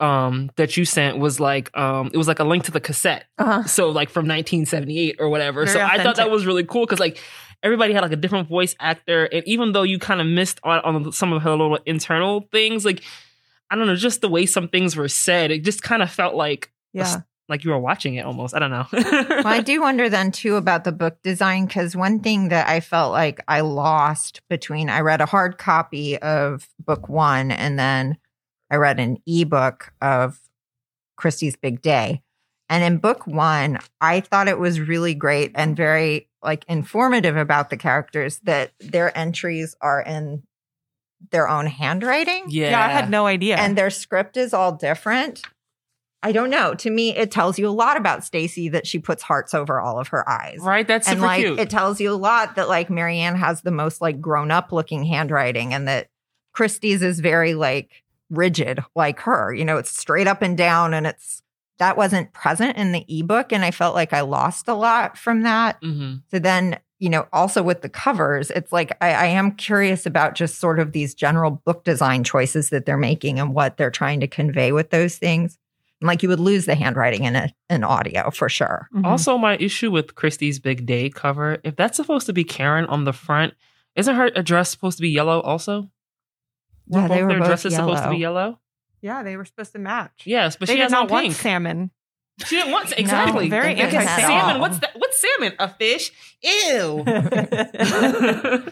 um 0.00 0.50
that 0.56 0.76
you 0.76 0.84
sent 0.84 1.18
was 1.18 1.40
like 1.40 1.76
um 1.76 2.08
it 2.12 2.16
was 2.16 2.28
like 2.28 2.38
a 2.38 2.44
link 2.44 2.62
to 2.64 2.70
the 2.70 2.78
cassette 2.80 3.24
Uh-huh. 3.38 3.64
so 3.64 3.88
like 3.90 4.10
from 4.10 4.28
1978 4.28 5.16
or 5.18 5.28
whatever 5.28 5.64
Very 5.64 5.72
so 5.74 5.80
i 5.84 6.00
thought 6.00 6.14
that 6.16 6.30
was 6.30 6.46
really 6.46 6.62
cool 6.64 6.86
because 6.86 7.00
like 7.00 7.18
everybody 7.64 7.94
had 7.94 8.02
like 8.02 8.12
a 8.12 8.16
different 8.16 8.46
voice 8.48 8.76
actor 8.78 9.24
and 9.24 9.42
even 9.48 9.72
though 9.72 9.82
you 9.82 9.98
kind 9.98 10.20
of 10.20 10.26
missed 10.28 10.60
on, 10.62 10.78
on 10.82 11.10
some 11.10 11.32
of 11.32 11.42
her 11.42 11.50
little 11.50 11.78
internal 11.84 12.46
things 12.52 12.84
like 12.84 13.02
i 13.70 13.76
don't 13.76 13.86
know 13.86 13.96
just 13.96 14.20
the 14.20 14.28
way 14.28 14.46
some 14.46 14.68
things 14.68 14.96
were 14.96 15.08
said 15.08 15.50
it 15.50 15.64
just 15.64 15.82
kind 15.82 16.02
of 16.02 16.10
felt 16.10 16.34
like 16.34 16.70
a 16.94 16.98
Yeah. 16.98 17.16
like 17.48 17.64
you 17.64 17.70
were 17.70 17.78
watching 17.78 18.14
it 18.14 18.24
almost 18.24 18.54
i 18.54 18.58
don't 18.58 18.70
know 18.70 18.86
well, 18.92 19.46
I 19.46 19.60
do 19.64 19.80
wonder 19.80 20.08
then 20.08 20.30
too 20.32 20.56
about 20.56 20.84
the 20.84 20.92
book 20.92 21.20
design 21.22 21.66
because 21.66 21.96
one 21.96 22.20
thing 22.20 22.48
that 22.48 22.68
I 22.68 22.80
felt 22.80 23.12
like 23.12 23.40
I 23.48 23.60
lost 23.60 24.42
between 24.48 24.88
I 24.90 25.00
read 25.00 25.20
a 25.20 25.26
hard 25.26 25.58
copy 25.58 26.18
of 26.18 26.68
book 26.78 27.08
one 27.08 27.50
and 27.50 27.78
then 27.78 28.18
I 28.70 28.76
read 28.76 29.00
an 29.00 29.18
ebook 29.26 29.92
of 30.02 30.38
Kristy's 31.18 31.56
Big 31.56 31.80
Day. 31.82 32.22
And 32.68 32.84
in 32.84 32.98
book 32.98 33.26
one, 33.26 33.78
I 34.00 34.20
thought 34.20 34.46
it 34.48 34.58
was 34.58 34.78
really 34.78 35.14
great 35.14 35.52
and 35.54 35.74
very 35.76 36.28
like 36.42 36.64
informative 36.68 37.36
about 37.36 37.70
the 37.70 37.76
characters 37.78 38.40
that 38.40 38.72
their 38.78 39.16
entries 39.16 39.74
are 39.80 40.02
in 40.02 40.42
their 41.30 41.48
own 41.48 41.66
handwriting. 41.66 42.44
yeah 42.48 42.70
Yeah, 42.70 42.84
I 42.84 42.88
had 42.88 43.10
no 43.10 43.26
idea. 43.26 43.56
And 43.56 43.76
their 43.76 43.90
script 43.90 44.36
is 44.36 44.54
all 44.54 44.72
different. 44.72 45.42
I 46.22 46.32
don't 46.32 46.50
know. 46.50 46.74
To 46.74 46.90
me, 46.90 47.14
it 47.16 47.30
tells 47.30 47.58
you 47.60 47.68
a 47.68 47.70
lot 47.70 47.96
about 47.96 48.24
Stacey 48.24 48.68
that 48.70 48.86
she 48.88 48.98
puts 48.98 49.22
hearts 49.22 49.54
over 49.54 49.80
all 49.80 50.00
of 50.00 50.08
her 50.08 50.28
eyes. 50.28 50.58
right 50.60 50.86
that's 50.86 51.06
and 51.06 51.18
super 51.18 51.26
like 51.26 51.44
cute 51.44 51.60
it 51.60 51.70
tells 51.70 52.00
you 52.00 52.10
a 52.10 52.16
lot 52.16 52.56
that 52.56 52.68
like 52.68 52.90
Mary 52.90 53.18
Anne 53.18 53.36
has 53.36 53.62
the 53.62 53.70
most 53.70 54.00
like 54.00 54.20
grown 54.20 54.50
up 54.50 54.72
looking 54.72 55.04
handwriting 55.04 55.72
and 55.72 55.86
that 55.86 56.08
Kristy's 56.56 57.02
is 57.02 57.20
very 57.20 57.54
like 57.54 58.02
rigid 58.30 58.80
like 58.96 59.20
her. 59.20 59.54
You 59.54 59.64
know, 59.64 59.76
it's 59.76 59.96
straight 59.96 60.26
up 60.26 60.42
and 60.42 60.58
down 60.58 60.92
and 60.92 61.06
it's 61.06 61.42
that 61.78 61.96
wasn't 61.96 62.32
present 62.32 62.76
in 62.76 62.90
the 62.90 63.04
ebook 63.08 63.52
and 63.52 63.64
I 63.64 63.70
felt 63.70 63.94
like 63.94 64.12
I 64.12 64.22
lost 64.22 64.66
a 64.66 64.74
lot 64.74 65.16
from 65.16 65.42
that. 65.42 65.76
hmm 65.80 66.16
So 66.32 66.40
then, 66.40 66.80
you 66.98 67.08
know, 67.08 67.26
also 67.32 67.62
with 67.62 67.82
the 67.82 67.88
covers, 67.88 68.50
it's 68.50 68.72
like 68.72 68.96
I, 69.00 69.10
I 69.12 69.26
am 69.26 69.52
curious 69.52 70.04
about 70.06 70.34
just 70.34 70.58
sort 70.58 70.80
of 70.80 70.92
these 70.92 71.14
general 71.14 71.50
book 71.64 71.84
design 71.84 72.24
choices 72.24 72.70
that 72.70 72.86
they're 72.86 72.96
making 72.96 73.38
and 73.38 73.54
what 73.54 73.76
they're 73.76 73.90
trying 73.90 74.20
to 74.20 74.26
convey 74.26 74.72
with 74.72 74.90
those 74.90 75.16
things. 75.16 75.58
And 76.00 76.06
like 76.08 76.22
you 76.22 76.28
would 76.28 76.40
lose 76.40 76.66
the 76.66 76.74
handwriting 76.74 77.24
in 77.24 77.36
a, 77.36 77.52
in 77.70 77.84
audio 77.84 78.30
for 78.30 78.48
sure. 78.48 78.88
Mhm. 78.94 79.04
Also, 79.04 79.38
my 79.38 79.56
issue 79.58 79.90
with 79.90 80.14
Kristy's 80.14 80.58
Big 80.58 80.86
Day 80.86 81.08
cover, 81.10 81.58
if 81.64 81.76
that's 81.76 81.96
supposed 81.96 82.26
to 82.26 82.32
be 82.32 82.44
Karen 82.44 82.86
on 82.86 83.04
the 83.04 83.12
front, 83.12 83.54
isn't 83.96 84.14
her 84.14 84.30
dress 84.30 84.70
supposed 84.70 84.98
to 84.98 85.02
be 85.02 85.10
yellow 85.10 85.40
also? 85.40 85.90
Yeah, 86.86 86.98
Weren't 86.98 87.08
they 87.10 87.14
both 87.16 87.22
were 87.22 87.28
their 87.28 87.38
both 87.40 87.48
dresses 87.48 87.74
supposed 87.74 88.02
to 88.04 88.10
be 88.10 88.16
yellow? 88.18 88.58
yeah, 89.02 89.22
they 89.22 89.36
were 89.36 89.44
supposed 89.44 89.72
to 89.72 89.78
match. 89.78 90.22
Yes, 90.24 90.56
but 90.56 90.66
they 90.68 90.74
she 90.74 90.78
did 90.78 90.82
has 90.84 90.92
not 90.92 91.04
on 91.04 91.08
want 91.10 91.24
pink. 91.24 91.34
salmon. 91.36 91.90
She 92.46 92.56
didn't 92.56 92.70
want 92.72 92.88
to. 92.88 93.00
exactly. 93.00 93.48
No, 93.48 93.50
very 93.50 93.74
They 93.74 93.90
didn't 93.90 94.06
salmon. 94.06 94.60
What's 94.60 94.78
that? 94.78 94.90
What's 94.96 95.20
salmon? 95.20 95.54
A 95.58 95.68
fish? 95.68 96.12
Ew. 96.42 97.02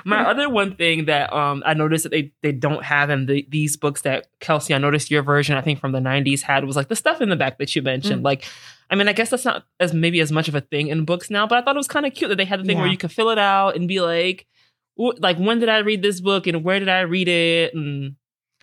My 0.04 0.28
other 0.28 0.48
one 0.48 0.76
thing 0.76 1.06
that 1.06 1.32
um 1.32 1.62
I 1.66 1.74
noticed 1.74 2.04
that 2.04 2.10
they 2.10 2.32
they 2.42 2.52
don't 2.52 2.84
have 2.84 3.10
in 3.10 3.26
the, 3.26 3.46
these 3.50 3.76
books 3.76 4.02
that 4.02 4.28
Kelsey, 4.40 4.74
I 4.74 4.78
noticed 4.78 5.10
your 5.10 5.22
version, 5.22 5.56
I 5.56 5.60
think 5.60 5.80
from 5.80 5.92
the 5.92 5.98
'90s 5.98 6.42
had 6.42 6.64
was 6.64 6.76
like 6.76 6.88
the 6.88 6.96
stuff 6.96 7.20
in 7.20 7.28
the 7.28 7.36
back 7.36 7.58
that 7.58 7.74
you 7.74 7.82
mentioned. 7.82 8.22
Like, 8.22 8.44
I 8.90 8.94
mean, 8.94 9.08
I 9.08 9.12
guess 9.12 9.30
that's 9.30 9.44
not 9.44 9.64
as 9.80 9.92
maybe 9.92 10.20
as 10.20 10.30
much 10.30 10.48
of 10.48 10.54
a 10.54 10.60
thing 10.60 10.88
in 10.88 11.04
books 11.04 11.30
now, 11.30 11.46
but 11.46 11.58
I 11.58 11.62
thought 11.62 11.76
it 11.76 11.78
was 11.78 11.88
kind 11.88 12.06
of 12.06 12.14
cute 12.14 12.28
that 12.28 12.36
they 12.36 12.44
had 12.44 12.60
the 12.60 12.64
thing 12.64 12.78
where 12.78 12.86
you 12.92 12.96
could 12.98 13.12
fill 13.12 13.30
it 13.30 13.38
out 13.38 13.76
and 13.76 13.88
be 13.88 14.00
like, 14.00 14.46
like 14.96 15.38
when 15.38 15.58
did 15.58 15.68
I 15.68 15.78
read 15.78 16.02
this 16.02 16.20
book 16.20 16.46
and 16.46 16.62
where 16.64 16.78
did 16.78 16.88
I 16.88 17.00
read 17.00 17.28
it 17.28 17.74
and 17.74 18.14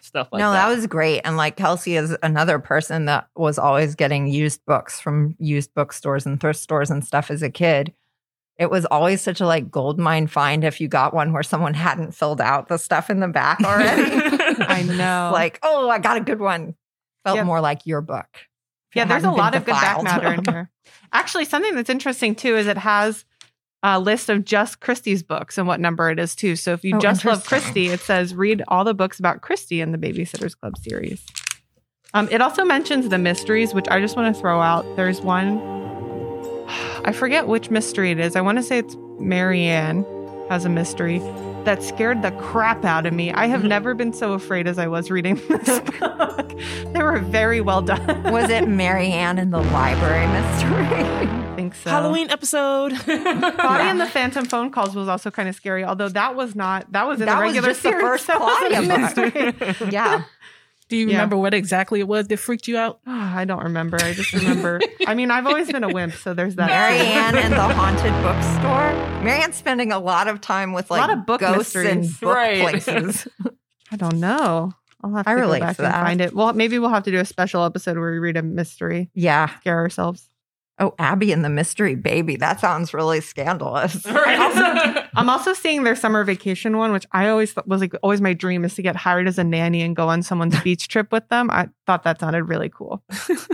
stuff 0.01 0.29
like 0.31 0.39
no, 0.39 0.51
that. 0.51 0.67
that 0.67 0.75
was 0.75 0.87
great. 0.87 1.21
And 1.23 1.37
like 1.37 1.55
Kelsey 1.57 1.95
is 1.95 2.15
another 2.23 2.59
person 2.59 3.05
that 3.05 3.27
was 3.35 3.57
always 3.57 3.95
getting 3.95 4.27
used 4.27 4.65
books 4.65 4.99
from 4.99 5.35
used 5.39 5.73
bookstores 5.73 6.25
and 6.25 6.39
thrift 6.39 6.59
stores 6.59 6.89
and 6.91 7.05
stuff 7.05 7.29
as 7.31 7.41
a 7.41 7.49
kid. 7.49 7.93
It 8.57 8.71
was 8.71 8.85
always 8.85 9.21
such 9.21 9.39
a 9.39 9.45
like 9.45 9.69
gold 9.69 9.99
mine 9.99 10.27
find 10.27 10.63
if 10.63 10.81
you 10.81 10.87
got 10.87 11.13
one 11.13 11.31
where 11.31 11.43
someone 11.43 11.75
hadn't 11.75 12.13
filled 12.13 12.41
out 12.41 12.67
the 12.69 12.77
stuff 12.77 13.09
in 13.09 13.19
the 13.19 13.27
back 13.27 13.59
already. 13.63 14.11
I 14.63 14.81
know. 14.83 15.29
like, 15.31 15.59
oh, 15.63 15.89
I 15.89 15.99
got 15.99 16.17
a 16.17 16.21
good 16.21 16.39
one. 16.39 16.75
Felt 17.23 17.37
Yep. 17.37 17.45
more 17.45 17.61
like 17.61 17.85
your 17.85 18.01
book. 18.01 18.27
Yeah, 18.95 19.05
there's 19.05 19.25
a 19.25 19.29
lot 19.31 19.51
been 19.51 19.61
of 19.61 19.65
good 19.65 19.73
back 19.73 20.01
matter 20.01 20.33
in 20.33 20.43
here. 20.45 20.71
Actually, 21.13 21.45
something 21.45 21.75
that's 21.75 21.89
interesting 21.89 22.33
too 22.33 22.55
is 22.57 22.65
it 22.65 22.77
has 22.77 23.25
a 23.95 23.99
list 23.99 24.29
of 24.29 24.43
just 24.43 24.79
Kristy's 24.81 25.23
books 25.23 25.57
and 25.57 25.67
what 25.67 25.79
number 25.79 26.09
it 26.09 26.19
is 26.19 26.35
too. 26.35 26.55
So 26.55 26.73
if 26.73 26.83
you 26.83 26.95
Oh, 26.95 26.99
just 26.99 27.23
love. 27.23 27.45
Kristy, 27.47 27.89
it 27.89 27.99
says 28.01 28.33
read 28.35 28.63
all 28.67 28.83
the 28.83 28.93
books 28.93 29.19
about 29.19 29.41
Kristy 29.41 29.81
in 29.81 29.91
the 29.91 29.97
Babysitters 29.97 30.59
Club 30.59 30.77
series. 30.77 31.23
Um, 32.13 32.27
it 32.31 32.41
also 32.41 32.63
mentions 32.63 33.09
the 33.09 33.17
mysteries, 33.17 33.73
which 33.73 33.85
I 33.89 33.99
just 33.99 34.15
want 34.15 34.33
to 34.33 34.39
throw 34.41 34.61
out. 34.61 34.83
There's 34.95 35.21
one, 35.21 35.59
I 37.05 37.11
forget 37.11 37.47
which 37.47 37.69
mystery 37.69 38.11
it 38.11 38.19
is. 38.19 38.35
I 38.35 38.41
want 38.41 38.57
to 38.57 38.63
say 38.63 38.79
it's 38.79 38.95
Mary 39.19 39.63
Anne 39.63 40.05
has 40.49 40.65
a 40.65 40.69
mystery 40.69 41.19
that 41.65 41.83
scared 41.83 42.21
the 42.21 42.31
crap 42.31 42.85
out 42.85 43.05
of 43.05 43.13
me. 43.13 43.31
I 43.33 43.47
have 43.47 43.63
never 43.65 43.93
been 43.93 44.13
so 44.13 44.31
afraid 44.33 44.67
as 44.67 44.79
I 44.79 44.87
was 44.87 45.11
reading 45.11 45.35
this 45.49 45.79
book. 45.99 46.53
they 46.93 47.03
were 47.03 47.19
very 47.19 47.59
well 47.61 47.81
done. 47.81 48.23
Was 48.31 48.49
it 48.49 48.67
Mary 48.69 49.07
Anne 49.07 49.37
in 49.37 49.49
the 49.51 49.61
library 49.61 50.27
mystery? 50.27 51.43
I 51.57 51.61
think 51.61 51.75
so. 51.75 51.89
Halloween 51.89 52.29
episode. 52.29 52.93
Claudia 52.99 53.87
and 53.87 53.99
the 53.99 54.05
Phantom 54.05 54.45
phone 54.45 54.69
calls 54.69 54.95
was 54.95 55.07
also 55.07 55.31
kind 55.31 55.49
of 55.49 55.55
scary, 55.55 55.83
although 55.83 56.09
that 56.09 56.35
was 56.35 56.55
not 56.55 56.91
that 56.91 57.07
was 57.07 57.19
in 57.19 57.25
That 57.25 57.35
the 57.39 57.45
was 57.45 57.53
regular 57.53 57.69
just 57.69 57.83
the 57.83 57.89
series. 57.89 58.03
first 58.03 58.27
That 58.27 58.39
wasn't 58.39 58.73
a 58.73 58.97
mystery. 59.79 59.89
yeah. 59.91 60.23
Do 60.89 60.95
you 60.95 61.07
Yeah. 61.07 61.15
remember 61.15 61.35
what 61.35 61.53
exactly 61.55 61.99
it 61.99 62.07
was 62.07 62.27
that 62.27 62.37
freaked 62.37 62.67
you 62.67 62.77
out? 62.77 62.99
I 63.07 63.43
don't 63.45 63.63
remember. 63.63 63.97
I 63.99 64.13
just 64.13 64.31
remember. 64.33 64.79
I 65.07 65.15
mean, 65.15 65.31
I've 65.31 65.47
always 65.47 65.69
been 65.71 65.83
a 65.83 65.89
wimp, 65.89 66.13
so 66.13 66.33
there's 66.35 66.55
that. 66.55 66.67
Mary 66.69 66.99
Anne 66.99 67.35
and 67.37 67.53
the 67.53 67.59
haunted 67.73 68.13
bookstore. 68.23 69.23
Mary 69.23 69.41
Anne's 69.41 69.55
spending 69.55 69.91
a 69.91 69.99
lot 69.99 70.27
of 70.27 70.39
time 70.41 70.73
with 70.73 70.89
like 70.91 70.99
a 71.03 71.07
lot 71.07 71.17
of 71.17 71.25
book 71.25 71.41
ghosts 71.41 71.75
and 71.75 72.03
book 72.21 72.35
Right. 72.35 72.61
places. 72.61 73.27
I 73.91 73.95
don't 73.97 74.19
know. 74.19 74.73
I'll 75.03 75.13
have 75.15 75.25
to 75.25 75.31
I 75.31 75.35
go 75.35 75.41
relate 75.41 75.59
back 75.61 75.75
to 75.77 75.85
and 75.85 75.93
that. 75.93 76.03
find 76.05 76.21
it. 76.21 76.33
Well, 76.33 76.53
maybe 76.53 76.79
we'll 76.79 76.89
have 76.89 77.03
to 77.03 77.11
do 77.11 77.19
a 77.19 77.25
special 77.25 77.63
episode 77.65 77.97
where 77.97 78.11
we 78.11 78.19
read 78.19 78.35
a 78.37 78.41
mystery, 78.43 79.09
yeah. 79.13 79.55
scare 79.59 79.77
ourselves. 79.77 80.27
Oh, 80.79 80.93
Abby 80.99 81.31
and 81.31 81.43
the 81.43 81.49
mystery 81.49 81.95
baby. 81.95 82.35
That 82.35 82.59
sounds 82.59 82.93
really 82.93 83.19
scandalous. 83.19 84.03
I'm 84.05 85.29
also 85.29 85.53
seeing 85.53 85.83
their 85.83 85.95
summer 85.95 86.23
vacation 86.23 86.77
one, 86.77 86.91
which 86.91 87.07
I 87.11 87.29
always 87.29 87.51
thought 87.51 87.67
was 87.67 87.81
like 87.81 87.93
always 88.03 88.21
my 88.21 88.33
dream 88.33 88.63
is 88.63 88.75
to 88.75 88.83
get 88.83 88.95
hired 88.95 89.27
as 89.27 89.39
a 89.39 89.43
nanny 89.43 89.81
and 89.81 89.95
go 89.95 90.07
on 90.07 90.21
someone's 90.21 90.59
beach 90.61 90.87
trip 90.87 91.11
with 91.11 91.27
them. 91.29 91.49
I 91.49 91.69
thought 91.87 92.03
that 92.03 92.19
sounded 92.19 92.43
really 92.43 92.69
cool. 92.69 93.03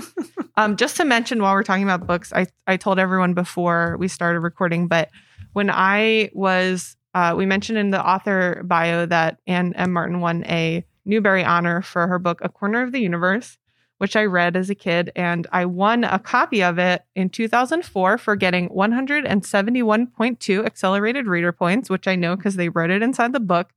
um, 0.58 0.76
just 0.76 0.98
to 0.98 1.06
mention 1.06 1.42
while 1.42 1.54
we're 1.54 1.64
talking 1.64 1.84
about 1.84 2.06
books, 2.06 2.34
I 2.34 2.48
I 2.68 2.76
told 2.76 3.00
everyone 3.00 3.34
before 3.34 3.96
we 3.98 4.10
started 4.10 4.42
recording, 4.42 4.88
but 4.88 5.10
when 5.54 5.70
I 5.70 6.30
was 6.34 6.98
uh, 7.14 7.36
we 7.38 7.46
mentioned 7.46 7.78
in 7.78 7.92
the 7.92 8.06
author 8.06 8.62
bio 8.66 9.06
that 9.06 9.40
Ann 9.48 9.74
M. 9.76 9.94
Martin 9.94 10.20
won 10.20 10.44
a 10.46 10.84
Newbery 11.06 11.44
honor 11.44 11.82
for 11.82 12.08
her 12.08 12.18
book 12.18 12.40
A 12.42 12.50
Corner 12.50 12.82
of 12.82 12.92
the 12.92 13.00
Universe, 13.00 13.58
which 14.04 14.18
I 14.18 14.26
read 14.26 14.58
as 14.58 14.70
a 14.70 14.76
kid, 14.76 15.14
and 15.16 15.48
I 15.54 15.64
won 15.64 16.04
a 16.04 16.20
copy 16.20 16.62
of 16.62 16.78
it 16.78 17.06
in 17.16 17.30
2004 17.30 18.18
for 18.18 18.36
getting 18.36 18.68
171.2 18.68 20.66
accelerated 20.66 21.26
reader 21.26 21.54
points, 21.54 21.90
which 21.90 22.06
I 22.06 22.18
know 22.18 22.36
because 22.36 22.58
they 22.58 22.68
wrote 22.68 22.90
it 22.90 23.02
inside 23.02 23.32
the 23.32 23.40
book. 23.40 23.72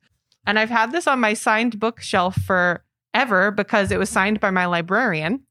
And 0.44 0.58
I've 0.58 0.68
had 0.68 0.90
this 0.90 1.06
on 1.06 1.20
my 1.20 1.34
signed 1.34 1.78
bookshelf 1.78 2.34
forever 2.34 3.52
because 3.52 3.92
it 3.92 4.00
was 4.00 4.10
signed 4.10 4.40
by 4.40 4.50
my 4.50 4.66
librarian. 4.66 5.44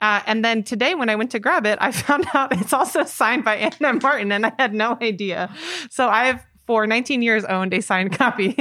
Uh, 0.00 0.22
and 0.24 0.42
then 0.42 0.62
today, 0.62 0.94
when 0.94 1.10
I 1.10 1.16
went 1.16 1.30
to 1.32 1.38
grab 1.38 1.66
it, 1.66 1.76
I 1.82 1.92
found 1.92 2.24
out 2.32 2.58
it's 2.58 2.72
also 2.72 3.04
signed 3.04 3.44
by 3.44 3.56
Anna 3.56 4.00
Martin, 4.00 4.32
and 4.32 4.46
I 4.46 4.52
had 4.58 4.72
no 4.72 4.96
idea. 5.02 5.54
So 5.90 6.08
I 6.08 6.28
have, 6.28 6.46
for 6.66 6.86
19 6.86 7.20
years, 7.20 7.44
owned 7.44 7.74
a 7.74 7.82
signed 7.82 8.12
copy 8.18 8.56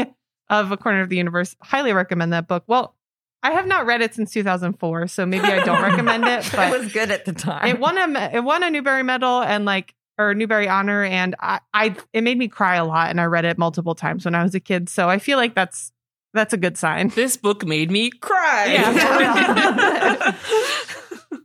of 0.50 0.74
A 0.74 0.76
Corner 0.76 1.00
of 1.00 1.08
the 1.08 1.16
Universe. 1.16 1.56
Highly 1.62 1.94
recommend 1.94 2.34
that 2.34 2.50
book. 2.50 2.66
Well, 2.68 2.98
I 3.44 3.52
have 3.52 3.68
not 3.68 3.86
read 3.86 4.02
it 4.02 4.16
since 4.16 4.32
2004, 4.32 5.08
so 5.10 5.26
maybe 5.26 5.46
I 5.46 5.66
don't 5.66 5.82
recommend 5.82 6.24
it. 6.24 6.50
But 6.56 6.74
it 6.74 6.80
was 6.80 6.94
good 6.94 7.12
at 7.12 7.26
the 7.26 7.34
time. 7.34 7.68
it 7.68 7.78
won 7.78 7.98
a 7.98 8.30
it 8.34 8.40
won 8.42 8.64
a 8.64 8.72
Newbery 8.72 9.04
Medal 9.04 9.42
and 9.44 9.66
like 9.66 9.94
or 10.18 10.34
Newbery 10.34 10.70
Honor, 10.70 11.04
and 11.04 11.36
I, 11.42 11.60
I 11.74 11.96
it 12.14 12.24
made 12.24 12.38
me 12.38 12.48
cry 12.48 12.78
a 12.78 12.86
lot, 12.86 13.10
and 13.10 13.20
I 13.20 13.26
read 13.26 13.44
it 13.44 13.58
multiple 13.58 13.96
times 13.96 14.24
when 14.24 14.34
I 14.34 14.44
was 14.44 14.56
a 14.56 14.62
kid. 14.62 14.88
So 14.88 15.10
I 15.10 15.20
feel 15.20 15.38
like 15.38 15.56
that's 15.56 15.92
that's 16.34 16.54
a 16.54 16.58
good 16.58 16.78
sign. 16.78 17.10
This 17.10 17.36
book 17.36 17.66
made 17.66 17.92
me 17.92 18.12
cry. 18.12 18.66
Yeah. 18.74 20.36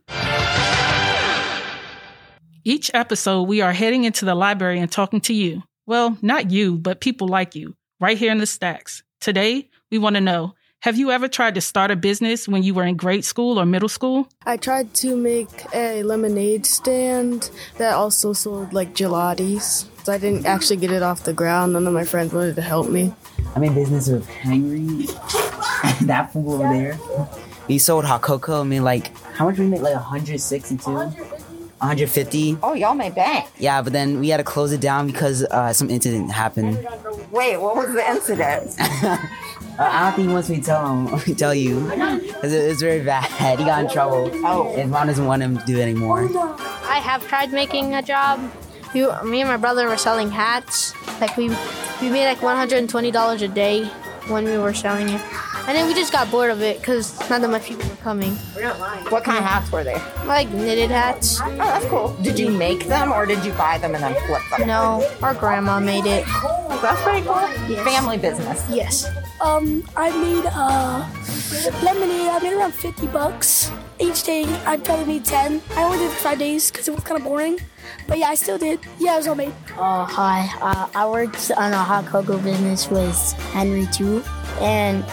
Each 2.63 2.91
episode, 2.93 3.43
we 3.43 3.61
are 3.61 3.73
heading 3.73 4.05
into 4.05 4.25
the 4.25 4.35
library 4.35 4.79
and 4.79 4.91
talking 4.91 5.21
to 5.21 5.33
you. 5.33 5.63
Well, 5.85 6.17
not 6.21 6.51
you, 6.51 6.77
but 6.77 7.01
people 7.01 7.27
like 7.27 7.55
you, 7.55 7.75
right 7.99 8.17
here 8.17 8.31
in 8.31 8.37
the 8.37 8.45
stacks. 8.45 9.03
Today, 9.19 9.69
we 9.91 9.97
want 9.97 10.15
to 10.15 10.21
know 10.21 10.53
have 10.81 10.97
you 10.97 11.11
ever 11.11 11.27
tried 11.27 11.55
to 11.55 11.61
start 11.61 11.91
a 11.91 11.95
business 11.97 12.47
when 12.47 12.63
you 12.63 12.73
were 12.73 12.85
in 12.85 12.95
grade 12.95 13.25
school 13.25 13.59
or 13.59 13.65
middle 13.65 13.89
school? 13.89 14.29
I 14.45 14.55
tried 14.55 14.93
to 14.95 15.15
make 15.15 15.49
a 15.73 16.03
lemonade 16.03 16.65
stand 16.65 17.49
that 17.77 17.95
also 17.95 18.31
sold 18.31 18.71
like 18.71 18.93
gelatis. 18.93 19.85
So 20.05 20.13
I 20.13 20.17
didn't 20.17 20.45
actually 20.45 20.77
get 20.77 20.91
it 20.91 21.03
off 21.03 21.23
the 21.23 21.33
ground. 21.33 21.73
None 21.73 21.85
of 21.85 21.93
my 21.93 22.05
friends 22.05 22.31
wanted 22.33 22.55
to 22.55 22.61
help 22.61 22.89
me. 22.89 23.13
I'm 23.55 23.63
in 23.63 23.75
business 23.75 24.07
with 24.07 24.25
Henry. 24.29 25.05
that 26.05 26.29
fool 26.31 26.53
over 26.53 26.73
there. 26.73 26.97
We 27.67 27.77
sold 27.77 28.05
hot 28.05 28.21
cocoa. 28.21 28.61
I 28.61 28.63
mean, 28.63 28.83
like, 28.83 29.15
how 29.33 29.45
much 29.49 29.59
we 29.59 29.67
made? 29.67 29.81
Like 29.81 29.95
162? 29.95 31.11
150? 31.79 32.57
Oh, 32.61 32.73
y'all 32.73 32.93
made 32.93 33.15
bank. 33.15 33.47
Yeah, 33.57 33.81
but 33.81 33.93
then 33.93 34.19
we 34.19 34.29
had 34.29 34.37
to 34.37 34.43
close 34.43 34.71
it 34.71 34.81
down 34.81 35.07
because 35.07 35.43
uh, 35.45 35.71
some 35.73 35.89
incident 35.89 36.31
happened. 36.31 36.75
Wait, 37.31 37.57
what 37.57 37.75
was 37.75 37.93
the 37.93 38.07
incident? 38.07 38.75
Uh, 39.79 39.83
I 39.83 40.03
don't 40.03 40.15
think 40.17 40.27
he 40.27 40.33
wants 40.33 40.49
me 40.49 40.57
to 40.57 40.61
tell 40.61 40.93
him, 40.93 41.21
we 41.27 41.33
tell 41.33 41.55
you. 41.55 41.79
Because 41.79 42.51
it 42.51 42.67
was 42.67 42.81
very 42.81 43.01
bad. 43.01 43.23
He 43.57 43.63
got 43.63 43.85
in 43.85 43.89
trouble. 43.89 44.29
Oh. 44.45 44.75
His 44.75 44.89
mom 44.89 45.07
doesn't 45.07 45.25
want 45.25 45.41
him 45.41 45.57
to 45.57 45.65
do 45.65 45.77
it 45.77 45.83
anymore. 45.83 46.27
I 46.83 46.99
have 46.99 47.25
tried 47.29 47.53
making 47.53 47.93
a 47.95 48.01
job. 48.01 48.41
We, 48.93 49.05
me 49.23 49.39
and 49.39 49.47
my 49.47 49.55
brother 49.55 49.87
were 49.87 49.95
selling 49.95 50.31
hats. 50.31 50.93
Like 51.21 51.37
we, 51.37 51.47
we 52.01 52.09
made 52.09 52.25
like 52.25 52.41
one 52.41 52.57
hundred 52.57 52.79
and 52.79 52.89
twenty 52.89 53.09
dollars 53.09 53.41
a 53.41 53.47
day 53.47 53.89
when 54.29 54.45
we 54.45 54.57
were 54.57 54.73
selling 54.73 55.09
it, 55.09 55.21
and 55.67 55.75
then 55.77 55.87
we 55.87 55.93
just 55.93 56.11
got 56.11 56.29
bored 56.31 56.51
of 56.51 56.61
it 56.61 56.79
because 56.79 57.19
not 57.29 57.41
that 57.41 57.49
much 57.49 57.65
people 57.65 57.87
were 57.89 57.95
coming. 57.97 58.35
We're 58.55 58.63
not 58.63 58.79
lying. 58.79 59.05
What 59.05 59.23
kind 59.23 59.37
of 59.37 59.43
hats 59.43 59.71
were 59.71 59.83
they? 59.83 60.01
Like 60.25 60.49
knitted 60.49 60.89
hats. 60.89 61.39
Oh, 61.41 61.49
that's 61.55 61.85
cool. 61.85 62.15
Did 62.21 62.39
you 62.39 62.49
make 62.51 62.85
them 62.87 63.11
or 63.11 63.25
did 63.25 63.43
you 63.45 63.51
buy 63.53 63.77
them 63.77 63.95
and 63.95 64.03
then 64.03 64.15
flip 64.25 64.41
them? 64.57 64.67
No, 64.67 65.07
our 65.21 65.33
grandma 65.33 65.79
made 65.79 66.05
it. 66.05 66.25
That's 66.81 67.01
pretty 67.01 67.21
cool. 67.21 67.35
Yes. 67.67 67.83
Family 67.83 68.17
business. 68.17 68.65
Yes. 68.69 69.05
Um, 69.41 69.83
I 69.95 70.09
made 70.11 70.45
uh, 70.53 71.07
lemonade. 71.83 72.29
I 72.29 72.39
made 72.41 72.53
around 72.53 72.73
50 72.73 73.07
bucks. 73.07 73.71
Each 73.99 74.23
day, 74.23 74.43
I'd 74.65 74.83
probably 74.85 75.05
made 75.05 75.25
10. 75.25 75.61
I 75.75 75.83
only 75.83 75.97
did 75.97 76.05
it 76.05 76.13
for 76.13 76.21
five 76.21 76.39
days 76.39 76.71
because 76.71 76.87
it 76.87 76.95
was 76.95 77.03
kind 77.03 77.19
of 77.19 77.25
boring. 77.25 77.59
But 78.07 78.17
yeah, 78.17 78.27
I 78.27 78.35
still 78.35 78.57
did. 78.57 78.79
Yeah, 78.99 79.15
it 79.15 79.17
was 79.17 79.27
all 79.27 79.35
made. 79.35 79.53
Oh, 79.77 80.03
hi. 80.05 80.49
Uh, 80.61 80.87
I 80.95 81.07
worked 81.07 81.51
on 81.51 81.73
a 81.73 81.77
hot 81.77 82.05
cocoa 82.05 82.37
business 82.39 82.89
with 82.89 83.15
Henry 83.53 83.85
too, 83.87 84.23
and 84.59 85.03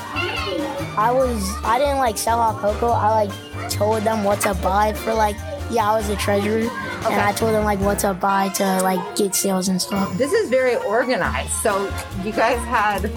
I 0.97 1.11
was 1.13 1.43
I 1.65 1.79
didn't 1.79 1.99
like 1.99 2.17
sell 2.17 2.39
hot 2.39 2.61
cocoa. 2.61 2.91
I 2.91 3.27
like 3.27 3.71
told 3.71 4.03
them 4.03 4.25
what 4.25 4.41
to 4.43 4.55
buy 4.55 4.93
for 4.93 5.13
like 5.13 5.37
yeah, 5.71 5.91
I 5.91 5.97
was 5.97 6.09
the 6.09 6.17
treasurer, 6.17 6.61
and 6.61 7.21
I 7.21 7.33
told 7.33 7.55
them 7.55 7.65
like 7.65 7.81
what 7.81 7.99
to 8.01 8.15
buy 8.15 8.49
to 8.51 8.83
like 8.83 9.17
get 9.17 9.35
sales 9.35 9.69
and 9.69 9.81
stuff. 9.81 10.17
This 10.17 10.33
is 10.33 10.49
very 10.49 10.77
organized. 10.77 11.51
So 11.51 11.93
you 12.25 12.33
guys 12.33 12.59
had 12.67 13.11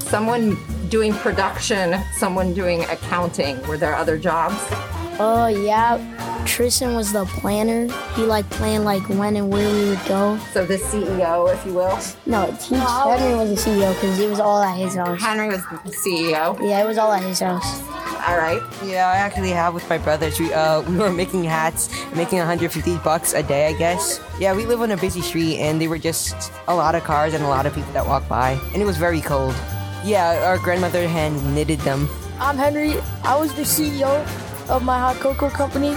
someone 0.00 0.56
doing 0.88 1.12
production, 1.12 2.00
someone 2.12 2.54
doing 2.54 2.84
accounting. 2.84 3.60
Were 3.66 3.76
there 3.76 3.94
other 3.94 4.18
jobs? 4.18 4.56
Oh 5.20 5.46
yeah, 5.46 6.44
Tristan 6.44 6.94
was 6.94 7.12
the 7.12 7.24
planner. 7.24 7.86
He 8.14 8.22
like 8.22 8.48
planned 8.50 8.84
like 8.84 9.08
when 9.08 9.36
and 9.36 9.48
where 9.48 9.72
we 9.72 9.88
would 9.90 10.04
go. 10.06 10.38
So 10.52 10.66
the 10.66 10.76
CEO, 10.76 11.52
if 11.54 11.64
you 11.64 11.74
will. 11.74 11.98
No, 12.26 12.50
he, 12.50 12.74
Henry 12.74 13.34
was 13.38 13.50
the 13.50 13.70
CEO 13.70 13.94
because 13.94 14.18
it 14.18 14.28
was 14.28 14.40
all 14.40 14.60
at 14.60 14.76
his 14.76 14.96
house. 14.96 15.20
Henry 15.20 15.48
was 15.48 15.62
the 15.62 15.76
CEO. 15.90 16.58
Yeah, 16.60 16.82
it 16.82 16.86
was 16.86 16.98
all 16.98 17.12
at 17.12 17.22
his 17.22 17.38
house. 17.38 17.80
All 18.26 18.36
right. 18.38 18.60
Yeah, 18.84 19.08
I 19.08 19.16
actually 19.16 19.50
have 19.50 19.72
with 19.72 19.88
my 19.88 19.98
brothers. 19.98 20.40
We 20.40 20.52
uh 20.52 20.82
we 20.82 20.96
were 20.96 21.12
making 21.12 21.44
hats, 21.44 21.90
making 22.14 22.38
150 22.38 22.98
bucks 22.98 23.34
a 23.34 23.42
day, 23.42 23.68
I 23.68 23.72
guess. 23.74 24.20
Yeah, 24.40 24.54
we 24.54 24.66
live 24.66 24.80
on 24.80 24.90
a 24.90 24.96
busy 24.96 25.20
street, 25.20 25.58
and 25.58 25.80
there 25.80 25.88
were 25.88 25.98
just 25.98 26.52
a 26.66 26.74
lot 26.74 26.96
of 26.96 27.04
cars 27.04 27.34
and 27.34 27.44
a 27.44 27.48
lot 27.48 27.66
of 27.66 27.74
people 27.74 27.92
that 27.92 28.04
walked 28.06 28.28
by, 28.28 28.58
and 28.72 28.82
it 28.82 28.84
was 28.84 28.96
very 28.96 29.20
cold. 29.20 29.54
Yeah, 30.04 30.44
our 30.44 30.58
grandmother 30.58 31.06
hand 31.06 31.54
knitted 31.54 31.78
them. 31.80 32.08
I'm 32.40 32.56
Henry. 32.56 32.98
I 33.22 33.36
was 33.36 33.54
the 33.54 33.62
CEO 33.62 34.26
of 34.68 34.82
my 34.82 34.98
hot 34.98 35.16
cocoa 35.16 35.50
company. 35.50 35.94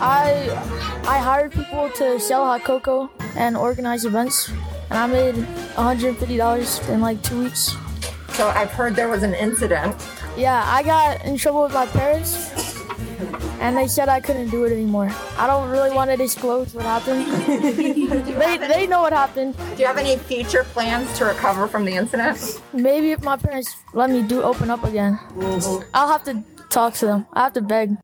I 0.00 0.50
I 1.06 1.18
hired 1.18 1.52
people 1.52 1.90
to 1.96 2.20
sell 2.20 2.44
hot 2.44 2.64
cocoa 2.64 3.10
and 3.36 3.56
organize 3.56 4.04
events, 4.04 4.50
and 4.90 4.98
I 4.98 5.06
made 5.06 5.34
$150 5.34 6.88
in 6.88 7.00
like 7.00 7.22
two 7.22 7.44
weeks. 7.44 7.76
So 8.30 8.48
I've 8.48 8.70
heard 8.70 8.96
there 8.96 9.08
was 9.08 9.22
an 9.22 9.34
incident. 9.34 9.96
Yeah, 10.36 10.62
I 10.66 10.82
got 10.82 11.24
in 11.24 11.38
trouble 11.38 11.62
with 11.62 11.72
my 11.72 11.86
parents, 11.86 12.76
and 13.60 13.74
they 13.74 13.88
said 13.88 14.10
I 14.10 14.20
couldn't 14.20 14.50
do 14.50 14.64
it 14.64 14.72
anymore. 14.72 15.10
I 15.38 15.46
don't 15.46 15.70
really 15.70 15.90
want 15.90 16.10
to 16.10 16.16
disclose 16.18 16.74
what 16.74 16.84
happened. 16.84 17.26
they, 17.46 18.58
they 18.58 18.86
know 18.86 19.00
what 19.00 19.14
happened. 19.14 19.56
Do 19.56 19.76
you 19.80 19.86
have 19.86 19.96
any 19.96 20.18
future 20.18 20.64
plans 20.64 21.16
to 21.16 21.24
recover 21.24 21.66
from 21.66 21.86
the 21.86 21.94
incident? 21.94 22.60
Maybe 22.74 23.12
if 23.12 23.22
my 23.22 23.38
parents 23.38 23.76
let 23.94 24.10
me 24.10 24.22
do 24.22 24.42
open 24.42 24.68
up 24.68 24.84
again, 24.84 25.18
mm-hmm. 25.34 25.88
I'll 25.94 26.08
have 26.08 26.24
to 26.24 26.44
talk 26.70 26.94
to 26.94 27.06
them. 27.06 27.26
I 27.32 27.44
have 27.44 27.52
to 27.54 27.62
beg. 27.62 27.96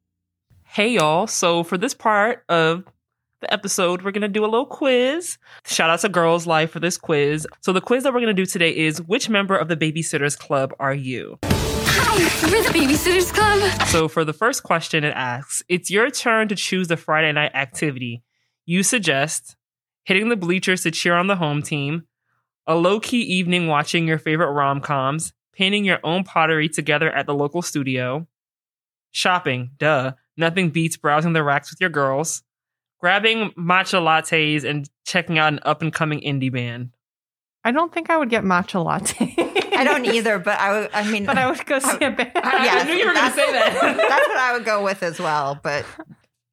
Hey, 0.64 0.94
y'all. 0.94 1.26
So, 1.26 1.62
for 1.62 1.76
this 1.76 1.94
part 1.94 2.44
of 2.48 2.84
the 3.40 3.52
episode, 3.52 4.02
we're 4.02 4.12
going 4.12 4.22
to 4.22 4.28
do 4.28 4.44
a 4.44 4.46
little 4.46 4.66
quiz. 4.66 5.36
Shout 5.66 5.90
out 5.90 6.00
to 6.00 6.08
Girls 6.08 6.46
Life 6.46 6.70
for 6.70 6.80
this 6.80 6.96
quiz. 6.96 7.46
So, 7.60 7.72
the 7.72 7.80
quiz 7.80 8.04
that 8.04 8.14
we're 8.14 8.20
going 8.20 8.34
to 8.34 8.42
do 8.42 8.46
today 8.46 8.74
is 8.74 9.02
which 9.02 9.28
member 9.28 9.56
of 9.56 9.68
the 9.68 9.76
Babysitters 9.76 10.38
Club 10.38 10.72
are 10.80 10.94
you? 10.94 11.38
Hi, 11.44 12.50
we're 12.50 12.62
the 12.62 12.78
Babysitters 12.78 13.32
Club. 13.32 13.88
So, 13.88 14.08
for 14.08 14.24
the 14.24 14.32
first 14.32 14.62
question, 14.62 15.04
it 15.04 15.14
asks 15.14 15.62
It's 15.68 15.90
your 15.90 16.10
turn 16.10 16.48
to 16.48 16.56
choose 16.56 16.88
the 16.88 16.96
Friday 16.96 17.32
night 17.32 17.52
activity. 17.54 18.22
You 18.64 18.82
suggest 18.82 19.56
hitting 20.04 20.28
the 20.28 20.36
bleachers 20.36 20.82
to 20.82 20.90
cheer 20.90 21.14
on 21.14 21.26
the 21.26 21.36
home 21.36 21.62
team, 21.62 22.04
a 22.66 22.74
low 22.74 23.00
key 23.00 23.20
evening 23.20 23.66
watching 23.66 24.08
your 24.08 24.18
favorite 24.18 24.52
rom 24.52 24.80
coms, 24.80 25.32
painting 25.52 25.84
your 25.84 25.98
own 26.02 26.24
pottery 26.24 26.68
together 26.68 27.10
at 27.10 27.26
the 27.26 27.34
local 27.34 27.62
studio, 27.62 28.26
shopping, 29.12 29.70
duh, 29.78 30.12
nothing 30.36 30.70
beats 30.70 30.96
browsing 30.96 31.32
the 31.32 31.44
racks 31.44 31.70
with 31.70 31.80
your 31.80 31.90
girls, 31.90 32.42
grabbing 33.00 33.50
matcha 33.52 34.00
lattes, 34.02 34.64
and 34.64 34.88
checking 35.04 35.38
out 35.38 35.52
an 35.52 35.60
up 35.62 35.82
and 35.82 35.92
coming 35.92 36.20
indie 36.20 36.52
band. 36.52 36.90
I 37.64 37.70
don't 37.70 37.92
think 37.94 38.10
I 38.10 38.16
would 38.16 38.30
get 38.30 38.42
matcha 38.42 38.84
latte. 38.84 39.34
I 39.76 39.84
don't 39.84 40.04
either, 40.04 40.38
but 40.38 40.58
I 40.58 40.80
would. 40.80 40.90
I 40.92 41.10
mean, 41.10 41.24
but 41.24 41.38
I 41.38 41.48
would 41.48 41.64
go 41.64 41.78
see 41.78 42.04
a 42.04 42.10
band. 42.10 42.32
Yeah, 42.34 42.40
I 42.44 42.84
knew 42.84 42.94
you 42.94 43.06
were 43.06 43.14
going 43.14 43.30
to 43.30 43.36
say 43.36 43.52
that. 43.52 43.96
that's 43.96 44.28
what 44.28 44.36
I 44.36 44.52
would 44.52 44.64
go 44.64 44.82
with 44.82 45.02
as 45.02 45.20
well. 45.20 45.58
But 45.62 45.86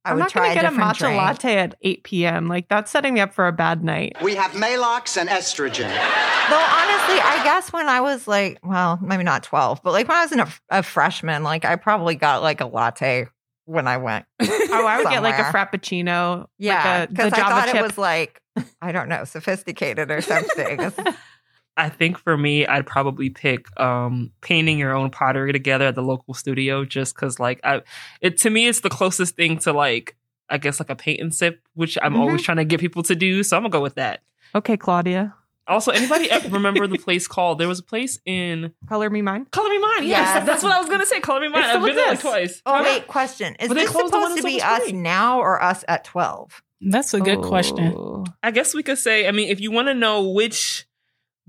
I 0.10 0.12
I'm 0.12 0.16
would 0.18 0.22
not 0.24 0.30
try 0.32 0.41
going 0.41 0.55
to 0.57 0.62
get 0.62 0.66
a 0.66 0.70
different 0.76 0.91
matcha 0.91 0.99
drink. 0.99 1.18
latte 1.18 1.57
at 1.57 1.76
8 1.82 2.03
p.m. 2.03 2.47
Like 2.47 2.68
that's 2.68 2.91
setting 2.91 3.14
me 3.14 3.20
up 3.22 3.34
for 3.34 3.47
a 3.47 3.51
bad 3.51 3.84
night. 3.84 4.16
We 4.22 4.36
have 4.36 4.51
Maalox 4.51 5.18
and 5.18 5.30
estrogen. 5.30 5.89
Though 5.89 6.55
honestly, 6.55 7.20
I 7.20 7.41
guess 7.43 7.72
when 7.72 7.88
I 7.89 8.01
was 8.01 8.28
like, 8.28 8.60
well, 8.64 8.99
maybe 9.01 9.24
not 9.24 9.43
twelve, 9.43 9.82
but 9.84 9.91
like 9.91 10.07
when 10.07 10.18
I 10.18 10.24
was 10.24 10.32
in 10.32 10.39
a, 10.39 10.47
a 10.70 10.84
freshman, 10.84 11.43
like 11.43 11.66
I 11.66 11.76
probably 11.76 12.16
got 12.16 12.41
like 12.41 12.62
a 12.62 12.66
latte 12.66 13.28
when 13.66 13.88
I 13.88 13.97
went. 13.97 14.26
Oh, 14.72 14.86
I 14.86 14.97
would 14.99 15.10
get 15.10 15.24
like 15.24 15.39
a 15.39 15.45
frappuccino. 15.51 16.45
Yeah, 16.60 17.07
because 17.07 17.32
the 17.32 17.38
I 17.38 17.49
thought 17.49 17.66
chip. 17.66 17.76
it 17.76 17.82
was 17.82 17.97
like 17.97 18.39
I 18.82 18.91
don't 18.91 19.10
know, 19.10 19.24
sophisticated 19.24 20.12
or 20.12 20.22
something. 20.22 20.80
I 21.78 21.90
think 21.90 22.18
for 22.18 22.36
me, 22.38 22.66
I'd 22.68 22.86
probably 22.86 23.30
pick 23.30 23.68
um, 23.80 24.32
painting 24.42 24.78
your 24.78 24.94
own 24.94 25.12
pottery 25.12 25.54
together 25.54 25.86
at 25.86 25.96
the 25.96 26.02
local 26.04 26.34
studio, 26.34 26.84
just 26.86 27.16
because 27.16 27.40
like 27.40 27.60
I, 27.64 27.82
it 28.22 28.38
to 28.40 28.50
me, 28.50 28.68
it's 28.68 28.82
the 28.82 28.90
closest 28.90 29.36
thing 29.36 29.60
to 29.60 29.72
like 29.74 30.16
I 30.50 30.58
guess 30.58 30.80
like 30.80 30.90
a 30.90 30.96
paint 30.96 31.22
and 31.22 31.34
sip, 31.34 31.62
which 31.76 31.98
I'm 32.02 32.16
always 32.16 32.42
trying 32.42 32.58
to 32.58 32.66
get 32.66 32.80
people 32.80 33.04
to 33.04 33.16
do. 33.16 33.44
So 33.44 33.56
I'm 33.56 33.64
gonna 33.64 33.72
go 33.72 33.82
with 33.82 33.96
that. 33.96 34.22
okay, 34.56 34.76
Claudia. 34.78 35.36
Also, 35.68 35.92
anybody 35.92 36.30
ever 36.32 36.50
remember 36.58 36.88
the 36.88 36.98
place 36.98 37.28
called? 37.28 37.60
There 37.60 37.68
was 37.68 37.78
a 37.78 37.84
place 37.84 38.20
in 38.26 38.74
Color 38.88 39.12
Me 39.12 39.22
Mine. 39.22 39.46
Color 39.52 39.70
Me 39.70 39.78
Mine. 39.78 40.04
Yes, 40.08 40.08
Yes. 40.36 40.46
that's 40.48 40.64
what 40.64 40.72
I 40.72 40.80
was 40.80 40.90
gonna 40.90 41.06
say. 41.06 41.20
Color 41.20 41.42
Me 41.42 41.48
Mine. 41.50 41.64
I've 41.64 41.84
been 41.86 41.96
there 41.96 42.08
like 42.10 42.20
twice. 42.20 42.62
oh 42.66 42.84
wait, 42.84 43.08
question: 43.08 43.56
Is 43.60 43.68
But 43.68 43.76
this 43.76 43.90
closed 43.92 44.12
the 44.12 44.18
one 44.18 44.36
supposed 44.36 44.42
to 44.42 44.48
be 44.48 44.62
us 44.62 44.92
now 44.92 45.40
or 45.40 45.62
us 45.62 45.86
at 45.88 46.04
twelve? 46.04 46.62
That's 46.82 47.14
a 47.14 47.20
good 47.22 47.42
question. 47.42 47.94
Oh. 47.96 48.26
I 48.42 48.50
guess 48.52 48.74
we 48.74 48.82
could 48.84 48.98
say. 48.98 49.28
I 49.28 49.32
mean, 49.32 49.50
if 49.50 49.60
you 49.62 49.70
want 49.70 49.90
to 49.90 49.94
know 49.94 50.30
which 50.30 50.88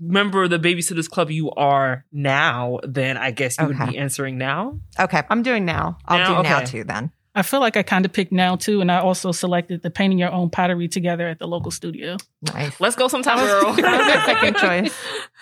member 0.01 0.43
of 0.43 0.49
the 0.49 0.57
Babysitters 0.59 1.07
Club 1.09 1.29
you 1.31 1.51
are 1.51 2.03
now, 2.11 2.79
then 2.83 3.15
I 3.17 3.31
guess 3.31 3.57
you 3.59 3.67
would 3.67 3.77
be 3.87 3.97
answering 3.97 4.37
now. 4.37 4.79
Okay, 4.99 5.21
I'm 5.29 5.43
doing 5.43 5.63
now. 5.63 5.97
I'll 6.05 6.17
Now? 6.17 6.41
do 6.41 6.49
now 6.49 6.59
too. 6.61 6.83
Then 6.83 7.11
I 7.35 7.43
feel 7.43 7.59
like 7.61 7.77
I 7.77 7.83
kind 7.83 8.03
of 8.03 8.11
picked 8.11 8.31
now 8.31 8.55
too, 8.57 8.81
and 8.81 8.91
I 8.91 8.99
also 8.99 9.31
selected 9.31 9.83
the 9.83 9.89
painting 9.91 10.17
your 10.19 10.31
own 10.31 10.49
pottery 10.49 10.87
together 10.87 11.27
at 11.29 11.39
the 11.39 11.47
local 11.47 11.71
studio. 11.71 12.17
nice. 12.41 12.79
Let's 12.81 12.95
go 12.95 13.07
sometime, 13.07 13.37
girl. 13.37 13.73
That 13.75 14.23
second 14.25 14.57
choice. 14.57 14.93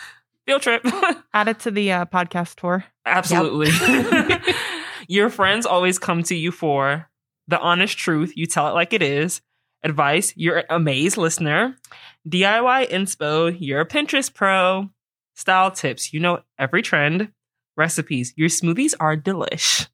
Field 0.46 0.62
trip. 0.62 0.86
Add 1.34 1.48
it 1.48 1.60
to 1.62 1.72
the 1.72 1.92
uh, 1.92 2.06
podcast 2.06 2.56
tour. 2.56 2.84
Absolutely. 3.06 3.70
Your 5.08 5.30
friends 5.30 5.66
always 5.66 5.98
come 5.98 6.22
to 6.24 6.36
you 6.36 6.52
for 6.52 7.08
the 7.48 7.60
honest 7.60 7.98
truth. 7.98 8.34
You 8.36 8.46
tell 8.46 8.68
it 8.68 8.74
like 8.74 8.94
it 8.94 9.02
is. 9.02 9.42
Advice. 9.84 10.34
You're 10.36 10.64
a 10.70 10.80
maze 10.80 11.18
listener. 11.18 11.76
DIY 12.28 12.90
inspo. 12.90 13.56
You're 13.60 13.82
a 13.82 13.88
Pinterest 13.88 14.34
pro. 14.34 14.90
Style 15.36 15.72
tips. 15.72 16.14
You 16.14 16.20
know 16.20 16.42
every 16.58 16.82
trend. 16.82 17.32
Recipes. 17.78 18.34
Your 18.36 18.50
smoothies 18.50 18.94
are 19.00 19.16
delish. 19.16 19.88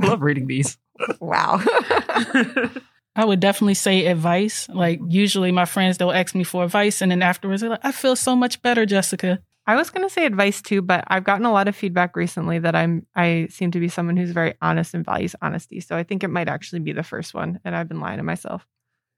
I 0.00 0.06
love 0.06 0.22
reading 0.22 0.46
these. 0.46 0.78
Wow. 1.20 1.60
I 3.16 3.24
would 3.24 3.40
definitely 3.40 3.74
say 3.74 4.06
advice. 4.06 4.68
Like 4.68 5.00
usually 5.08 5.50
my 5.50 5.64
friends 5.64 5.98
they'll 5.98 6.12
ask 6.12 6.32
me 6.34 6.44
for 6.44 6.62
advice 6.62 7.00
and 7.00 7.10
then 7.10 7.22
afterwards 7.22 7.60
they're 7.60 7.70
like, 7.70 7.84
I 7.84 7.90
feel 7.90 8.14
so 8.14 8.36
much 8.36 8.62
better, 8.62 8.86
Jessica. 8.86 9.40
I 9.66 9.76
was 9.76 9.90
going 9.90 10.06
to 10.06 10.12
say 10.12 10.26
advice 10.26 10.60
too, 10.60 10.82
but 10.82 11.04
I've 11.06 11.24
gotten 11.24 11.46
a 11.46 11.52
lot 11.52 11.68
of 11.68 11.76
feedback 11.76 12.16
recently 12.16 12.58
that 12.58 12.74
I'm 12.74 13.06
I 13.14 13.48
seem 13.50 13.70
to 13.72 13.80
be 13.80 13.88
someone 13.88 14.16
who's 14.16 14.32
very 14.32 14.54
honest 14.60 14.94
and 14.94 15.04
values 15.04 15.36
honesty. 15.40 15.80
So 15.80 15.96
I 15.96 16.02
think 16.02 16.24
it 16.24 16.30
might 16.30 16.48
actually 16.48 16.80
be 16.80 16.92
the 16.92 17.02
first 17.02 17.32
one, 17.32 17.60
and 17.64 17.74
I've 17.76 17.88
been 17.88 18.00
lying 18.00 18.16
to 18.18 18.24
myself. 18.24 18.66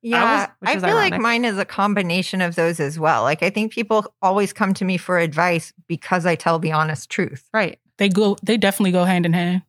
Yeah, 0.05 0.51
which 0.61 0.71
I, 0.71 0.77
is 0.77 0.85
feel 0.85 0.95
like 0.97 1.19
mine 1.19 1.45
is 1.45 1.57
a 1.59 1.65
combination 1.65 2.41
of 2.43 2.55
those 2.57 2.79
as 2.79 2.99
well. 2.99 3.23
Like 3.23 3.43
I 3.43 3.51
think 3.51 3.73
people 3.73 4.07
always 4.21 4.53
come 4.53 4.75
to 4.75 4.85
me 4.85 4.97
for 4.99 5.19
advice 5.19 5.73
because 5.89 6.27
I 6.27 6.35
tell 6.35 6.59
the 6.59 6.73
honest 6.73 7.09
truth. 7.11 7.49
Right. 7.55 7.79
They 7.97 8.09
go 8.11 8.37
they 8.43 8.57
definitely 8.59 8.93
go 8.93 9.05
hand 9.05 9.25
in 9.25 9.33
hand. 9.33 9.63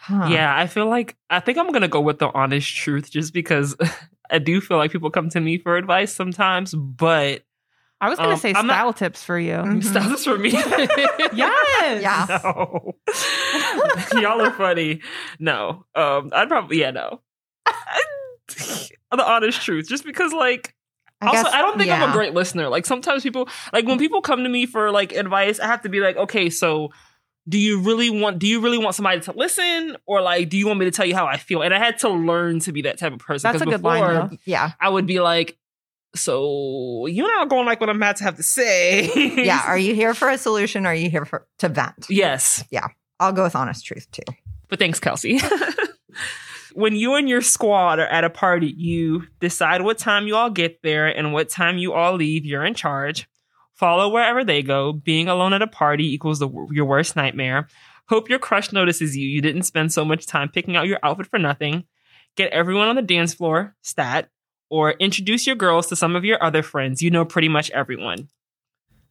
Huh. 0.00 0.26
Yeah, 0.30 0.56
I 0.56 0.66
feel 0.66 0.86
like 0.86 1.16
I 1.30 1.40
think 1.40 1.56
I'm 1.58 1.70
gonna 1.72 1.88
go 1.88 2.00
with 2.00 2.18
the 2.18 2.30
honest 2.32 2.74
truth 2.76 3.10
just 3.10 3.32
because 3.32 3.76
I 4.30 4.38
do 4.40 4.60
feel 4.60 4.76
like 4.76 4.90
people 4.90 5.10
come 5.10 5.28
to 5.30 5.40
me 5.40 5.56
for 5.58 5.76
advice 5.76 6.12
sometimes, 6.12 6.74
but 6.74 7.44
I 8.00 8.10
was 8.10 8.18
going 8.18 8.28
to 8.30 8.34
Um, 8.34 8.40
say 8.40 8.52
I'm 8.54 8.66
style 8.66 8.86
not- 8.86 8.96
tips 8.98 9.22
for 9.24 9.38
you. 9.38 9.54
Mhm. 9.54 9.82
style 9.90 10.10
this 10.10 10.24
for 10.24 10.36
me. 10.36 10.50
yes. 11.32 12.02
Yeah. 12.02 12.26
No. 12.44 12.92
Y'all 14.20 14.40
are 14.42 14.50
funny. 14.52 15.00
No. 15.38 15.86
Um, 15.94 16.30
I'd 16.34 16.48
probably 16.48 16.80
yeah, 16.80 16.90
no. 16.90 17.20
the 19.12 19.24
honest 19.26 19.60
truth. 19.62 19.88
Just 19.88 20.04
because 20.04 20.32
like 20.32 20.74
I 21.20 21.28
also 21.28 21.44
guess- 21.44 21.52
I 21.52 21.62
don't 21.62 21.78
think 21.78 21.90
I'm 21.90 22.10
a 22.10 22.12
great 22.12 22.34
listener. 22.34 22.68
Like 22.68 22.86
sometimes 22.86 23.22
people 23.22 23.48
like 23.72 23.86
when 23.86 23.98
people 23.98 24.20
come 24.20 24.42
to 24.42 24.48
me 24.48 24.66
for 24.66 24.90
like 24.90 25.12
advice, 25.12 25.60
I 25.60 25.66
have 25.66 25.82
to 25.82 25.88
be 25.88 26.00
like, 26.00 26.16
okay, 26.16 26.50
so 26.50 26.90
do 27.48 27.58
you 27.58 27.80
really 27.80 28.10
want 28.10 28.38
do 28.38 28.46
you 28.46 28.60
really 28.60 28.78
want 28.78 28.94
somebody 28.96 29.20
to 29.20 29.32
listen 29.32 29.96
or 30.04 30.20
like 30.20 30.48
do 30.48 30.58
you 30.58 30.66
want 30.66 30.80
me 30.80 30.84
to 30.86 30.90
tell 30.90 31.06
you 31.06 31.14
how 31.14 31.26
I 31.26 31.36
feel? 31.36 31.62
And 31.62 31.72
I 31.72 31.78
had 31.78 31.98
to 31.98 32.08
learn 32.08 32.60
to 32.60 32.72
be 32.72 32.82
that 32.82 32.98
type 32.98 33.12
of 33.12 33.20
person. 33.20 33.50
That's 33.50 33.62
a 33.62 33.66
good 33.66 33.82
line, 33.82 34.02
though. 34.14 34.36
Yeah. 34.44 34.72
I 34.80 34.88
would 34.88 35.06
be 35.06 35.20
like, 35.20 35.56
so 36.14 37.06
you're 37.06 37.34
not 37.36 37.48
going 37.48 37.66
like 37.66 37.80
what 37.80 37.88
I'm 37.90 37.96
about 37.96 38.16
to 38.16 38.24
have 38.24 38.36
to 38.36 38.42
say. 38.42 39.10
Yeah. 39.44 39.62
Are 39.66 39.78
you 39.78 39.94
here 39.94 40.14
for 40.14 40.28
a 40.28 40.38
solution 40.38 40.86
or 40.86 40.90
are 40.90 40.94
you 40.94 41.10
here 41.10 41.24
for 41.24 41.46
to 41.58 41.68
vent? 41.68 42.06
yes. 42.08 42.64
Yeah 42.70 42.88
i'll 43.18 43.32
go 43.32 43.44
with 43.44 43.56
honest 43.56 43.86
truth 43.86 44.10
too. 44.10 44.22
But 44.68 44.78
thanks, 44.78 45.00
Kelsey. 45.00 45.40
when 46.76 46.94
you 46.94 47.14
and 47.14 47.26
your 47.26 47.40
squad 47.40 47.98
are 47.98 48.06
at 48.06 48.24
a 48.24 48.30
party, 48.30 48.74
you 48.76 49.24
decide 49.40 49.80
what 49.80 49.96
time 49.96 50.26
you 50.26 50.36
all 50.36 50.50
get 50.50 50.82
there 50.82 51.06
and 51.06 51.32
what 51.32 51.48
time 51.48 51.78
you 51.78 51.94
all 51.94 52.14
leave. 52.14 52.44
You're 52.44 52.66
in 52.66 52.74
charge. 52.74 53.26
Follow 53.72 54.10
wherever 54.10 54.44
they 54.44 54.62
go. 54.62 54.92
Being 54.92 55.26
alone 55.26 55.54
at 55.54 55.62
a 55.62 55.66
party 55.66 56.12
equals 56.12 56.38
the, 56.38 56.50
your 56.70 56.84
worst 56.84 57.16
nightmare. 57.16 57.66
Hope 58.10 58.28
your 58.28 58.38
crush 58.38 58.72
notices 58.72 59.16
you. 59.16 59.26
You 59.26 59.40
didn't 59.40 59.62
spend 59.62 59.90
so 59.90 60.04
much 60.04 60.26
time 60.26 60.50
picking 60.50 60.76
out 60.76 60.86
your 60.86 60.98
outfit 61.02 61.28
for 61.28 61.38
nothing. 61.38 61.84
Get 62.36 62.52
everyone 62.52 62.88
on 62.88 62.96
the 62.96 63.02
dance 63.02 63.32
floor, 63.32 63.74
stat, 63.80 64.28
or 64.68 64.92
introduce 64.92 65.46
your 65.46 65.56
girls 65.56 65.86
to 65.86 65.96
some 65.96 66.14
of 66.14 66.26
your 66.26 66.42
other 66.44 66.62
friends. 66.62 67.00
You 67.00 67.10
know 67.10 67.24
pretty 67.24 67.48
much 67.48 67.70
everyone. 67.70 68.28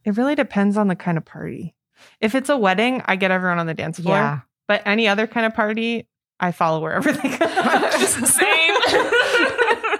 It 0.04 0.16
really 0.16 0.36
depends 0.36 0.76
on 0.76 0.86
the 0.86 0.94
kind 0.94 1.18
of 1.18 1.24
party. 1.24 1.74
If 2.20 2.36
it's 2.36 2.48
a 2.48 2.56
wedding, 2.56 3.02
I 3.06 3.16
get 3.16 3.32
everyone 3.32 3.58
on 3.58 3.66
the 3.66 3.74
dance 3.74 3.98
floor. 3.98 4.14
Yeah. 4.14 4.40
But 4.68 4.82
any 4.86 5.08
other 5.08 5.26
kind 5.26 5.46
of 5.46 5.54
party, 5.54 6.08
I 6.40 6.52
follow 6.52 6.80
wherever 6.80 7.10
they 7.12 7.36
go. 7.36 7.90
Same. 8.26 8.76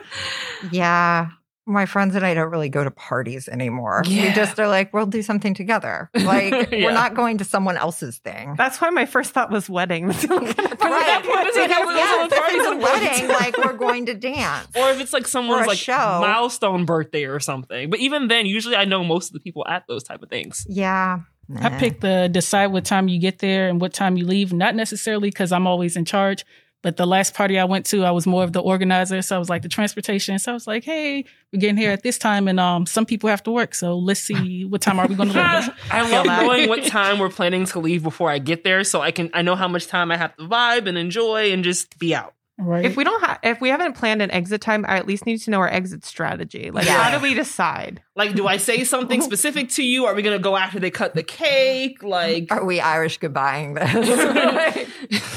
Yeah. 0.72 1.28
My 1.68 1.84
friends 1.84 2.14
and 2.14 2.24
I 2.24 2.32
don't 2.32 2.50
really 2.50 2.68
go 2.68 2.84
to 2.84 2.92
parties 2.92 3.48
anymore. 3.48 4.02
We 4.06 4.30
just 4.32 4.58
are 4.60 4.68
like, 4.68 4.92
we'll 4.94 5.06
do 5.06 5.20
something 5.20 5.52
together. 5.52 6.08
Like, 6.14 6.52
Yeah. 6.72 6.84
we're 6.86 6.92
not 6.92 7.14
going 7.14 7.38
to 7.38 7.44
someone 7.44 7.76
else's 7.76 8.18
thing. 8.18 8.54
That's 8.56 8.80
why 8.80 8.90
my 8.90 9.04
first 9.04 9.32
thought 9.32 9.50
was 9.50 9.68
wedding. 9.68 10.06
That's 10.06 10.22
the 10.26 10.32
only 10.34 10.54
kind 10.54 10.72
of 10.72 10.78
party 10.78 10.94
Right. 10.94 11.22
Because 11.22 11.54
do. 11.54 11.60
it 11.62 11.70
has- 11.70 11.96
yeah, 11.96 12.06
Someone's 12.06 12.32
if 12.32 12.38
party's 12.38 12.66
a 12.66 12.76
wedding, 12.76 13.28
like 13.28 13.58
we're 13.58 13.72
going 13.76 14.06
to 14.06 14.14
dance. 14.14 14.68
or 14.76 14.90
if 14.90 15.00
it's 15.00 15.12
like 15.12 15.26
someone's 15.26 15.66
like 15.66 15.78
show. 15.78 16.18
milestone 16.20 16.84
birthday 16.84 17.24
or 17.24 17.40
something. 17.40 17.90
But 17.90 17.98
even 17.98 18.28
then, 18.28 18.46
usually 18.46 18.76
I 18.76 18.84
know 18.84 19.02
most 19.02 19.28
of 19.30 19.32
the 19.32 19.40
people 19.40 19.66
at 19.66 19.84
those 19.88 20.04
type 20.04 20.22
of 20.22 20.28
things. 20.30 20.64
Yeah. 20.68 21.18
I 21.54 21.68
pick 21.70 22.00
the 22.00 22.28
decide 22.30 22.68
what 22.68 22.84
time 22.84 23.08
you 23.08 23.18
get 23.20 23.38
there 23.38 23.68
and 23.68 23.80
what 23.80 23.92
time 23.92 24.16
you 24.16 24.26
leave, 24.26 24.52
not 24.52 24.74
necessarily 24.74 25.30
because 25.30 25.52
I'm 25.52 25.66
always 25.66 25.96
in 25.96 26.04
charge. 26.04 26.44
But 26.82 26.96
the 26.98 27.06
last 27.06 27.34
party 27.34 27.58
I 27.58 27.64
went 27.64 27.84
to, 27.86 28.04
I 28.04 28.12
was 28.12 28.26
more 28.28 28.44
of 28.44 28.52
the 28.52 28.60
organizer. 28.60 29.20
So 29.22 29.34
I 29.34 29.38
was 29.40 29.48
like 29.48 29.62
the 29.62 29.68
transportation. 29.68 30.38
So 30.38 30.52
I 30.52 30.54
was 30.54 30.68
like, 30.68 30.84
hey, 30.84 31.24
we're 31.52 31.58
getting 31.58 31.76
here 31.76 31.90
at 31.90 32.04
this 32.04 32.16
time 32.16 32.46
and 32.46 32.60
um 32.60 32.86
some 32.86 33.04
people 33.06 33.28
have 33.28 33.42
to 33.44 33.50
work. 33.50 33.74
So 33.74 33.98
let's 33.98 34.20
see 34.20 34.64
what 34.68 34.82
time 34.82 35.00
are 35.00 35.06
we 35.08 35.16
going 35.16 35.30
to 35.30 35.34
leave. 35.34 35.70
I 35.90 36.06
Feel 36.06 36.24
love 36.24 36.26
knowing 36.26 36.68
what 36.68 36.84
time 36.84 37.18
we're 37.18 37.28
planning 37.28 37.64
to 37.66 37.80
leave 37.80 38.04
before 38.04 38.30
I 38.30 38.38
get 38.38 38.62
there, 38.62 38.84
so 38.84 39.00
I 39.00 39.10
can 39.10 39.30
I 39.32 39.42
know 39.42 39.56
how 39.56 39.66
much 39.66 39.88
time 39.88 40.12
I 40.12 40.16
have 40.16 40.36
to 40.36 40.44
vibe 40.44 40.86
and 40.86 40.96
enjoy 40.96 41.52
and 41.52 41.64
just 41.64 41.98
be 41.98 42.14
out. 42.14 42.35
Right. 42.58 42.86
If 42.86 42.96
we 42.96 43.04
don't 43.04 43.22
have, 43.22 43.38
if 43.42 43.60
we 43.60 43.68
haven't 43.68 43.96
planned 43.96 44.22
an 44.22 44.30
exit 44.30 44.62
time, 44.62 44.86
I 44.88 44.96
at 44.96 45.06
least 45.06 45.26
need 45.26 45.38
to 45.42 45.50
know 45.50 45.60
our 45.60 45.68
exit 45.68 46.06
strategy. 46.06 46.70
Like, 46.70 46.86
Yeah. 46.86 47.02
how 47.02 47.16
do 47.18 47.22
we 47.22 47.34
decide? 47.34 48.02
Like, 48.14 48.34
do 48.34 48.46
I 48.46 48.56
say 48.56 48.82
something 48.94 49.20
specific 49.20 49.68
to 49.70 49.82
you? 49.84 50.06
Are 50.06 50.14
we 50.14 50.22
gonna 50.22 50.38
go 50.38 50.56
after 50.56 50.80
they 50.80 50.90
cut 50.90 51.14
the 51.14 51.22
cake? 51.22 52.02
Like, 52.02 52.46
Are 52.50 52.64
we 52.64 52.80
Irish 52.80 53.18
goodbying 53.20 53.74
this? 53.74 55.30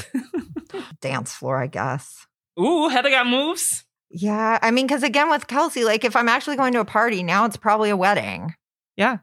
Dance 1.02 1.34
floor, 1.34 1.62
I 1.62 1.68
guess. 1.68 2.26
ooh, 2.60 2.88
Heather 2.90 3.10
got 3.10 3.28
moves. 3.28 3.84
Yeah. 4.12 4.58
I 4.62 4.72
mean, 4.72 4.88
because 4.88 5.04
again, 5.04 5.30
with 5.30 5.48
Kelsey, 5.48 5.84
like 5.84 6.04
if 6.06 6.16
I'm 6.16 6.30
actually 6.30 6.56
going 6.56 6.74
to 6.74 6.80
a 6.80 6.86
party, 6.86 7.22
now 7.24 7.46
it's 7.46 7.58
probably 7.58 7.90
a 7.90 7.98
wedding. 7.98 8.56
Yeah. 8.96 9.18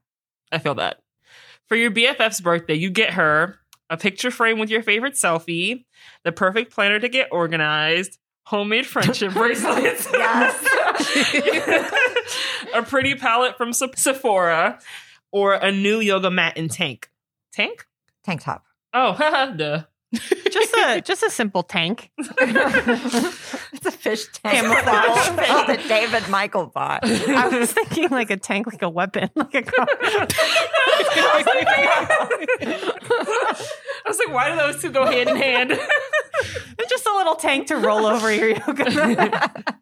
I 0.52 0.58
feel 0.58 0.74
that. 0.76 0.98
For 1.68 1.76
your 1.76 1.90
BFF's 1.90 2.40
birthday, 2.40 2.74
you 2.74 2.90
get 2.90 3.14
her 3.14 3.56
a 3.90 3.96
picture 3.96 4.30
frame 4.30 4.58
with 4.58 4.70
your 4.70 4.82
favorite 4.82 5.14
selfie, 5.14 5.84
the 6.24 6.32
perfect 6.32 6.72
planner 6.72 6.98
to 6.98 7.08
get 7.08 7.28
organized, 7.32 8.18
homemade 8.44 8.86
friendship 8.86 9.32
bracelets. 9.34 10.08
Yes. 10.12 11.92
a 12.74 12.82
pretty 12.82 13.14
palette 13.14 13.56
from 13.56 13.72
Se- 13.72 13.92
Sephora, 13.96 14.78
or 15.30 15.54
a 15.54 15.70
new 15.70 16.00
yoga 16.00 16.30
mat 16.30 16.54
and 16.56 16.70
tank. 16.70 17.10
Tank? 17.52 17.86
Tank 18.24 18.40
top. 18.42 18.64
Oh, 18.94 19.12
haha, 19.12 19.52
duh. 19.52 19.82
Just 20.12 20.74
a 20.74 21.00
just 21.00 21.22
a 21.22 21.30
simple 21.30 21.62
tank. 21.62 22.10
It's 23.72 23.84
a 23.84 23.90
fish 23.90 24.26
tank. 24.32 24.54
Camouflage. 24.54 25.28
Oh, 25.48 25.64
that 25.66 25.84
David 25.88 26.28
Michael 26.28 26.66
bought. 26.66 27.04
I 27.04 27.48
was 27.48 27.72
thinking 27.72 28.08
like 28.08 28.30
a 28.30 28.36
tank, 28.36 28.66
like 28.66 28.82
a 28.82 28.88
weapon, 28.88 29.28
like 29.34 29.54
a 29.54 29.62
car. 29.62 29.86
I 30.00 30.26
was 34.06 34.18
like, 34.18 34.32
why 34.32 34.50
do 34.50 34.56
those 34.56 34.80
two 34.80 34.90
go 34.90 35.04
hand 35.04 35.28
in 35.28 35.36
hand? 35.36 35.78
just 36.88 37.06
a 37.06 37.14
little 37.16 37.34
tank 37.34 37.66
to 37.68 37.76
roll 37.76 38.06
over 38.06 38.32
your 38.32 38.50
yoga 38.50 38.90
mat. 38.90 39.78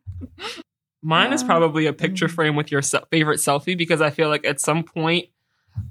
Mine 1.02 1.32
is 1.34 1.44
probably 1.44 1.86
a 1.86 1.92
picture 1.92 2.28
mm. 2.28 2.30
frame 2.30 2.56
with 2.56 2.72
your 2.72 2.82
se- 2.82 3.04
favorite 3.10 3.38
selfie 3.38 3.76
because 3.76 4.00
I 4.00 4.10
feel 4.10 4.28
like 4.28 4.46
at 4.46 4.60
some 4.60 4.82
point, 4.82 5.26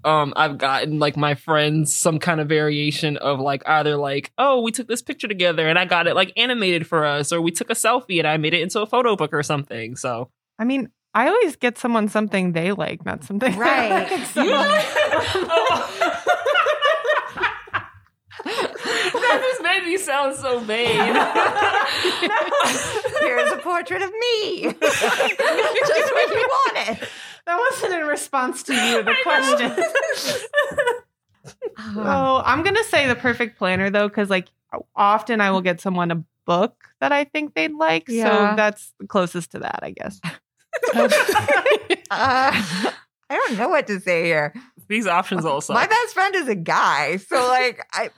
um, 0.03 0.33
I've 0.35 0.57
gotten 0.57 0.99
like 0.99 1.15
my 1.17 1.35
friends 1.35 1.93
some 1.93 2.19
kind 2.19 2.39
of 2.41 2.49
variation 2.49 3.17
of 3.17 3.39
like 3.39 3.63
either 3.67 3.95
like, 3.97 4.31
oh, 4.37 4.61
we 4.61 4.71
took 4.71 4.87
this 4.87 5.01
picture 5.01 5.27
together 5.27 5.67
and 5.67 5.77
I 5.79 5.85
got 5.85 6.07
it 6.07 6.15
like 6.15 6.31
animated 6.37 6.85
for 6.87 7.05
us, 7.05 7.31
or 7.31 7.41
we 7.41 7.51
took 7.51 7.69
a 7.69 7.73
selfie 7.73 8.19
and 8.19 8.27
I 8.27 8.37
made 8.37 8.53
it 8.53 8.61
into 8.61 8.81
a 8.81 8.85
photo 8.85 9.15
book 9.15 9.33
or 9.33 9.43
something. 9.43 9.95
So 9.95 10.29
I 10.59 10.65
mean, 10.65 10.89
I 11.13 11.27
always 11.27 11.55
get 11.55 11.77
someone 11.77 12.09
something 12.09 12.53
they 12.53 12.71
like, 12.71 13.05
not 13.05 13.23
something 13.23 13.53
I 13.59 13.59
Right. 13.59 14.09
like. 14.35 16.23
So- 19.33 19.37
that 19.37 19.41
just 19.41 19.63
made 19.63 19.83
me 19.85 19.97
sound 19.97 20.35
so 20.35 20.59
vain. 20.59 20.97
Here's 23.21 23.51
a 23.51 23.57
portrait 23.57 24.01
of 24.01 24.11
me. 24.11 24.63
Just 24.63 25.01
what 25.01 26.29
you 26.29 26.49
wanted. 26.49 27.07
that 27.45 27.57
wasn't 27.71 27.93
in 27.93 28.07
response 28.07 28.63
to 28.63 28.73
you, 28.73 29.03
the 29.03 29.15
question. 29.23 29.71
oh, 31.95 32.41
I'm 32.45 32.63
gonna 32.63 32.83
say 32.83 33.07
the 33.07 33.15
perfect 33.15 33.57
planner 33.57 33.89
though, 33.89 34.07
because 34.07 34.29
like 34.29 34.47
often 34.95 35.41
I 35.41 35.51
will 35.51 35.61
get 35.61 35.81
someone 35.81 36.11
a 36.11 36.23
book 36.45 36.75
that 36.99 37.11
I 37.11 37.23
think 37.25 37.53
they'd 37.53 37.73
like. 37.73 38.05
Yeah. 38.07 38.51
So 38.51 38.55
that's 38.55 38.93
the 38.99 39.07
closest 39.07 39.51
to 39.51 39.59
that, 39.59 39.79
I 39.83 39.91
guess. 39.91 40.19
Uh, 42.11 42.11
I 42.11 42.93
don't 43.29 43.57
know 43.57 43.69
what 43.69 43.87
to 43.87 43.99
say 43.99 44.25
here. 44.25 44.53
These 44.87 45.07
options 45.07 45.45
also. 45.45 45.73
My 45.73 45.87
best 45.87 46.13
friend 46.13 46.35
is 46.35 46.47
a 46.47 46.55
guy, 46.55 47.17
so 47.17 47.35
like 47.47 47.85
I 47.93 48.09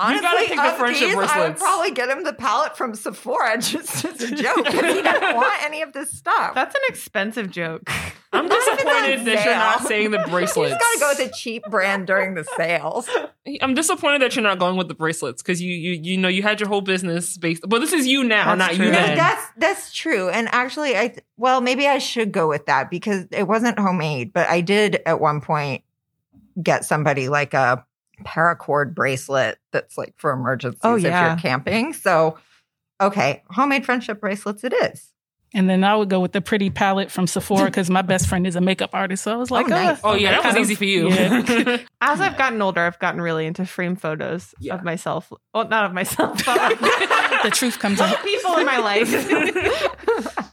Honestly, 0.00 0.22
gotta 0.22 0.46
pick 0.46 0.56
the 0.56 0.62
of 0.70 0.76
friendship 0.76 1.08
these, 1.08 1.16
I 1.16 1.48
would 1.48 1.56
probably 1.58 1.90
get 1.90 2.08
him 2.08 2.24
the 2.24 2.32
palette 2.32 2.76
from 2.76 2.94
Sephora 2.94 3.58
just 3.60 4.04
as 4.04 4.20
a 4.22 4.34
joke 4.42 4.64
because 4.64 4.94
he 4.96 5.02
doesn't 5.02 5.36
want 5.36 5.62
any 5.64 5.82
of 5.82 5.92
this 5.92 6.10
stuff. 6.12 6.54
That's 6.54 6.74
an 6.74 6.80
expensive 6.88 7.50
joke. 7.50 7.82
I'm 8.32 8.46
Not 8.46 8.58
disappointed 8.60 9.18
on 9.18 9.24
that 9.24 9.44
you're 9.44 9.54
not 9.54 9.82
saying 9.82 10.12
the 10.12 10.20
He's 10.20 10.30
bracelets. 10.30 10.72
got 10.74 10.92
to 10.92 10.98
go 11.00 11.08
with 11.24 11.30
a 11.32 11.36
cheap 11.36 11.64
brand 11.68 12.06
during 12.06 12.34
the 12.34 12.44
sales. 12.56 13.08
I'm 13.60 13.74
disappointed 13.74 14.22
that 14.22 14.36
you're 14.36 14.42
not 14.44 14.58
going 14.60 14.76
with 14.76 14.86
the 14.86 14.94
bracelets 14.94 15.42
because 15.42 15.60
you 15.60 15.72
you 15.72 16.00
you 16.00 16.16
know 16.16 16.28
you 16.28 16.42
had 16.42 16.60
your 16.60 16.68
whole 16.68 16.80
business 16.80 17.36
based. 17.36 17.64
But 17.68 17.80
this 17.80 17.92
is 17.92 18.06
you 18.06 18.22
now, 18.22 18.54
That's 18.54 18.58
not 18.58 18.76
true. 18.76 18.86
you 18.86 18.92
No, 18.92 18.98
then. 18.98 19.16
that's 19.16 19.46
that's 19.56 19.92
true. 19.92 20.28
And 20.28 20.48
actually, 20.52 20.96
I 20.96 21.16
well, 21.36 21.60
maybe 21.60 21.88
I 21.88 21.98
should 21.98 22.30
go 22.30 22.48
with 22.48 22.66
that 22.66 22.88
because 22.88 23.26
it 23.32 23.48
wasn't 23.48 23.78
homemade, 23.78 24.32
but 24.32 24.48
I 24.48 24.60
did 24.60 25.00
at 25.06 25.20
one 25.20 25.40
point 25.40 25.82
get 26.62 26.84
somebody 26.84 27.28
like 27.28 27.52
a 27.52 27.84
paracord 28.24 28.94
bracelet 28.94 29.58
that's 29.72 29.96
like 29.98 30.14
for 30.16 30.30
emergencies 30.32 30.80
Oh, 30.84 30.96
if 30.96 31.02
you're 31.02 31.36
camping. 31.36 31.92
So, 31.92 32.38
okay, 33.00 33.42
homemade 33.50 33.84
friendship 33.84 34.20
bracelets 34.20 34.64
it 34.64 34.72
is. 34.72 35.06
And 35.52 35.68
then 35.68 35.82
I 35.82 35.96
would 35.96 36.08
go 36.08 36.20
with 36.20 36.30
the 36.30 36.40
pretty 36.40 36.70
palette 36.70 37.10
from 37.10 37.26
Sephora 37.26 37.64
because 37.64 37.90
my 37.90 38.02
best 38.02 38.28
friend 38.28 38.46
is 38.46 38.54
a 38.54 38.60
makeup 38.60 38.90
artist. 38.92 39.24
So 39.24 39.32
I 39.32 39.36
was 39.36 39.50
like, 39.50 39.66
nice. 39.66 39.98
ah, 40.04 40.10
oh 40.10 40.14
yeah, 40.14 40.30
that 40.30 40.44
was 40.44 40.52
kind 40.52 40.56
of- 40.58 40.62
easy 40.62 40.74
for 40.76 40.84
you. 40.84 41.08
yeah. 41.10 41.78
As 42.00 42.20
I've 42.20 42.38
gotten 42.38 42.62
older, 42.62 42.80
I've 42.82 43.00
gotten 43.00 43.20
really 43.20 43.46
into 43.46 43.66
frame 43.66 43.96
photos 43.96 44.54
Yeah. 44.60 44.74
of 44.76 44.84
myself. 44.84 45.32
Well, 45.52 45.66
not 45.66 45.86
of 45.86 45.92
myself, 45.92 46.40
but 46.46 46.78
the 47.42 47.50
truth 47.52 47.80
comes 47.80 48.00
out. 48.00 48.16
people 48.24 48.58
in 48.58 48.66
my 48.66 48.78
life. 48.78 49.08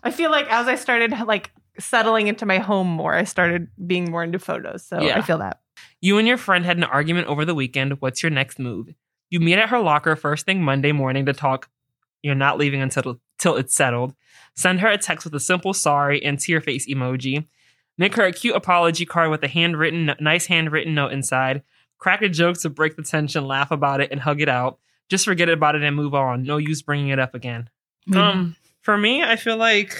I 0.03 0.09
feel 0.11 0.32
like 0.32 0.47
as 0.51 0.68
I 0.68 0.74
started 0.76 1.11
like 1.28 1.51
settling 1.80 2.26
into 2.28 2.47
my 2.47 2.57
home 2.57 2.88
more, 2.88 3.13
I 3.13 3.24
started 3.26 3.68
being 3.86 4.09
more 4.09 4.24
into 4.24 4.39
photos. 4.39 4.84
So 4.84 4.99
Yeah. 4.99 5.20
I 5.20 5.22
feel 5.22 5.38
that. 5.38 5.59
You 6.00 6.18
and 6.18 6.28
your 6.28 6.38
friend 6.38 6.66
had 6.66 6.78
an 6.78 6.84
argument 6.84 7.28
over 7.28 7.43
the 7.43 7.56
weekend. 7.56 8.02
What's 8.02 8.22
your 8.22 8.30
next 8.30 8.60
move? 8.60 8.93
You 9.30 9.39
meet 9.39 9.58
at 9.58 9.70
her 9.70 9.80
locker 9.80 10.16
first 10.16 10.45
thing 10.45 10.62
Monday 10.62 10.91
morning 10.91 11.26
to 11.26 11.34
talk. 11.34 11.70
You're 12.22 12.36
not 12.36 12.58
leaving 12.58 12.82
until 12.82 13.20
till 13.38 13.56
it's 13.56 13.76
settled. 13.76 14.14
Send 14.56 14.80
her 14.80 14.88
a 14.88 14.98
text 14.98 15.26
with 15.26 15.36
a 15.36 15.39
simple 15.39 15.74
sorry 15.74 16.24
and 16.24 16.39
tear 16.39 16.62
face 16.62 16.88
emoji. 16.88 17.45
Make 17.98 18.16
her 18.16 18.26
a 18.26 18.32
cute 18.32 18.56
apology 18.56 19.06
card 19.06 19.32
with 19.32 19.43
a 19.43 19.48
handwritten, 19.48 20.14
nice 20.20 20.45
handwritten 20.45 20.93
note 20.93 21.12
inside. 21.12 21.64
Crack 21.98 22.22
a 22.22 22.30
joke 22.30 22.60
to 22.60 22.70
break 22.70 22.95
the 22.95 23.02
tension, 23.02 23.45
laugh 23.45 23.72
about 23.72 24.02
it, 24.02 24.12
and 24.12 24.22
hug 24.22 24.39
it 24.39 24.50
out. 24.50 24.80
Just 25.10 25.26
forget 25.26 25.50
about 25.50 25.76
it 25.76 25.84
and 25.84 25.95
move 25.95 26.14
on. 26.14 26.43
No 26.43 26.58
use 26.58 26.82
bringing 26.82 27.10
it 27.10 27.20
up 27.20 27.34
again. 27.34 27.70
Um, 28.14 28.56
for 28.82 28.98
me, 28.98 29.24
I 29.24 29.36
feel 29.36 29.58
like 29.58 29.95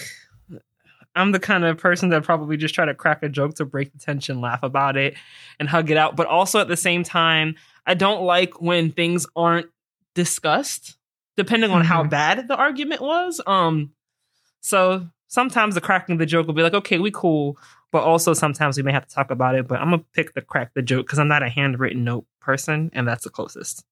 I'm 1.18 1.32
the 1.32 1.40
kind 1.40 1.64
of 1.64 1.78
person 1.78 2.10
that 2.10 2.22
probably 2.22 2.56
just 2.56 2.74
try 2.74 2.84
to 2.84 2.94
crack 2.94 3.22
a 3.22 3.28
joke 3.28 3.54
to 3.56 3.64
break 3.64 3.92
the 3.92 3.98
tension, 3.98 4.40
laugh 4.40 4.62
about 4.62 4.96
it, 4.96 5.14
and 5.58 5.68
hug 5.68 5.90
it 5.90 5.96
out. 5.96 6.16
But 6.16 6.26
also 6.26 6.60
at 6.60 6.68
the 6.68 6.76
same 6.76 7.02
time, 7.02 7.56
I 7.86 7.94
don't 7.94 8.22
like 8.22 8.60
when 8.60 8.92
things 8.92 9.26
aren't 9.34 9.66
discussed, 10.14 10.96
depending 11.36 11.70
on 11.70 11.84
how 11.84 12.04
bad 12.04 12.48
the 12.48 12.56
argument 12.56 13.00
was. 13.00 13.40
Um, 13.46 13.92
so 14.60 15.08
sometimes 15.28 15.74
the 15.74 15.80
cracking 15.80 16.18
the 16.18 16.26
joke 16.26 16.46
will 16.46 16.54
be 16.54 16.62
like, 16.62 16.74
okay, 16.74 16.98
we 16.98 17.10
cool. 17.10 17.58
But 17.90 18.02
also 18.02 18.34
sometimes 18.34 18.76
we 18.76 18.82
may 18.82 18.92
have 18.92 19.06
to 19.06 19.14
talk 19.14 19.30
about 19.30 19.54
it. 19.54 19.66
But 19.66 19.80
I'm 19.80 19.90
gonna 19.90 20.04
pick 20.12 20.34
the 20.34 20.42
crack 20.42 20.74
the 20.74 20.82
joke 20.82 21.06
because 21.06 21.18
I'm 21.18 21.28
not 21.28 21.42
a 21.42 21.48
handwritten 21.48 22.04
note 22.04 22.26
person, 22.40 22.90
and 22.92 23.08
that's 23.08 23.24
the 23.24 23.30
closest. 23.30 23.84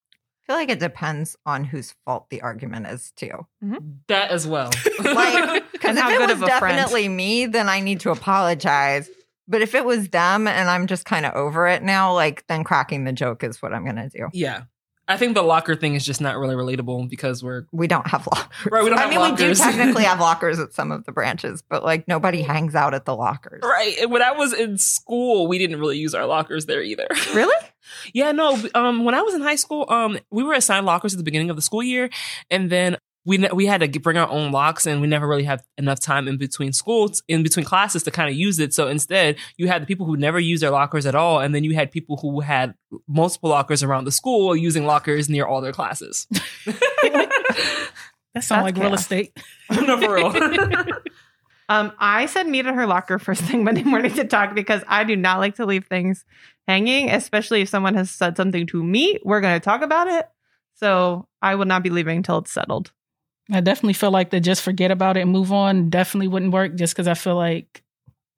I 0.46 0.52
feel 0.52 0.56
like 0.56 0.70
it 0.70 0.78
depends 0.78 1.36
on 1.44 1.64
whose 1.64 1.94
fault 2.04 2.30
the 2.30 2.40
argument 2.40 2.86
is 2.86 3.10
too. 3.16 3.46
Mm-hmm. 3.64 3.78
That 4.06 4.30
as 4.30 4.46
well. 4.46 4.70
Like, 5.02 5.64
because 5.72 5.96
if 5.96 6.02
how 6.02 6.10
it 6.10 6.18
good 6.18 6.30
was 6.30 6.42
of 6.42 6.42
a 6.42 6.58
friend. 6.58 6.76
definitely 6.76 7.08
me, 7.08 7.46
then 7.46 7.68
I 7.68 7.80
need 7.80 7.98
to 8.00 8.10
apologize. 8.10 9.10
But 9.48 9.62
if 9.62 9.74
it 9.74 9.84
was 9.84 10.08
them 10.10 10.46
and 10.46 10.70
I'm 10.70 10.86
just 10.86 11.04
kind 11.04 11.26
of 11.26 11.34
over 11.34 11.66
it 11.66 11.82
now, 11.82 12.14
like 12.14 12.46
then 12.46 12.62
cracking 12.62 13.02
the 13.02 13.12
joke 13.12 13.42
is 13.42 13.60
what 13.60 13.74
I'm 13.74 13.84
gonna 13.84 14.08
do. 14.08 14.28
yeah. 14.32 14.62
I 15.08 15.16
think 15.16 15.34
the 15.34 15.42
locker 15.42 15.76
thing 15.76 15.94
is 15.94 16.04
just 16.04 16.20
not 16.20 16.36
really 16.36 16.56
relatable 16.56 17.08
because 17.08 17.42
we're 17.42 17.66
We 17.70 17.86
don't 17.86 18.06
have 18.08 18.26
lockers. 18.26 18.72
Right, 18.72 18.82
we 18.82 18.90
don't 18.90 18.98
have 18.98 19.08
I 19.08 19.10
mean, 19.10 19.30
we 19.30 19.36
do 19.36 19.54
technically 19.54 20.02
have 20.04 20.18
lockers 20.18 20.58
at 20.58 20.72
some 20.72 20.90
of 20.90 21.04
the 21.04 21.12
branches, 21.12 21.62
but 21.68 21.84
like 21.84 22.08
nobody 22.08 22.42
hangs 22.42 22.74
out 22.74 22.92
at 22.92 23.04
the 23.04 23.14
lockers. 23.14 23.62
Right. 23.62 23.96
And 24.00 24.10
When 24.10 24.22
I 24.22 24.32
was 24.32 24.52
in 24.52 24.78
school, 24.78 25.46
we 25.46 25.58
didn't 25.58 25.78
really 25.78 25.98
use 25.98 26.14
our 26.14 26.26
lockers 26.26 26.66
there 26.66 26.82
either. 26.82 27.06
Really? 27.34 27.66
yeah, 28.14 28.32
no. 28.32 28.58
Um, 28.74 29.04
when 29.04 29.14
I 29.14 29.20
was 29.20 29.34
in 29.34 29.42
high 29.42 29.56
school, 29.56 29.84
um, 29.88 30.18
we 30.30 30.42
were 30.42 30.54
assigned 30.54 30.86
lockers 30.86 31.12
at 31.12 31.18
the 31.18 31.24
beginning 31.24 31.50
of 31.50 31.56
the 31.56 31.62
school 31.62 31.82
year, 31.82 32.08
and 32.50 32.70
then 32.70 32.96
we 33.26 33.38
ne- 33.38 33.50
we 33.52 33.66
had 33.66 33.80
to 33.80 34.00
bring 34.00 34.16
our 34.16 34.28
own 34.28 34.52
locks, 34.52 34.86
and 34.86 35.00
we 35.00 35.06
never 35.06 35.26
really 35.26 35.44
had 35.44 35.62
enough 35.76 36.00
time 36.00 36.28
in 36.28 36.38
between 36.38 36.72
schools, 36.72 37.22
in 37.28 37.42
between 37.42 37.66
classes, 37.66 38.04
to 38.04 38.10
kind 38.10 38.30
of 38.30 38.36
use 38.36 38.58
it. 38.58 38.72
So 38.72 38.88
instead, 38.88 39.36
you 39.58 39.68
had 39.68 39.82
the 39.82 39.86
people 39.86 40.06
who 40.06 40.16
never 40.16 40.38
used 40.38 40.62
their 40.62 40.70
lockers 40.70 41.04
at 41.04 41.14
all, 41.14 41.40
and 41.40 41.54
then 41.54 41.64
you 41.64 41.74
had 41.74 41.90
people 41.90 42.16
who 42.16 42.40
had 42.40 42.74
multiple 43.06 43.50
lockers 43.50 43.82
around 43.82 44.04
the 44.04 44.12
school 44.12 44.56
using 44.56 44.86
lockers 44.86 45.28
near 45.28 45.44
all 45.44 45.60
their 45.60 45.72
classes. 45.72 46.26
That 48.36 48.44
sounds 48.44 48.66
That's 48.66 48.76
like 48.76 48.84
real 48.84 48.94
estate. 48.94 49.32
no, 49.70 49.98
for 49.98 50.14
real. 50.14 50.32
Um, 51.68 51.90
I 51.98 52.26
said 52.26 52.46
meet 52.46 52.64
at 52.64 52.76
her 52.76 52.86
locker 52.86 53.18
first 53.18 53.42
thing 53.42 53.64
Monday 53.64 53.82
morning 53.82 54.14
to 54.14 54.24
talk 54.24 54.54
because 54.54 54.84
I 54.86 55.02
do 55.02 55.16
not 55.16 55.40
like 55.40 55.56
to 55.56 55.66
leave 55.66 55.86
things 55.86 56.24
hanging, 56.68 57.10
especially 57.10 57.62
if 57.62 57.68
someone 57.68 57.94
has 57.94 58.08
said 58.08 58.36
something 58.36 58.68
to 58.68 58.84
me. 58.84 59.18
We're 59.24 59.40
going 59.40 59.58
to 59.58 59.64
talk 59.64 59.82
about 59.82 60.06
it. 60.06 60.28
So 60.74 61.26
I 61.42 61.56
will 61.56 61.64
not 61.64 61.82
be 61.82 61.90
leaving 61.90 62.18
until 62.18 62.38
it's 62.38 62.52
settled. 62.52 62.92
I 63.50 63.60
definitely 63.60 63.94
feel 63.94 64.10
like 64.10 64.30
the 64.30 64.40
just 64.40 64.62
forget 64.62 64.90
about 64.90 65.16
it 65.16 65.20
and 65.20 65.30
move 65.30 65.52
on 65.52 65.88
definitely 65.88 66.28
wouldn't 66.28 66.52
work 66.52 66.74
just 66.74 66.94
because 66.94 67.06
I 67.06 67.14
feel 67.14 67.36
like 67.36 67.82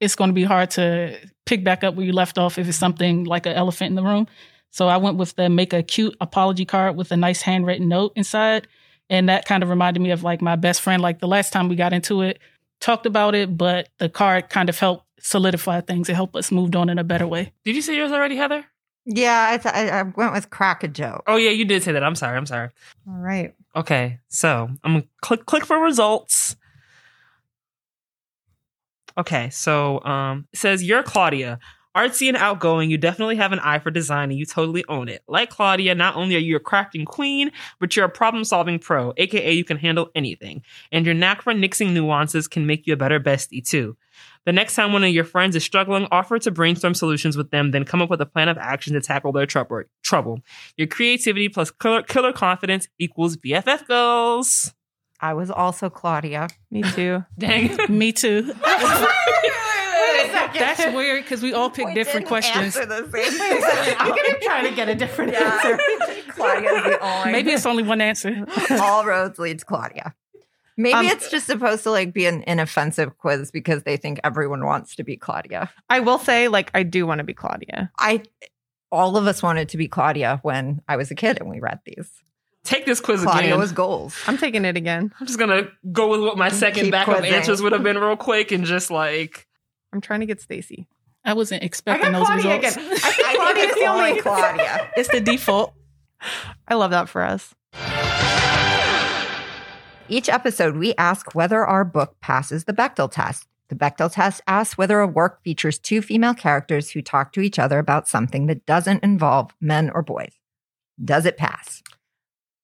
it's 0.00 0.14
going 0.14 0.28
to 0.28 0.34
be 0.34 0.44
hard 0.44 0.70
to 0.72 1.16
pick 1.46 1.64
back 1.64 1.82
up 1.82 1.94
where 1.94 2.06
you 2.06 2.12
left 2.12 2.38
off 2.38 2.58
if 2.58 2.68
it's 2.68 2.78
something 2.78 3.24
like 3.24 3.46
an 3.46 3.54
elephant 3.54 3.90
in 3.90 3.94
the 3.94 4.02
room. 4.02 4.26
So 4.70 4.86
I 4.88 4.98
went 4.98 5.16
with 5.16 5.34
the 5.34 5.48
make 5.48 5.72
a 5.72 5.82
cute 5.82 6.14
apology 6.20 6.64
card 6.64 6.96
with 6.96 7.10
a 7.10 7.16
nice 7.16 7.42
handwritten 7.42 7.88
note 7.88 8.12
inside. 8.16 8.68
And 9.10 9.28
that 9.30 9.46
kind 9.46 9.62
of 9.62 9.70
reminded 9.70 10.00
me 10.00 10.10
of 10.10 10.22
like 10.22 10.42
my 10.42 10.56
best 10.56 10.82
friend. 10.82 11.02
Like 11.02 11.20
the 11.20 11.28
last 11.28 11.52
time 11.52 11.68
we 11.68 11.76
got 11.76 11.94
into 11.94 12.20
it, 12.20 12.38
talked 12.80 13.06
about 13.06 13.34
it, 13.34 13.56
but 13.56 13.88
the 13.98 14.08
card 14.08 14.50
kind 14.50 14.68
of 14.68 14.78
helped 14.78 15.06
solidify 15.20 15.80
things 15.80 16.08
and 16.08 16.16
help 16.16 16.36
us 16.36 16.52
moved 16.52 16.76
on 16.76 16.90
in 16.90 16.98
a 16.98 17.04
better 17.04 17.26
way. 17.26 17.52
Did 17.64 17.74
you 17.74 17.82
say 17.82 17.96
yours 17.96 18.12
already, 18.12 18.36
Heather? 18.36 18.64
Yeah, 19.06 19.48
I, 19.50 19.56
th- 19.56 19.74
I, 19.74 20.00
I 20.00 20.02
went 20.02 20.34
with 20.34 20.50
crack 20.50 20.84
a 20.84 20.88
joke. 20.88 21.24
Oh 21.26 21.36
yeah, 21.36 21.50
you 21.50 21.64
did 21.64 21.82
say 21.82 21.92
that. 21.92 22.04
I'm 22.04 22.14
sorry. 22.14 22.36
I'm 22.36 22.44
sorry. 22.46 22.68
All 23.08 23.14
right. 23.14 23.54
Okay, 23.76 24.18
so 24.28 24.68
I'm 24.82 24.92
gonna 24.92 25.04
click 25.20 25.46
click 25.46 25.64
for 25.64 25.78
results. 25.78 26.56
Okay, 29.16 29.50
so 29.50 30.02
um, 30.04 30.46
it 30.52 30.58
says 30.58 30.82
you're 30.84 31.02
Claudia, 31.02 31.58
artsy 31.96 32.28
and 32.28 32.36
outgoing. 32.36 32.90
You 32.90 32.98
definitely 32.98 33.36
have 33.36 33.52
an 33.52 33.58
eye 33.58 33.80
for 33.80 33.90
design, 33.90 34.30
and 34.30 34.38
you 34.38 34.46
totally 34.46 34.84
own 34.88 35.08
it. 35.08 35.22
Like 35.26 35.50
Claudia, 35.50 35.94
not 35.94 36.16
only 36.16 36.36
are 36.36 36.40
you 36.40 36.56
a 36.56 36.60
crafting 36.60 37.04
queen, 37.04 37.50
but 37.80 37.96
you're 37.96 38.06
a 38.06 38.10
problem-solving 38.10 38.78
pro, 38.78 39.12
aka 39.16 39.52
you 39.52 39.64
can 39.64 39.76
handle 39.76 40.10
anything. 40.14 40.62
And 40.92 41.04
your 41.04 41.14
knack 41.14 41.42
for 41.42 41.52
nixing 41.52 41.92
nuances 41.92 42.48
can 42.48 42.66
make 42.66 42.86
you 42.86 42.94
a 42.94 42.96
better 42.96 43.20
bestie 43.20 43.66
too. 43.68 43.96
The 44.44 44.52
next 44.52 44.74
time 44.74 44.92
one 44.92 45.04
of 45.04 45.10
your 45.10 45.24
friends 45.24 45.56
is 45.56 45.64
struggling, 45.64 46.06
offer 46.10 46.38
to 46.38 46.50
brainstorm 46.50 46.94
solutions 46.94 47.36
with 47.36 47.50
them, 47.50 47.70
then 47.70 47.84
come 47.84 48.00
up 48.00 48.10
with 48.10 48.20
a 48.20 48.26
plan 48.26 48.48
of 48.48 48.58
action 48.58 48.94
to 48.94 49.00
tackle 49.00 49.32
their 49.32 49.46
trouble. 49.46 49.82
Trouble. 50.02 50.40
Your 50.76 50.86
creativity 50.86 51.48
plus 51.48 51.70
killer, 51.70 52.02
killer 52.02 52.32
confidence 52.32 52.88
equals 52.98 53.36
BFF 53.36 53.86
goals. 53.86 54.74
I 55.20 55.34
was 55.34 55.50
also 55.50 55.90
Claudia. 55.90 56.48
Me 56.70 56.82
too. 56.82 57.24
Dang. 57.38 57.76
Me 57.88 58.12
too. 58.12 58.54
That's 60.58 60.94
weird 60.94 61.24
because 61.24 61.42
we 61.42 61.52
all 61.52 61.70
pick 61.70 61.94
different 61.94 62.26
questions. 62.26 62.76
Answer 62.76 62.86
the 62.86 62.96
I'm 63.98 64.08
going 64.08 64.34
to 64.34 64.38
try 64.42 64.68
to 64.68 64.74
get 64.74 64.88
a 64.88 64.94
different 64.94 65.34
answer. 65.34 65.78
Claudia's 66.30 66.84
the 66.84 66.98
only. 67.00 67.32
Maybe 67.32 67.52
it's 67.52 67.66
only 67.66 67.82
one 67.82 68.00
answer. 68.00 68.46
all 68.70 69.04
roads 69.04 69.38
lead 69.38 69.58
to 69.60 69.64
Claudia. 69.64 70.14
Maybe 70.80 70.94
Um, 70.94 71.06
it's 71.06 71.28
just 71.28 71.46
supposed 71.46 71.82
to 71.82 71.90
like 71.90 72.14
be 72.14 72.26
an 72.26 72.44
inoffensive 72.46 73.18
quiz 73.18 73.50
because 73.50 73.82
they 73.82 73.96
think 73.96 74.20
everyone 74.22 74.64
wants 74.64 74.94
to 74.96 75.02
be 75.04 75.16
Claudia. 75.16 75.70
I 75.90 75.98
will 76.00 76.18
say, 76.20 76.46
like, 76.46 76.70
I 76.72 76.84
do 76.84 77.04
want 77.04 77.18
to 77.18 77.24
be 77.24 77.34
Claudia. 77.34 77.90
I 77.98 78.22
all 78.90 79.16
of 79.16 79.26
us 79.26 79.42
wanted 79.42 79.68
to 79.70 79.76
be 79.76 79.88
Claudia 79.88 80.38
when 80.42 80.80
I 80.88 80.96
was 80.96 81.10
a 81.10 81.14
kid 81.16 81.38
and 81.40 81.50
we 81.50 81.58
read 81.60 81.80
these. 81.84 82.08
Take 82.64 82.86
this 82.86 83.00
quiz 83.00 83.22
Claudia 83.22 83.48
again. 83.50 83.58
was 83.58 83.72
goals. 83.72 84.16
I'm 84.28 84.38
taking 84.38 84.64
it 84.64 84.76
again. 84.76 85.12
I'm 85.20 85.26
just 85.26 85.38
gonna 85.38 85.68
go 85.90 86.08
with 86.08 86.20
what 86.20 86.38
my 86.38 86.48
second 86.48 86.84
Keep 86.84 86.92
backup 86.92 87.16
quizzing. 87.18 87.34
answers 87.34 87.60
would 87.60 87.72
have 87.72 87.82
been 87.82 87.98
real 87.98 88.16
quick 88.16 88.52
and 88.52 88.64
just 88.64 88.90
like 88.90 89.46
I'm 89.92 90.00
trying 90.00 90.20
to 90.20 90.26
get 90.26 90.40
Stacey. 90.40 90.86
I 91.24 91.32
wasn't 91.34 91.64
expecting 91.64 92.12
got 92.12 92.18
those 92.20 92.26
Claudia 92.28 92.56
results. 92.56 92.76
again. 92.76 92.98
I 93.02 93.10
think 93.12 93.36
Claudia's 93.38 93.74
the 93.74 93.86
only 93.86 94.08
only 94.10 94.20
Claudia. 94.22 94.90
It's 94.96 95.08
the 95.08 95.20
default. 95.20 95.74
I 96.68 96.74
love 96.74 96.92
that 96.92 97.08
for 97.08 97.22
us. 97.22 97.54
Each 100.08 100.28
episode, 100.28 100.76
we 100.76 100.94
ask 100.96 101.34
whether 101.34 101.64
our 101.66 101.84
book 101.84 102.16
passes 102.20 102.64
the 102.64 102.72
Bechdel 102.72 103.10
test. 103.10 103.46
The 103.68 103.74
Bechdel 103.74 104.10
test 104.12 104.40
asks 104.46 104.78
whether 104.78 105.00
a 105.00 105.06
work 105.06 105.42
features 105.42 105.78
two 105.78 106.00
female 106.00 106.34
characters 106.34 106.90
who 106.90 107.02
talk 107.02 107.32
to 107.34 107.40
each 107.40 107.58
other 107.58 107.78
about 107.78 108.08
something 108.08 108.46
that 108.46 108.64
doesn't 108.64 109.04
involve 109.04 109.50
men 109.60 109.90
or 109.90 110.02
boys. 110.02 110.32
Does 111.04 111.26
it 111.26 111.36
pass? 111.36 111.82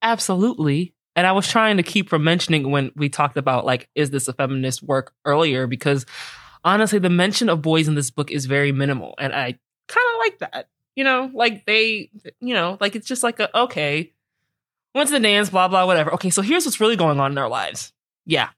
absolutely. 0.05 0.95
And 1.17 1.27
I 1.27 1.33
was 1.33 1.49
trying 1.49 1.79
to 1.79 1.83
keep 1.83 2.09
from 2.09 2.23
mentioning 2.23 2.71
when 2.71 2.93
we 2.95 3.09
talked 3.09 3.37
about 3.37 3.65
like, 3.65 3.89
is 3.95 4.11
this 4.11 4.29
a 4.29 4.33
feminist 4.33 4.83
work 4.83 5.13
earlier? 5.25 5.67
Because 5.67 6.07
honestly, 6.63 6.99
the 6.99 7.11
mention 7.11 7.49
of 7.49 7.63
boys 7.63 7.89
in 7.89 7.95
this 7.95 8.11
book 8.11 8.31
is 8.31 8.47
very 8.47 8.71
minimal, 8.71 9.15
and 9.19 9.33
I 9.33 9.59
kind 9.89 10.07
of 10.13 10.19
like 10.19 10.39
that. 10.39 10.69
You 10.97 11.03
know, 11.03 11.31
like 11.35 11.67
they, 11.67 12.11
you 12.41 12.55
know, 12.55 12.79
like 12.81 12.95
it's 12.95 13.09
just 13.09 13.23
like 13.23 13.41
a 13.41 13.57
okay, 13.57 14.13
went 14.95 15.09
to 15.09 15.15
the 15.15 15.21
dance, 15.21 15.51
blah, 15.51 15.69
blah, 15.69 15.87
whatever. 15.87 16.13
Okay, 16.15 16.31
so 16.31 16.43
here's 16.43 16.65
what's 16.65 16.81
really 16.81 16.97
going 16.97 17.21
on 17.21 17.33
in 17.33 17.35
their 17.35 17.49
lives. 17.49 17.93
Yeah. 18.27 18.51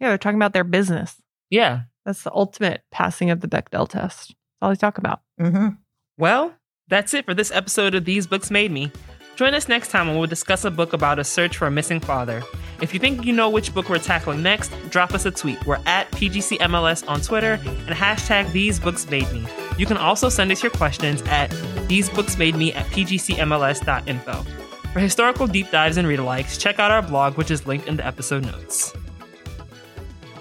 Yeah, 0.00 0.08
they're 0.08 0.18
talking 0.18 0.38
about 0.38 0.52
their 0.52 0.64
business. 0.64 1.16
Yeah. 1.50 1.82
That's 2.04 2.22
the 2.22 2.32
ultimate 2.32 2.82
passing 2.90 3.30
of 3.30 3.40
the 3.40 3.48
Bechdel 3.48 3.88
test. 3.88 4.28
That's 4.28 4.34
all 4.62 4.70
they 4.70 4.76
talk 4.76 4.98
about. 4.98 5.20
Mm-hmm. 5.40 5.68
Well, 6.16 6.54
that's 6.88 7.14
it 7.14 7.24
for 7.24 7.34
this 7.34 7.50
episode 7.50 7.94
of 7.94 8.04
These 8.04 8.26
Books 8.26 8.50
Made 8.50 8.70
Me. 8.70 8.90
Join 9.36 9.54
us 9.54 9.68
next 9.68 9.90
time 9.90 10.08
when 10.08 10.18
we'll 10.18 10.26
discuss 10.26 10.64
a 10.64 10.70
book 10.70 10.92
about 10.92 11.20
a 11.20 11.24
search 11.24 11.56
for 11.56 11.66
a 11.66 11.70
missing 11.70 12.00
father. 12.00 12.42
If 12.80 12.92
you 12.92 12.98
think 12.98 13.24
you 13.24 13.32
know 13.32 13.48
which 13.48 13.72
book 13.72 13.88
we're 13.88 13.98
tackling 13.98 14.42
next, 14.42 14.72
drop 14.90 15.14
us 15.14 15.26
a 15.26 15.30
tweet. 15.30 15.64
We're 15.64 15.80
at 15.86 16.10
PGCMLS 16.10 17.08
on 17.08 17.20
Twitter 17.20 17.60
and 17.62 17.90
hashtag 17.90 18.50
These 18.50 18.80
Books 18.80 19.08
Made 19.08 19.30
Me. 19.32 19.46
You 19.76 19.86
can 19.86 19.96
also 19.96 20.28
send 20.28 20.50
us 20.50 20.62
your 20.62 20.72
questions 20.72 21.22
at 21.22 21.50
These 21.88 22.08
Books 22.10 22.36
Made 22.36 22.56
Me 22.56 22.72
at 22.72 22.86
PGCMLS.info. 22.86 24.57
For 24.92 25.00
historical 25.00 25.46
deep 25.46 25.70
dives 25.70 25.96
and 25.96 26.08
read 26.08 26.18
alikes, 26.18 26.58
check 26.58 26.78
out 26.78 26.90
our 26.90 27.02
blog, 27.02 27.36
which 27.36 27.50
is 27.50 27.66
linked 27.66 27.88
in 27.88 27.96
the 27.96 28.06
episode 28.06 28.44
notes. 28.44 28.92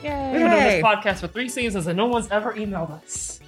Yay. 0.03 0.31
We've 0.31 0.41
been 0.41 0.51
doing 0.51 0.63
this 0.63 0.83
podcast 0.83 1.19
for 1.19 1.27
three 1.27 1.49
seasons 1.49 1.87
and 1.87 1.97
no 1.97 2.05
one's 2.05 2.29
ever 2.29 2.53
emailed 2.53 2.91
us. 2.91 3.39